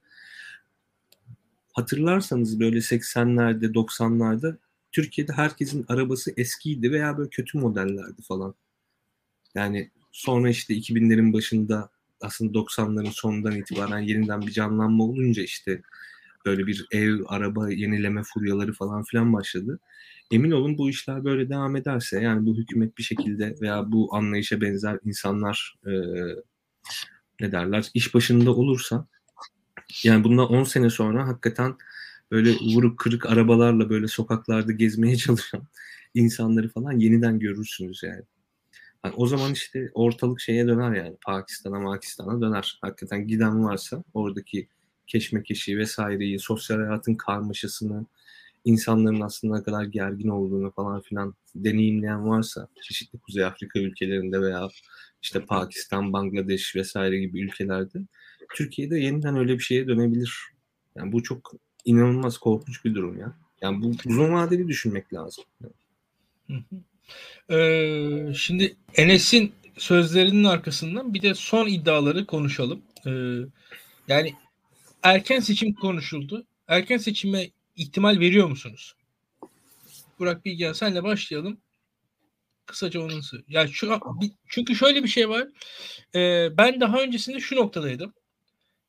Hatırlarsanız 1.73 2.59
böyle 2.59 2.77
80'lerde 2.77 3.73
90'larda 3.73 4.57
Türkiye'de 4.91 5.33
herkesin 5.33 5.85
arabası 5.87 6.33
eskiydi 6.37 6.91
veya 6.91 7.17
böyle 7.17 7.29
kötü 7.29 7.57
modellerdi 7.57 8.21
falan. 8.21 8.55
Yani 9.55 9.91
sonra 10.11 10.49
işte 10.49 10.73
2000'lerin 10.73 11.33
başında 11.33 11.89
aslında 12.21 12.57
90'ların 12.57 13.11
sonundan 13.11 13.55
itibaren 13.55 13.99
yeniden 13.99 14.41
bir 14.41 14.51
canlanma 14.51 15.03
olunca 15.03 15.43
işte 15.43 15.81
böyle 16.45 16.67
bir 16.67 16.85
ev, 16.91 17.19
araba 17.27 17.69
yenileme 17.69 18.23
furyaları 18.23 18.73
falan 18.73 19.03
filan 19.03 19.33
başladı. 19.33 19.79
Emin 20.32 20.51
olun 20.51 20.78
bu 20.78 20.89
işler 20.89 21.26
böyle 21.26 21.49
devam 21.49 21.76
ederse 21.76 22.21
yani 22.21 22.45
bu 22.45 22.55
hükümet 22.57 22.97
bir 22.97 23.03
şekilde 23.03 23.55
veya 23.61 23.91
bu 23.91 24.15
anlayışa 24.15 24.61
benzer 24.61 24.99
insanlar 25.05 25.76
e, 25.86 25.91
ne 27.41 27.51
derler 27.51 27.89
iş 27.93 28.13
başında 28.15 28.55
olursa 28.55 29.07
yani 30.03 30.23
bundan 30.23 30.51
10 30.51 30.63
sene 30.63 30.89
sonra 30.89 31.28
hakikaten 31.28 31.76
böyle 32.32 32.51
vuruk 32.76 32.99
kırık 32.99 33.26
arabalarla 33.26 33.89
böyle 33.89 34.07
sokaklarda 34.07 34.71
gezmeye 34.71 35.15
çalışan 35.17 35.67
insanları 36.13 36.69
falan 36.69 36.91
yeniden 36.91 37.39
görürsünüz 37.39 38.03
yani. 38.03 38.23
yani 39.03 39.13
o 39.17 39.28
zaman 39.28 39.53
işte 39.53 39.91
ortalık 39.93 40.39
şeye 40.39 40.67
döner 40.67 40.93
yani 40.93 41.15
Pakistan'a 41.26 41.84
Pakistan'a 41.84 42.41
döner. 42.41 42.80
Hakikaten 42.82 43.28
giden 43.28 43.63
varsa 43.63 44.03
oradaki 44.13 44.67
keşmekeşi 45.07 45.78
vesaireyi, 45.78 46.39
sosyal 46.39 46.78
hayatın 46.78 47.15
karmaşasını, 47.15 48.05
insanların 48.66 49.22
aslında 49.22 49.57
ne 49.57 49.63
kadar 49.63 49.84
gergin 49.84 50.30
olduğunu 50.30 50.72
falan 50.72 51.01
filan 51.01 51.36
deneyimleyen 51.55 52.28
varsa 52.28 52.68
çeşitli 52.82 53.20
Kuzey 53.20 53.45
Afrika 53.45 53.80
ülkelerinde 53.80 54.41
veya 54.41 54.70
işte 55.22 55.45
Pakistan, 55.45 56.13
Bangladeş 56.13 56.76
vesaire 56.76 57.20
gibi 57.20 57.41
ülkelerde 57.41 57.99
Türkiye'de 58.55 58.99
yeniden 58.99 59.38
öyle 59.38 59.53
bir 59.53 59.63
şeye 59.63 59.88
dönebilir. 59.88 60.39
Yani 60.95 61.11
bu 61.11 61.24
çok 61.24 61.53
inanılmaz 61.86 62.38
korkunç 62.38 62.86
bir 62.86 62.95
durum 62.95 63.20
ya. 63.20 63.36
Yani 63.61 63.82
bu 63.82 63.91
uzun 64.05 64.34
vadeli 64.34 64.68
düşünmek 64.68 65.13
lazım. 65.13 65.43
Ee, 67.51 68.34
şimdi 68.36 68.76
Enes'in 68.95 69.51
sözlerinin 69.78 70.43
arkasından 70.43 71.13
bir 71.13 71.22
de 71.22 71.34
son 71.34 71.68
iddiaları 71.68 72.26
konuşalım. 72.26 72.82
Ee, 73.07 73.39
yani 74.07 74.34
erken 75.03 75.39
seçim 75.39 75.74
konuşuldu. 75.74 76.45
Erken 76.68 76.97
seçime 76.97 77.49
ihtimal 77.76 78.19
veriyor 78.19 78.47
musunuz? 78.47 78.95
Burak 80.19 80.45
Bilgen 80.45 80.73
senle 80.73 81.03
başlayalım. 81.03 81.61
Kısaca 82.65 83.01
onun 83.01 83.21
Ya 83.47 83.67
şu 83.67 83.99
çünkü 84.47 84.76
şöyle 84.76 85.03
bir 85.03 85.07
şey 85.07 85.30
var. 85.30 85.47
Ee, 86.15 86.49
ben 86.57 86.80
daha 86.80 87.01
öncesinde 87.01 87.39
şu 87.39 87.55
noktadaydım. 87.55 88.13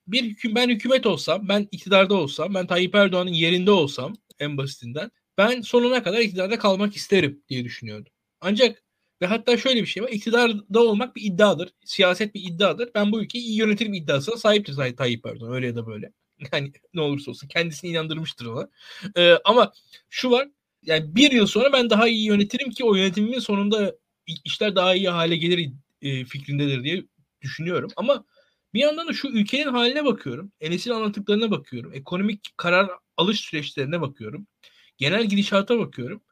bir 0.06 0.24
hüküm 0.24 0.54
ben 0.54 0.68
hükümet 0.68 1.06
olsam, 1.06 1.48
ben 1.48 1.68
iktidarda 1.72 2.14
olsam, 2.14 2.54
ben 2.54 2.66
Tayyip 2.66 2.94
Erdoğan'ın 2.94 3.32
yerinde 3.32 3.70
olsam 3.70 4.14
en 4.38 4.56
basitinden 4.56 5.10
ben 5.38 5.60
sonuna 5.60 6.02
kadar 6.02 6.18
iktidarda 6.20 6.58
kalmak 6.58 6.96
isterim 6.96 7.42
diye 7.48 7.64
düşünüyordum. 7.64 8.12
Ancak 8.40 8.82
ve 9.22 9.26
hatta 9.26 9.56
şöyle 9.56 9.82
bir 9.82 9.86
şey 9.86 10.02
var. 10.02 10.08
İktidarda 10.08 10.80
olmak 10.80 11.16
bir 11.16 11.22
iddiadır. 11.22 11.72
Siyaset 11.84 12.34
bir 12.34 12.42
iddiadır. 12.44 12.90
Ben 12.94 13.12
bu 13.12 13.20
ülkeyi 13.22 13.44
iyi 13.44 13.58
yönetirim 13.58 13.94
iddiasına 13.94 14.36
sahiptir 14.36 14.96
Tayyip 14.96 15.26
Erdoğan. 15.26 15.52
Öyle 15.52 15.66
ya 15.66 15.76
da 15.76 15.86
böyle. 15.86 16.12
Yani 16.52 16.72
ne 16.94 17.00
olursa 17.00 17.30
olsun 17.30 17.48
kendisini 17.48 17.90
inandırmıştır 17.90 18.46
ona. 18.46 18.68
Ee, 19.16 19.38
ama 19.44 19.72
şu 20.10 20.30
var. 20.30 20.48
Yani 20.82 21.16
bir 21.16 21.32
yıl 21.32 21.46
sonra 21.46 21.72
ben 21.72 21.90
daha 21.90 22.08
iyi 22.08 22.26
yönetirim 22.26 22.70
ki 22.70 22.84
o 22.84 22.94
yönetimimin 22.94 23.38
sonunda 23.38 23.96
işler 24.44 24.76
daha 24.76 24.94
iyi 24.94 25.08
hale 25.08 25.36
gelir 25.36 25.70
e, 26.02 26.24
fikrindedir 26.24 26.84
diye 26.84 27.04
düşünüyorum. 27.42 27.90
Ama 27.96 28.24
bir 28.74 28.80
yandan 28.80 29.08
da 29.08 29.12
şu 29.12 29.28
ülkenin 29.28 29.66
haline 29.72 30.04
bakıyorum. 30.04 30.52
Enes'in 30.60 30.90
anlattıklarına 30.90 31.50
bakıyorum. 31.50 31.92
Ekonomik 31.94 32.52
karar 32.56 32.90
alış 33.16 33.40
süreçlerine 33.40 34.00
bakıyorum. 34.00 34.46
Genel 34.98 35.26
gidişata 35.26 35.78
bakıyorum. 35.78 36.22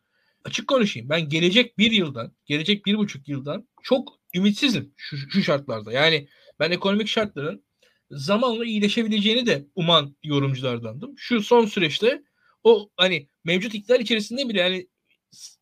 Açık 0.45 0.69
konuşayım. 0.69 1.09
Ben 1.09 1.29
gelecek 1.29 1.79
bir 1.79 1.91
yıldan, 1.93 2.33
gelecek 2.47 2.87
bir 2.87 2.99
buçuk 2.99 3.29
yıldan 3.29 3.69
çok 3.83 4.19
ümitsizim 4.35 4.95
şu, 4.97 5.17
şu 5.17 5.43
şartlarda. 5.43 5.93
Yani 5.93 6.29
ben 6.61 6.71
ekonomik 6.71 7.09
şartların 7.09 7.65
zamanla 8.11 8.65
iyileşebileceğini 8.65 9.47
de 9.47 9.67
uman 9.75 10.17
yorumculardandım. 10.23 11.15
Şu 11.17 11.43
son 11.43 11.67
süreçte 11.67 12.23
o 12.65 12.91
hani 12.97 13.29
mevcut 13.45 13.75
iktidar 13.75 14.01
içerisinde 14.01 14.49
bile 14.49 14.61
yani 14.61 14.89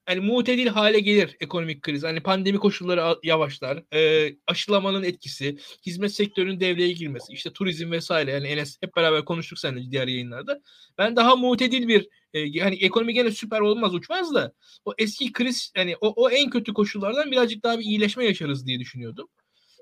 hani 0.06 0.20
mutedil 0.20 0.66
hale 0.66 1.00
gelir 1.00 1.36
ekonomik 1.40 1.82
kriz. 1.82 2.02
Hani 2.02 2.20
pandemi 2.22 2.58
koşulları 2.58 3.18
yavaşlar. 3.22 3.94
E, 3.94 4.30
aşılamanın 4.46 5.02
etkisi, 5.02 5.58
hizmet 5.86 6.14
sektörünün 6.14 6.60
devreye 6.60 6.92
girmesi, 6.92 7.32
işte 7.32 7.52
turizm 7.52 7.90
vesaire. 7.90 8.30
Yani 8.30 8.48
Enes 8.48 8.78
hep 8.80 8.96
beraber 8.96 9.24
konuştuk 9.24 9.58
seninle 9.58 9.90
diğer 9.90 10.08
yayınlarda. 10.08 10.60
Ben 10.98 11.16
daha 11.16 11.36
mutedil 11.36 11.88
bir 11.88 12.08
e, 12.34 12.60
hani 12.60 12.76
ekonomi 12.76 13.14
gene 13.14 13.30
süper 13.30 13.60
olmaz 13.60 13.94
uçmaz 13.94 14.34
da 14.34 14.52
o 14.84 14.94
eski 14.98 15.32
kriz 15.32 15.72
yani 15.76 15.96
o, 16.00 16.08
o 16.16 16.30
en 16.30 16.50
kötü 16.50 16.74
koşullardan 16.74 17.30
birazcık 17.30 17.64
daha 17.64 17.78
bir 17.78 17.84
iyileşme 17.84 18.24
yaşarız 18.24 18.66
diye 18.66 18.80
düşünüyordum. 18.80 19.28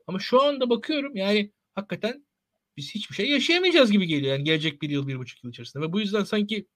Ama 0.07 0.19
şu 0.19 0.43
anda 0.43 0.71
bakıyorum 0.71 1.17
yani 1.17 1.53
hakikaten 1.75 2.25
biz 2.81 2.95
hiçbir 2.95 3.14
şey 3.14 3.31
yaşayamayacağız 3.31 3.93
gibi 3.93 4.07
geliyor. 4.07 4.33
Yani 4.33 4.45
gelecek 4.45 4.83
bir 4.83 4.91
yıl, 4.91 5.09
bir 5.09 5.18
buçuk 5.18 5.45
yıl 5.45 5.51
içerisinde. 5.51 5.85
Ve 5.85 5.93
bu 5.93 6.01
yüzden 6.01 6.24
sanki 6.24 6.66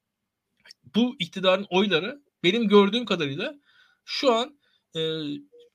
bu 0.94 1.16
iktidarın 1.18 1.66
oyları 1.70 2.22
benim 2.42 2.68
gördüğüm 2.68 3.04
kadarıyla 3.04 3.54
şu 4.04 4.32
an 4.32 4.58
e, 4.96 5.00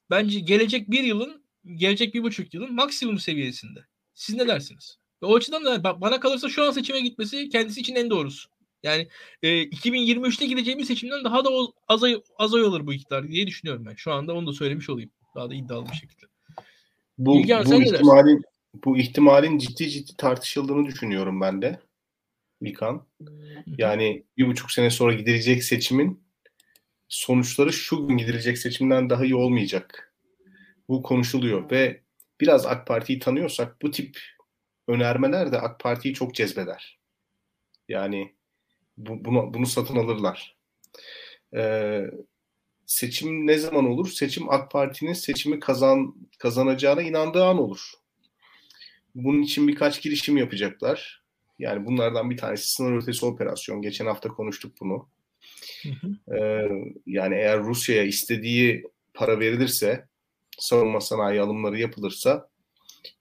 bence 0.09 0.39
gelecek 0.39 0.91
bir 0.91 1.03
yılın, 1.03 1.43
gelecek 1.75 2.13
bir 2.13 2.23
buçuk 2.23 2.53
yılın 2.53 2.73
maksimum 2.73 3.19
seviyesinde. 3.19 3.79
Siz 4.13 4.35
ne 4.35 4.47
dersiniz? 4.47 4.99
Ve 5.23 5.25
o 5.25 5.35
açıdan 5.35 5.65
da 5.65 6.01
bana 6.01 6.19
kalırsa 6.19 6.49
şu 6.49 6.63
an 6.63 6.71
seçime 6.71 6.99
gitmesi 6.99 7.49
kendisi 7.49 7.81
için 7.81 7.95
en 7.95 8.09
doğrusu. 8.09 8.49
Yani 8.83 9.07
e, 9.43 9.63
2023'te 9.63 10.45
gideceğimiz 10.45 10.87
seçimden 10.87 11.23
daha 11.23 11.45
da 11.45 11.49
az 11.87 12.03
az 12.37 12.53
ay 12.53 12.63
olur 12.63 12.87
bu 12.87 12.93
iktidar 12.93 13.27
diye 13.27 13.47
düşünüyorum 13.47 13.85
ben. 13.85 13.95
Şu 13.95 14.11
anda 14.11 14.33
onu 14.33 14.47
da 14.47 14.53
söylemiş 14.53 14.89
olayım. 14.89 15.11
Daha 15.35 15.49
da 15.49 15.55
iddialı 15.55 15.85
bir 15.85 15.95
şekilde. 15.95 16.25
Bu, 17.17 17.39
İlgen, 17.39 17.65
bu 17.65 17.81
ihtimalin 17.81 18.43
bu 18.73 18.97
ihtimalin 18.97 19.57
ciddi 19.57 19.89
ciddi 19.89 20.17
tartışıldığını 20.17 20.85
düşünüyorum 20.85 21.41
ben 21.41 21.61
de. 21.61 21.79
Likan. 22.63 23.07
Yani 23.77 24.23
bir 24.37 24.47
buçuk 24.47 24.71
sene 24.71 24.89
sonra 24.89 25.13
gidilecek 25.13 25.63
seçimin 25.63 26.23
sonuçları 27.07 27.73
şu 27.73 28.07
gün 28.07 28.17
gidilecek 28.17 28.57
seçimden 28.57 29.09
daha 29.09 29.25
iyi 29.25 29.35
olmayacak. 29.35 30.13
Bu 30.89 31.03
konuşuluyor 31.03 31.71
ve 31.71 32.01
biraz 32.41 32.65
AK 32.65 32.87
Parti'yi 32.87 33.19
tanıyorsak 33.19 33.81
bu 33.81 33.91
tip 33.91 34.19
önermeler 34.87 35.51
de 35.51 35.59
AK 35.59 35.79
Parti'yi 35.79 36.13
çok 36.13 36.35
cezbeder. 36.35 36.99
Yani 37.87 38.35
bu, 38.97 39.25
bunu, 39.25 39.53
bunu 39.53 39.65
satın 39.65 39.95
alırlar. 39.95 40.57
Ee, 41.55 42.05
seçim 42.85 43.47
ne 43.47 43.57
zaman 43.57 43.85
olur? 43.85 44.07
Seçim 44.07 44.49
AK 44.49 44.71
Parti'nin 44.71 45.13
seçimi 45.13 45.59
kazan 45.59 46.15
kazanacağına 46.39 47.01
inandığı 47.01 47.45
an 47.45 47.57
olur. 47.57 47.98
Bunun 49.15 49.41
için 49.41 49.67
birkaç 49.67 50.01
girişim 50.01 50.37
yapacaklar. 50.37 51.23
Yani 51.59 51.85
bunlardan 51.85 52.29
bir 52.29 52.37
tanesi 52.37 52.71
sınır 52.71 52.97
ötesi 52.97 53.25
operasyon. 53.25 53.81
Geçen 53.81 54.05
hafta 54.05 54.29
konuştuk 54.29 54.73
bunu. 54.81 55.09
Hı 55.83 55.89
hı. 55.89 56.35
Ee, 56.37 56.69
yani 57.05 57.35
eğer 57.35 57.59
Rusya'ya 57.59 58.03
istediği 58.03 58.83
para 59.13 59.39
verilirse, 59.39 60.05
savunma 60.59 61.01
sanayi 61.01 61.41
alımları 61.41 61.79
yapılırsa, 61.79 62.49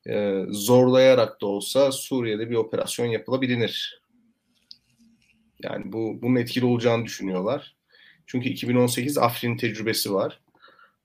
e, 0.09 0.45
zorlayarak 0.49 1.41
da 1.41 1.47
olsa 1.47 1.93
Suriye'de 1.93 2.51
bir 2.51 2.55
operasyon 2.57 3.07
yapılabilir. 3.07 4.03
Yani 5.62 5.93
bu 5.93 6.22
bunun 6.22 6.36
etkili 6.36 6.64
olacağını 6.64 7.05
düşünüyorlar. 7.05 7.76
Çünkü 8.26 8.49
2018 8.49 9.18
Afrin 9.18 9.57
tecrübesi 9.57 10.12
var. 10.12 10.41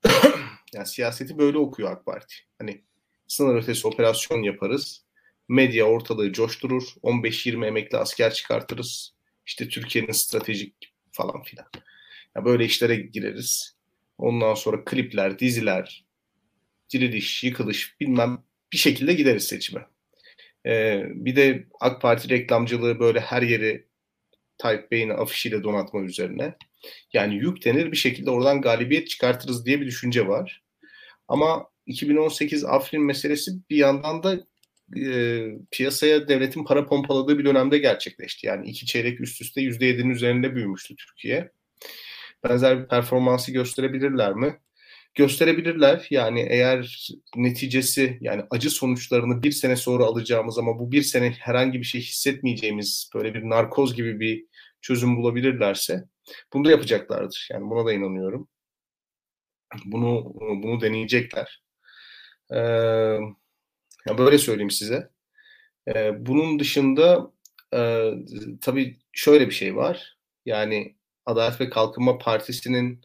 yani 0.74 0.88
siyaseti 0.88 1.38
böyle 1.38 1.58
okuyor 1.58 1.92
AK 1.92 2.06
Parti. 2.06 2.36
Hani 2.60 2.82
sınır 3.34 3.56
ötesi 3.56 3.88
operasyon 3.88 4.44
yaparız. 4.44 5.06
Medya 5.50 5.86
ortalığı 5.86 6.34
coşturur. 6.34 6.84
15-20 7.04 7.68
emekli 7.68 7.98
asker 7.98 8.34
çıkartırız. 8.34 9.14
İşte 9.46 9.68
Türkiye'nin 9.68 10.12
stratejik 10.12 10.94
falan 11.12 11.44
filan. 11.44 11.66
Ya 12.36 12.46
böyle 12.46 12.66
işlere 12.66 12.96
gireriz. 12.96 13.76
Ondan 14.18 14.54
sonra 14.54 14.84
klipler, 14.86 15.40
diziler, 15.40 16.06
diriliş, 16.94 17.44
yıkılış 17.44 18.00
bilmem 18.00 18.44
bir 18.74 18.78
şekilde 18.78 19.14
gideriz 19.14 19.44
seçime. 19.44 19.86
Ee, 20.66 21.04
bir 21.10 21.36
de 21.36 21.68
AK 21.80 22.02
Parti 22.02 22.30
reklamcılığı 22.30 23.00
böyle 23.00 23.20
her 23.20 23.42
yeri 23.42 23.88
Tayyip 24.58 24.92
Bey'in 24.92 25.10
afişiyle 25.10 25.64
donatma 25.64 26.02
üzerine. 26.02 26.56
Yani 27.14 27.36
yüklenir 27.36 27.92
bir 27.92 27.98
şekilde 27.98 28.30
oradan 28.30 28.62
galibiyet 28.62 29.08
çıkartırız 29.08 29.66
diye 29.66 29.82
bir 29.82 29.86
düşünce 29.86 30.28
var. 30.28 30.64
Ama 31.28 31.73
2018 31.86 32.66
Afrin 32.66 33.04
meselesi 33.04 33.52
bir 33.70 33.78
yandan 33.78 34.24
da 34.24 34.40
e, 34.98 35.46
piyasaya 35.72 36.28
devletin 36.28 36.64
para 36.66 36.86
pompaladığı 36.86 37.40
bir 37.40 37.46
dönemde 37.46 37.78
gerçekleşti. 37.78 38.48
Yani 38.48 38.70
iki 38.70 38.86
çeyrek 38.86 39.22
üst 39.22 39.42
üste 39.42 39.62
%7'nin 39.62 40.10
üzerinde 40.10 40.56
büyümüştü 40.56 40.96
Türkiye. 40.96 41.52
Benzer 42.44 42.84
bir 42.84 42.88
performansı 42.88 43.52
gösterebilirler 43.52 44.34
mi? 44.34 44.60
Gösterebilirler. 45.16 46.08
Yani 46.10 46.48
eğer 46.50 47.10
neticesi 47.36 48.18
yani 48.22 48.44
acı 48.50 48.70
sonuçlarını 48.70 49.44
bir 49.44 49.52
sene 49.52 49.76
sonra 49.76 50.04
alacağımız 50.06 50.58
ama 50.58 50.80
bu 50.80 50.92
bir 50.92 51.02
sene 51.02 51.32
herhangi 51.32 51.80
bir 51.80 51.86
şey 51.86 52.02
hissetmeyeceğimiz 52.02 53.10
böyle 53.16 53.34
bir 53.34 53.42
narkoz 53.42 53.96
gibi 53.96 54.20
bir 54.20 54.46
çözüm 54.82 55.18
bulabilirlerse 55.18 56.04
bunu 56.54 56.66
da 56.66 56.72
yapacaklardır. 56.72 57.48
Yani 57.52 57.70
buna 57.70 57.86
da 57.86 57.94
inanıyorum. 57.94 58.48
Bunu 59.86 60.34
bunu 60.36 60.82
deneyecekler. 60.82 61.64
Ee, 62.54 62.60
yani 64.08 64.18
böyle 64.18 64.38
söyleyeyim 64.38 64.72
size. 64.72 65.10
Ee, 65.96 66.26
bunun 66.26 66.60
dışında 66.60 67.32
e, 67.74 68.12
tabii 68.62 68.98
şöyle 69.14 69.48
bir 69.48 69.54
şey 69.54 69.76
var. 69.76 70.18
Yani 70.46 70.96
Adalet 71.26 71.62
ve 71.62 71.70
Kalkınma 71.70 72.18
Partisi'nin 72.18 73.02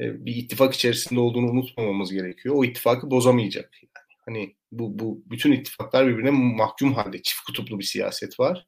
e, 0.00 0.26
bir 0.26 0.36
ittifak 0.36 0.74
içerisinde 0.74 1.20
olduğunu 1.20 1.50
unutmamamız 1.50 2.12
gerekiyor. 2.12 2.54
O 2.58 2.64
ittifakı 2.64 3.10
bozamayacak. 3.10 3.70
Yani 3.82 4.06
hani 4.26 4.56
bu, 4.72 4.98
bu 4.98 5.22
bütün 5.26 5.52
ittifaklar 5.52 6.06
birbirine 6.08 6.30
mahkum 6.30 6.94
halde. 6.94 7.22
Çift 7.22 7.40
kutuplu 7.46 7.78
bir 7.78 7.84
siyaset 7.84 8.40
var. 8.40 8.66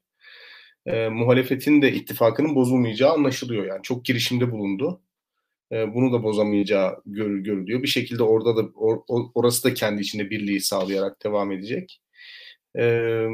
E, 0.85 1.09
muhalefetin 1.09 1.81
de 1.81 1.93
ittifakının 1.93 2.55
bozulmayacağı 2.55 3.11
anlaşılıyor. 3.13 3.65
Yani 3.65 3.83
çok 3.83 4.05
girişimde 4.05 4.51
bulundu. 4.51 5.01
E, 5.71 5.93
bunu 5.93 6.13
da 6.13 6.23
bozamayacağı 6.23 7.01
gör, 7.05 7.37
görülüyor. 7.37 7.83
Bir 7.83 7.87
şekilde 7.87 8.23
orada 8.23 8.57
da 8.57 8.61
or, 8.75 8.99
orası 9.35 9.63
da 9.63 9.73
kendi 9.73 10.01
içinde 10.01 10.29
birliği 10.29 10.61
sağlayarak 10.61 11.23
devam 11.25 11.51
edecek. 11.51 12.01
E, 12.79 13.25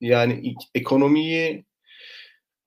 yani 0.00 0.54
ekonomiyi 0.74 1.64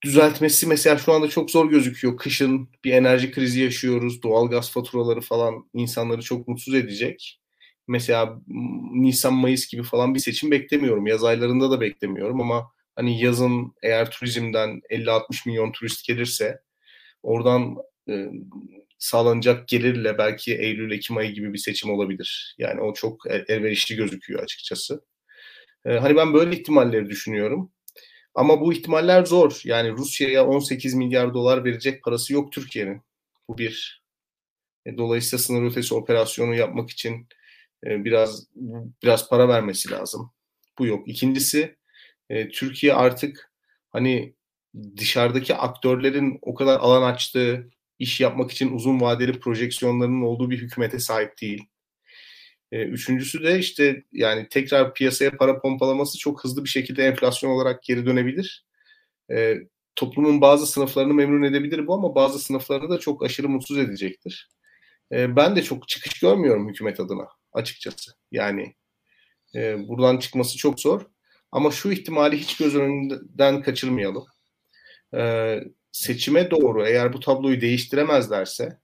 düzeltmesi 0.03 0.67
mesela 0.67 0.97
şu 0.97 1.13
anda 1.13 1.29
çok 1.29 1.51
zor 1.51 1.69
gözüküyor. 1.69 2.17
Kışın 2.17 2.69
bir 2.83 2.93
enerji 2.93 3.31
krizi 3.31 3.61
yaşıyoruz. 3.61 4.23
Doğalgaz 4.23 4.71
faturaları 4.71 5.21
falan 5.21 5.69
insanları 5.73 6.21
çok 6.21 6.47
mutsuz 6.47 6.73
edecek. 6.73 7.39
Mesela 7.87 8.41
Nisan 8.93 9.33
Mayıs 9.33 9.67
gibi 9.67 9.83
falan 9.83 10.15
bir 10.15 10.19
seçim 10.19 10.51
beklemiyorum. 10.51 11.07
Yaz 11.07 11.23
aylarında 11.23 11.71
da 11.71 11.81
beklemiyorum 11.81 12.41
ama 12.41 12.71
hani 12.95 13.21
yazın 13.23 13.73
eğer 13.83 14.11
turizmden 14.11 14.81
50-60 14.89 15.49
milyon 15.49 15.71
turist 15.71 16.07
gelirse 16.07 16.61
oradan 17.23 17.77
e, 18.09 18.31
sağlanacak 19.01 19.67
gelirle 19.67 20.17
belki 20.17 20.55
Eylül-Ekim 20.55 21.17
ayı 21.17 21.33
gibi 21.33 21.53
bir 21.53 21.57
seçim 21.57 21.91
olabilir. 21.91 22.55
Yani 22.57 22.81
o 22.81 22.93
çok 22.93 23.27
elverişli 23.47 23.95
gözüküyor 23.95 24.43
açıkçası. 24.43 25.01
Ee, 25.85 25.93
hani 25.93 26.15
ben 26.15 26.33
böyle 26.33 26.55
ihtimalleri 26.55 27.09
düşünüyorum. 27.09 27.71
Ama 28.35 28.61
bu 28.61 28.73
ihtimaller 28.73 29.25
zor. 29.25 29.61
Yani 29.63 29.91
Rusya'ya 29.91 30.47
18 30.47 30.93
milyar 30.93 31.33
dolar 31.33 31.65
verecek 31.65 32.03
parası 32.03 32.33
yok 32.33 32.51
Türkiye'nin. 32.51 33.01
Bu 33.47 33.57
bir. 33.57 34.03
E, 34.85 34.97
dolayısıyla 34.97 35.43
sınır 35.43 35.71
ötesi 35.71 35.95
operasyonu 35.95 36.55
yapmak 36.55 36.89
için 36.89 37.27
e, 37.85 38.05
biraz 38.05 38.47
biraz 39.03 39.29
para 39.29 39.47
vermesi 39.47 39.91
lazım. 39.91 40.31
Bu 40.79 40.85
yok. 40.85 41.07
İkincisi 41.07 41.75
e, 42.29 42.49
Türkiye 42.49 42.93
artık 42.93 43.51
hani 43.89 44.33
dışarıdaki 44.97 45.55
aktörlerin 45.55 46.39
o 46.41 46.55
kadar 46.55 46.79
alan 46.79 47.13
açtığı, 47.13 47.69
iş 48.01 48.21
yapmak 48.21 48.51
için 48.51 48.73
uzun 48.73 49.01
vadeli 49.01 49.39
projeksiyonlarının 49.39 50.21
olduğu 50.21 50.49
bir 50.49 50.57
hükümete 50.57 50.99
sahip 50.99 51.41
değil. 51.41 51.63
E, 52.71 52.83
üçüncüsü 52.83 53.43
de 53.43 53.59
işte 53.59 54.03
yani 54.11 54.47
tekrar 54.49 54.93
piyasaya 54.93 55.37
para 55.37 55.61
pompalaması 55.61 56.17
çok 56.17 56.43
hızlı 56.43 56.63
bir 56.63 56.69
şekilde 56.69 57.03
enflasyon 57.03 57.51
olarak 57.51 57.83
geri 57.83 58.05
dönebilir. 58.05 58.65
E, 59.31 59.55
toplumun 59.95 60.41
bazı 60.41 60.67
sınıflarını 60.67 61.13
memnun 61.13 61.43
edebilir 61.43 61.87
bu 61.87 61.93
ama 61.93 62.15
bazı 62.15 62.39
sınıflarını 62.39 62.89
da 62.89 62.99
çok 62.99 63.23
aşırı 63.25 63.49
mutsuz 63.49 63.77
edecektir. 63.77 64.49
E, 65.11 65.35
ben 65.35 65.55
de 65.55 65.63
çok 65.63 65.87
çıkış 65.87 66.19
görmüyorum 66.19 66.69
hükümet 66.69 66.99
adına 66.99 67.27
açıkçası. 67.53 68.11
Yani 68.31 68.75
e, 69.55 69.87
buradan 69.87 70.17
çıkması 70.17 70.57
çok 70.57 70.79
zor. 70.79 71.01
Ama 71.51 71.71
şu 71.71 71.91
ihtimali 71.91 72.37
hiç 72.37 72.57
göz 72.57 72.75
önünden 72.75 73.61
kaçırmayalım. 73.61 74.25
E, 75.17 75.21
seçime 75.91 76.51
doğru 76.51 76.87
eğer 76.87 77.13
bu 77.13 77.19
tabloyu 77.19 77.61
değiştiremezlerse 77.61 78.77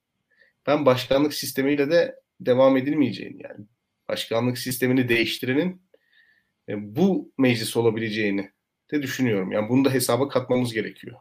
ben 0.67 0.85
başkanlık 0.85 1.33
sistemiyle 1.33 1.91
de 1.91 2.15
devam 2.39 2.77
edilmeyeceğini 2.77 3.43
yani 3.43 3.65
başkanlık 4.09 4.57
sistemini 4.57 5.09
değiştirenin 5.09 5.81
e, 6.69 6.95
bu 6.95 7.31
meclis 7.37 7.77
olabileceğini 7.77 8.51
de 8.91 9.01
düşünüyorum. 9.01 9.51
Yani 9.51 9.69
bunu 9.69 9.85
da 9.85 9.93
hesaba 9.93 10.27
katmamız 10.27 10.73
gerekiyor. 10.73 11.17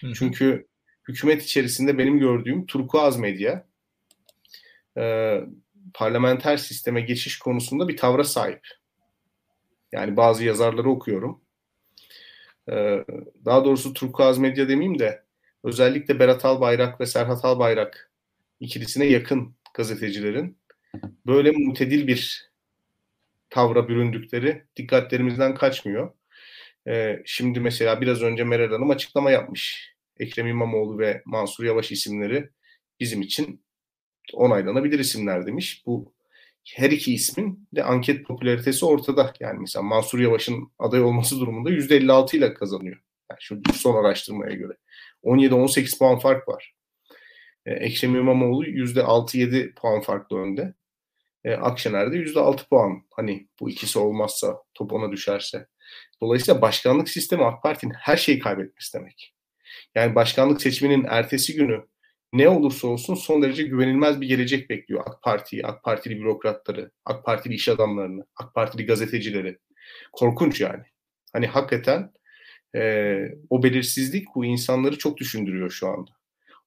Hı. 0.00 0.12
Çünkü 0.14 0.66
hükümet 1.08 1.42
içerisinde 1.42 1.98
benim 1.98 2.18
gördüğüm 2.18 2.66
turkuaz 2.66 3.18
medya 3.18 3.66
e, 4.98 5.36
parlamenter 5.94 6.56
sisteme 6.56 7.00
geçiş 7.00 7.38
konusunda 7.38 7.88
bir 7.88 7.96
tavra 7.96 8.24
sahip. 8.24 8.68
Yani 9.92 10.16
bazı 10.16 10.44
yazarları 10.44 10.90
okuyorum. 10.90 11.45
E, 12.70 13.04
daha 13.44 13.64
doğrusu 13.64 13.94
turkuaz 13.94 14.38
medya 14.38 14.68
demeyeyim 14.68 14.98
de 14.98 15.22
özellikle 15.64 16.18
Berat 16.18 16.44
Albayrak 16.44 17.00
ve 17.00 17.06
Serhat 17.06 17.44
Albayrak 17.44 18.10
ikilisine 18.60 19.04
yakın 19.04 19.54
gazetecilerin 19.74 20.58
böyle 21.26 21.50
mutedil 21.50 22.06
bir 22.06 22.50
tavra 23.50 23.88
büründükleri 23.88 24.64
dikkatlerimizden 24.76 25.54
kaçmıyor. 25.54 26.12
Ee, 26.88 27.22
şimdi 27.24 27.60
mesela 27.60 28.00
biraz 28.00 28.22
önce 28.22 28.44
Meral 28.44 28.70
Hanım 28.72 28.90
açıklama 28.90 29.30
yapmış. 29.30 29.94
Ekrem 30.18 30.46
İmamoğlu 30.46 30.98
ve 30.98 31.22
Mansur 31.24 31.64
Yavaş 31.64 31.92
isimleri 31.92 32.50
bizim 33.00 33.22
için 33.22 33.62
onaylanabilir 34.32 34.98
isimler 34.98 35.46
demiş. 35.46 35.82
Bu 35.86 36.12
her 36.74 36.90
iki 36.90 37.14
ismin 37.14 37.68
de 37.74 37.84
anket 37.84 38.26
popülaritesi 38.26 38.86
ortada. 38.86 39.32
Yani 39.40 39.58
mesela 39.60 39.82
Mansur 39.82 40.18
Yavaş'ın 40.18 40.72
aday 40.78 41.02
olması 41.02 41.40
durumunda 41.40 41.70
%56 41.70 42.36
ile 42.36 42.54
kazanıyor. 42.54 42.96
Yani 43.30 43.38
şu 43.40 43.62
son 43.74 44.04
araştırmaya 44.04 44.54
göre. 44.54 44.72
17-18 45.24 45.98
puan 45.98 46.18
fark 46.18 46.48
var. 46.48 46.74
Ee, 47.66 47.72
Ekrem 47.72 48.16
İmamoğlu 48.16 48.66
%6-7 48.66 49.74
puan 49.74 50.00
farklı 50.00 50.38
önde. 50.38 50.74
Ee, 51.44 51.52
Akşener'de 51.52 52.16
%6 52.16 52.68
puan. 52.68 53.02
Hani 53.10 53.48
bu 53.60 53.70
ikisi 53.70 53.98
olmazsa, 53.98 54.62
top 54.74 54.92
ona 54.92 55.12
düşerse. 55.12 55.66
Dolayısıyla 56.20 56.62
başkanlık 56.62 57.08
sistemi 57.08 57.44
AK 57.44 57.62
Parti'nin 57.62 57.94
her 57.94 58.16
şeyi 58.16 58.38
kaybetmesi 58.38 58.98
demek. 58.98 59.34
Yani 59.94 60.14
başkanlık 60.14 60.62
seçiminin 60.62 61.04
ertesi 61.08 61.54
günü 61.54 61.84
ne 62.32 62.48
olursa 62.48 62.88
olsun 62.88 63.14
son 63.14 63.42
derece 63.42 63.62
güvenilmez 63.62 64.20
bir 64.20 64.28
gelecek 64.28 64.70
bekliyor 64.70 65.02
AK 65.06 65.22
Parti'yi, 65.22 65.66
AK 65.66 65.84
Partili 65.84 66.18
bürokratları, 66.18 66.90
AK 67.04 67.24
Partili 67.24 67.54
iş 67.54 67.68
adamlarını, 67.68 68.26
AK 68.36 68.54
Partili 68.54 68.86
gazetecileri. 68.86 69.58
Korkunç 70.12 70.60
yani. 70.60 70.82
Hani 71.32 71.46
hakikaten 71.46 72.12
e, 72.76 73.16
o 73.50 73.62
belirsizlik 73.62 74.26
bu 74.34 74.44
insanları 74.44 74.98
çok 74.98 75.18
düşündürüyor 75.18 75.70
şu 75.70 75.88
anda. 75.88 76.10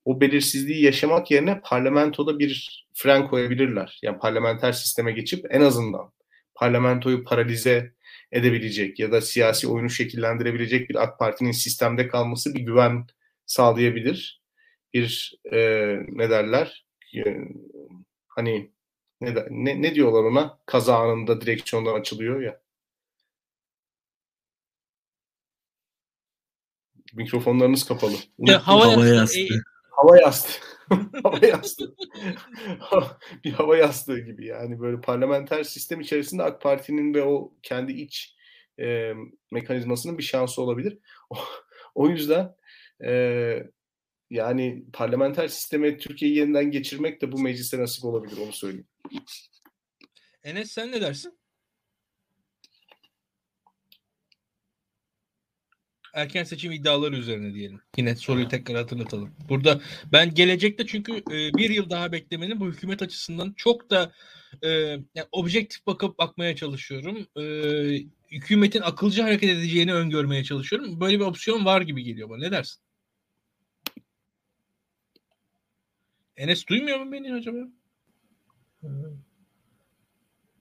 O 0.05 0.21
belirsizliği 0.21 0.83
yaşamak 0.83 1.31
yerine 1.31 1.61
parlamentoda 1.63 2.39
bir 2.39 2.85
fren 2.93 3.27
koyabilirler. 3.27 3.99
Yani 4.03 4.19
parlamenter 4.19 4.71
sisteme 4.71 5.11
geçip 5.11 5.45
en 5.49 5.61
azından 5.61 6.11
parlamentoyu 6.55 7.23
paralize 7.23 7.93
edebilecek 8.31 8.99
ya 8.99 9.11
da 9.11 9.21
siyasi 9.21 9.67
oyunu 9.67 9.89
şekillendirebilecek 9.89 10.89
bir 10.89 11.03
AK 11.03 11.19
Parti'nin 11.19 11.51
sistemde 11.51 12.07
kalması 12.07 12.55
bir 12.55 12.59
güven 12.59 13.07
sağlayabilir. 13.45 14.38
Bir 14.93 15.39
e, 15.51 15.57
ne 16.07 16.29
derler 16.29 16.85
e, 17.15 17.21
hani 18.27 18.71
ne, 19.21 19.35
ne, 19.49 19.81
ne 19.81 19.95
diyorlar 19.95 20.23
ona 20.23 20.59
kaza 20.65 20.97
anında 20.97 21.41
direksiyondan 21.41 21.99
açılıyor 21.99 22.41
ya. 22.41 22.61
Mikrofonlarınız 27.13 27.83
kapalı. 27.87 28.15
Ya, 28.39 28.67
hava, 28.67 28.85
hava 28.85 29.05
yastığı. 29.05 29.39
E, 29.39 29.59
hava 29.89 30.17
yastığı. 30.17 30.59
hava 31.23 31.45
yastığı. 31.45 31.95
bir 33.43 33.51
hava 33.51 33.77
yastığı 33.77 34.19
gibi 34.19 34.45
yani 34.45 34.79
böyle 34.79 35.01
parlamenter 35.01 35.63
sistem 35.63 36.01
içerisinde 36.01 36.43
AK 36.43 36.61
Parti'nin 36.61 37.13
ve 37.13 37.23
o 37.23 37.53
kendi 37.63 37.91
iç 37.91 38.35
e, 38.79 39.13
mekanizmasının 39.51 40.17
bir 40.17 40.23
şansı 40.23 40.61
olabilir. 40.61 40.97
O, 41.29 41.37
o 41.95 42.09
yüzden 42.09 42.55
e, 43.03 43.63
yani 44.29 44.83
parlamenter 44.93 45.47
sisteme 45.47 45.97
Türkiye'yi 45.97 46.37
yeniden 46.37 46.71
geçirmek 46.71 47.21
de 47.21 47.31
bu 47.31 47.39
mecliste 47.39 47.79
nasip 47.79 48.05
olabilir 48.05 48.37
onu 48.37 48.53
söyleyeyim. 48.53 48.87
Enes 50.43 50.71
sen 50.71 50.91
ne 50.91 51.01
dersin? 51.01 51.39
erken 56.13 56.43
seçim 56.43 56.71
iddiaları 56.71 57.15
üzerine 57.15 57.53
diyelim. 57.53 57.81
Yine 57.97 58.15
soruyu 58.15 58.47
tekrar 58.47 58.77
hatırlatalım. 58.77 59.35
Burada 59.49 59.81
ben 60.11 60.33
gelecekte 60.33 60.85
çünkü 60.85 61.17
e, 61.17 61.53
bir 61.53 61.69
yıl 61.69 61.89
daha 61.89 62.11
beklemenin 62.11 62.59
bu 62.59 62.67
hükümet 62.67 63.01
açısından 63.01 63.53
çok 63.57 63.89
da 63.89 64.11
e, 64.63 64.69
yani 65.15 65.27
objektif 65.31 65.87
bakıp 65.87 66.17
bakmaya 66.17 66.55
çalışıyorum. 66.55 67.27
E, 67.37 67.43
hükümetin 68.31 68.81
akılcı 68.81 69.21
hareket 69.21 69.49
edeceğini 69.49 69.93
öngörmeye 69.93 70.43
çalışıyorum. 70.43 70.99
Böyle 71.01 71.19
bir 71.19 71.25
opsiyon 71.25 71.65
var 71.65 71.81
gibi 71.81 72.03
geliyor 72.03 72.29
bana. 72.29 72.39
Ne 72.39 72.51
dersin? 72.51 72.81
Enes 76.39 76.67
duymuyor 76.67 76.99
mu 76.99 77.11
beni 77.11 77.33
acaba? 77.33 77.57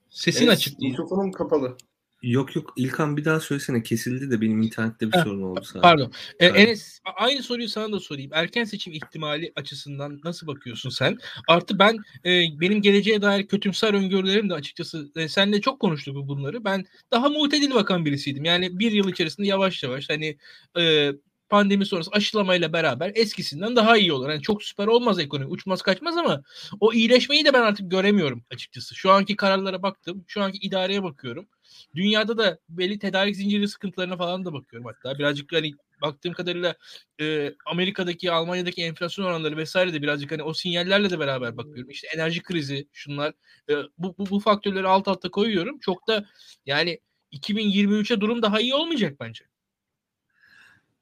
Sesin 0.09 0.47
Enes, 0.47 0.59
açık 0.59 0.81
değil. 0.81 0.91
Mikrofonum 0.91 1.33
kapalı. 1.33 1.77
Yok 2.23 2.57
yok 2.57 2.73
İlkan 2.77 3.17
bir 3.17 3.25
daha 3.25 3.41
söylesene 3.41 3.83
kesildi 3.83 4.31
de 4.31 4.41
benim 4.41 4.63
internette 4.63 5.07
bir 5.07 5.13
ha, 5.13 5.25
sorun 5.25 5.43
oldu 5.43 5.61
sadece. 5.65 5.81
Pardon. 5.81 6.13
Ee, 6.41 6.47
Enes 6.47 7.01
aynı 7.17 7.43
soruyu 7.43 7.69
sana 7.69 7.93
da 7.93 8.01
sorayım. 8.01 8.31
Erken 8.35 8.65
seçim 8.65 8.93
ihtimali 8.93 9.53
açısından 9.57 10.21
nasıl 10.25 10.47
bakıyorsun 10.47 10.91
sen? 10.91 11.19
Artı 11.49 11.79
ben 11.79 11.97
e, 12.25 12.61
benim 12.61 12.83
geleceğe 12.83 13.23
dair 13.23 13.47
kötümser 13.47 13.95
öngörülerim 13.95 14.51
de 14.51 14.55
açıkçası 14.55 15.13
e, 15.17 15.29
seninle 15.29 15.61
çok 15.61 15.81
konuştuk 15.81 16.29
bunları. 16.29 16.65
Ben 16.65 16.87
daha 17.11 17.29
muhtedil 17.29 17.75
bakan 17.75 18.05
birisiydim. 18.05 18.45
Yani 18.45 18.79
bir 18.79 18.93
yıl 18.93 19.09
içerisinde 19.09 19.47
yavaş 19.47 19.83
yavaş 19.83 20.11
hani 20.11 20.39
e, 20.79 21.13
pandemi 21.49 21.87
sonrası 21.87 22.11
aşılamayla 22.13 22.73
beraber 22.73 23.13
eskisinden 23.15 23.77
daha 23.77 23.97
iyi 23.97 24.13
olur. 24.13 24.29
Yani 24.31 24.43
çok 24.43 24.63
süper 24.63 24.87
olmaz 24.87 25.19
ekonomi, 25.19 25.51
uçmaz 25.51 25.83
kaçmaz 25.83 26.17
ama 26.17 26.43
o 26.81 26.93
iyileşmeyi 26.93 27.45
de 27.45 27.53
ben 27.53 27.63
artık 27.63 27.91
göremiyorum 27.91 28.45
açıkçası. 28.51 28.95
Şu 28.95 29.11
anki 29.11 29.37
kararlara 29.37 29.83
baktım, 29.83 30.25
şu 30.27 30.43
anki 30.43 30.59
idareye 30.59 31.03
bakıyorum. 31.03 31.49
Dünyada 31.95 32.39
da 32.39 32.59
belli 32.69 32.99
tedarik 32.99 33.37
zinciri 33.37 33.69
sıkıntılarına 33.69 34.17
falan 34.17 34.45
da 34.45 34.53
bakıyorum 34.53 34.91
hatta. 34.95 35.19
Birazcık 35.19 35.53
hani 35.53 35.73
baktığım 36.03 36.33
kadarıyla 36.33 36.75
e, 37.21 37.55
Amerika'daki, 37.67 38.33
Almanya'daki 38.33 38.83
enflasyon 38.83 39.25
oranları 39.25 39.57
vesaire 39.57 39.93
de 39.93 40.03
birazcık 40.03 40.33
hani 40.33 40.43
o 40.43 40.55
sinyallerle 40.55 41.11
de 41.11 41.19
beraber 41.19 41.57
bakıyorum. 41.57 41.91
İşte 41.91 42.09
enerji 42.15 42.43
krizi, 42.43 42.89
şunlar 42.93 43.33
e, 43.71 43.75
bu, 43.99 44.15
bu, 44.19 44.31
bu 44.31 44.41
faktörleri 44.41 44.87
alt 44.87 45.09
alta 45.09 45.31
koyuyorum. 45.31 45.79
Çok 45.79 46.09
da 46.09 46.27
yani 46.67 47.01
2023'e 47.33 48.21
durum 48.21 48.43
daha 48.43 48.61
iyi 48.61 48.75
olmayacak 48.75 49.21
bence. 49.21 49.45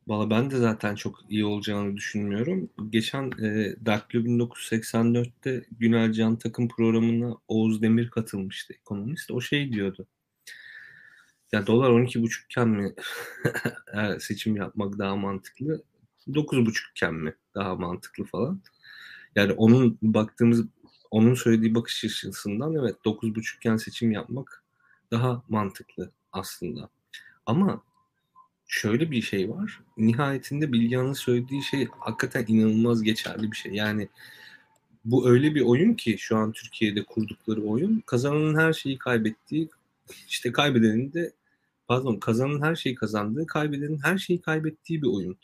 Valla 0.09 0.31
ben 0.31 0.51
de 0.51 0.57
zaten 0.57 0.95
çok 0.95 1.21
iyi 1.29 1.45
olacağını 1.45 1.97
düşünmüyorum. 1.97 2.71
Geçen 2.91 3.31
e, 3.43 3.77
Daktilo 3.87 4.25
1984'te 4.25 5.67
Günel 5.79 6.13
Can 6.13 6.37
Takım 6.37 6.69
programına 6.69 7.37
Oğuz 7.49 7.83
Demir 7.83 8.11
katılmıştı 8.11 8.73
ekonomist. 8.73 9.31
O 9.31 9.41
şey 9.41 9.73
diyordu. 9.73 10.07
Ya 11.53 11.67
dolar 11.67 11.91
12,5 11.91 12.45
iken 12.45 12.69
mi 12.69 12.95
seçim 14.21 14.57
yapmak 14.57 14.99
daha 14.99 15.17
mantıklı? 15.17 15.83
9,5 16.29 16.91
iken 16.91 17.15
mi 17.15 17.35
daha 17.55 17.75
mantıklı 17.75 18.25
falan? 18.25 18.61
Yani 19.37 19.53
onun 19.53 19.99
baktığımız 20.03 20.67
onun 21.11 21.35
söylediği 21.35 21.75
bakış 21.75 22.05
açısından 22.05 22.75
evet 22.75 22.97
9,5 23.05 23.57
iken 23.57 23.77
seçim 23.77 24.13
yapmak 24.13 24.65
daha 25.11 25.43
mantıklı 25.49 26.11
aslında. 26.33 26.89
Ama 27.47 27.83
şöyle 28.67 29.11
bir 29.11 29.23
şey 29.23 29.51
var. 29.51 29.81
Nihayetinde 29.97 30.73
Bilgehan'ın 30.73 31.13
söylediği 31.13 31.63
şey 31.63 31.89
hakikaten 32.01 32.45
inanılmaz 32.49 33.03
geçerli 33.03 33.53
bir 33.53 33.57
şey. 33.57 33.73
Yani 33.73 34.09
bu 35.05 35.29
öyle 35.31 35.55
bir 35.55 35.61
oyun 35.61 35.95
ki 35.95 36.17
şu 36.19 36.37
an 36.37 36.53
Türkiye'de 36.53 37.05
kurdukları 37.05 37.63
oyun 37.63 38.03
kazananın 38.07 38.59
her 38.59 38.73
şeyi 38.73 38.99
kaybettiği 38.99 39.69
işte 40.29 40.53
kaybedenin 40.53 41.13
de 41.13 41.33
pardon 41.89 42.17
kazanan 42.17 42.63
her 42.63 42.77
şeyi 42.77 42.95
kazandığı, 42.95 43.47
kaybedenin 43.47 43.99
her 44.05 44.19
şeyi 44.19 44.41
kaybettiği 44.41 45.03
bir 45.03 45.09
oyun. 45.09 45.39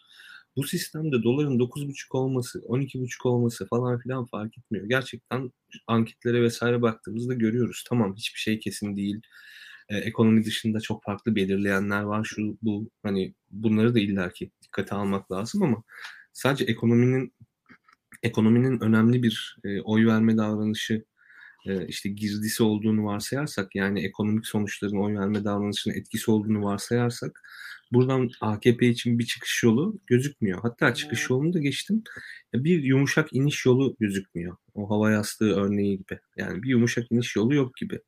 Bu 0.57 0.63
sistemde 0.63 1.23
doların 1.23 1.59
9,5 1.59 2.17
olması, 2.19 2.59
12,5 2.59 3.29
olması 3.29 3.67
falan 3.67 3.99
filan 3.99 4.25
fark 4.25 4.59
etmiyor. 4.59 4.87
Gerçekten 4.87 5.53
anketlere 5.87 6.43
vesaire 6.43 6.83
baktığımızda 6.83 7.35
görüyoruz. 7.35 7.85
Tamam 7.89 8.15
hiçbir 8.17 8.39
şey 8.41 8.59
kesin 8.59 8.97
değil. 8.97 9.21
Ee, 9.89 9.97
ekonomi 9.97 10.45
dışında 10.45 10.81
çok 10.81 11.05
farklı 11.05 11.37
belirleyenler 11.37 12.03
var. 12.03 12.25
Şu 12.25 12.59
bu 12.63 12.91
hani 13.03 13.35
bunları 13.51 13.95
da 13.95 13.99
illaki 14.01 14.51
dikkate 14.63 14.95
almak 14.95 15.33
lazım 15.33 15.63
ama 15.63 15.83
sadece 16.33 16.65
ekonominin 16.65 17.33
ekonominin 18.23 18.81
önemli 18.81 19.23
bir 19.23 19.57
e, 19.65 19.81
oy 19.81 20.07
verme 20.07 20.37
davranışı 20.37 21.05
e, 21.67 21.87
işte 21.87 22.09
girdisi 22.09 22.63
olduğunu 22.63 23.05
varsayarsak 23.05 23.75
yani 23.75 24.05
ekonomik 24.07 24.47
sonuçların 24.47 24.97
oy 24.97 25.15
verme 25.19 25.45
davranışının 25.45 25.95
etkisi 25.95 26.31
olduğunu 26.31 26.65
varsayarsak 26.65 27.43
buradan 27.93 28.31
AKP 28.41 28.89
için 28.89 29.19
bir 29.19 29.27
çıkış 29.27 29.63
yolu 29.63 30.01
gözükmüyor. 30.07 30.59
Hatta 30.63 30.95
çıkış 30.95 31.31
yolunu 31.31 31.53
da 31.53 31.59
geçtim. 31.59 32.03
Bir 32.55 32.83
yumuşak 32.83 33.33
iniş 33.33 33.67
yolu 33.67 33.97
gözükmüyor. 34.01 34.57
O 34.75 34.91
hava 34.91 35.11
yastığı 35.11 35.55
örneği 35.55 35.99
gibi. 35.99 36.19
Yani 36.37 36.63
bir 36.63 36.69
yumuşak 36.69 37.13
iniş 37.13 37.37
yolu 37.37 37.55
yok 37.55 37.77
gibi. 37.77 38.01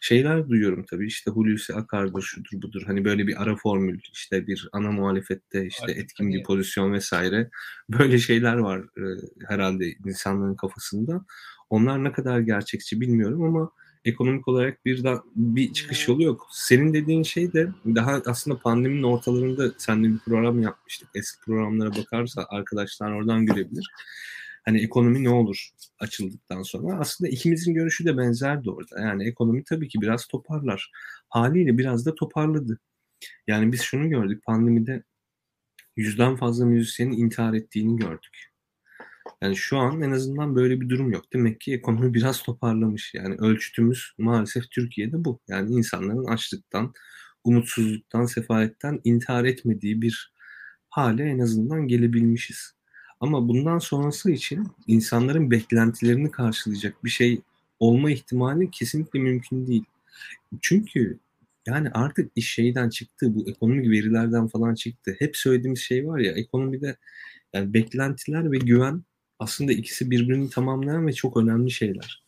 Şeyler 0.00 0.48
duyuyorum 0.48 0.84
tabii 0.90 1.06
işte 1.06 1.30
Hulusi 1.30 1.74
Akar'dır, 1.74 2.22
şudur 2.22 2.62
budur. 2.62 2.82
Hani 2.86 3.04
böyle 3.04 3.26
bir 3.26 3.42
ara 3.42 3.56
formül, 3.56 4.00
işte 4.12 4.46
bir 4.46 4.68
ana 4.72 4.90
muhalefette 4.90 5.66
işte 5.66 5.84
Artık 5.84 5.98
etkin 5.98 6.24
hani... 6.24 6.34
bir 6.34 6.42
pozisyon 6.42 6.92
vesaire. 6.92 7.50
Böyle 7.88 8.18
şeyler 8.18 8.56
var 8.56 8.78
e, 8.78 9.02
herhalde 9.48 9.92
insanların 10.06 10.56
kafasında. 10.56 11.24
Onlar 11.70 12.04
ne 12.04 12.12
kadar 12.12 12.40
gerçekçi 12.40 13.00
bilmiyorum 13.00 13.42
ama 13.42 13.70
ekonomik 14.04 14.48
olarak 14.48 14.84
bir 14.84 15.04
da 15.04 15.22
bir 15.36 15.72
çıkış 15.72 16.08
yolu 16.08 16.22
yok. 16.22 16.48
Senin 16.50 16.94
dediğin 16.94 17.22
şey 17.22 17.52
de 17.52 17.68
daha 17.86 18.22
aslında 18.26 18.58
pandeminin 18.58 19.02
ortalarında 19.02 19.72
seninle 19.78 20.08
bir 20.08 20.18
program 20.18 20.62
yapmıştık. 20.62 21.08
Eski 21.14 21.40
programlara 21.40 21.96
bakarsa 21.96 22.46
arkadaşlar 22.48 23.12
oradan 23.12 23.46
görebilir. 23.46 23.90
Hani 24.64 24.82
ekonomi 24.82 25.24
ne 25.24 25.30
olur 25.30 25.68
açıldıktan 25.98 26.62
sonra. 26.62 26.98
Aslında 26.98 27.28
ikimizin 27.30 27.74
görüşü 27.74 28.04
de 28.04 28.16
benzerdi 28.16 28.70
orada. 28.70 29.00
Yani 29.00 29.28
ekonomi 29.28 29.64
tabii 29.64 29.88
ki 29.88 30.00
biraz 30.00 30.26
toparlar. 30.26 30.90
Haliyle 31.28 31.78
biraz 31.78 32.06
da 32.06 32.14
toparladı. 32.14 32.78
Yani 33.46 33.72
biz 33.72 33.80
şunu 33.80 34.08
gördük 34.08 34.44
pandemide 34.44 35.02
yüzden 35.96 36.36
fazla 36.36 36.66
müzisyenin 36.66 37.16
intihar 37.16 37.54
ettiğini 37.54 37.96
gördük. 37.96 38.51
Yani 39.42 39.56
şu 39.56 39.78
an 39.78 40.02
en 40.02 40.10
azından 40.10 40.56
böyle 40.56 40.80
bir 40.80 40.88
durum 40.88 41.12
yok. 41.12 41.24
Demek 41.32 41.60
ki 41.60 41.74
ekonomi 41.74 42.14
biraz 42.14 42.42
toparlamış. 42.42 43.14
Yani 43.14 43.34
ölçütümüz 43.34 44.12
maalesef 44.18 44.70
Türkiye'de 44.70 45.24
bu. 45.24 45.40
Yani 45.48 45.74
insanların 45.74 46.24
açlıktan, 46.24 46.92
umutsuzluktan, 47.44 48.26
sefaletten 48.26 49.00
intihar 49.04 49.44
etmediği 49.44 50.02
bir 50.02 50.32
hale 50.88 51.24
en 51.24 51.38
azından 51.38 51.88
gelebilmişiz. 51.88 52.74
Ama 53.20 53.48
bundan 53.48 53.78
sonrası 53.78 54.30
için 54.30 54.68
insanların 54.86 55.50
beklentilerini 55.50 56.30
karşılayacak 56.30 57.04
bir 57.04 57.10
şey 57.10 57.42
olma 57.80 58.10
ihtimali 58.10 58.70
kesinlikle 58.70 59.18
mümkün 59.18 59.66
değil. 59.66 59.84
Çünkü 60.62 61.18
yani 61.66 61.90
artık 61.90 62.32
iş 62.36 62.52
şeyden 62.54 62.88
çıktı, 62.88 63.34
bu 63.34 63.50
ekonomik 63.50 63.90
verilerden 63.90 64.48
falan 64.48 64.74
çıktı. 64.74 65.16
Hep 65.18 65.36
söylediğimiz 65.36 65.80
şey 65.80 66.06
var 66.06 66.18
ya, 66.18 66.32
ekonomide 66.32 66.96
yani 67.52 67.74
beklentiler 67.74 68.52
ve 68.52 68.58
güven 68.58 69.02
aslında 69.42 69.72
ikisi 69.72 70.10
birbirini 70.10 70.50
tamamlayan 70.50 71.06
ve 71.06 71.12
çok 71.12 71.36
önemli 71.36 71.70
şeyler. 71.70 72.22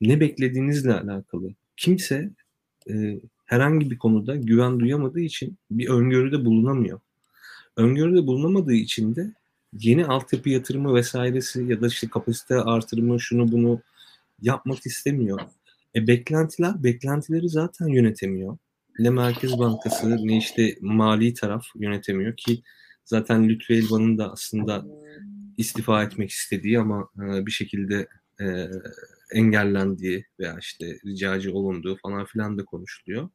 Ne 0.00 0.20
beklediğinizle 0.20 0.94
alakalı. 0.94 1.54
Kimse 1.76 2.30
e, 2.90 3.20
herhangi 3.46 3.90
bir 3.90 3.98
konuda 3.98 4.36
güven 4.36 4.80
duyamadığı 4.80 5.20
için 5.20 5.58
bir 5.70 5.88
öngörüde 5.88 6.44
bulunamıyor. 6.44 7.00
Öngörüde 7.76 8.26
bulunamadığı 8.26 8.72
için 8.72 9.16
de 9.16 9.32
yeni 9.78 10.06
altyapı 10.06 10.48
yatırımı 10.48 10.94
vesairesi 10.94 11.64
ya 11.64 11.80
da 11.80 11.86
işte 11.86 12.08
kapasite 12.08 12.54
artırımı 12.54 13.20
şunu 13.20 13.52
bunu 13.52 13.80
yapmak 14.42 14.86
istemiyor. 14.86 15.40
E 15.94 16.06
beklentiler, 16.06 16.84
beklentileri 16.84 17.48
zaten 17.48 17.86
yönetemiyor. 17.86 18.58
Ne 18.98 19.10
Merkez 19.10 19.58
Bankası 19.58 20.26
ne 20.26 20.38
işte 20.38 20.76
mali 20.80 21.34
taraf 21.34 21.64
yönetemiyor 21.74 22.36
ki 22.36 22.62
zaten 23.04 23.48
Lütfü 23.48 23.74
Elvan'ın 23.74 24.18
da 24.18 24.32
aslında 24.32 24.86
istifa 25.56 26.02
etmek 26.02 26.30
istediği 26.30 26.80
ama 26.80 27.08
e, 27.16 27.46
bir 27.46 27.50
şekilde 27.50 28.08
e, 28.40 28.70
engellendiği 29.32 30.26
veya 30.40 30.56
işte 30.60 30.98
ricacı 31.06 31.54
olunduğu 31.54 31.96
falan 31.96 32.24
filan 32.24 32.58
da 32.58 32.64
konuşuluyor. 32.64 33.28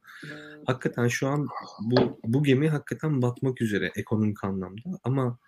Hakikaten 0.65 1.07
şu 1.07 1.27
an 1.27 1.47
bu 1.81 2.19
bu 2.23 2.43
gemi 2.43 2.69
hakikaten 2.69 3.21
batmak 3.21 3.61
üzere 3.61 3.91
ekonomik 3.95 4.43
anlamda 4.43 4.99
ama 5.03 5.39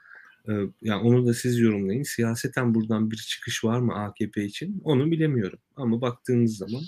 e, 0.48 0.52
yani 0.82 1.02
onu 1.02 1.28
da 1.28 1.34
siz 1.34 1.60
yorumlayın. 1.60 2.04
Siyaseten 2.04 2.76
buradan 2.76 3.12
bir 3.12 3.18
çıkış 3.18 3.64
var 3.64 3.80
mı 3.80 3.96
AKP 3.96 4.46
için? 4.46 4.82
Onu 4.84 5.12
bilemiyorum. 5.12 5.60
Ama 5.76 6.02
baktığınız 6.02 6.58
zaman 6.58 6.82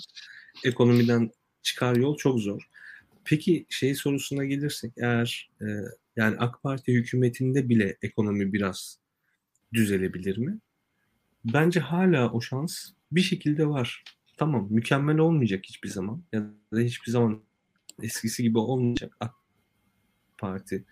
ekonomiden 0.64 1.30
çıkar 1.62 1.96
yol 1.96 2.16
çok 2.16 2.38
zor. 2.38 2.68
Peki 3.24 3.66
şey 3.68 3.94
sorusuna 3.94 4.44
gelirsek 4.44 4.92
eğer 4.96 5.50
e, 5.60 5.66
yani 6.16 6.36
AK 6.38 6.62
Parti 6.62 6.92
hükümetinde 6.92 7.68
bile 7.68 7.96
ekonomi 8.02 8.52
biraz 8.52 8.98
düzelebilir 9.72 10.38
mi? 10.38 10.58
Bence 11.44 11.80
hala 11.80 12.32
o 12.32 12.40
şans 12.40 12.90
bir 13.12 13.20
şekilde 13.20 13.68
var. 13.68 14.04
Tamam 14.36 14.66
mükemmel 14.70 15.18
olmayacak 15.18 15.64
hiçbir 15.64 15.88
zaman 15.88 16.22
ya 16.32 16.42
da 16.72 16.78
hiçbir 16.78 17.12
zaman 17.12 17.40
eskisi 18.02 18.42
gibi 18.42 18.58
olmayacak 18.58 19.16
AK 19.20 19.34
Parti. 20.38 20.84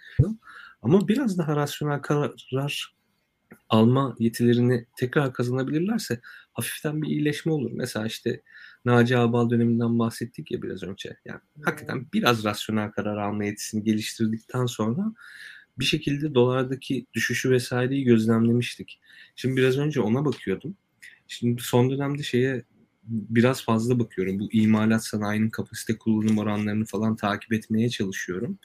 Ama 0.83 1.09
biraz 1.09 1.39
daha 1.39 1.57
rasyonel 1.57 2.01
karar 2.01 2.95
alma 3.69 4.17
yetilerini 4.19 4.87
tekrar 4.97 5.33
kazanabilirlerse 5.33 6.21
hafiften 6.53 7.03
bir 7.03 7.09
iyileşme 7.09 7.53
olur. 7.53 7.71
Mesela 7.75 8.07
işte 8.07 8.43
Naci 8.85 9.19
Abal 9.19 9.51
döneminden 9.51 9.99
bahsettik 9.99 10.51
ya 10.51 10.63
biraz 10.63 10.83
önce. 10.83 11.17
Yani 11.25 11.41
hakikaten 11.63 12.07
biraz 12.13 12.45
rasyonel 12.45 12.91
karar 12.91 13.17
alma 13.17 13.45
yetisini 13.45 13.85
geliştirdikten 13.85 14.67
sonra 14.67 15.13
bir 15.79 15.85
şekilde 15.85 16.35
dolardaki 16.35 17.07
düşüşü 17.15 17.51
vesaireyi 17.51 18.05
gözlemlemiştik. 18.05 19.01
Şimdi 19.37 19.57
biraz 19.57 19.79
önce 19.79 20.01
ona 20.01 20.25
bakıyordum. 20.25 20.77
Şimdi 21.27 21.63
son 21.63 21.91
dönemde 21.91 22.23
şeye 22.23 22.65
biraz 23.05 23.65
fazla 23.65 23.99
bakıyorum. 23.99 24.39
Bu 24.39 24.53
imalat 24.53 25.05
sanayinin 25.05 25.51
kapasite 25.51 25.99
kullanım 25.99 26.39
oranlarını 26.39 26.85
falan 26.85 27.17
takip 27.17 27.53
etmeye 27.53 27.91
çalışıyorum. 27.91 28.59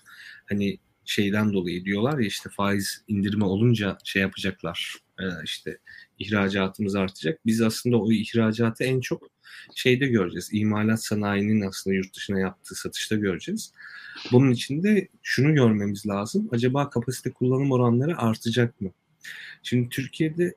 Hani 0.49 0.79
şeyden 1.05 1.53
dolayı 1.53 1.85
diyorlar 1.85 2.19
ya 2.19 2.27
işte 2.27 2.49
faiz 2.49 3.03
indirme 3.07 3.45
olunca 3.45 3.97
şey 4.03 4.21
yapacaklar. 4.21 4.95
E, 5.19 5.23
işte 5.43 5.77
ihracatımız 6.19 6.95
artacak. 6.95 7.39
Biz 7.45 7.61
aslında 7.61 7.97
o 7.97 8.11
ihracatı 8.11 8.83
en 8.83 8.99
çok 8.99 9.27
şeyde 9.75 10.07
göreceğiz. 10.07 10.49
İmalat 10.53 11.03
sanayinin 11.03 11.61
aslında 11.61 11.95
yurt 11.95 12.15
dışına 12.15 12.39
yaptığı 12.39 12.75
satışta 12.75 13.15
göreceğiz. 13.15 13.71
Bunun 14.31 14.51
için 14.51 14.83
de 14.83 15.07
şunu 15.21 15.55
görmemiz 15.55 16.07
lazım. 16.07 16.49
Acaba 16.51 16.89
kapasite 16.89 17.31
kullanım 17.31 17.71
oranları 17.71 18.17
artacak 18.17 18.81
mı? 18.81 18.91
Şimdi 19.63 19.89
Türkiye'de 19.89 20.55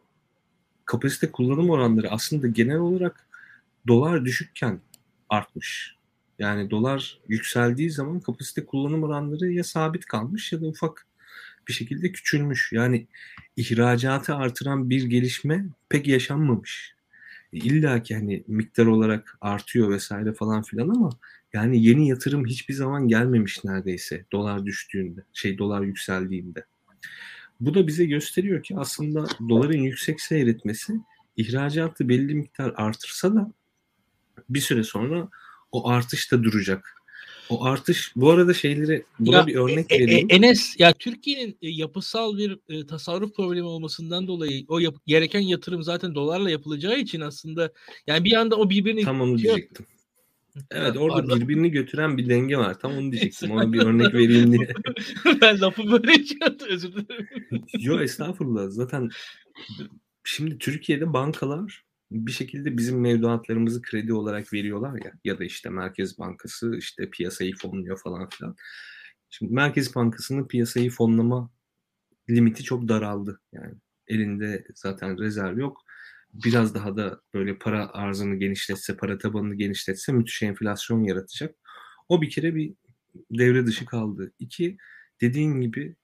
kapasite 0.84 1.32
kullanım 1.32 1.70
oranları 1.70 2.10
aslında 2.10 2.46
genel 2.46 2.78
olarak 2.78 3.26
dolar 3.88 4.24
düşükken 4.24 4.80
artmış. 5.28 5.96
Yani 6.38 6.70
dolar 6.70 7.18
yükseldiği 7.28 7.90
zaman 7.90 8.20
kapasite 8.20 8.66
kullanım 8.66 9.02
oranları 9.02 9.52
ya 9.52 9.64
sabit 9.64 10.06
kalmış 10.06 10.52
ya 10.52 10.60
da 10.60 10.66
ufak 10.66 11.06
bir 11.68 11.72
şekilde 11.72 12.12
küçülmüş. 12.12 12.72
Yani 12.72 13.06
ihracatı 13.56 14.34
artıran 14.34 14.90
bir 14.90 15.04
gelişme 15.04 15.66
pek 15.88 16.06
yaşanmamış. 16.06 16.95
İlla 17.58 18.02
ki 18.02 18.14
hani 18.14 18.44
miktar 18.46 18.86
olarak 18.86 19.38
artıyor 19.40 19.90
vesaire 19.90 20.32
falan 20.32 20.62
filan 20.62 20.88
ama 20.88 21.10
yani 21.52 21.84
yeni 21.84 22.08
yatırım 22.08 22.46
hiçbir 22.46 22.74
zaman 22.74 23.08
gelmemiş 23.08 23.64
neredeyse 23.64 24.24
dolar 24.32 24.66
düştüğünde, 24.66 25.20
şey 25.32 25.58
dolar 25.58 25.82
yükseldiğinde. 25.82 26.64
Bu 27.60 27.74
da 27.74 27.86
bize 27.86 28.04
gösteriyor 28.04 28.62
ki 28.62 28.74
aslında 28.78 29.26
doların 29.48 29.78
yüksek 29.78 30.20
seyretmesi 30.20 31.00
ihracatı 31.36 32.08
belli 32.08 32.34
miktar 32.34 32.74
artırsa 32.76 33.34
da 33.34 33.52
bir 34.48 34.60
süre 34.60 34.82
sonra 34.84 35.28
o 35.72 35.88
artış 35.88 36.32
da 36.32 36.42
duracak. 36.44 36.95
O 37.50 37.64
artış 37.64 38.12
bu 38.16 38.30
arada 38.30 38.54
şeyleri 38.54 39.04
buna 39.18 39.36
ya, 39.36 39.46
bir 39.46 39.54
örnek 39.54 39.92
e, 39.92 39.98
vereyim. 39.98 40.28
E, 40.30 40.34
Enes 40.34 40.74
ya 40.78 40.92
Türkiye'nin 40.92 41.58
e, 41.62 41.68
yapısal 41.68 42.38
bir 42.38 42.58
e, 42.68 42.86
tasarruf 42.86 43.36
problemi 43.36 43.66
olmasından 43.66 44.26
dolayı 44.26 44.64
o 44.68 44.78
yap, 44.78 44.94
gereken 45.06 45.40
yatırım 45.40 45.82
zaten 45.82 46.14
dolarla 46.14 46.50
yapılacağı 46.50 46.98
için 46.98 47.20
aslında 47.20 47.72
yani 48.06 48.24
bir 48.24 48.32
anda 48.32 48.56
o 48.56 48.70
birbirini 48.70 49.02
Tam 49.02 49.20
onu 49.20 49.38
diyecektim. 49.38 49.86
Evet 50.70 50.96
orada 50.96 51.16
Pardon. 51.16 51.40
birbirini 51.40 51.70
götüren 51.70 52.18
bir 52.18 52.28
denge 52.28 52.56
var. 52.56 52.78
Tam 52.78 52.92
onu 52.92 53.12
diyecektim. 53.12 53.50
Ona 53.50 53.72
bir 53.72 53.82
örnek 53.82 54.14
vereyim 54.14 54.52
diye. 54.52 54.68
ben 55.40 55.60
lafı 55.60 55.90
böyle 55.90 56.24
çıkarttım. 56.24 56.68
Özür 56.68 56.92
dilerim. 56.92 57.28
Yok 57.78 58.02
estağfurullah. 58.02 58.68
Zaten 58.68 59.10
şimdi 60.24 60.58
Türkiye'de 60.58 61.12
bankalar 61.12 61.85
bir 62.10 62.32
şekilde 62.32 62.76
bizim 62.76 63.00
mevduatlarımızı 63.00 63.82
kredi 63.82 64.14
olarak 64.14 64.52
veriyorlar 64.52 65.04
ya 65.04 65.12
ya 65.24 65.38
da 65.38 65.44
işte 65.44 65.70
Merkez 65.70 66.18
Bankası 66.18 66.76
işte 66.78 67.10
piyasayı 67.10 67.56
fonluyor 67.56 68.00
falan 68.00 68.28
filan. 68.28 68.56
Şimdi 69.30 69.52
Merkez 69.52 69.94
Bankası'nın 69.94 70.48
piyasayı 70.48 70.90
fonlama 70.90 71.50
limiti 72.30 72.62
çok 72.62 72.88
daraldı. 72.88 73.40
Yani 73.52 73.74
elinde 74.08 74.64
zaten 74.74 75.18
rezerv 75.18 75.58
yok. 75.58 75.82
Biraz 76.44 76.74
daha 76.74 76.96
da 76.96 77.20
böyle 77.34 77.58
para 77.58 77.88
arzını 77.88 78.36
genişletse, 78.36 78.96
para 78.96 79.18
tabanını 79.18 79.54
genişletse 79.54 80.12
müthiş 80.12 80.42
enflasyon 80.42 81.04
yaratacak. 81.04 81.54
O 82.08 82.22
bir 82.22 82.30
kere 82.30 82.54
bir 82.54 82.74
devre 83.30 83.66
dışı 83.66 83.86
kaldı. 83.86 84.32
İki, 84.38 84.76
dediğin 85.20 85.60
gibi 85.60 85.96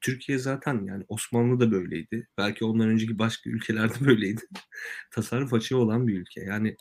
Türkiye 0.00 0.38
zaten 0.38 0.84
yani 0.84 1.04
Osmanlı 1.08 1.60
da 1.60 1.72
böyleydi. 1.72 2.28
Belki 2.38 2.64
ondan 2.64 2.88
önceki 2.88 3.18
başka 3.18 3.50
ülkelerde 3.50 3.94
böyleydi. 4.06 4.40
Tasarruf 5.10 5.52
açığı 5.52 5.76
olan 5.78 6.08
bir 6.08 6.20
ülke. 6.20 6.40
Yani 6.40 6.76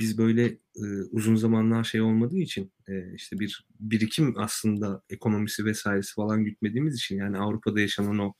biz 0.00 0.18
böyle 0.18 0.44
e, 0.76 0.84
uzun 1.10 1.36
zamanlar 1.36 1.84
şey 1.84 2.00
olmadığı 2.00 2.38
için 2.38 2.72
e, 2.88 3.14
işte 3.14 3.38
bir 3.38 3.66
birikim 3.80 4.34
aslında 4.36 5.02
ekonomisi 5.10 5.64
vesairesi 5.64 6.14
falan 6.14 6.44
gütmediğimiz 6.44 6.94
için 6.94 7.16
yani 7.16 7.38
Avrupa'da 7.38 7.80
yaşanan 7.80 8.18
o 8.18 8.34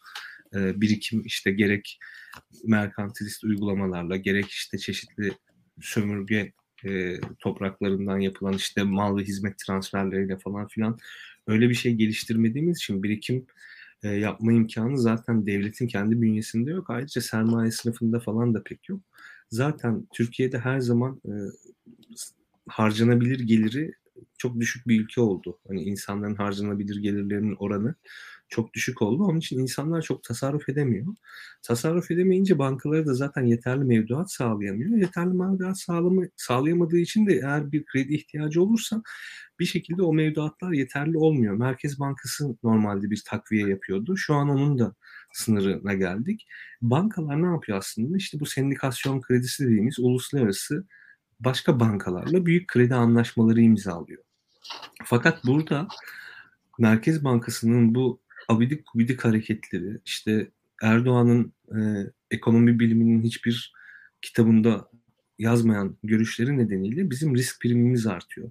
e, 0.55 0.81
birikim 0.81 1.23
işte 1.25 1.53
gerek 1.53 1.99
merkantilist 2.65 3.45
uygulamalarla 3.45 4.17
gerek 4.17 4.51
işte 4.51 4.79
çeşitli 4.79 5.33
sömürge 5.81 6.53
e, 6.85 7.21
topraklarından 7.39 8.19
yapılan 8.19 8.55
işte 8.55 8.83
mal 8.83 9.17
ve 9.17 9.23
hizmet 9.23 9.59
transferleriyle 9.59 10.39
falan 10.39 10.69
filan 10.69 10.99
öyle 11.47 11.69
bir 11.69 11.75
şey 11.75 11.95
geliştirmediğimiz 11.95 12.77
için 12.77 13.03
birikim 13.03 13.47
e, 14.03 14.09
yapma 14.09 14.53
imkanı 14.53 14.99
zaten 14.99 15.47
devletin 15.47 15.87
kendi 15.87 16.23
bünyesinde 16.23 16.71
yok. 16.71 16.91
Ayrıca 16.91 17.21
sermaye 17.21 17.71
sınıfında 17.71 18.21
falan 18.21 18.55
da 18.55 18.63
pek 18.63 18.89
yok. 18.89 19.01
Zaten 19.51 20.07
Türkiye'de 20.15 20.59
her 20.59 20.81
zaman 20.81 21.21
e, 21.27 21.33
harcanabilir 22.69 23.41
geliri 23.41 23.93
çok 24.39 24.61
düşük 24.61 24.89
bir 24.89 25.01
ülke 25.01 25.21
oldu. 25.21 25.59
Hani 25.69 25.83
insanların 25.83 26.35
harcanabilir 26.35 26.97
gelirlerinin 26.97 27.57
oranı 27.59 27.95
çok 28.53 28.75
düşük 28.75 29.03
oldu. 29.03 29.25
Onun 29.25 29.39
için 29.39 29.59
insanlar 29.59 30.03
çok 30.03 30.25
tasarruf 30.25 30.69
edemiyor. 30.69 31.07
Tasarruf 31.63 32.11
edemeyince 32.11 32.59
bankaları 32.59 33.07
da 33.07 33.15
zaten 33.15 33.43
yeterli 33.43 33.85
mevduat 33.85 34.33
sağlayamıyor. 34.33 34.97
Yeterli 34.97 35.35
mevduat 35.35 35.81
sağlamı, 35.81 36.27
sağlayamadığı 36.37 36.99
için 36.99 37.27
de 37.27 37.33
eğer 37.33 37.73
bir 37.73 37.85
kredi 37.85 38.15
ihtiyacı 38.15 38.63
olursa 38.63 39.03
bir 39.61 39.65
şekilde 39.65 40.03
o 40.03 40.13
mevduatlar 40.13 40.73
yeterli 40.73 41.19
olmuyor. 41.19 41.55
Merkez 41.55 42.01
Bankası 42.01 42.57
normalde 42.63 43.11
bir 43.11 43.23
takviye 43.27 43.69
yapıyordu. 43.69 44.17
Şu 44.17 44.35
an 44.35 44.49
onun 44.49 44.79
da 44.79 44.95
sınırına 45.33 45.95
geldik. 45.95 46.47
Bankalar 46.83 47.43
ne 47.43 47.47
yapıyor 47.47 47.79
aslında? 47.79 48.17
İşte 48.17 48.41
bu 48.41 48.47
sendikasyon 48.47 49.21
kredisi 49.21 49.65
dediğimiz 49.65 49.99
uluslararası 49.99 50.87
başka 51.41 51.81
bankalarla 51.81 52.47
büyük 52.47 52.69
kredi 52.69 52.95
anlaşmaları 52.95 53.61
imzalıyor. 53.61 54.23
Fakat 55.05 55.45
burada 55.47 55.89
Merkez 56.79 57.25
Bankası'nın 57.25 57.95
bu 57.95 58.23
abidik 58.53 58.85
gubidik 58.93 59.25
hareketleri, 59.25 60.01
işte 60.05 60.51
Erdoğan'ın 60.83 61.53
e, 61.69 61.81
ekonomi 62.31 62.79
biliminin 62.79 63.23
hiçbir 63.23 63.73
kitabında 64.23 64.89
yazmayan 65.39 65.97
görüşleri 66.03 66.59
nedeniyle 66.59 67.11
bizim 67.11 67.37
risk 67.37 67.61
primimiz 67.61 68.07
artıyor. 68.07 68.51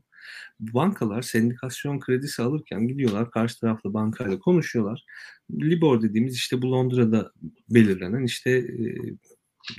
Bankalar 0.60 1.22
sendikasyon 1.22 2.00
kredisi 2.00 2.42
alırken 2.42 2.88
gidiyorlar 2.88 3.32
karşı 3.32 3.60
taraflı 3.60 3.94
bankayla 3.94 4.40
konuşuyorlar. 4.40 5.06
Libor 5.52 6.02
dediğimiz 6.02 6.36
işte 6.36 6.62
bu 6.62 6.72
Londra'da 6.72 7.32
belirlenen 7.70 8.24
işte 8.24 8.52
e, 8.52 8.96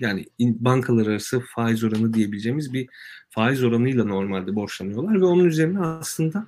yani 0.00 0.26
bankalar 0.40 1.06
arası 1.06 1.40
faiz 1.54 1.84
oranı 1.84 2.14
diyebileceğimiz 2.14 2.72
bir 2.72 2.88
faiz 3.30 3.64
oranıyla 3.64 4.04
normalde 4.04 4.54
borçlanıyorlar 4.54 5.20
ve 5.20 5.24
onun 5.24 5.44
üzerine 5.44 5.80
aslında 5.80 6.46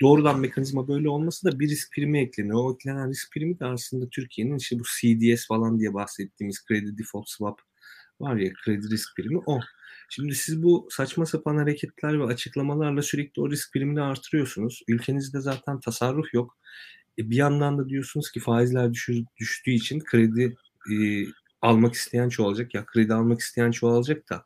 doğrudan 0.00 0.40
mekanizma 0.40 0.88
böyle 0.88 1.08
olması 1.08 1.46
da 1.46 1.60
bir 1.60 1.68
risk 1.68 1.92
primi 1.92 2.20
ekleniyor. 2.20 2.64
O 2.64 2.74
eklenen 2.74 3.10
risk 3.10 3.32
primi 3.32 3.58
de 3.60 3.66
aslında 3.66 4.08
Türkiye'nin 4.10 4.56
işte 4.56 4.78
bu 4.78 4.82
CDS 4.82 5.46
falan 5.46 5.80
diye 5.80 5.94
bahsettiğimiz 5.94 6.64
kredi 6.64 6.98
default 6.98 7.28
swap 7.28 7.60
var 8.20 8.36
ya 8.36 8.52
kredi 8.64 8.90
risk 8.90 9.16
primi 9.16 9.38
o. 9.46 9.60
Şimdi 10.08 10.34
siz 10.34 10.62
bu 10.62 10.88
saçma 10.90 11.26
sapan 11.26 11.56
hareketler 11.56 12.20
ve 12.20 12.24
açıklamalarla 12.24 13.02
sürekli 13.02 13.42
o 13.42 13.50
risk 13.50 13.72
primini 13.72 14.00
artırıyorsunuz. 14.00 14.82
Ülkenizde 14.88 15.40
zaten 15.40 15.80
tasarruf 15.80 16.34
yok. 16.34 16.58
E 17.18 17.30
bir 17.30 17.36
yandan 17.36 17.78
da 17.78 17.88
diyorsunuz 17.88 18.30
ki 18.30 18.40
faizler 18.40 18.92
düşür, 18.92 19.24
düştüğü 19.36 19.70
için 19.70 20.00
kredi 20.00 20.56
e, 20.92 20.94
almak 21.62 21.94
isteyen 21.94 22.28
çoğalacak. 22.28 22.74
Ya 22.74 22.86
kredi 22.86 23.14
almak 23.14 23.40
isteyen 23.40 23.70
çoğalacak 23.70 24.30
da 24.30 24.44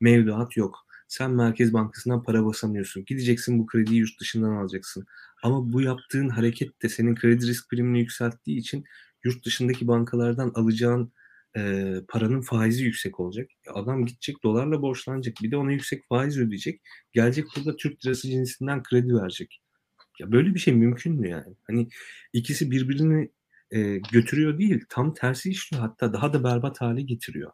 mevduat 0.00 0.56
yok. 0.56 0.86
Sen 1.10 1.30
Merkez 1.30 1.72
Bankası'ndan 1.72 2.22
para 2.22 2.44
basamıyorsun. 2.44 3.04
Gideceksin 3.04 3.58
bu 3.58 3.66
krediyi 3.66 4.00
yurt 4.00 4.20
dışından 4.20 4.50
alacaksın. 4.50 5.06
Ama 5.42 5.72
bu 5.72 5.80
yaptığın 5.80 6.28
hareket 6.28 6.82
de 6.82 6.88
senin 6.88 7.14
kredi 7.14 7.46
risk 7.46 7.70
primini 7.70 7.98
yükselttiği 7.98 8.58
için 8.58 8.84
yurt 9.24 9.44
dışındaki 9.44 9.88
bankalardan 9.88 10.52
alacağın 10.54 11.12
e, 11.56 11.94
paranın 12.08 12.40
faizi 12.40 12.84
yüksek 12.84 13.20
olacak. 13.20 13.50
Adam 13.74 14.06
gidecek 14.06 14.42
dolarla 14.42 14.82
borçlanacak. 14.82 15.34
Bir 15.42 15.50
de 15.50 15.56
ona 15.56 15.72
yüksek 15.72 16.08
faiz 16.08 16.38
ödeyecek. 16.38 16.80
Gelecek 17.12 17.44
burada 17.56 17.76
Türk 17.76 18.06
lirası 18.06 18.28
cinsinden 18.28 18.82
kredi 18.82 19.14
verecek. 19.14 19.60
Ya 20.20 20.32
böyle 20.32 20.54
bir 20.54 20.60
şey 20.60 20.74
mümkün 20.74 21.20
mü 21.20 21.28
yani? 21.28 21.54
Hani 21.66 21.88
ikisi 22.32 22.70
birbirini 22.70 23.30
e, 23.70 23.96
götürüyor 24.12 24.58
değil, 24.58 24.84
tam 24.88 25.14
tersi 25.14 25.50
işliyor. 25.50 25.82
Hatta 25.82 26.12
daha 26.12 26.32
da 26.32 26.44
berbat 26.44 26.80
hale 26.80 27.02
getiriyor. 27.02 27.50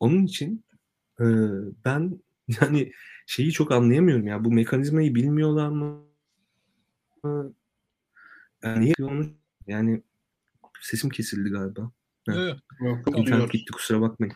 Onun 0.00 0.24
için 0.26 0.64
e, 1.20 1.24
ben 1.84 2.20
yani 2.60 2.92
şeyi 3.26 3.52
çok 3.52 3.72
anlayamıyorum 3.72 4.26
ya. 4.26 4.44
Bu 4.44 4.52
mekanizmayı 4.52 5.14
bilmiyorlar 5.14 5.68
mı? 5.68 6.04
Yani 8.62 8.80
niye 8.80 8.94
onu 9.02 9.26
yani 9.66 10.02
sesim 10.80 11.10
kesildi 11.10 11.50
galiba. 11.50 11.90
Evet. 12.28 12.56
Yok, 12.80 12.98
İnternet 13.16 13.52
gitti 13.52 13.72
kusura 13.72 14.00
bakmayın. 14.00 14.34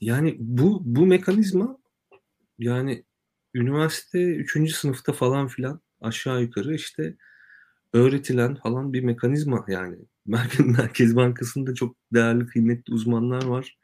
Yani 0.00 0.36
bu 0.38 0.82
bu 0.84 1.06
mekanizma 1.06 1.78
yani 2.58 3.04
üniversite 3.54 4.34
3. 4.34 4.74
sınıfta 4.74 5.12
falan 5.12 5.46
filan 5.46 5.80
aşağı 6.00 6.42
yukarı 6.42 6.74
işte 6.74 7.16
öğretilen 7.92 8.54
falan 8.54 8.92
bir 8.92 9.04
mekanizma 9.04 9.64
yani. 9.68 9.96
Merkez 10.58 11.16
Bankası'nda 11.16 11.74
çok 11.74 11.96
değerli 12.14 12.46
kıymetli 12.46 12.94
uzmanlar 12.94 13.44
var. 13.44 13.78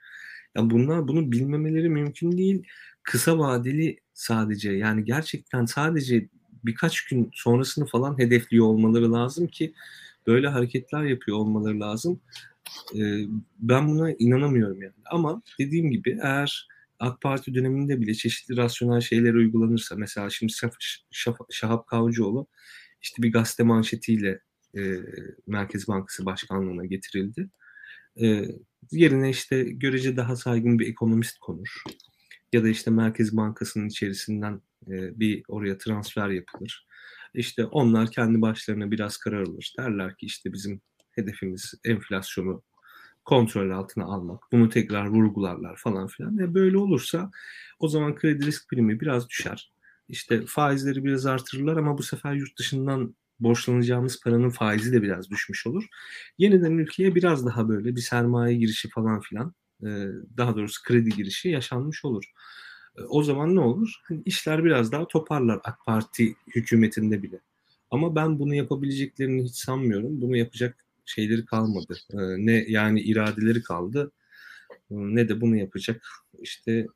Yani 0.56 0.70
bunlar 0.70 1.08
bunu 1.08 1.32
bilmemeleri 1.32 1.88
mümkün 1.88 2.38
değil. 2.38 2.66
Kısa 3.10 3.38
vadeli 3.38 3.96
sadece 4.14 4.72
yani 4.72 5.04
gerçekten 5.04 5.64
sadece 5.64 6.28
birkaç 6.64 7.04
gün 7.04 7.30
sonrasını 7.34 7.86
falan 7.86 8.18
hedefliyor 8.18 8.66
olmaları 8.66 9.12
lazım 9.12 9.46
ki 9.46 9.74
böyle 10.26 10.48
hareketler 10.48 11.04
yapıyor 11.04 11.36
olmaları 11.36 11.80
lazım. 11.80 12.20
Ee, 12.94 13.24
ben 13.58 13.88
buna 13.88 14.12
inanamıyorum 14.12 14.82
yani. 14.82 14.94
Ama 15.10 15.42
dediğim 15.58 15.90
gibi 15.90 16.18
eğer 16.22 16.68
AK 16.98 17.20
Parti 17.20 17.54
döneminde 17.54 18.00
bile 18.00 18.14
çeşitli 18.14 18.56
rasyonel 18.56 19.00
şeyler 19.00 19.34
uygulanırsa 19.34 19.96
mesela 19.96 20.30
şimdi 20.30 20.52
Şahap 21.50 21.86
Kavcıoğlu 21.86 22.46
işte 23.02 23.22
bir 23.22 23.32
gazete 23.32 23.62
manşetiyle 23.62 24.40
e, 24.76 24.80
Merkez 25.46 25.88
Bankası 25.88 26.26
Başkanlığı'na 26.26 26.84
getirildi. 26.84 27.50
E, 28.22 28.44
yerine 28.92 29.30
işte 29.30 29.62
görece 29.62 30.16
daha 30.16 30.36
saygın 30.36 30.78
bir 30.78 30.88
ekonomist 30.88 31.38
konur. 31.38 31.82
Ya 32.52 32.64
da 32.64 32.68
işte 32.68 32.90
Merkez 32.90 33.36
Bankası'nın 33.36 33.88
içerisinden 33.88 34.60
e, 34.86 35.20
bir 35.20 35.42
oraya 35.48 35.78
transfer 35.78 36.28
yapılır. 36.28 36.86
İşte 37.34 37.64
onlar 37.64 38.10
kendi 38.10 38.42
başlarına 38.42 38.90
biraz 38.90 39.16
karar 39.16 39.42
alır. 39.42 39.74
Derler 39.78 40.16
ki 40.16 40.26
işte 40.26 40.52
bizim 40.52 40.80
hedefimiz 41.10 41.74
enflasyonu 41.84 42.62
kontrol 43.24 43.70
altına 43.70 44.04
almak. 44.04 44.42
Bunu 44.52 44.68
tekrar 44.68 45.06
vurgularlar 45.06 45.76
falan 45.76 46.06
filan. 46.06 46.38
E 46.38 46.54
böyle 46.54 46.78
olursa 46.78 47.30
o 47.78 47.88
zaman 47.88 48.14
kredi 48.14 48.46
risk 48.46 48.68
primi 48.70 49.00
biraz 49.00 49.28
düşer. 49.28 49.72
İşte 50.08 50.46
faizleri 50.46 51.04
biraz 51.04 51.26
artırırlar 51.26 51.76
ama 51.76 51.98
bu 51.98 52.02
sefer 52.02 52.32
yurt 52.32 52.58
dışından 52.58 53.14
borçlanacağımız 53.40 54.20
paranın 54.20 54.50
faizi 54.50 54.92
de 54.92 55.02
biraz 55.02 55.30
düşmüş 55.30 55.66
olur. 55.66 55.84
Yeniden 56.38 56.72
ülkeye 56.72 57.14
biraz 57.14 57.46
daha 57.46 57.68
böyle 57.68 57.96
bir 57.96 58.00
sermaye 58.00 58.56
girişi 58.56 58.88
falan 58.88 59.20
filan 59.20 59.54
daha 60.36 60.56
doğrusu 60.56 60.82
kredi 60.82 61.10
girişi 61.10 61.48
yaşanmış 61.48 62.04
olur. 62.04 62.24
O 63.08 63.22
zaman 63.22 63.54
ne 63.56 63.60
olur? 63.60 63.94
Hani 64.02 64.22
işler 64.24 64.64
biraz 64.64 64.92
daha 64.92 65.06
toparlar 65.06 65.60
AK 65.64 65.84
Parti 65.86 66.34
hükümetinde 66.54 67.22
bile. 67.22 67.40
Ama 67.90 68.16
ben 68.16 68.38
bunu 68.38 68.54
yapabileceklerini 68.54 69.44
hiç 69.44 69.54
sanmıyorum. 69.56 70.20
Bunu 70.20 70.36
yapacak 70.36 70.86
şeyleri 71.04 71.44
kalmadı. 71.44 71.96
Ne 72.38 72.64
yani 72.68 73.00
iradeleri 73.00 73.62
kaldı 73.62 74.12
ne 74.90 75.28
de 75.28 75.40
bunu 75.40 75.56
yapacak 75.56 76.06
işte 76.38 76.86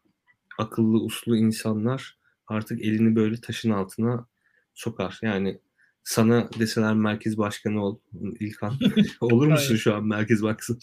akıllı 0.58 0.98
uslu 0.98 1.36
insanlar 1.36 2.18
artık 2.46 2.82
elini 2.82 3.16
böyle 3.16 3.40
taşın 3.40 3.70
altına 3.70 4.26
sokar. 4.74 5.18
Yani 5.22 5.58
sana 6.04 6.48
deseler 6.58 6.94
merkez 6.94 7.38
başkanı 7.38 7.84
ol 7.84 7.98
İlkan. 8.40 8.78
Olur 9.20 9.46
musun 9.46 9.76
şu 9.76 9.94
an 9.94 10.06
merkez 10.06 10.42
başkanı? 10.42 10.78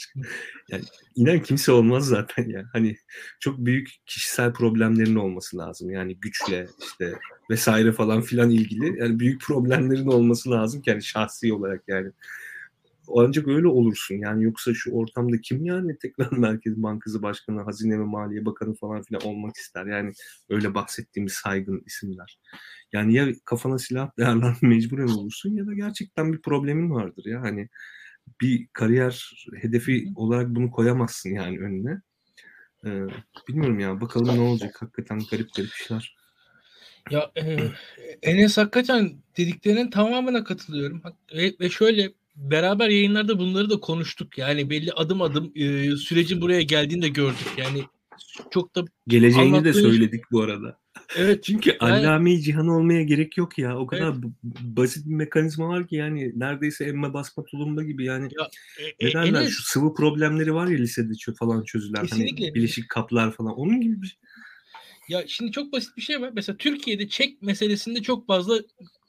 Yani 0.70 0.84
inan 1.16 1.40
kimse 1.40 1.72
olmaz 1.72 2.08
zaten 2.08 2.50
ya. 2.50 2.64
Hani 2.74 2.98
çok 3.40 3.58
büyük 3.58 3.90
kişisel 4.06 4.54
problemlerin 4.54 5.16
olması 5.16 5.58
lazım. 5.58 5.92
Yani 5.92 6.18
güçle 6.20 6.68
işte 6.80 7.20
vesaire 7.50 7.92
falan 7.92 8.22
filan 8.22 8.50
ilgili. 8.50 9.00
Yani 9.00 9.20
büyük 9.20 9.42
problemlerin 9.42 10.08
olması 10.08 10.52
lazım 10.52 10.82
ki 10.82 10.90
yani 10.90 11.04
şahsi 11.04 11.54
olarak 11.54 11.84
yani. 11.88 12.12
Ancak 13.08 13.48
öyle 13.48 13.68
olursun 13.68 14.16
yani 14.16 14.44
yoksa 14.44 14.74
şu 14.74 14.92
ortamda 14.92 15.42
kim 15.42 15.66
yani 15.66 15.98
tekrar 15.98 16.32
Merkez 16.38 16.84
Bankası 16.84 17.22
Başkanı, 17.22 17.62
Hazine 17.62 18.00
ve 18.00 18.04
Maliye 18.04 18.46
Bakanı 18.46 18.74
falan 18.74 19.04
filan 19.04 19.22
olmak 19.24 19.56
ister. 19.56 19.86
Yani 19.86 20.12
öyle 20.50 20.74
bahsettiğimiz 20.74 21.34
saygın 21.34 21.84
isimler. 21.86 22.40
Yani 22.94 23.14
ya 23.14 23.28
kafana 23.46 23.80
silah 23.80 24.12
değerlen 24.18 24.56
mecburen 24.62 25.08
olursun 25.08 25.56
ya 25.56 25.68
da 25.68 25.74
gerçekten 25.74 26.34
bir 26.34 26.42
problemin 26.42 26.90
vardır 26.90 27.26
ya. 27.26 27.42
Hani 27.42 27.70
bir 28.42 28.68
kariyer 28.74 29.32
hedefi 29.62 30.08
olarak 30.16 30.50
bunu 30.50 30.72
koyamazsın 30.72 31.30
yani 31.30 31.60
önüne. 31.60 32.02
Ee, 32.86 33.06
bilmiyorum 33.48 33.80
ya 33.80 34.02
bakalım 34.02 34.36
ne 34.36 34.42
olacak 34.42 34.82
hakikaten 34.82 35.20
garip 35.32 35.54
garip 35.54 35.72
işler. 35.74 36.16
Ya 37.10 37.32
e, 37.38 37.58
Enes 38.22 38.58
hakikaten 38.58 39.14
dediklerinin 39.38 39.90
tamamına 39.90 40.44
katılıyorum. 40.44 41.02
Ve, 41.36 41.54
ve 41.60 41.70
şöyle 41.70 42.14
beraber 42.42 42.90
yayınlarda 42.90 43.40
bunları 43.40 43.70
da 43.70 43.80
konuştuk. 43.80 44.38
Yani 44.38 44.70
belli 44.70 44.92
adım 44.92 45.22
adım 45.22 45.52
e, 45.56 45.96
sürecin 45.96 46.42
buraya 46.42 46.62
geldiğini 46.62 47.02
de 47.02 47.10
gördük. 47.10 47.48
Yani 47.58 47.84
çok 48.52 48.76
da 48.76 48.86
geleceğini 49.08 49.64
de 49.64 49.74
söyledik 49.74 50.24
bu 50.32 50.42
arada. 50.42 50.82
Evet. 51.16 51.44
Çünkü 51.44 51.78
yani, 51.82 51.94
allame 51.94 52.38
cihan 52.38 52.68
olmaya 52.68 53.04
gerek 53.04 53.38
yok 53.38 53.58
ya. 53.58 53.78
O 53.78 53.88
kadar 53.88 54.14
evet. 54.14 54.24
basit 54.62 55.06
bir 55.06 55.16
mekanizma 55.16 55.68
var 55.68 55.88
ki 55.88 55.96
yani 55.96 56.32
neredeyse 56.36 56.86
emme 56.86 57.14
basma 57.14 57.44
tulumba 57.44 57.84
gibi 57.84 58.06
yani. 58.06 58.30
Ya, 58.40 58.50
e, 59.00 59.08
ne 59.08 59.14
derler? 59.14 59.50
Şu 59.50 59.64
sıvı 59.64 59.94
problemleri 59.94 60.54
var 60.54 60.68
ya 60.68 60.78
lisede 60.78 61.14
falan 61.40 61.64
çözülen. 61.64 61.98
Hani 61.98 62.10
Kesinlikle. 62.10 62.46
Hani 62.46 62.56
bileşik 62.56 62.90
kaplar 62.90 63.32
falan. 63.32 63.54
Onun 63.54 63.82
gibi 63.82 64.02
bir 64.02 64.08
şey. 64.08 64.18
Ya 65.10 65.24
şimdi 65.28 65.52
çok 65.52 65.74
basit 65.74 65.98
bir 65.98 66.02
şey 66.02 66.22
var. 66.22 66.32
Mesela 66.34 66.58
Türkiye'de 66.58 67.10
çek 67.10 67.42
meselesinde 67.42 68.02
çok 68.02 68.28
fazla 68.28 68.60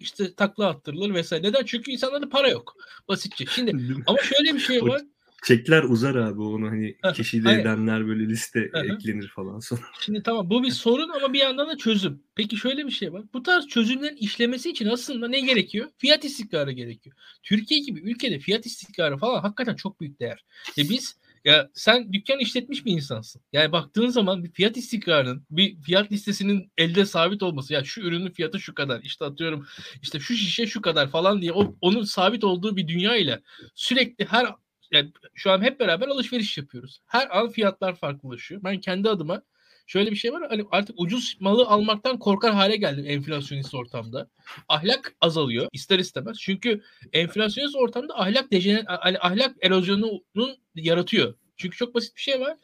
işte 0.02 0.34
takla 0.34 0.68
attırılır 0.68 1.14
vesaire. 1.14 1.48
Neden? 1.48 1.64
Çünkü 1.64 1.90
insanlarda 1.90 2.28
para 2.28 2.48
yok. 2.48 2.76
Basitçe. 3.08 3.44
Şimdi 3.46 3.94
ama 4.06 4.18
şöyle 4.18 4.54
bir 4.54 4.60
şey 4.60 4.82
var. 4.82 5.02
Çekler 5.44 5.82
uzar 5.82 6.14
abi 6.14 6.40
onu 6.42 6.68
hani 6.68 6.96
kişi 7.14 7.44
de 7.44 7.52
edenler 7.52 8.06
böyle 8.06 8.28
liste 8.28 8.70
eklenir 8.74 9.28
falan 9.28 9.58
sonra. 9.58 9.80
Şimdi 10.00 10.22
tamam 10.22 10.50
bu 10.50 10.62
bir 10.62 10.70
sorun 10.70 11.08
ama 11.08 11.32
bir 11.32 11.38
yandan 11.38 11.68
da 11.68 11.76
çözüm. 11.76 12.22
Peki 12.34 12.56
şöyle 12.56 12.86
bir 12.86 12.90
şey 12.90 13.12
var. 13.12 13.22
Bu 13.34 13.42
tarz 13.42 13.66
çözümlerin 13.66 14.16
işlemesi 14.16 14.70
için 14.70 14.86
aslında 14.86 15.28
ne 15.28 15.40
gerekiyor? 15.40 15.88
Fiyat 15.98 16.24
istikrarı 16.24 16.72
gerekiyor. 16.72 17.16
Türkiye 17.42 17.80
gibi 17.80 18.00
ülkede 18.00 18.38
fiyat 18.38 18.66
istikrarı 18.66 19.16
falan 19.16 19.40
hakikaten 19.40 19.74
çok 19.74 20.00
büyük 20.00 20.20
değer. 20.20 20.44
Ve 20.78 20.82
biz 20.82 21.16
ya 21.44 21.70
sen 21.74 22.12
dükkan 22.12 22.38
işletmiş 22.38 22.86
bir 22.86 22.92
insansın. 22.92 23.42
Yani 23.52 23.72
baktığın 23.72 24.08
zaman 24.08 24.44
bir 24.44 24.52
fiyat 24.52 24.76
istikrarının, 24.76 25.46
bir 25.50 25.80
fiyat 25.82 26.12
listesinin 26.12 26.72
elde 26.78 27.04
sabit 27.04 27.42
olması. 27.42 27.72
Ya 27.72 27.84
şu 27.84 28.00
ürünün 28.00 28.30
fiyatı 28.30 28.60
şu 28.60 28.74
kadar. 28.74 29.00
İşte 29.00 29.24
atıyorum 29.24 29.66
işte 30.02 30.20
şu 30.20 30.34
şişe 30.34 30.66
şu 30.66 30.82
kadar 30.82 31.10
falan 31.10 31.42
diye 31.42 31.52
o, 31.52 31.74
onun 31.80 32.02
sabit 32.04 32.44
olduğu 32.44 32.76
bir 32.76 32.88
dünya 32.88 33.16
ile 33.16 33.42
sürekli 33.74 34.24
her 34.24 34.46
yani 34.92 35.12
şu 35.34 35.50
an 35.50 35.62
hep 35.62 35.80
beraber 35.80 36.08
alışveriş 36.08 36.58
yapıyoruz. 36.58 37.00
Her 37.06 37.38
an 37.38 37.50
fiyatlar 37.50 37.94
farklılaşıyor. 37.94 38.62
Ben 38.64 38.80
kendi 38.80 39.08
adıma 39.08 39.42
şöyle 39.86 40.10
bir 40.10 40.16
şey 40.16 40.32
var. 40.32 40.48
Hani 40.48 40.64
artık 40.70 40.96
ucuz 40.98 41.36
malı 41.40 41.66
almaktan 41.66 42.18
korkar 42.18 42.54
hale 42.54 42.76
geldim 42.76 43.04
enflasyonist 43.08 43.74
ortamda. 43.74 44.28
Ahlak 44.68 45.14
azalıyor 45.20 45.68
ister 45.72 45.98
istemez. 45.98 46.36
Çünkü 46.40 46.82
enflasyonist 47.12 47.76
ortamda 47.76 48.20
ahlak 48.20 48.52
dejener 48.52 48.84
hani 48.86 49.18
ahlak 49.18 49.56
erozyonunun 49.60 50.56
yaratıyor. 50.74 51.34
Çünkü 51.56 51.76
çok 51.76 51.94
basit 51.94 52.16
bir 52.16 52.20
şey 52.20 52.40
var. 52.40 52.56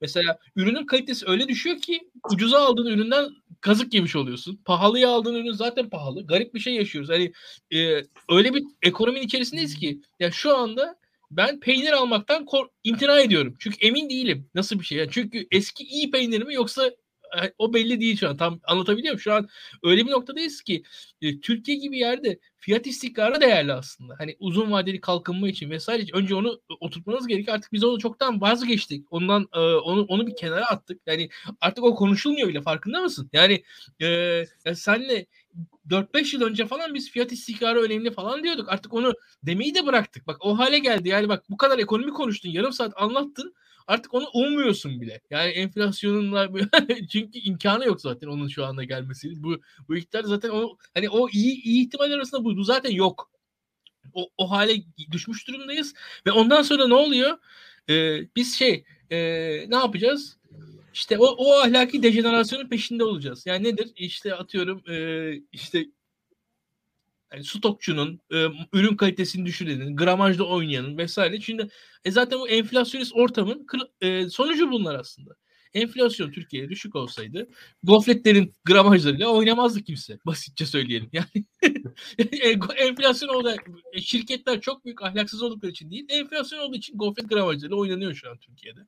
Mesela 0.00 0.38
ürünün 0.56 0.86
kalitesi 0.86 1.28
öyle 1.28 1.48
düşüyor 1.48 1.78
ki 1.78 2.10
ucuza 2.32 2.58
aldığın 2.58 2.86
üründen 2.86 3.28
kazık 3.60 3.94
yemiş 3.94 4.16
oluyorsun. 4.16 4.60
Pahalıya 4.64 5.10
aldığın 5.10 5.34
ürün 5.34 5.52
zaten 5.52 5.90
pahalı. 5.90 6.26
Garip 6.26 6.54
bir 6.54 6.60
şey 6.60 6.74
yaşıyoruz. 6.74 7.10
Hani 7.10 7.32
e, 7.74 8.02
öyle 8.30 8.54
bir 8.54 8.64
ekonominin 8.82 9.24
içerisindeyiz 9.24 9.78
ki 9.78 9.86
ya 9.86 9.92
yani 10.20 10.32
şu 10.32 10.56
anda 10.56 10.96
ben 11.30 11.60
peynir 11.60 11.92
almaktan 11.92 12.44
kor- 12.44 12.68
imtina 12.84 13.20
ediyorum. 13.20 13.56
Çünkü 13.60 13.76
emin 13.86 14.10
değilim 14.10 14.50
nasıl 14.54 14.78
bir 14.80 14.84
şey. 14.84 14.98
Yani 14.98 15.08
çünkü 15.12 15.46
eski 15.50 15.84
iyi 15.84 16.10
peynir 16.10 16.42
mi 16.42 16.54
yoksa 16.54 16.90
o 17.58 17.74
belli 17.74 18.00
değil 18.00 18.16
şu 18.16 18.28
an. 18.28 18.36
Tam 18.36 18.60
anlatabiliyor 18.64 19.12
muyum? 19.12 19.20
Şu 19.20 19.32
an 19.32 19.48
öyle 19.82 20.06
bir 20.06 20.10
noktadayız 20.10 20.62
ki 20.62 20.82
e, 21.22 21.40
Türkiye 21.40 21.76
gibi 21.76 21.98
yerde 21.98 22.38
fiyat 22.56 22.86
istikrarı 22.86 23.40
değerli 23.40 23.72
aslında. 23.72 24.14
Hani 24.18 24.36
uzun 24.40 24.70
vadeli 24.70 25.00
kalkınma 25.00 25.48
için 25.48 25.70
vesaire 25.70 26.02
önce 26.12 26.34
onu 26.34 26.60
oturtmanız 26.80 27.26
gerekiyor. 27.26 27.56
Artık 27.56 27.72
biz 27.72 27.84
onu 27.84 27.98
çoktan 27.98 28.40
vazgeçtik. 28.40 29.12
Ondan 29.12 29.48
e, 29.54 29.58
onu 29.58 30.02
onu 30.02 30.26
bir 30.26 30.36
kenara 30.36 30.66
attık. 30.66 31.00
Yani 31.06 31.28
artık 31.60 31.84
o 31.84 31.94
konuşulmuyor 31.94 32.48
bile 32.48 32.62
farkında 32.62 33.00
mısın? 33.00 33.30
Yani 33.32 33.62
e, 34.00 34.06
yani 34.64 34.76
senle 34.76 35.26
4-5 35.88 36.36
yıl 36.36 36.42
önce 36.42 36.66
falan 36.66 36.94
biz 36.94 37.10
fiyat 37.10 37.32
istikrarı 37.32 37.80
önemli 37.80 38.10
falan 38.10 38.42
diyorduk. 38.42 38.68
Artık 38.68 38.94
onu 38.94 39.12
demeyi 39.42 39.74
de 39.74 39.86
bıraktık. 39.86 40.26
Bak 40.26 40.36
o 40.40 40.58
hale 40.58 40.78
geldi. 40.78 41.08
Yani 41.08 41.28
bak 41.28 41.44
bu 41.50 41.56
kadar 41.56 41.78
ekonomi 41.78 42.12
konuştun. 42.12 42.50
Yarım 42.50 42.72
saat 42.72 42.92
anlattın. 42.96 43.54
Artık 43.86 44.14
onu 44.14 44.26
ummuyorsun 44.34 45.00
bile. 45.00 45.20
Yani 45.30 45.50
enflasyonunla 45.50 46.48
çünkü 47.08 47.38
imkanı 47.38 47.84
yok 47.86 48.00
zaten 48.00 48.26
onun 48.26 48.48
şu 48.48 48.64
anda 48.64 48.84
gelmesi. 48.84 49.42
Bu 49.42 49.60
bu 49.88 49.96
iktidar 49.96 50.24
zaten 50.24 50.48
o 50.48 50.76
hani 50.94 51.08
o 51.08 51.28
iyi 51.28 51.62
iyi 51.62 51.86
ihtimal 51.86 52.10
arasında 52.10 52.44
bu, 52.44 52.56
bu 52.56 52.64
zaten 52.64 52.90
yok. 52.90 53.30
O, 54.12 54.28
o 54.38 54.50
hale 54.50 54.82
düşmüş 55.12 55.48
durumdayız 55.48 55.94
ve 56.26 56.32
ondan 56.32 56.62
sonra 56.62 56.88
ne 56.88 56.94
oluyor? 56.94 57.38
Ee, 57.90 58.18
biz 58.36 58.58
şey 58.58 58.84
e, 59.10 59.18
ne 59.70 59.76
yapacağız? 59.76 60.36
İşte 60.94 61.18
o, 61.18 61.24
o 61.24 61.52
ahlaki 61.58 62.02
dejenerasyonun 62.02 62.68
peşinde 62.68 63.04
olacağız. 63.04 63.46
Yani 63.46 63.64
nedir? 63.68 63.92
İşte 63.96 64.34
atıyorum 64.34 64.82
e, 64.90 64.96
işte 65.52 65.86
yani 67.32 67.44
stokçunun, 67.44 68.20
e, 68.32 68.46
ürün 68.72 68.96
kalitesini 68.96 69.46
düşürenin, 69.46 69.96
gramajda 69.96 70.44
oynayanın 70.44 70.98
vesaire. 70.98 71.40
Şimdi 71.40 71.68
e, 72.04 72.10
zaten 72.10 72.38
bu 72.38 72.48
enflasyonist 72.48 73.12
ortamın 73.14 73.66
e, 74.00 74.30
sonucu 74.30 74.70
bunlar 74.70 74.94
aslında 74.94 75.34
enflasyon 75.74 76.30
Türkiye'ye 76.32 76.68
düşük 76.68 76.96
olsaydı 76.96 77.48
gofretlerin 77.82 78.52
gramajlarıyla 78.64 79.28
oynamazdı 79.28 79.82
kimse. 79.82 80.18
Basitçe 80.26 80.66
söyleyelim. 80.66 81.10
Yani 81.12 81.44
enflasyon 82.76 83.28
oldu. 83.28 83.54
E, 83.92 84.00
şirketler 84.00 84.60
çok 84.60 84.84
büyük 84.84 85.02
ahlaksız 85.02 85.42
oldukları 85.42 85.70
için 85.70 85.90
değil. 85.90 86.06
Enflasyon 86.08 86.58
olduğu 86.58 86.76
için 86.76 86.98
gofret 86.98 87.28
gramajlarıyla 87.28 87.76
oynanıyor 87.76 88.14
şu 88.14 88.30
an 88.30 88.38
Türkiye'de. 88.38 88.80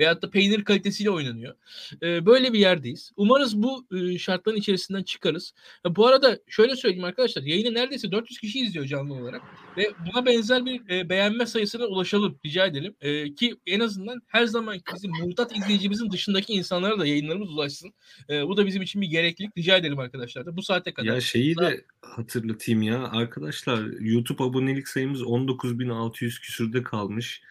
Veyahut 0.00 0.22
da 0.22 0.30
peynir 0.30 0.64
kalitesiyle 0.64 1.10
oynanıyor. 1.10 1.54
E, 2.02 2.26
böyle 2.26 2.52
bir 2.52 2.58
yerdeyiz. 2.58 3.12
Umarız 3.16 3.62
bu 3.62 3.86
e, 3.96 4.18
şartların 4.18 4.56
içerisinden 4.56 5.02
çıkarız. 5.02 5.54
Bu 5.86 6.06
arada 6.06 6.38
şöyle 6.48 6.76
söyleyeyim 6.76 7.04
arkadaşlar. 7.04 7.42
Yayını 7.42 7.74
neredeyse 7.74 8.12
400 8.12 8.38
kişi 8.38 8.60
izliyor 8.60 8.86
canlı 8.86 9.14
olarak. 9.14 9.42
Ve 9.76 9.90
buna 10.06 10.26
benzer 10.26 10.64
bir 10.64 11.08
beğenme 11.08 11.46
sayısına 11.46 11.84
ulaşalım 11.84 12.38
rica 12.46 12.66
edelim. 12.66 12.94
Ki 13.34 13.56
en 13.66 13.80
azından 13.80 14.22
her 14.26 14.46
zaman 14.46 14.78
bizim 14.94 15.10
muhtat 15.10 15.56
izleyicimizin 15.56 16.10
dışında 16.10 16.25
dışındaki 16.26 16.52
insanlara 16.52 16.98
da 16.98 17.06
yayınlarımız 17.06 17.50
ulaşsın. 17.50 17.92
E, 18.30 18.46
bu 18.46 18.56
da 18.56 18.66
bizim 18.66 18.82
için 18.82 19.02
bir 19.02 19.06
gereklilik. 19.06 19.56
Rica 19.58 19.76
edelim 19.76 19.98
arkadaşlar 19.98 20.46
da 20.46 20.56
bu 20.56 20.62
saate 20.62 20.94
kadar. 20.94 21.14
Ya 21.14 21.20
şeyi 21.20 21.56
de 21.56 21.84
hatırlatayım 22.02 22.82
ya 22.82 23.08
arkadaşlar 23.08 24.00
YouTube 24.00 24.44
abonelik 24.44 24.88
sayımız 24.88 25.22
19.600 25.22 26.40
küsürde 26.40 26.82
kalmış. 26.82 27.42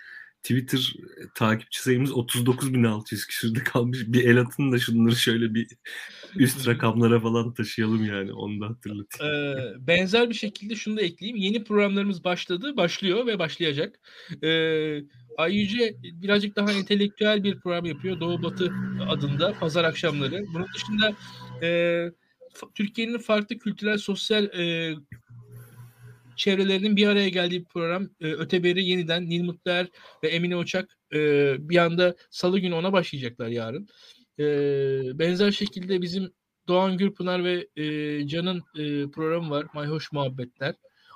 Twitter 0.45 0.93
takipçi 1.35 1.81
sayımız 1.81 2.11
39.600 2.11 3.27
küsürde 3.27 3.63
kalmış. 3.63 3.99
Bir 4.07 4.23
el 4.23 4.41
atın 4.41 4.71
da 4.71 4.79
şunları 4.79 5.15
şöyle 5.15 5.53
bir 5.53 5.67
üst 6.35 6.67
rakamlara 6.67 7.19
falan 7.19 7.53
taşıyalım 7.53 8.05
yani. 8.05 8.33
Onu 8.33 8.61
da 8.61 8.69
hatırlatayım. 8.69 9.33
Ee, 9.33 9.87
benzer 9.87 10.29
bir 10.29 10.35
şekilde 10.35 10.75
şunu 10.75 10.97
da 10.97 11.01
ekleyeyim. 11.01 11.37
Yeni 11.37 11.63
programlarımız 11.63 12.23
başladı, 12.23 12.77
başlıyor 12.77 13.27
ve 13.27 13.39
başlayacak. 13.39 13.99
Ee, 14.43 15.01
Ayyüce 15.37 15.95
birazcık 16.03 16.55
daha 16.55 16.71
entelektüel 16.71 17.43
bir 17.43 17.59
program 17.59 17.85
yapıyor. 17.85 18.19
Doğu 18.19 18.43
Batı 18.43 18.73
adında 19.09 19.53
pazar 19.59 19.83
akşamları. 19.83 20.45
Bunun 20.53 20.67
dışında 20.75 21.13
e, 21.61 22.11
Türkiye'nin 22.75 23.17
farklı 23.17 23.57
kültürel, 23.57 23.97
sosyal 23.97 24.43
e, 24.45 24.95
çevrelerinin 26.37 26.95
bir 26.95 27.07
araya 27.07 27.29
geldiği 27.29 27.59
bir 27.59 27.65
program. 27.65 28.09
E, 28.21 28.25
Öteberi 28.33 28.85
yeniden 28.85 29.29
Nil 29.29 29.43
Mutluer 29.43 29.87
ve 30.23 30.27
Emine 30.27 30.57
Uçak 30.57 30.97
e, 31.13 31.19
bir 31.69 31.77
anda 31.77 32.15
salı 32.29 32.59
günü 32.59 32.73
ona 32.75 32.93
başlayacaklar 32.93 33.47
yarın. 33.47 33.87
E, 34.39 34.45
benzer 35.19 35.51
şekilde 35.51 36.01
bizim 36.01 36.31
Doğan 36.67 36.97
Gürpınar 36.97 37.43
ve 37.43 37.67
e, 37.75 38.27
Can'ın 38.27 38.57
e, 38.57 39.11
programı 39.11 39.49
var. 39.49 39.65
Mayhoş 39.73 40.11
Muhabbetler. 40.11 40.75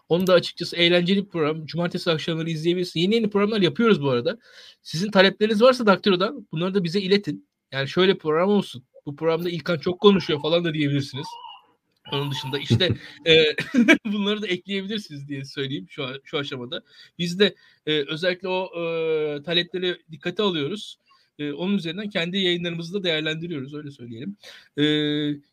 Onu 0.10 0.28
da 0.28 0.34
açıkçası 0.34 0.76
eğlenceli 0.76 1.24
bir 1.26 1.30
program. 1.30 1.66
Cumartesi 1.66 2.12
akşamları 2.12 2.50
izleyebilirsiniz. 2.50 3.04
Yeni 3.04 3.16
yeni 3.16 3.30
programlar 3.30 3.62
yapıyoruz 3.62 4.02
bu 4.02 4.10
arada. 4.10 4.38
Sizin 4.82 5.12
talepleriniz 5.12 5.62
varsa 5.62 5.86
Daktilo'dan 5.86 6.48
bunları 6.52 6.74
da 6.74 6.84
bize 6.84 7.02
iletin. 7.02 7.50
Yani 7.72 7.88
şöyle 7.88 8.18
program 8.18 8.50
olsun. 8.50 8.84
Bu 9.06 9.16
programda 9.16 9.50
İlkan 9.50 9.78
çok 9.78 10.00
konuşuyor 10.00 10.42
falan 10.42 10.64
da 10.64 10.74
diyebilirsiniz. 10.74 11.28
Onun 12.12 12.32
dışında 12.32 12.60
işte 12.60 12.90
e, 13.28 13.46
bunları 14.06 14.42
da 14.42 14.48
ekleyebilirsiniz 14.48 15.28
diye 15.28 15.46
söyleyeyim 15.46 15.86
şu 15.90 16.06
şu 16.24 16.38
aşamada. 16.38 16.84
Biz 17.20 17.40
de 17.40 17.56
e, 17.86 17.92
özellikle 17.94 18.48
o 18.48 18.70
e, 18.82 19.44
talepleri 19.44 19.98
dikkate 20.12 20.44
alıyoruz. 20.44 20.98
E, 21.40 21.52
onun 21.52 21.78
üzerinden 21.78 22.10
kendi 22.10 22.38
yayınlarımızı 22.38 22.94
da 22.94 23.04
değerlendiriyoruz 23.04 23.74
öyle 23.74 23.92
söyleyelim. 23.92 24.38
E, 24.78 24.84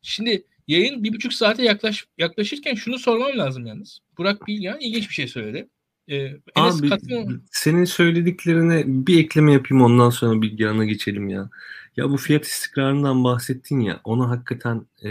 şimdi 0.03 0.45
yayın 0.69 1.05
bir 1.05 1.13
buçuk 1.13 1.33
saate 1.33 1.63
yaklaş, 1.63 2.07
yaklaşırken 2.19 2.75
şunu 2.75 2.99
sormam 2.99 3.39
lazım 3.39 3.67
yalnız. 3.67 4.01
Burak 4.19 4.47
Bilgen 4.47 4.77
ilginç 4.81 5.09
bir 5.09 5.15
şey 5.15 5.29
söyledi. 5.29 5.69
Ee, 6.11 6.33
Abi 6.55 6.89
katma... 6.89 7.17
senin 7.51 7.85
söylediklerine 7.85 8.85
bir 8.87 9.19
ekleme 9.19 9.53
yapayım 9.53 9.85
ondan 9.85 10.11
sonra 10.11 10.43
Bilgehan'a 10.43 10.85
geçelim 10.85 11.29
ya. 11.29 11.51
Ya 11.97 12.11
bu 12.11 12.17
fiyat 12.17 12.45
istikrarından 12.45 13.25
bahsettin 13.25 13.81
ya 13.81 14.01
onu 14.05 14.31
hakikaten 14.31 14.87
e, 15.05 15.11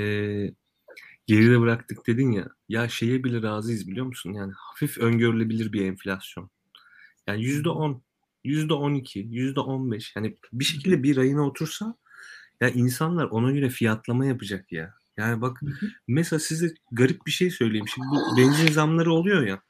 geride 1.28 1.60
bıraktık 1.60 2.08
dedin 2.08 2.32
ya. 2.32 2.48
Ya 2.70 2.90
şeye 2.90 3.24
bile 3.24 3.42
razıyız 3.42 3.88
biliyor 3.88 4.06
musun? 4.06 4.34
Yani 4.34 4.54
hafif 4.56 4.98
öngörülebilir 4.98 5.74
bir 5.74 5.86
enflasyon. 5.86 6.50
Yani 7.28 7.44
yüzde 7.44 7.70
on, 7.70 8.02
yüzde 8.44 8.74
on 8.74 8.94
iki, 8.94 9.20
yüzde 9.20 9.60
on 9.60 9.92
beş. 9.92 10.16
Yani 10.16 10.38
bir 10.54 10.66
şekilde 10.66 11.04
bir 11.04 11.18
ayına 11.18 11.48
otursa 11.48 11.96
ya 12.62 12.70
insanlar 12.70 13.26
ona 13.26 13.52
göre 13.52 13.70
fiyatlama 13.70 14.26
yapacak 14.26 14.72
ya. 14.72 14.94
Yani 15.18 15.42
bak 15.42 15.62
mesela 16.08 16.40
size 16.40 16.74
garip 16.92 17.26
bir 17.26 17.32
şey 17.32 17.50
söyleyeyim. 17.50 17.88
Şimdi 17.88 18.08
bu 18.08 18.38
benzin 18.38 18.72
zamları 18.72 19.14
oluyor 19.14 19.48
ya. 19.48 19.62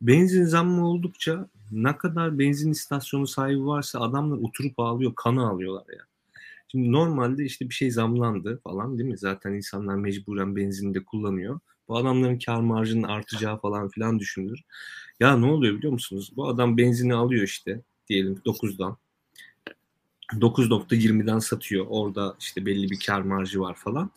Benzin 0.00 0.44
zammı 0.44 0.88
oldukça 0.88 1.48
ne 1.70 1.96
kadar 1.96 2.38
benzin 2.38 2.70
istasyonu 2.70 3.26
sahibi 3.26 3.66
varsa 3.66 4.00
adamlar 4.00 4.36
oturup 4.36 4.80
ağlıyor, 4.80 5.12
kanı 5.16 5.48
alıyorlar 5.48 5.84
ya. 5.92 6.04
Şimdi 6.72 6.92
normalde 6.92 7.44
işte 7.44 7.68
bir 7.68 7.74
şey 7.74 7.90
zamlandı 7.90 8.60
falan 8.64 8.98
değil 8.98 9.10
mi? 9.10 9.18
Zaten 9.18 9.52
insanlar 9.52 9.94
mecburen 9.94 10.56
benzini 10.56 10.94
de 10.94 11.04
kullanıyor. 11.04 11.60
Bu 11.88 11.96
adamların 11.96 12.38
kar 12.38 12.60
marjının 12.60 13.02
artacağı 13.02 13.60
falan 13.60 13.88
filan 13.88 14.18
düşünülür. 14.18 14.60
Ya 15.20 15.36
ne 15.36 15.46
oluyor 15.46 15.76
biliyor 15.76 15.92
musunuz? 15.92 16.32
Bu 16.36 16.48
adam 16.48 16.78
benzini 16.78 17.14
alıyor 17.14 17.42
işte 17.42 17.80
diyelim 18.08 18.42
9'dan. 18.46 18.96
9.20'den 20.32 21.38
satıyor. 21.38 21.86
Orada 21.88 22.36
işte 22.40 22.66
belli 22.66 22.90
bir 22.90 22.98
kar 23.06 23.20
marjı 23.20 23.60
var 23.60 23.74
falan. 23.74 24.10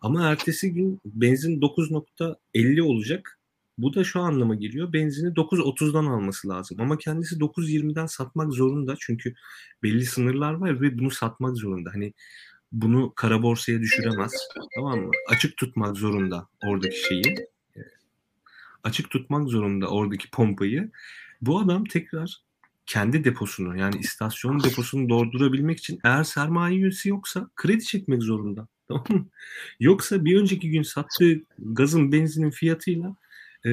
Ama 0.00 0.30
ertesi 0.30 0.74
gün 0.74 1.00
benzin 1.04 1.60
9.50 1.60 2.82
olacak. 2.82 3.38
Bu 3.78 3.94
da 3.94 4.04
şu 4.04 4.20
anlama 4.20 4.54
geliyor. 4.54 4.92
Benzini 4.92 5.28
9.30'dan 5.28 6.06
alması 6.06 6.48
lazım. 6.48 6.80
Ama 6.80 6.98
kendisi 6.98 7.34
9.20'den 7.36 8.06
satmak 8.06 8.52
zorunda. 8.52 8.94
Çünkü 9.00 9.34
belli 9.82 10.06
sınırlar 10.06 10.54
var 10.54 10.80
ve 10.80 10.98
bunu 10.98 11.10
satmak 11.10 11.56
zorunda. 11.56 11.90
Hani 11.94 12.12
bunu 12.72 13.12
kara 13.16 13.42
borsaya 13.42 13.80
düşüremez. 13.80 14.32
Tamam 14.74 15.00
mı? 15.00 15.10
Açık 15.28 15.56
tutmak 15.56 15.96
zorunda 15.96 16.48
oradaki 16.66 17.00
şeyi. 17.00 17.34
Açık 18.84 19.10
tutmak 19.10 19.48
zorunda 19.48 19.88
oradaki 19.88 20.30
pompayı. 20.30 20.90
Bu 21.40 21.60
adam 21.60 21.84
tekrar 21.84 22.42
kendi 22.86 23.24
deposunu 23.24 23.78
yani 23.78 23.96
istasyon 23.96 24.62
deposunu 24.62 25.08
doldurabilmek 25.08 25.78
için 25.78 26.00
eğer 26.04 26.24
sermaye 26.24 26.76
üyesi 26.76 27.08
yoksa 27.08 27.50
kredi 27.56 27.84
çekmek 27.84 28.22
zorunda. 28.22 28.68
Tamam 28.88 29.06
mı? 29.08 29.26
Yoksa 29.80 30.24
bir 30.24 30.40
önceki 30.40 30.70
gün 30.70 30.82
sattığı 30.82 31.40
gazın 31.58 32.12
benzinin 32.12 32.50
fiyatıyla 32.50 33.16
e, 33.64 33.70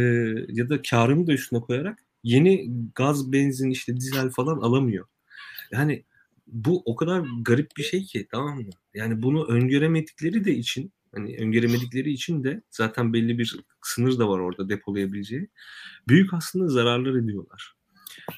ya 0.50 0.70
da 0.70 0.82
karını 0.82 1.28
da 1.28 1.34
üstüne 1.34 1.60
koyarak 1.60 2.00
yeni 2.24 2.72
gaz, 2.96 3.32
benzin, 3.32 3.70
işte 3.70 3.98
dizel 3.98 4.30
falan 4.30 4.58
alamıyor. 4.58 5.08
Yani 5.72 6.04
bu 6.48 6.84
o 6.86 6.96
kadar 6.96 7.24
garip 7.42 7.72
bir 7.78 7.84
şey 7.84 8.04
ki 8.04 8.28
tamam 8.32 8.58
mı? 8.58 8.70
Yani 8.94 9.22
bunu 9.22 9.46
öngöremedikleri 9.48 10.46
de 10.46 10.56
için 10.56 10.92
hani 11.16 11.38
öngöremedikleri 11.38 12.12
için 12.12 12.44
de 12.44 12.62
zaten 12.70 13.14
belli 13.14 13.40
bir 13.40 13.60
sınır 13.82 14.20
da 14.20 14.30
var 14.30 14.40
orada 14.40 14.70
depolayabileceği. 14.70 15.50
Büyük 16.08 16.34
aslında 16.34 16.68
zararlar 16.68 17.16
ediyorlar. 17.16 17.74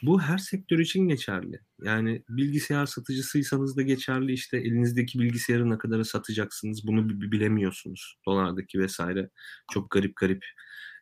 Bu 0.02 0.22
her 0.22 0.38
sektör 0.38 0.80
için 0.80 1.08
geçerli. 1.08 1.60
Yani 1.84 2.24
bilgisayar 2.30 2.86
satıcısıysanız 2.86 3.78
da 3.78 3.82
geçerli. 3.82 4.34
İşte 4.34 4.58
elinizdeki 4.58 5.20
bilgisayarı 5.20 5.70
ne 5.70 5.78
kadara 5.78 6.04
satacaksınız 6.04 6.88
bunu 6.88 7.10
bilemiyorsunuz. 7.32 8.18
Dolardaki 8.26 8.80
vesaire 8.80 9.30
çok 9.74 9.92
garip 9.92 10.16
garip 10.16 10.46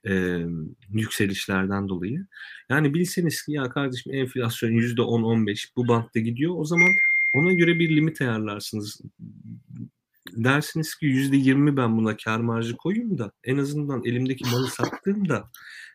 e, 0.07 0.45
yükselişlerden 0.89 1.89
dolayı. 1.89 2.25
Yani 2.69 2.93
bilseniz 2.93 3.41
ki 3.43 3.51
ya 3.51 3.69
kardeşim 3.69 4.13
enflasyon 4.13 4.71
%10-15 4.71 5.67
bu 5.75 5.87
bantta 5.87 6.19
gidiyor. 6.19 6.53
O 6.57 6.65
zaman 6.65 6.89
ona 7.35 7.53
göre 7.53 7.79
bir 7.79 7.95
limit 7.95 8.21
ayarlarsınız. 8.21 9.01
Dersiniz 10.31 10.95
ki 10.95 11.05
%20 11.05 11.77
ben 11.77 11.97
buna 11.97 12.17
kar 12.17 12.39
marjı 12.39 12.77
koyayım 12.77 13.17
da 13.17 13.31
en 13.43 13.57
azından 13.57 14.05
elimdeki 14.05 14.45
malı 14.51 14.67
sattığımda 14.67 15.49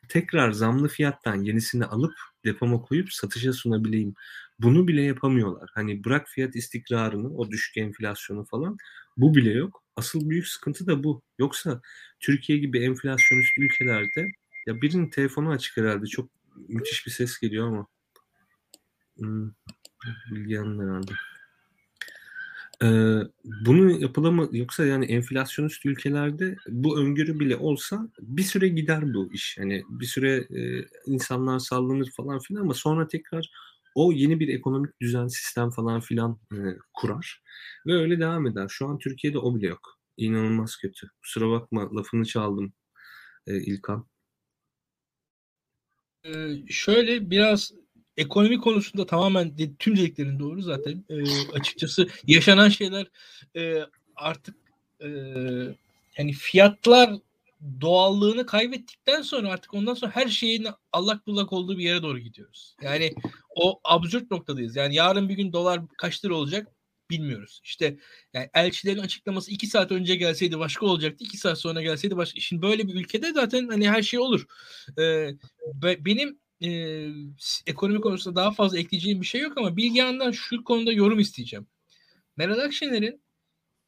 tekrar 0.08 0.52
zamlı 0.52 0.88
fiyattan 0.88 1.42
yenisini 1.42 1.84
alıp 1.84 2.12
depoma 2.44 2.82
koyup 2.82 3.12
satışa 3.12 3.52
sunabileyim. 3.52 4.14
Bunu 4.58 4.88
bile 4.88 5.02
yapamıyorlar. 5.02 5.70
Hani 5.74 6.04
bırak 6.04 6.28
fiyat 6.28 6.56
istikrarını, 6.56 7.36
o 7.36 7.50
düşük 7.50 7.76
enflasyonu 7.76 8.44
falan 8.44 8.76
bu 9.16 9.34
bile 9.34 9.50
yok. 9.50 9.85
Asıl 9.97 10.31
büyük 10.31 10.47
sıkıntı 10.47 10.86
da 10.86 11.05
bu. 11.05 11.23
Yoksa 11.39 11.81
Türkiye 12.20 12.59
gibi 12.59 12.78
enflasyonist 12.78 13.59
ülkelerde 13.59 14.32
ya 14.66 14.82
birinin 14.82 15.10
telefonu 15.10 15.51
açık 15.51 15.77
herhalde. 15.77 16.06
Çok 16.06 16.31
müthiş 16.68 17.06
bir 17.06 17.10
ses 17.10 17.39
geliyor 17.39 17.68
ama. 17.68 17.86
Hmm, 19.16 19.51
Bilgehan'ın 20.31 20.89
herhalde. 20.89 21.12
Ee, 22.82 23.20
bunu 23.44 23.90
yapılama 23.90 24.48
yoksa 24.52 24.86
yani 24.86 25.05
enflasyonist 25.05 25.86
ülkelerde 25.86 26.56
bu 26.68 27.01
öngörü 27.01 27.40
bile 27.40 27.56
olsa 27.56 28.09
bir 28.20 28.43
süre 28.43 28.68
gider 28.68 29.14
bu 29.14 29.32
iş. 29.32 29.56
Yani 29.59 29.82
bir 29.89 30.06
süre 30.06 30.47
e, 30.51 30.86
insanlar 31.06 31.59
sallanır 31.59 32.10
falan 32.10 32.39
filan 32.39 32.60
ama 32.60 32.74
sonra 32.74 33.09
tekrar 33.09 33.51
o 33.97 34.12
yeni 34.12 34.40
bir 34.40 34.48
ekonomik 34.48 35.01
düzen 35.01 35.27
sistem 35.27 35.70
falan 35.70 36.01
filan 36.01 36.40
e, 36.52 36.59
kurar 36.94 37.43
ve 37.86 37.94
öyle 37.94 38.20
devam 38.20 38.47
eder. 38.47 38.68
Şu 38.68 38.86
an 38.89 38.98
Türkiye'de 38.98 39.39
o 39.39 39.55
bile 39.55 39.66
yok. 39.66 39.98
İnanılmaz 40.16 40.77
kötü. 40.77 41.06
Kusura 41.23 41.51
bakma 41.51 41.97
lafını 41.97 42.24
çaldım 42.24 42.73
e, 43.47 43.56
İlkan. 43.56 44.06
Ee, 46.24 46.48
şöyle 46.68 47.31
biraz 47.31 47.73
ekonomi 48.16 48.60
konusunda 48.60 49.06
tamamen 49.06 49.56
tüm 49.78 49.97
dediklerin 49.97 50.39
doğru 50.39 50.62
zaten. 50.62 51.05
E, 51.09 51.14
açıkçası 51.52 52.09
yaşanan 52.27 52.68
şeyler 52.68 53.06
e, 53.56 53.82
artık 54.16 54.56
e, 55.01 55.09
yani 56.18 56.32
fiyatlar 56.32 57.14
doğallığını 57.80 58.46
kaybettikten 58.46 59.22
sonra 59.22 59.52
artık 59.52 59.74
ondan 59.74 59.94
sonra 59.94 60.16
her 60.16 60.28
şeyin 60.28 60.66
allak 60.92 61.26
bullak 61.26 61.52
olduğu 61.52 61.78
bir 61.78 61.84
yere 61.84 62.02
doğru 62.02 62.18
gidiyoruz. 62.18 62.76
Yani 62.82 63.14
o 63.54 63.80
absürt 63.84 64.30
noktadayız. 64.30 64.76
Yani 64.76 64.94
yarın 64.94 65.28
bir 65.28 65.34
gün 65.34 65.52
dolar 65.52 65.80
kaç 65.98 66.24
lira 66.24 66.34
olacak 66.34 66.68
bilmiyoruz. 67.10 67.60
İşte 67.64 67.98
yani 68.34 68.50
elçilerin 68.54 68.98
açıklaması 68.98 69.50
iki 69.50 69.66
saat 69.66 69.92
önce 69.92 70.16
gelseydi 70.16 70.58
başka 70.58 70.86
olacaktı. 70.86 71.24
iki 71.24 71.36
saat 71.38 71.58
sonra 71.58 71.82
gelseydi 71.82 72.16
başka. 72.16 72.40
Şimdi 72.40 72.62
böyle 72.62 72.88
bir 72.88 72.94
ülkede 72.94 73.32
zaten 73.32 73.68
hani 73.68 73.90
her 73.90 74.02
şey 74.02 74.20
olur. 74.20 74.46
Ee, 74.98 75.30
benim 75.82 76.38
e, 76.62 76.68
ekonomi 77.66 78.00
konusunda 78.00 78.36
daha 78.36 78.50
fazla 78.50 78.78
ekleyeceğim 78.78 79.20
bir 79.20 79.26
şey 79.26 79.40
yok 79.40 79.58
ama 79.58 79.76
Bilgehan'dan 79.76 80.30
şu 80.30 80.64
konuda 80.64 80.92
yorum 80.92 81.18
isteyeceğim. 81.18 81.66
Meral 82.36 82.58
Akşener'in 82.58 83.25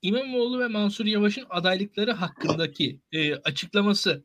İmamoğlu 0.03 0.61
ve 0.61 0.69
Mansur 0.69 1.07
Yavaş'ın 1.07 1.47
adaylıkları 1.51 2.13
hakkındaki 2.13 3.01
e, 3.13 3.35
açıklamasını 3.35 4.23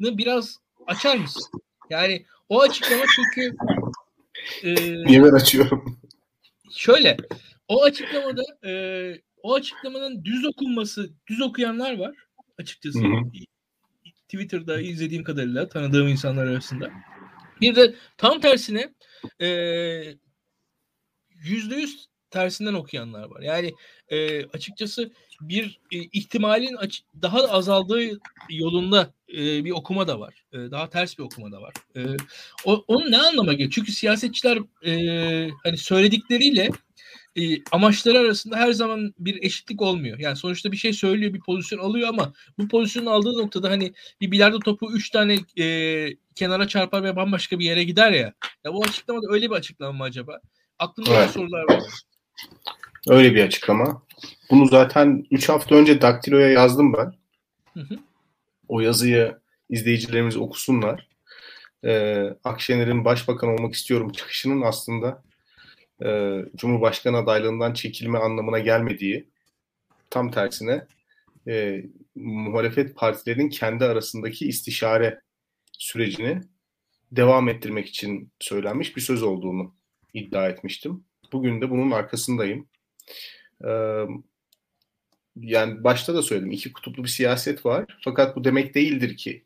biraz 0.00 0.56
açar 0.86 1.16
mısın? 1.16 1.42
Yani 1.90 2.26
o 2.48 2.60
açıklama 2.60 3.04
çünkü 3.14 3.56
e, 4.62 4.74
Niye 5.04 5.22
ben 5.22 5.32
açıyorum? 5.32 6.00
Şöyle 6.70 7.16
o 7.68 7.82
açıklamada 7.82 8.42
e, 8.64 8.72
o 9.42 9.54
açıklamanın 9.54 10.24
düz 10.24 10.46
okunması, 10.46 11.10
düz 11.26 11.40
okuyanlar 11.40 11.98
var 11.98 12.14
açıkçası. 12.58 12.98
Hı 12.98 13.06
hı. 13.06 13.30
Twitter'da 14.28 14.80
izlediğim 14.80 15.24
kadarıyla 15.24 15.68
tanıdığım 15.68 16.08
insanlar 16.08 16.46
arasında. 16.46 16.90
Bir 17.60 17.76
de 17.76 17.94
tam 18.16 18.40
tersine 18.40 18.94
yüzde 21.28 21.74
yüz 21.76 22.09
tersinden 22.30 22.74
okuyanlar 22.74 23.24
var. 23.24 23.40
Yani 23.40 23.74
e, 24.08 24.46
açıkçası 24.46 25.10
bir 25.40 25.80
e, 25.92 25.98
ihtimalin 25.98 26.76
aç- 26.76 27.02
daha 27.22 27.38
azaldığı 27.38 28.20
yolunda 28.50 29.14
e, 29.32 29.64
bir 29.64 29.70
okuma 29.70 30.08
da 30.08 30.20
var. 30.20 30.44
E, 30.52 30.58
daha 30.58 30.90
ters 30.90 31.18
bir 31.18 31.22
okuma 31.22 31.52
da 31.52 31.62
var. 31.62 31.74
E, 31.96 32.00
o, 32.64 32.84
onun 32.88 33.10
ne 33.10 33.18
anlama 33.18 33.52
geliyor? 33.52 33.70
Çünkü 33.70 33.92
siyasetçiler 33.92 34.58
e, 34.86 35.50
hani 35.64 35.76
söyledikleriyle 35.76 36.70
e, 37.36 37.42
amaçları 37.72 38.18
arasında 38.18 38.56
her 38.56 38.72
zaman 38.72 39.14
bir 39.18 39.42
eşitlik 39.42 39.82
olmuyor. 39.82 40.18
Yani 40.18 40.36
sonuçta 40.36 40.72
bir 40.72 40.76
şey 40.76 40.92
söylüyor, 40.92 41.34
bir 41.34 41.40
pozisyon 41.40 41.78
alıyor 41.78 42.08
ama 42.08 42.32
bu 42.58 42.68
pozisyonu 42.68 43.10
aldığı 43.10 43.32
noktada 43.32 43.70
hani 43.70 43.92
bir 44.20 44.30
bilardo 44.30 44.58
topu 44.58 44.92
üç 44.92 45.10
tane 45.10 45.38
e, 45.58 46.16
kenara 46.34 46.68
çarpar 46.68 47.04
ve 47.04 47.16
bambaşka 47.16 47.58
bir 47.58 47.64
yere 47.64 47.84
gider 47.84 48.12
ya. 48.12 48.34
Ya 48.64 48.74
bu 48.74 48.84
açıklamada 48.84 49.26
öyle 49.30 49.50
bir 49.50 49.54
açıklama 49.54 49.92
mı 49.92 50.04
acaba? 50.04 50.40
Aklımda 50.78 51.14
evet. 51.14 51.30
sorular 51.30 51.62
var. 51.62 51.82
Öyle 53.08 53.34
bir 53.34 53.44
açıklama. 53.44 54.02
Bunu 54.50 54.66
zaten 54.66 55.26
3 55.30 55.48
hafta 55.48 55.74
önce 55.74 56.00
Daktilo'ya 56.00 56.48
yazdım 56.48 56.92
ben. 56.92 57.14
Hı 57.74 57.80
hı. 57.80 57.98
o 58.68 58.80
yazıyı 58.80 59.38
izleyicilerimiz 59.70 60.36
okusunlar. 60.36 61.08
Ee, 61.84 62.34
Akşener'in 62.44 63.04
başbakan 63.04 63.48
olmak 63.48 63.74
istiyorum 63.74 64.12
çıkışının 64.12 64.62
aslında 64.62 65.22
e, 66.04 66.38
Cumhurbaşkanı 66.56 67.16
adaylığından 67.16 67.74
çekilme 67.74 68.18
anlamına 68.18 68.58
gelmediği 68.58 69.28
tam 70.10 70.30
tersine 70.30 70.86
e, 71.48 71.84
muhalefet 72.14 72.96
partilerinin 72.96 73.48
kendi 73.48 73.84
arasındaki 73.84 74.48
istişare 74.48 75.20
sürecini 75.72 76.40
devam 77.12 77.48
ettirmek 77.48 77.88
için 77.88 78.32
söylenmiş 78.40 78.96
bir 78.96 79.00
söz 79.00 79.22
olduğunu 79.22 79.74
iddia 80.14 80.48
etmiştim. 80.48 81.04
Bugün 81.32 81.60
de 81.60 81.70
bunun 81.70 81.90
arkasındayım. 81.90 82.68
Ee, 83.64 84.04
yani 85.36 85.84
başta 85.84 86.14
da 86.14 86.22
söyledim 86.22 86.50
iki 86.50 86.72
kutuplu 86.72 87.04
bir 87.04 87.08
siyaset 87.08 87.66
var. 87.66 87.98
Fakat 88.04 88.36
bu 88.36 88.44
demek 88.44 88.74
değildir 88.74 89.16
ki 89.16 89.44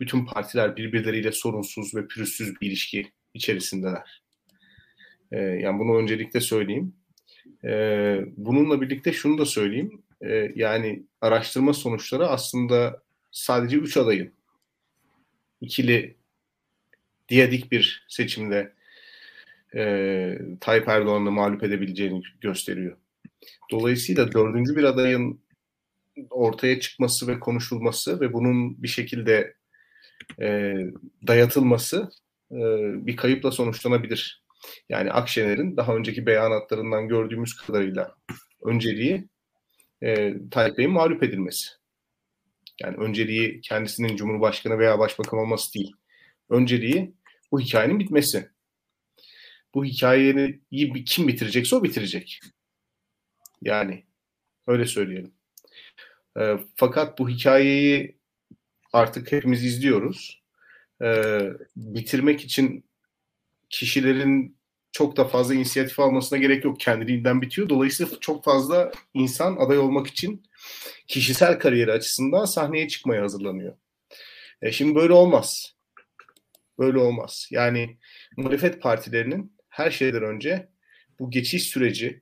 bütün 0.00 0.26
partiler 0.26 0.76
birbirleriyle 0.76 1.32
sorunsuz 1.32 1.94
ve 1.94 2.06
pürüzsüz 2.06 2.60
bir 2.60 2.66
ilişki 2.66 3.12
içerisindeler. 3.34 4.22
Ee, 5.32 5.38
yani 5.38 5.78
bunu 5.78 5.96
öncelikle 5.96 6.40
söyleyeyim. 6.40 6.94
Ee, 7.64 8.20
bununla 8.36 8.80
birlikte 8.80 9.12
şunu 9.12 9.38
da 9.38 9.46
söyleyeyim. 9.46 10.02
Ee, 10.24 10.52
yani 10.54 11.02
araştırma 11.20 11.72
sonuçları 11.72 12.28
aslında 12.28 13.02
sadece 13.30 13.76
üç 13.76 13.96
adayın 13.96 14.32
ikili 15.60 16.16
diyadik 17.28 17.72
bir 17.72 18.06
seçimde 18.08 18.75
e, 19.76 20.38
Tayyip 20.60 20.88
Erdoğan'ı 20.88 21.30
mağlup 21.30 21.64
edebileceğini 21.64 22.22
gösteriyor. 22.40 22.96
Dolayısıyla 23.70 24.32
dördüncü 24.32 24.76
bir 24.76 24.84
adayın 24.84 25.40
ortaya 26.30 26.80
çıkması 26.80 27.28
ve 27.28 27.40
konuşulması 27.40 28.20
ve 28.20 28.32
bunun 28.32 28.82
bir 28.82 28.88
şekilde 28.88 29.54
e, 30.40 30.74
dayatılması 31.26 32.10
e, 32.50 32.58
bir 33.06 33.16
kayıpla 33.16 33.50
sonuçlanabilir. 33.50 34.44
Yani 34.88 35.12
Akşener'in 35.12 35.76
daha 35.76 35.96
önceki 35.96 36.26
beyanatlarından 36.26 37.08
gördüğümüz 37.08 37.56
kadarıyla 37.56 38.14
önceliği 38.64 39.28
e, 40.02 40.34
Tayyip 40.50 40.78
Bey'in 40.78 40.92
mağlup 40.92 41.22
edilmesi. 41.22 41.66
Yani 42.82 42.96
önceliği 42.96 43.60
kendisinin 43.60 44.16
Cumhurbaşkanı 44.16 44.78
veya 44.78 44.98
Başbakan 44.98 45.40
olması 45.40 45.74
değil. 45.74 45.92
Önceliği 46.50 47.14
bu 47.52 47.60
hikayenin 47.60 47.98
bitmesi. 47.98 48.55
Bu 49.76 49.84
hikayeyi 49.84 50.60
kim 51.06 51.28
bitirecekse 51.28 51.76
o 51.76 51.84
bitirecek. 51.84 52.40
Yani 53.62 54.04
öyle 54.66 54.86
söyleyelim. 54.86 55.34
E, 56.40 56.58
fakat 56.76 57.18
bu 57.18 57.28
hikayeyi 57.28 58.18
artık 58.92 59.32
hepimiz 59.32 59.64
izliyoruz. 59.64 60.42
E, 61.02 61.40
bitirmek 61.76 62.44
için 62.44 62.90
kişilerin 63.70 64.58
çok 64.92 65.16
da 65.16 65.24
fazla 65.24 65.54
inisiyatif 65.54 66.00
almasına 66.00 66.38
gerek 66.38 66.64
yok. 66.64 66.80
Kendiliğinden 66.80 67.42
bitiyor. 67.42 67.68
Dolayısıyla 67.68 68.20
çok 68.20 68.44
fazla 68.44 68.92
insan 69.14 69.56
aday 69.56 69.78
olmak 69.78 70.06
için 70.06 70.42
kişisel 71.06 71.58
kariyeri 71.58 71.92
açısından 71.92 72.44
sahneye 72.44 72.88
çıkmaya 72.88 73.22
hazırlanıyor. 73.22 73.76
E 74.62 74.72
şimdi 74.72 74.94
böyle 74.94 75.12
olmaz. 75.12 75.74
Böyle 76.78 76.98
olmaz. 76.98 77.48
Yani 77.50 77.98
muhalefet 78.36 78.82
partilerinin 78.82 79.55
her 79.76 79.90
şeyden 79.90 80.22
önce 80.22 80.68
bu 81.18 81.30
geçiş 81.30 81.62
süreci, 81.62 82.20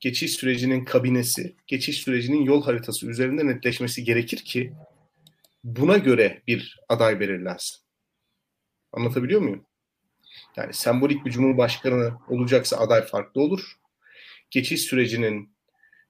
geçiş 0.00 0.32
sürecinin 0.32 0.84
kabinesi, 0.84 1.56
geçiş 1.66 1.98
sürecinin 2.02 2.42
yol 2.42 2.64
haritası 2.64 3.06
üzerinde 3.06 3.46
netleşmesi 3.46 4.04
gerekir 4.04 4.36
ki 4.36 4.72
buna 5.64 5.96
göre 5.96 6.42
bir 6.46 6.80
aday 6.88 7.20
belirlensin. 7.20 7.76
Anlatabiliyor 8.92 9.40
muyum? 9.40 9.66
Yani 10.56 10.74
sembolik 10.74 11.24
bir 11.24 11.30
cumhurbaşkanı 11.30 12.18
olacaksa 12.28 12.76
aday 12.76 13.06
farklı 13.06 13.40
olur. 13.40 13.78
Geçiş 14.50 14.80
sürecinin 14.80 15.56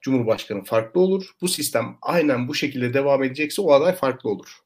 cumhurbaşkanı 0.01 0.65
farklı 0.65 1.01
olur. 1.01 1.31
Bu 1.41 1.49
sistem 1.49 1.99
aynen 2.03 2.49
bu 2.49 2.55
şekilde 2.55 2.95
devam 2.95 3.23
edecekse 3.23 3.63
o 3.63 3.73
aday 3.73 3.95
farklı 3.95 4.31
olur. 4.31 4.59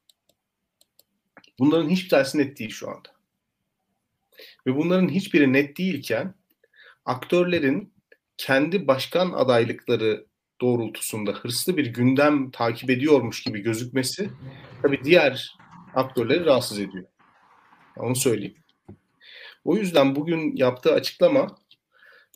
Bunların 1.58 1.88
hiçbir 1.88 2.08
tanesi 2.08 2.38
net 2.38 2.58
değil 2.58 2.70
şu 2.70 2.90
anda. 2.90 3.13
Ve 4.66 4.76
bunların 4.76 5.08
hiçbiri 5.08 5.52
net 5.52 5.78
değilken 5.78 6.34
aktörlerin 7.04 7.92
kendi 8.36 8.86
başkan 8.86 9.32
adaylıkları 9.32 10.26
doğrultusunda 10.60 11.32
hırslı 11.32 11.76
bir 11.76 11.86
gündem 11.86 12.50
takip 12.50 12.90
ediyormuş 12.90 13.42
gibi 13.42 13.60
gözükmesi 13.60 14.30
tabii 14.82 15.04
diğer 15.04 15.56
aktörleri 15.94 16.44
rahatsız 16.44 16.78
ediyor. 16.78 17.04
Onu 17.96 18.16
söyleyeyim. 18.16 18.56
O 19.64 19.76
yüzden 19.76 20.16
bugün 20.16 20.56
yaptığı 20.56 20.92
açıklama 20.92 21.56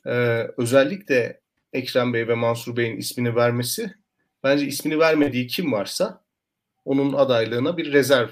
e, 0.06 0.46
özellikle 0.56 1.40
Ekrem 1.72 2.12
Bey 2.12 2.28
ve 2.28 2.34
Mansur 2.34 2.76
Bey'in 2.76 2.96
ismini 2.96 3.36
vermesi 3.36 3.94
bence 4.44 4.66
ismini 4.66 4.98
vermediği 4.98 5.46
kim 5.46 5.72
varsa 5.72 6.22
onun 6.84 7.12
adaylığına 7.12 7.76
bir 7.76 7.92
rezerv 7.92 8.28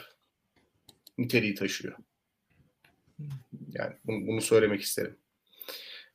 niteliği 1.18 1.54
taşıyor. 1.54 1.96
Yani 3.78 3.92
bunu, 4.04 4.26
bunu 4.26 4.40
söylemek 4.40 4.80
isterim. 4.82 5.16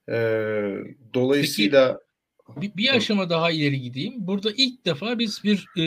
Ee, 0.09 0.75
dolayısıyla 1.13 1.99
Peki, 2.47 2.61
bir, 2.61 2.77
bir 2.77 2.95
aşama 2.95 3.29
daha 3.29 3.51
ileri 3.51 3.81
gideyim. 3.81 4.13
Burada 4.17 4.51
ilk 4.57 4.85
defa 4.85 5.19
biz 5.19 5.43
bir 5.43 5.67
e, 5.77 5.85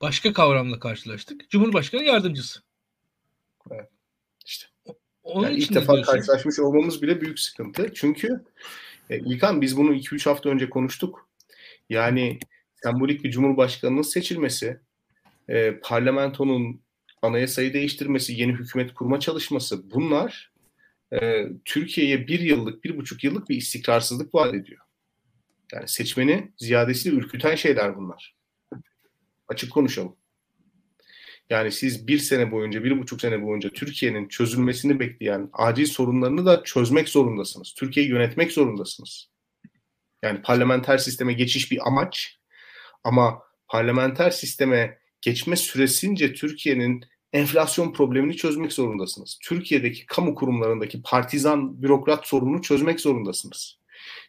başka 0.00 0.32
kavramla 0.32 0.78
karşılaştık. 0.78 1.50
Cumhurbaşkanı 1.50 2.04
yardımcısı. 2.04 2.60
Evet. 3.70 3.88
İşte. 4.46 4.66
Onun 5.22 5.44
yani 5.44 5.56
ilk 5.56 5.74
defa 5.74 5.92
diyorsun. 5.94 6.12
karşılaşmış 6.12 6.58
olmamız 6.58 7.02
bile 7.02 7.20
büyük 7.20 7.40
sıkıntı. 7.40 7.94
Çünkü 7.94 8.44
e, 9.10 9.18
İlkan 9.18 9.60
biz 9.60 9.76
bunu 9.76 9.94
2-3 9.94 10.24
hafta 10.28 10.48
önce 10.48 10.70
konuştuk. 10.70 11.28
Yani 11.90 12.38
sembolik 12.82 13.24
bir 13.24 13.30
cumhurbaşkanının 13.30 14.02
seçilmesi, 14.02 14.80
e, 15.48 15.80
parlamentonun 15.80 16.83
anayasayı 17.24 17.74
değiştirmesi, 17.74 18.32
yeni 18.32 18.52
hükümet 18.52 18.94
kurma 18.94 19.20
çalışması 19.20 19.90
bunlar 19.90 20.52
e, 21.12 21.46
Türkiye'ye 21.64 22.26
bir 22.26 22.40
yıllık, 22.40 22.84
bir 22.84 22.96
buçuk 22.96 23.24
yıllık 23.24 23.48
bir 23.48 23.56
istikrarsızlık 23.56 24.34
vaat 24.34 24.54
ediyor. 24.54 24.80
Yani 25.72 25.88
seçmeni 25.88 26.52
ziyadesiyle 26.56 27.16
ürküten 27.16 27.54
şeyler 27.54 27.96
bunlar. 27.96 28.36
Açık 29.48 29.72
konuşalım. 29.72 30.16
Yani 31.50 31.72
siz 31.72 32.06
bir 32.06 32.18
sene 32.18 32.52
boyunca, 32.52 32.84
bir 32.84 32.98
buçuk 32.98 33.20
sene 33.20 33.42
boyunca 33.42 33.70
Türkiye'nin 33.70 34.28
çözülmesini 34.28 35.00
bekleyen 35.00 35.50
acil 35.52 35.86
sorunlarını 35.86 36.46
da 36.46 36.62
çözmek 36.64 37.08
zorundasınız. 37.08 37.74
Türkiye'yi 37.74 38.10
yönetmek 38.10 38.52
zorundasınız. 38.52 39.30
Yani 40.22 40.42
parlamenter 40.42 40.98
sisteme 40.98 41.32
geçiş 41.32 41.70
bir 41.70 41.86
amaç 41.86 42.38
ama 43.04 43.42
parlamenter 43.68 44.30
sisteme 44.30 44.98
geçme 45.20 45.56
süresince 45.56 46.34
Türkiye'nin 46.34 47.04
enflasyon 47.34 47.92
problemini 47.92 48.36
çözmek 48.36 48.72
zorundasınız. 48.72 49.38
Türkiye'deki 49.42 50.06
kamu 50.06 50.34
kurumlarındaki 50.34 51.02
partizan 51.02 51.82
bürokrat 51.82 52.26
sorununu 52.26 52.62
çözmek 52.62 53.00
zorundasınız. 53.00 53.78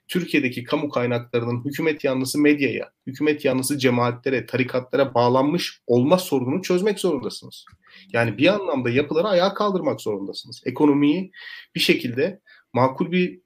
Türkiye'deki 0.07 0.64
kamu 0.64 0.90
kaynaklarının 0.90 1.65
hükümet 1.65 2.03
yanlısı 2.03 2.40
medyaya, 2.40 2.91
hükümet 3.07 3.45
yanlısı 3.45 3.77
cemaatlere, 3.77 4.45
tarikatlara 4.45 5.14
bağlanmış 5.14 5.82
olma 5.88 6.18
sorununu 6.18 6.61
çözmek 6.61 6.99
zorundasınız. 6.99 7.65
Yani 8.14 8.38
bir 8.38 8.48
anlamda 8.48 8.90
yapıları 8.90 9.27
ayağa 9.27 9.53
kaldırmak 9.53 10.02
zorundasınız. 10.02 10.61
Ekonomiyi 10.65 11.32
bir 11.76 11.80
şekilde 11.80 12.41
makul 12.73 13.11
bir 13.11 13.40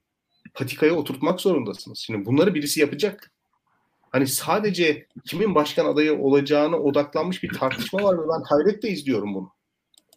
patikaya 0.54 0.94
oturtmak 0.94 1.40
zorundasınız. 1.40 1.98
Şimdi 1.98 2.26
bunları 2.26 2.54
birisi 2.54 2.80
yapacak. 2.80 3.32
Hani 4.10 4.26
sadece 4.26 5.06
kimin 5.24 5.54
başkan 5.54 5.86
adayı 5.86 6.18
olacağına 6.18 6.76
odaklanmış 6.76 7.42
bir 7.42 7.48
tartışma 7.48 8.02
var 8.02 8.18
ve 8.18 8.22
ben 8.22 8.42
hayretle 8.44 8.88
izliyorum 8.88 9.34
bunu. 9.34 9.52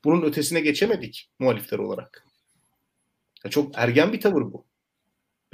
Bunun 0.03 0.21
ötesine 0.21 0.61
geçemedik 0.61 1.29
muhalifler 1.39 1.79
olarak. 1.79 2.25
Ya 3.45 3.51
çok 3.51 3.71
ergen 3.77 4.13
bir 4.13 4.21
tavır 4.21 4.41
bu 4.41 4.65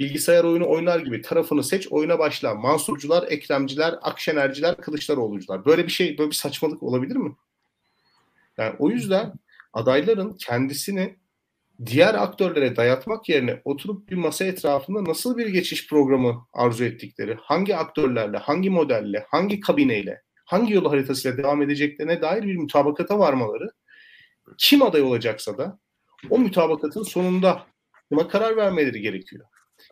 bilgisayar 0.00 0.44
oyunu 0.44 0.70
oynar 0.70 1.00
gibi 1.00 1.22
tarafını 1.22 1.64
seç 1.64 1.88
oyuna 1.92 2.18
başla. 2.18 2.54
Mansurcular, 2.54 3.24
Ekremciler, 3.28 3.94
Akşenerciler, 4.02 4.76
Kılıçdaroğlucular. 4.76 5.64
Böyle 5.64 5.86
bir 5.86 5.92
şey, 5.92 6.18
böyle 6.18 6.30
bir 6.30 6.36
saçmalık 6.36 6.82
olabilir 6.82 7.16
mi? 7.16 7.36
Yani 8.58 8.74
o 8.78 8.90
yüzden 8.90 9.32
adayların 9.72 10.32
kendisini 10.32 11.16
diğer 11.86 12.14
aktörlere 12.14 12.76
dayatmak 12.76 13.28
yerine 13.28 13.60
oturup 13.64 14.10
bir 14.10 14.16
masa 14.16 14.44
etrafında 14.44 15.04
nasıl 15.04 15.38
bir 15.38 15.46
geçiş 15.46 15.88
programı 15.88 16.46
arzu 16.52 16.84
ettikleri, 16.84 17.36
hangi 17.40 17.76
aktörlerle, 17.76 18.38
hangi 18.38 18.70
modelle, 18.70 19.26
hangi 19.28 19.60
kabineyle, 19.60 20.22
hangi 20.44 20.74
yol 20.74 20.84
haritasıyla 20.84 21.38
devam 21.38 21.62
edeceklerine 21.62 22.22
dair 22.22 22.42
bir 22.42 22.56
mutabakata 22.56 23.18
varmaları, 23.18 23.70
kim 24.58 24.82
aday 24.82 25.02
olacaksa 25.02 25.58
da 25.58 25.78
o 26.30 26.38
mutabakatın 26.38 27.02
sonunda 27.02 27.66
buna 28.10 28.28
karar 28.28 28.56
vermeleri 28.56 29.00
gerekiyor. 29.00 29.46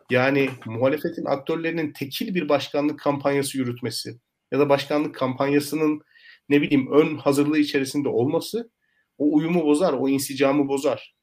Yani 0.09 0.49
muhalefetin 0.65 1.25
aktörlerinin 1.25 1.93
tekil 1.93 2.35
bir 2.35 2.49
başkanlık 2.49 2.99
kampanyası 2.99 3.57
yürütmesi 3.57 4.19
ya 4.51 4.59
da 4.59 4.69
başkanlık 4.69 5.15
kampanyasının 5.15 6.01
ne 6.49 6.61
bileyim 6.61 6.91
ön 6.91 7.17
hazırlığı 7.17 7.59
içerisinde 7.59 8.09
olması 8.09 8.71
o 9.17 9.35
uyumu 9.35 9.65
bozar, 9.65 9.93
o 9.93 10.09
insicamı 10.09 10.67
bozar. 10.67 11.18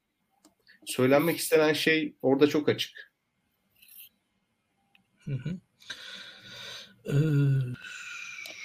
Söylenmek 0.87 1.37
istenen 1.37 1.73
şey 1.73 2.15
orada 2.21 2.47
çok 2.47 2.69
açık. 2.69 3.11
Hı 5.17 5.31
hı. 5.31 5.57
Ee, 7.05 7.15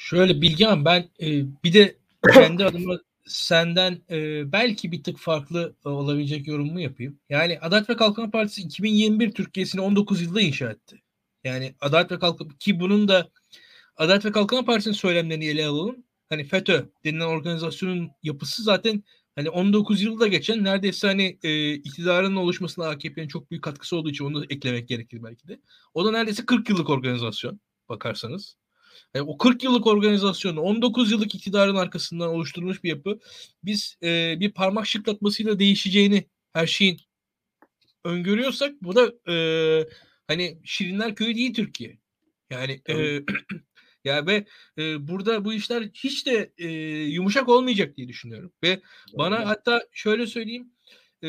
şöyle 0.09 0.41
Bilgehan 0.41 0.85
ben 0.85 1.09
e, 1.21 1.27
bir 1.65 1.73
de 1.73 1.97
kendi 2.35 2.65
adıma 2.65 2.99
senden 3.27 4.03
e, 4.11 4.53
belki 4.53 4.93
bir 4.93 5.03
tık 5.03 5.19
farklı 5.19 5.77
e, 5.85 5.89
olabilecek 5.89 6.47
yorumumu 6.47 6.81
yapayım. 6.81 7.19
Yani 7.29 7.59
Adalet 7.61 7.91
ve 7.91 7.97
Kalkınma 7.97 8.31
Partisi 8.31 8.63
2021 8.63 9.33
Türkiye'sini 9.33 9.81
19 9.81 10.23
yılda 10.23 10.41
inşa 10.41 10.71
etti. 10.71 11.03
Yani 11.45 11.75
Adalet 11.81 12.13
ve 12.13 12.19
Kalkınma 12.19 12.53
ki 12.59 12.81
bunun 12.81 13.09
da 13.09 13.31
Adalet 13.97 14.25
ve 14.25 14.33
Kalkınma 14.33 14.65
Partisi'nin 14.65 14.95
söylemlerini 14.95 15.47
ele 15.47 15.67
alalım. 15.67 15.97
Hani 16.29 16.45
FETÖ 16.45 16.85
denilen 17.05 17.27
organizasyonun 17.27 18.11
yapısı 18.23 18.63
zaten 18.63 19.05
hani 19.35 19.51
19 19.51 20.03
yılda 20.03 20.27
geçen 20.27 20.65
neredeyse 20.65 21.07
hani 21.07 21.39
e, 21.43 21.75
iktidarın 21.75 22.37
oluşmasına 22.37 22.89
AKP'nin 22.89 23.29
çok 23.29 23.51
büyük 23.51 23.65
katkısı 23.65 23.97
olduğu 23.97 24.11
için 24.11 24.25
onu 24.25 24.43
da 24.43 24.47
eklemek 24.51 24.89
gerekir 24.89 25.23
belki 25.23 25.49
de. 25.49 25.61
O 25.95 26.05
da 26.05 26.11
neredeyse 26.11 26.47
40 26.47 26.69
yıllık 26.69 26.91
organizasyon 26.91 27.61
bakarsanız. 27.89 28.57
Yani 29.15 29.25
o 29.29 29.39
40 29.39 29.65
yıllık 29.65 29.87
organizasyonu 29.87 30.61
19 30.61 31.13
yıllık 31.13 31.35
iktidarın 31.35 31.77
arkasından 31.77 32.29
oluşturulmuş 32.29 32.85
bir 32.85 32.89
yapı. 32.89 33.19
Biz 33.65 33.97
e, 34.03 34.41
bir 34.41 34.53
parmak 34.53 34.87
şıklatmasıyla 34.87 35.59
değişeceğini 35.59 36.29
her 36.53 36.67
şeyin 36.67 36.99
öngörüyorsak 38.05 38.83
bu 38.83 38.97
da 38.97 39.33
e, 39.33 39.37
hani 40.27 40.59
Şirinler 40.65 41.15
Köyü 41.15 41.35
değil 41.35 41.55
Türkiye. 41.55 41.99
Yani 42.51 42.83
e, 42.89 42.95
ya 44.05 44.27
ve 44.27 44.47
e, 44.79 45.09
burada 45.09 45.45
bu 45.45 45.53
işler 45.53 45.83
hiç 45.95 46.27
de 46.27 46.53
e, 46.59 46.69
yumuşak 47.05 47.49
olmayacak 47.49 47.97
diye 47.97 48.09
düşünüyorum. 48.09 48.53
Ve 48.63 48.81
bana 49.19 49.49
hatta 49.49 49.83
şöyle 49.93 50.27
söyleyeyim 50.27 50.73
e, 51.23 51.29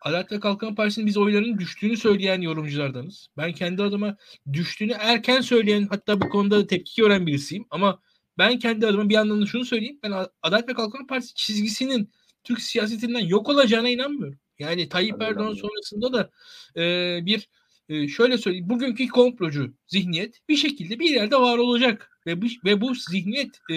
Adalet 0.00 0.32
ve 0.32 0.40
Kalkınma 0.40 0.74
Partisi'nin 0.74 1.06
biz 1.06 1.16
oylarının 1.16 1.58
düştüğünü 1.58 1.96
söyleyen 1.96 2.40
yorumculardanız. 2.40 3.28
Ben 3.36 3.52
kendi 3.52 3.82
adıma 3.82 4.16
düştüğünü 4.52 4.92
erken 4.92 5.40
söyleyen 5.40 5.86
hatta 5.90 6.20
bu 6.20 6.28
konuda 6.28 6.66
tepki 6.66 7.02
gören 7.02 7.26
birisiyim. 7.26 7.66
Ama 7.70 8.02
ben 8.38 8.58
kendi 8.58 8.86
adıma 8.86 9.08
bir 9.08 9.14
yandan 9.14 9.42
da 9.42 9.46
şunu 9.46 9.64
söyleyeyim. 9.64 9.98
Ben 10.02 10.12
Adalet 10.42 10.68
ve 10.68 10.74
Kalkınma 10.74 11.06
Partisi 11.06 11.34
çizgisinin 11.34 12.12
Türk 12.44 12.60
siyasetinden 12.60 13.26
yok 13.26 13.48
olacağına 13.48 13.88
inanmıyorum. 13.88 14.38
Yani 14.58 14.88
Tayyip 14.88 15.22
Erdoğan 15.22 15.54
sonrasında 15.54 16.12
da 16.12 16.30
e, 16.76 17.18
bir 17.26 17.48
e, 17.88 18.08
şöyle 18.08 18.38
söyleyeyim. 18.38 18.68
Bugünkü 18.70 19.08
komplocu 19.08 19.74
zihniyet 19.86 20.40
bir 20.48 20.56
şekilde 20.56 20.98
bir 20.98 21.10
yerde 21.10 21.36
var 21.36 21.58
olacak. 21.58 22.10
Ve 22.26 22.42
bu, 22.42 22.46
ve 22.64 22.80
bu 22.80 22.94
zihniyet 22.94 23.70
e, 23.70 23.74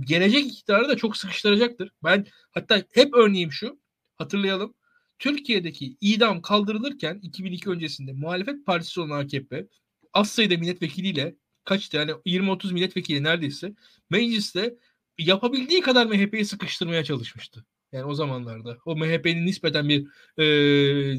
gelecek 0.00 0.46
iktidarı 0.46 0.88
da 0.88 0.96
çok 0.96 1.16
sıkıştıracaktır. 1.16 1.90
Ben 2.04 2.26
hatta 2.50 2.82
hep 2.92 3.14
örneğim 3.14 3.52
şu. 3.52 3.80
Hatırlayalım. 4.16 4.74
Türkiye'deki 5.18 5.96
idam 6.00 6.42
kaldırılırken 6.42 7.20
2002 7.22 7.70
öncesinde 7.70 8.12
muhalefet 8.12 8.66
partisi 8.66 9.00
olan 9.00 9.20
AKP 9.20 9.66
az 10.12 10.30
sayıda 10.30 10.56
milletvekiliyle 10.56 11.34
kaç 11.64 11.88
tane 11.88 12.10
20-30 12.10 12.72
milletvekili 12.72 13.22
neredeyse 13.22 13.74
mecliste 14.10 14.74
yapabildiği 15.18 15.80
kadar 15.80 16.06
MHP'yi 16.06 16.44
sıkıştırmaya 16.44 17.04
çalışmıştı. 17.04 17.64
Yani 17.92 18.04
o 18.04 18.14
zamanlarda. 18.14 18.78
O 18.84 18.96
MHP'nin 18.96 19.46
nispeten 19.46 19.88
bir 19.88 20.06
e, 20.38 20.44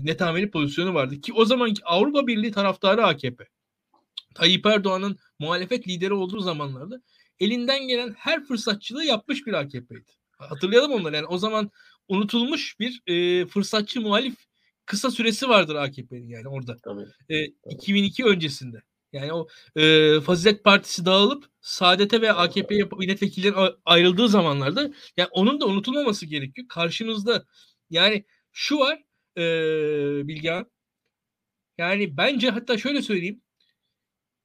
netameli 0.06 0.52
pozisyonu 0.52 0.94
vardı. 0.94 1.22
Ki 1.22 1.34
o 1.34 1.46
zamanki 1.46 1.82
Avrupa 1.86 2.28
Birliği 2.28 2.52
taraftarı 2.52 3.06
AKP. 3.06 3.48
Tayyip 4.36 4.66
Erdoğan'ın 4.66 5.18
muhalefet 5.40 5.88
lideri 5.88 6.14
olduğu 6.14 6.40
zamanlarda 6.40 7.02
elinden 7.40 7.88
gelen 7.88 8.14
her 8.18 8.44
fırsatçılığı 8.44 9.04
yapmış 9.04 9.48
bir 9.48 9.54
AKP'ydi. 9.54 10.12
Hatırlayalım 10.32 10.92
onları. 10.92 11.16
Yani 11.16 11.28
o 11.28 11.38
zaman 11.38 11.72
unutulmuş 12.08 12.80
bir 12.80 13.02
e, 13.08 13.46
fırsatçı 13.46 14.02
muhalif 14.02 14.36
kısa 14.86 15.12
süresi 15.12 15.50
vardır 15.50 15.76
AKP'nin 15.76 16.28
yani 16.28 16.48
orada. 16.48 16.78
Tabii, 16.84 17.02
e, 17.30 17.46
tabii. 17.46 17.74
2002 17.74 18.26
öncesinde. 18.26 18.82
Yani 19.14 19.34
o 19.34 19.48
e, 19.76 20.22
Fazilet 20.22 20.64
Partisi 20.64 21.06
dağılıp 21.06 21.46
Saadet'e 21.62 22.22
ve 22.22 22.34
AKP'ye 22.34 22.90
milletvekillerin 22.98 23.56
ayrıldığı 23.86 24.30
zamanlarda 24.30 24.82
yani 25.18 25.30
onun 25.32 25.62
da 25.62 25.66
unutulmaması 25.66 26.26
gerekiyor. 26.26 26.68
Karşımızda 26.68 27.46
yani 27.90 28.26
şu 28.52 28.78
var 28.80 29.04
e, 29.38 29.42
Bilgehan 30.28 30.72
yani 31.78 32.18
bence 32.18 32.50
hatta 32.50 32.78
şöyle 32.78 33.02
söyleyeyim. 33.02 33.42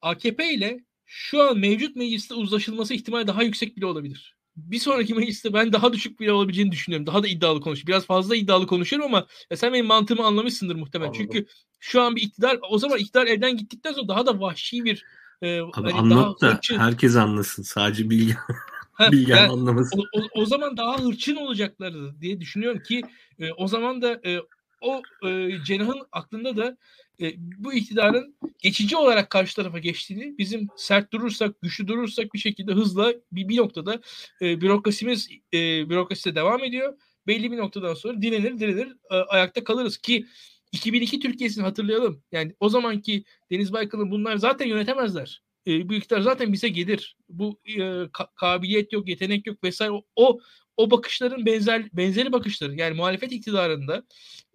AKP 0.01 0.53
ile 0.53 0.85
şu 1.05 1.41
an 1.41 1.59
mevcut 1.59 1.95
mecliste 1.95 2.35
uzlaşılması 2.35 2.93
ihtimali 2.93 3.27
daha 3.27 3.43
yüksek 3.43 3.77
bile 3.77 3.85
olabilir 3.85 4.34
bir 4.57 4.79
sonraki 4.79 5.13
mecliste 5.13 5.53
ben 5.53 5.73
daha 5.73 5.93
düşük 5.93 6.19
bile 6.19 6.31
olabileceğini 6.31 6.71
düşünüyorum. 6.71 7.07
Daha 7.07 7.23
da 7.23 7.27
iddialı 7.27 7.61
konuş. 7.61 7.87
Biraz 7.87 8.05
fazla 8.05 8.35
iddialı 8.35 8.67
konuşuyorum 8.67 9.07
ama 9.07 9.27
ya 9.51 9.57
sen 9.57 9.73
benim 9.73 9.85
mantığımı 9.85 10.25
anlamışsındır 10.25 10.75
muhtemelen. 10.75 11.09
Anladım. 11.09 11.27
Çünkü 11.31 11.47
şu 11.79 12.01
an 12.01 12.15
bir 12.15 12.21
iktidar 12.21 12.59
o 12.69 12.77
zaman 12.77 12.99
iktidar 12.99 13.27
elden 13.27 13.57
gittikten 13.57 13.93
sonra 13.93 14.07
daha 14.07 14.25
da 14.25 14.39
vahşi 14.39 14.85
bir 14.85 15.05
e, 15.41 15.59
Abi 15.61 15.71
hani 15.73 15.93
anlat 15.93 16.41
da 16.41 16.47
hırçın. 16.47 16.79
herkes 16.79 17.15
anlasın. 17.15 17.63
Sadece 17.63 18.09
bilgi 18.09 18.35
bilgen 19.11 19.37
yani, 19.37 19.51
anlamasın. 19.51 19.99
O, 19.99 20.19
o, 20.19 20.41
o 20.41 20.45
zaman 20.45 20.77
daha 20.77 21.03
hırçın 21.03 21.35
olacakları 21.35 22.21
diye 22.21 22.41
düşünüyorum 22.41 22.83
ki 22.83 23.01
e, 23.39 23.51
o 23.51 23.67
zaman 23.67 24.01
da 24.01 24.21
e, 24.25 24.39
o 24.81 25.01
e, 25.27 25.51
Cenah'ın 25.65 26.07
aklında 26.11 26.57
da 26.57 26.77
e, 27.21 27.33
bu 27.37 27.73
iktidarın 27.73 28.35
geçici 28.59 28.97
olarak 28.97 29.29
karşı 29.29 29.55
tarafa 29.55 29.79
geçtiğini, 29.79 30.37
bizim 30.37 30.67
sert 30.75 31.13
durursak, 31.13 31.61
güçlü 31.61 31.87
durursak 31.87 32.33
bir 32.33 32.39
şekilde 32.39 32.73
hızla 32.73 33.13
bir, 33.31 33.49
bir 33.49 33.57
noktada 33.57 34.01
e, 34.41 34.61
bürokrasimiz 34.61 35.29
e, 35.53 35.89
bürokraside 35.89 36.35
devam 36.35 36.63
ediyor. 36.63 36.97
Belli 37.27 37.51
bir 37.51 37.57
noktadan 37.57 37.93
sonra 37.93 38.21
direnir, 38.21 38.59
direnir, 38.59 38.87
e, 39.11 39.15
ayakta 39.15 39.63
kalırız 39.63 39.97
ki 39.97 40.25
2002 40.71 41.19
Türkiye'sini 41.19 41.63
hatırlayalım. 41.63 42.23
Yani 42.31 42.55
o 42.59 42.69
zamanki 42.69 43.23
Deniz 43.51 43.73
Baykal'ın 43.73 44.11
bunlar 44.11 44.37
zaten 44.37 44.67
yönetemezler. 44.67 45.43
E, 45.67 45.89
bu 45.89 45.93
iktidar 45.93 46.21
zaten 46.21 46.53
bize 46.53 46.69
gelir. 46.69 47.17
Bu 47.29 47.59
e, 47.65 47.79
ka- 47.79 48.35
kabiliyet 48.35 48.93
yok, 48.93 49.07
yetenek 49.07 49.47
yok 49.47 49.63
vesaire. 49.63 49.91
O, 49.91 50.05
o 50.15 50.39
o 50.77 50.91
bakışların 50.91 51.45
benzer 51.45 51.89
benzeri 51.93 52.31
bakışları 52.31 52.75
yani 52.75 52.95
muhalefet 52.95 53.31
iktidarında 53.31 54.03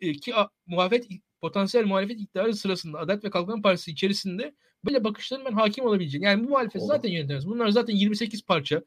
e, 0.00 0.12
ki 0.12 0.34
a, 0.34 0.48
muhalefet 0.66 1.06
potansiyel 1.40 1.86
muhalefet 1.86 2.20
iktidarı 2.20 2.54
sırasında 2.54 2.98
Adalet 2.98 3.24
ve 3.24 3.30
Kalkınma 3.30 3.62
Partisi 3.62 3.90
içerisinde 3.90 4.54
böyle 4.84 5.04
bakışların 5.04 5.46
ben 5.46 5.52
hakim 5.52 5.84
olabileceğim. 5.84 6.24
Yani 6.24 6.44
bu 6.44 6.48
muhalefet 6.48 6.82
zaten 6.82 7.10
yönetemez. 7.10 7.46
Bunlar 7.46 7.68
zaten 7.68 7.94
28 7.94 8.42
parça. 8.42 8.82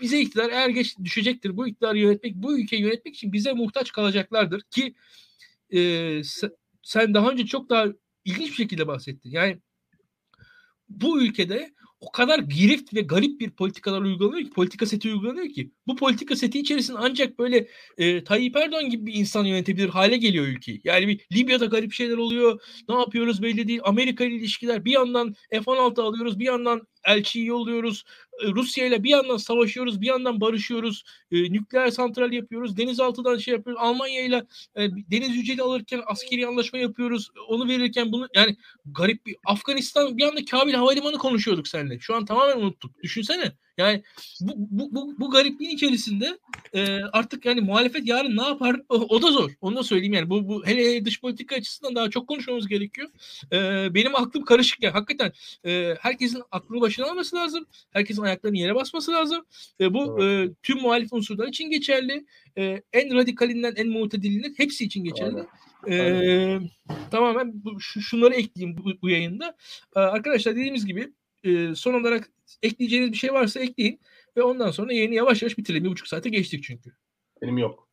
Bize 0.00 0.20
iktidar 0.20 0.50
eğer 0.50 0.68
geç 0.68 0.98
düşecektir. 1.04 1.56
Bu 1.56 1.68
iktidarı 1.68 1.98
yönetmek, 1.98 2.34
bu 2.34 2.58
ülkeyi 2.58 2.82
yönetmek 2.82 3.14
için 3.14 3.32
bize 3.32 3.52
muhtaç 3.52 3.92
kalacaklardır 3.92 4.60
ki 4.60 4.94
e, 5.72 6.20
sen 6.82 7.14
daha 7.14 7.30
önce 7.30 7.46
çok 7.46 7.70
daha 7.70 7.86
ilginç 8.24 8.48
bir 8.48 8.54
şekilde 8.54 8.86
bahsettin. 8.86 9.30
Yani 9.30 9.58
bu 10.88 11.22
ülkede 11.22 11.72
o 12.02 12.12
kadar 12.12 12.38
girift 12.38 12.94
ve 12.94 13.00
garip 13.00 13.40
bir 13.40 13.50
politikalar 13.50 14.00
uygulanıyor 14.02 14.44
ki, 14.44 14.50
politika 14.50 14.86
seti 14.86 15.08
uygulanıyor 15.08 15.48
ki. 15.48 15.70
Bu 15.86 15.96
politika 15.96 16.36
seti 16.36 16.60
içerisinde 16.60 16.98
ancak 17.00 17.38
böyle 17.38 17.68
e, 17.98 18.24
Tayyip 18.24 18.56
Erdoğan 18.56 18.90
gibi 18.90 19.06
bir 19.06 19.14
insan 19.14 19.44
yönetebilir 19.44 19.88
hale 19.88 20.16
geliyor 20.16 20.46
ülkeyi. 20.46 20.80
Yani 20.84 21.08
bir 21.08 21.26
Libya'da 21.32 21.66
garip 21.66 21.92
şeyler 21.92 22.16
oluyor. 22.16 22.60
Ne 22.88 22.94
yapıyoruz 22.94 23.42
belli 23.42 23.68
değil. 23.68 23.80
Amerika 23.84 24.24
ile 24.24 24.34
ilişkiler 24.34 24.84
bir 24.84 24.92
yandan 24.92 25.34
F-16 25.50 26.02
alıyoruz, 26.02 26.38
bir 26.38 26.44
yandan 26.44 26.82
elçiyi 27.06 27.46
yolluyoruz. 27.46 28.04
E, 28.44 28.46
Rusya 28.46 28.86
ile 28.86 29.04
bir 29.04 29.10
yandan 29.10 29.36
savaşıyoruz, 29.36 30.00
bir 30.00 30.06
yandan 30.06 30.40
barışıyoruz. 30.40 31.04
E, 31.32 31.52
nükleer 31.52 31.90
santral 31.90 32.32
yapıyoruz. 32.32 32.76
Denizaltıdan 32.76 33.36
şey 33.38 33.54
yapıyoruz. 33.54 33.82
Almanya 33.82 34.24
ile 34.24 34.46
e, 34.76 34.90
deniz 34.90 35.36
yüceli 35.36 35.62
alırken 35.62 36.02
askeri 36.06 36.46
anlaşma 36.46 36.78
yapıyoruz. 36.78 37.30
Onu 37.48 37.68
verirken 37.68 38.12
bunu 38.12 38.28
yani 38.34 38.56
garip 38.84 39.26
bir 39.26 39.36
Afganistan 39.46 40.18
bir 40.18 40.24
anda 40.24 40.44
Kabil 40.44 40.74
Havalimanı 40.74 41.18
konuşuyorduk 41.18 41.68
seninle. 41.68 41.98
Şu 42.00 42.14
an 42.14 42.24
tamamen 42.24 42.56
unuttuk. 42.56 43.02
Düşünsene. 43.02 43.52
Yani 43.78 44.02
bu, 44.40 44.52
bu, 44.56 44.94
bu, 44.94 45.20
bu 45.20 45.30
garipliğin 45.30 45.70
içerisinde 45.70 46.38
e, 46.74 47.00
artık 47.12 47.44
yani 47.44 47.60
muhalefet 47.60 48.06
yarın 48.06 48.36
ne 48.36 48.42
yapar 48.42 48.80
o, 48.88 48.94
o 48.94 49.22
da 49.22 49.30
zor. 49.30 49.50
Onu 49.60 49.76
da 49.76 49.82
söyleyeyim 49.82 50.12
yani. 50.12 50.30
Bu, 50.30 50.48
bu 50.48 50.66
hele, 50.66 50.80
hele 50.80 51.04
dış 51.04 51.20
politika 51.20 51.56
açısından 51.56 51.94
daha 51.94 52.10
çok 52.10 52.28
konuşmamız 52.28 52.68
gerekiyor. 52.68 53.08
E, 53.52 53.58
benim 53.94 54.16
aklım 54.16 54.44
karışık 54.44 54.82
ya. 54.82 54.94
Hakikaten 54.94 55.32
e, 55.64 55.94
herkesin 56.00 56.42
aklını 56.50 56.80
başına 56.80 57.06
alması 57.06 57.36
lazım. 57.36 57.66
Herkesin 57.90 58.22
ayaklarını 58.22 58.58
yere 58.58 58.74
basması 58.74 59.12
lazım. 59.12 59.44
E, 59.80 59.94
bu 59.94 60.24
e, 60.24 60.48
tüm 60.62 60.80
muhalif 60.80 61.12
unsurlar 61.12 61.48
için 61.48 61.70
geçerli. 61.70 62.26
E, 62.58 62.82
en 62.92 63.14
radikalinden 63.14 63.74
en 63.76 63.88
muhtedilinden 63.88 64.54
hepsi 64.56 64.84
için 64.84 65.04
geçerli. 65.04 65.46
E, 65.90 66.58
tamamen 67.10 67.64
bu, 67.64 67.80
şunları 67.80 68.34
ekleyeyim 68.34 68.78
bu, 68.78 69.02
bu 69.02 69.10
yayında. 69.10 69.56
E, 69.96 70.00
arkadaşlar 70.00 70.56
dediğimiz 70.56 70.86
gibi 70.86 71.12
e, 71.44 71.74
son 71.74 71.94
olarak 71.94 72.30
ekleyeceğiniz 72.62 73.12
bir 73.12 73.16
şey 73.16 73.32
varsa 73.32 73.60
ekleyin 73.60 74.00
ve 74.36 74.42
ondan 74.42 74.70
sonra 74.70 74.92
yayını 74.92 75.14
yavaş 75.14 75.42
yavaş 75.42 75.58
bitirelim. 75.58 75.84
Bir 75.84 75.90
buçuk 75.90 76.08
saate 76.08 76.28
geçtik 76.28 76.64
çünkü. 76.64 76.92
Benim 77.42 77.58
yok. 77.58 77.88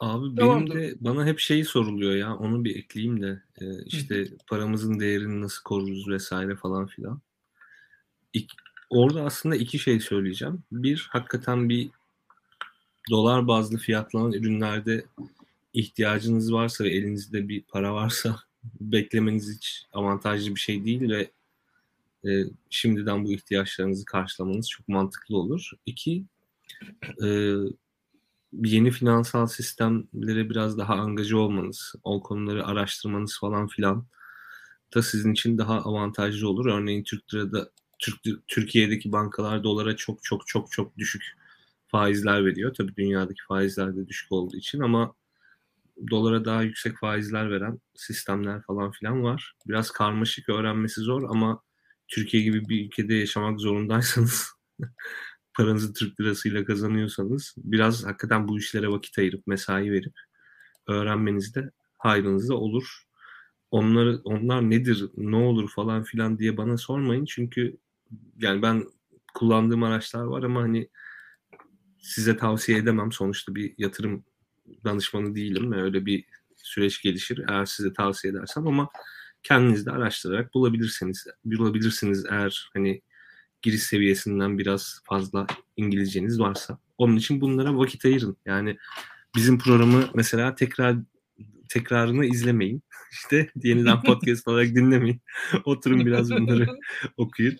Abi 0.00 0.34
Tamamdır. 0.36 0.74
benim 0.74 0.82
de 0.82 0.94
bana 1.00 1.26
hep 1.26 1.38
şey 1.38 1.64
soruluyor 1.64 2.14
ya 2.14 2.36
onu 2.36 2.64
bir 2.64 2.76
ekleyeyim 2.76 3.22
de 3.22 3.42
e, 3.60 3.84
işte 3.84 4.24
Hı. 4.24 4.36
paramızın 4.46 5.00
değerini 5.00 5.40
nasıl 5.40 5.62
koruruz 5.62 6.08
vesaire 6.08 6.56
falan 6.56 6.86
filan. 6.86 7.20
İk, 8.32 8.50
orada 8.90 9.22
aslında 9.22 9.56
iki 9.56 9.78
şey 9.78 10.00
söyleyeceğim. 10.00 10.62
Bir, 10.72 11.08
hakikaten 11.10 11.68
bir 11.68 11.90
dolar 13.10 13.48
bazlı 13.48 13.78
fiyatlanan 13.78 14.32
ürünlerde 14.32 15.04
ihtiyacınız 15.72 16.52
varsa 16.52 16.84
ve 16.84 16.88
elinizde 16.88 17.48
bir 17.48 17.62
para 17.62 17.94
varsa 17.94 18.40
beklemeniz 18.80 19.56
hiç 19.56 19.86
avantajlı 19.92 20.54
bir 20.54 20.60
şey 20.60 20.84
değil 20.84 21.10
ve 21.10 21.30
e, 22.28 22.44
şimdiden 22.70 23.24
bu 23.24 23.32
ihtiyaçlarınızı 23.32 24.04
karşılamanız 24.04 24.68
çok 24.70 24.88
mantıklı 24.88 25.36
olur. 25.36 25.70
İki, 25.86 26.24
e, 27.24 27.28
yeni 28.52 28.90
finansal 28.90 29.46
sistemlere 29.46 30.50
biraz 30.50 30.78
daha 30.78 30.94
angaja 30.94 31.36
olmanız, 31.36 31.94
o 32.04 32.22
konuları 32.22 32.66
araştırmanız 32.66 33.38
falan 33.40 33.68
filan 33.68 34.06
da 34.94 35.02
sizin 35.02 35.32
için 35.32 35.58
daha 35.58 35.80
avantajlı 35.80 36.48
olur. 36.48 36.66
Örneğin 36.66 37.02
Türk 37.02 37.34
lirada 37.34 37.70
Türk, 37.98 38.48
Türkiye'deki 38.48 39.12
bankalar 39.12 39.64
dolara 39.64 39.96
çok 39.96 40.24
çok 40.24 40.46
çok 40.46 40.72
çok 40.72 40.98
düşük 40.98 41.22
faizler 41.88 42.44
veriyor. 42.46 42.74
Tabii 42.74 42.96
dünyadaki 42.96 43.42
faizler 43.48 43.96
de 43.96 44.08
düşük 44.08 44.32
olduğu 44.32 44.56
için 44.56 44.80
ama 44.80 45.14
dolara 46.10 46.44
daha 46.44 46.62
yüksek 46.62 46.98
faizler 46.98 47.50
veren 47.50 47.80
sistemler 47.94 48.62
falan 48.62 48.90
filan 48.90 49.22
var. 49.22 49.56
Biraz 49.68 49.90
karmaşık 49.90 50.48
öğrenmesi 50.48 51.00
zor 51.00 51.22
ama 51.22 51.62
Türkiye 52.14 52.42
gibi 52.42 52.68
bir 52.68 52.86
ülkede 52.86 53.14
yaşamak 53.14 53.60
zorundaysanız 53.60 54.48
paranızı 55.56 55.92
Türk 55.92 56.20
lirasıyla 56.20 56.64
kazanıyorsanız 56.64 57.54
biraz 57.56 58.04
hakikaten 58.04 58.48
bu 58.48 58.58
işlere 58.58 58.88
vakit 58.88 59.18
ayırıp 59.18 59.46
mesai 59.46 59.92
verip 59.92 60.12
öğrenmeniz 60.88 61.54
de 61.54 61.70
hayrınıza 61.98 62.54
olur. 62.54 63.02
Onları 63.70 64.20
onlar 64.24 64.70
nedir, 64.70 65.04
ne 65.16 65.36
olur 65.36 65.70
falan 65.70 66.02
filan 66.02 66.38
diye 66.38 66.56
bana 66.56 66.76
sormayın 66.76 67.24
çünkü 67.24 67.76
yani 68.38 68.62
ben 68.62 68.84
kullandığım 69.34 69.82
araçlar 69.82 70.24
var 70.24 70.42
ama 70.42 70.62
hani 70.62 70.88
size 71.98 72.36
tavsiye 72.36 72.78
edemem. 72.78 73.12
Sonuçta 73.12 73.54
bir 73.54 73.74
yatırım 73.78 74.24
danışmanı 74.84 75.34
değilim 75.34 75.72
öyle 75.72 76.06
bir 76.06 76.24
süreç 76.56 77.02
gelişir 77.02 77.44
eğer 77.48 77.64
size 77.64 77.92
tavsiye 77.92 78.32
edersem 78.32 78.66
ama 78.66 78.88
kendiniz 79.44 79.86
de 79.86 79.90
araştırarak 79.90 80.54
bulabilirsiniz. 80.54 81.26
Bulabilirsiniz 81.44 82.24
eğer 82.30 82.70
hani 82.74 83.02
giriş 83.62 83.82
seviyesinden 83.82 84.58
biraz 84.58 85.00
fazla 85.04 85.46
İngilizceniz 85.76 86.40
varsa. 86.40 86.78
Onun 86.98 87.16
için 87.16 87.40
bunlara 87.40 87.76
vakit 87.76 88.04
ayırın. 88.04 88.36
Yani 88.46 88.76
bizim 89.36 89.58
programı 89.58 90.04
mesela 90.14 90.54
tekrar 90.54 90.96
tekrarını 91.68 92.26
izlemeyin. 92.26 92.82
İşte 93.12 93.50
yeniden 93.62 94.02
podcast 94.02 94.48
olarak 94.48 94.66
dinlemeyin. 94.66 95.20
Oturun 95.64 96.06
biraz 96.06 96.30
bunları 96.30 96.66
okuyun. 97.16 97.56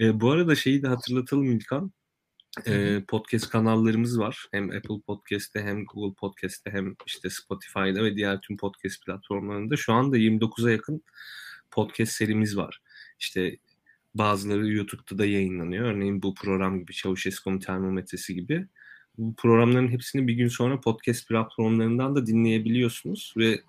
E, 0.00 0.20
bu 0.20 0.30
arada 0.30 0.54
şeyi 0.54 0.82
de 0.82 0.88
hatırlatalım 0.88 1.52
İlkan. 1.52 1.92
E, 2.66 3.04
podcast 3.08 3.50
kanallarımız 3.50 4.18
var. 4.18 4.46
Hem 4.52 4.70
Apple 4.70 5.00
Podcast'te 5.06 5.62
hem 5.62 5.84
Google 5.84 6.14
Podcast'te 6.14 6.70
hem 6.70 6.94
işte 7.06 7.30
Spotify'da 7.30 8.04
ve 8.04 8.16
diğer 8.16 8.40
tüm 8.40 8.56
podcast 8.56 9.04
platformlarında 9.04 9.76
şu 9.76 9.92
anda 9.92 10.18
29'a 10.18 10.70
yakın 10.70 11.02
podcast 11.70 12.12
serimiz 12.12 12.56
var. 12.56 12.82
İşte 13.18 13.56
bazıları 14.14 14.68
YouTube'da 14.68 15.18
da 15.18 15.26
yayınlanıyor. 15.26 15.84
Örneğin 15.84 16.22
bu 16.22 16.34
program 16.34 16.80
gibi 16.80 16.92
Çavuşesku'nun 16.92 17.58
termometresi 17.58 18.34
gibi. 18.34 18.66
Bu 19.18 19.34
programların 19.34 19.88
hepsini 19.88 20.28
bir 20.28 20.34
gün 20.34 20.48
sonra 20.48 20.80
podcast 20.80 21.28
platformlarından 21.28 22.16
da 22.16 22.26
dinleyebiliyorsunuz 22.26 23.34
ve 23.36 23.60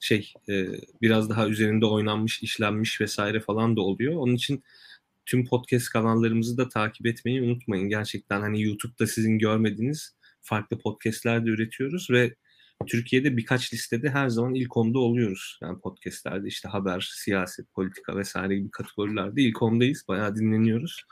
şey 0.00 0.32
e, 0.48 0.66
biraz 1.02 1.30
daha 1.30 1.48
üzerinde 1.48 1.86
oynanmış, 1.86 2.42
işlenmiş 2.42 3.00
vesaire 3.00 3.40
falan 3.40 3.76
da 3.76 3.80
oluyor. 3.80 4.14
Onun 4.16 4.34
için 4.34 4.64
tüm 5.26 5.46
podcast 5.46 5.88
kanallarımızı 5.88 6.56
da 6.56 6.68
takip 6.68 7.06
etmeyi 7.06 7.42
unutmayın. 7.42 7.88
Gerçekten 7.88 8.40
hani 8.40 8.62
YouTube'da 8.62 9.06
sizin 9.06 9.38
görmediğiniz 9.38 10.16
farklı 10.42 10.78
podcastler 10.78 11.46
de 11.46 11.50
üretiyoruz 11.50 12.10
ve 12.10 12.34
Türkiye'de 12.86 13.36
birkaç 13.36 13.72
listede 13.72 14.10
her 14.10 14.28
zaman 14.28 14.54
ilk 14.54 14.76
onda 14.76 14.98
oluyoruz. 14.98 15.58
Yani 15.62 15.80
podcastlerde 15.80 16.48
işte 16.48 16.68
haber, 16.68 17.12
siyaset, 17.14 17.72
politika 17.74 18.16
vesaire 18.16 18.56
gibi 18.56 18.70
kategorilerde 18.70 19.42
ilk 19.42 19.62
ondayız. 19.62 20.04
Bayağı 20.08 20.36
dinleniyoruz. 20.36 21.04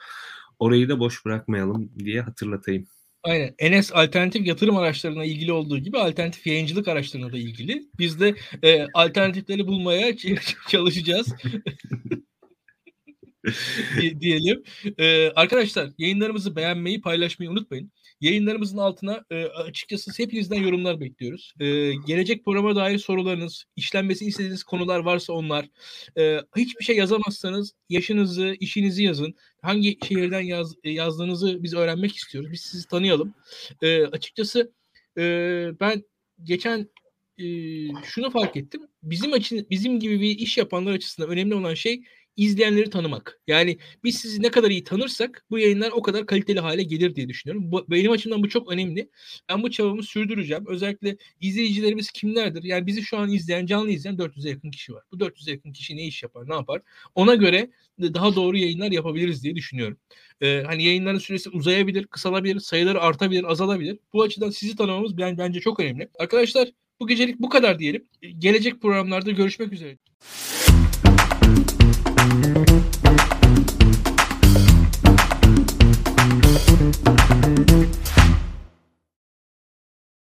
Orayı 0.58 0.88
da 0.88 1.00
boş 1.00 1.24
bırakmayalım 1.24 1.90
diye 1.98 2.20
hatırlatayım. 2.20 2.86
Aynen. 3.22 3.54
Enes 3.58 3.92
alternatif 3.92 4.46
yatırım 4.46 4.76
araçlarına 4.76 5.24
ilgili 5.24 5.52
olduğu 5.52 5.78
gibi 5.78 5.98
alternatif 5.98 6.46
yayıncılık 6.46 6.88
araçlarına 6.88 7.32
da 7.32 7.38
ilgili. 7.38 7.88
Biz 7.98 8.20
de 8.20 8.34
e, 8.62 8.86
alternatifleri 8.94 9.66
bulmaya 9.66 10.16
çalışacağız. 10.68 11.34
diyelim. 14.20 14.62
Ee, 14.98 15.30
arkadaşlar 15.36 15.90
yayınlarımızı 15.98 16.56
beğenmeyi, 16.56 17.00
paylaşmayı 17.00 17.50
unutmayın. 17.50 17.92
Yayınlarımızın 18.20 18.78
altına 18.78 19.24
e, 19.30 19.44
açıkçası 19.44 20.10
hepinizden 20.16 20.62
yorumlar 20.62 21.00
bekliyoruz. 21.00 21.54
E, 21.60 21.66
gelecek 22.06 22.44
programa 22.44 22.76
dair 22.76 22.98
sorularınız, 22.98 23.64
işlenmesini 23.76 24.28
istediğiniz 24.28 24.62
konular 24.62 24.98
varsa 24.98 25.32
onlar. 25.32 25.68
E, 26.18 26.40
hiçbir 26.56 26.84
şey 26.84 26.96
yazamazsanız 26.96 27.74
yaşınızı, 27.88 28.56
işinizi 28.60 29.02
yazın. 29.02 29.34
Hangi 29.62 29.98
şehirden 30.08 30.40
yaz, 30.40 30.74
yazdığınızı 30.84 31.62
biz 31.62 31.74
öğrenmek 31.74 32.16
istiyoruz. 32.16 32.52
Biz 32.52 32.60
sizi 32.60 32.88
tanıyalım. 32.88 33.34
E, 33.82 34.02
açıkçası 34.02 34.72
e, 35.18 35.22
ben 35.80 36.04
geçen 36.42 36.88
e, 37.38 37.44
şunu 38.04 38.30
fark 38.30 38.56
ettim. 38.56 38.82
Bizim 39.02 39.32
açın 39.32 39.66
bizim 39.70 40.00
gibi 40.00 40.20
bir 40.20 40.38
iş 40.38 40.58
yapanlar 40.58 40.92
açısından 40.92 41.30
önemli 41.30 41.54
olan 41.54 41.74
şey 41.74 42.02
izleyenleri 42.38 42.90
tanımak. 42.90 43.40
Yani 43.46 43.78
biz 44.04 44.18
sizi 44.18 44.42
ne 44.42 44.50
kadar 44.50 44.70
iyi 44.70 44.84
tanırsak 44.84 45.44
bu 45.50 45.58
yayınlar 45.58 45.90
o 45.90 46.02
kadar 46.02 46.26
kaliteli 46.26 46.60
hale 46.60 46.82
gelir 46.82 47.14
diye 47.14 47.28
düşünüyorum. 47.28 47.72
Bu, 47.72 47.86
benim 47.90 48.10
açımdan 48.10 48.42
bu 48.42 48.48
çok 48.48 48.72
önemli. 48.72 49.10
Ben 49.48 49.62
bu 49.62 49.70
çabamı 49.70 50.02
sürdüreceğim. 50.02 50.64
Özellikle 50.68 51.16
izleyicilerimiz 51.40 52.10
kimlerdir? 52.10 52.62
Yani 52.62 52.86
bizi 52.86 53.02
şu 53.02 53.18
an 53.18 53.30
izleyen, 53.30 53.66
canlı 53.66 53.90
izleyen 53.90 54.16
400'e 54.16 54.50
yakın 54.50 54.70
kişi 54.70 54.92
var. 54.94 55.02
Bu 55.12 55.16
400'e 55.16 55.52
yakın 55.52 55.72
kişi 55.72 55.96
ne 55.96 56.06
iş 56.06 56.22
yapar, 56.22 56.48
ne 56.48 56.54
yapar? 56.54 56.82
Ona 57.14 57.34
göre 57.34 57.70
daha 58.00 58.36
doğru 58.36 58.56
yayınlar 58.56 58.90
yapabiliriz 58.90 59.44
diye 59.44 59.56
düşünüyorum. 59.56 59.98
Ee, 60.40 60.62
hani 60.66 60.84
yayınların 60.84 61.18
süresi 61.18 61.50
uzayabilir, 61.50 62.06
kısalabilir, 62.06 62.60
sayıları 62.60 63.00
artabilir, 63.00 63.44
azalabilir. 63.44 63.98
Bu 64.12 64.22
açıdan 64.22 64.50
sizi 64.50 64.76
tanımamız 64.76 65.18
ben, 65.18 65.38
bence 65.38 65.60
çok 65.60 65.80
önemli. 65.80 66.08
Arkadaşlar 66.18 66.68
bu 67.00 67.06
gecelik 67.06 67.38
bu 67.38 67.48
kadar 67.48 67.78
diyelim. 67.78 68.08
Gelecek 68.38 68.82
programlarda 68.82 69.30
görüşmek 69.30 69.72
üzere. 69.72 69.98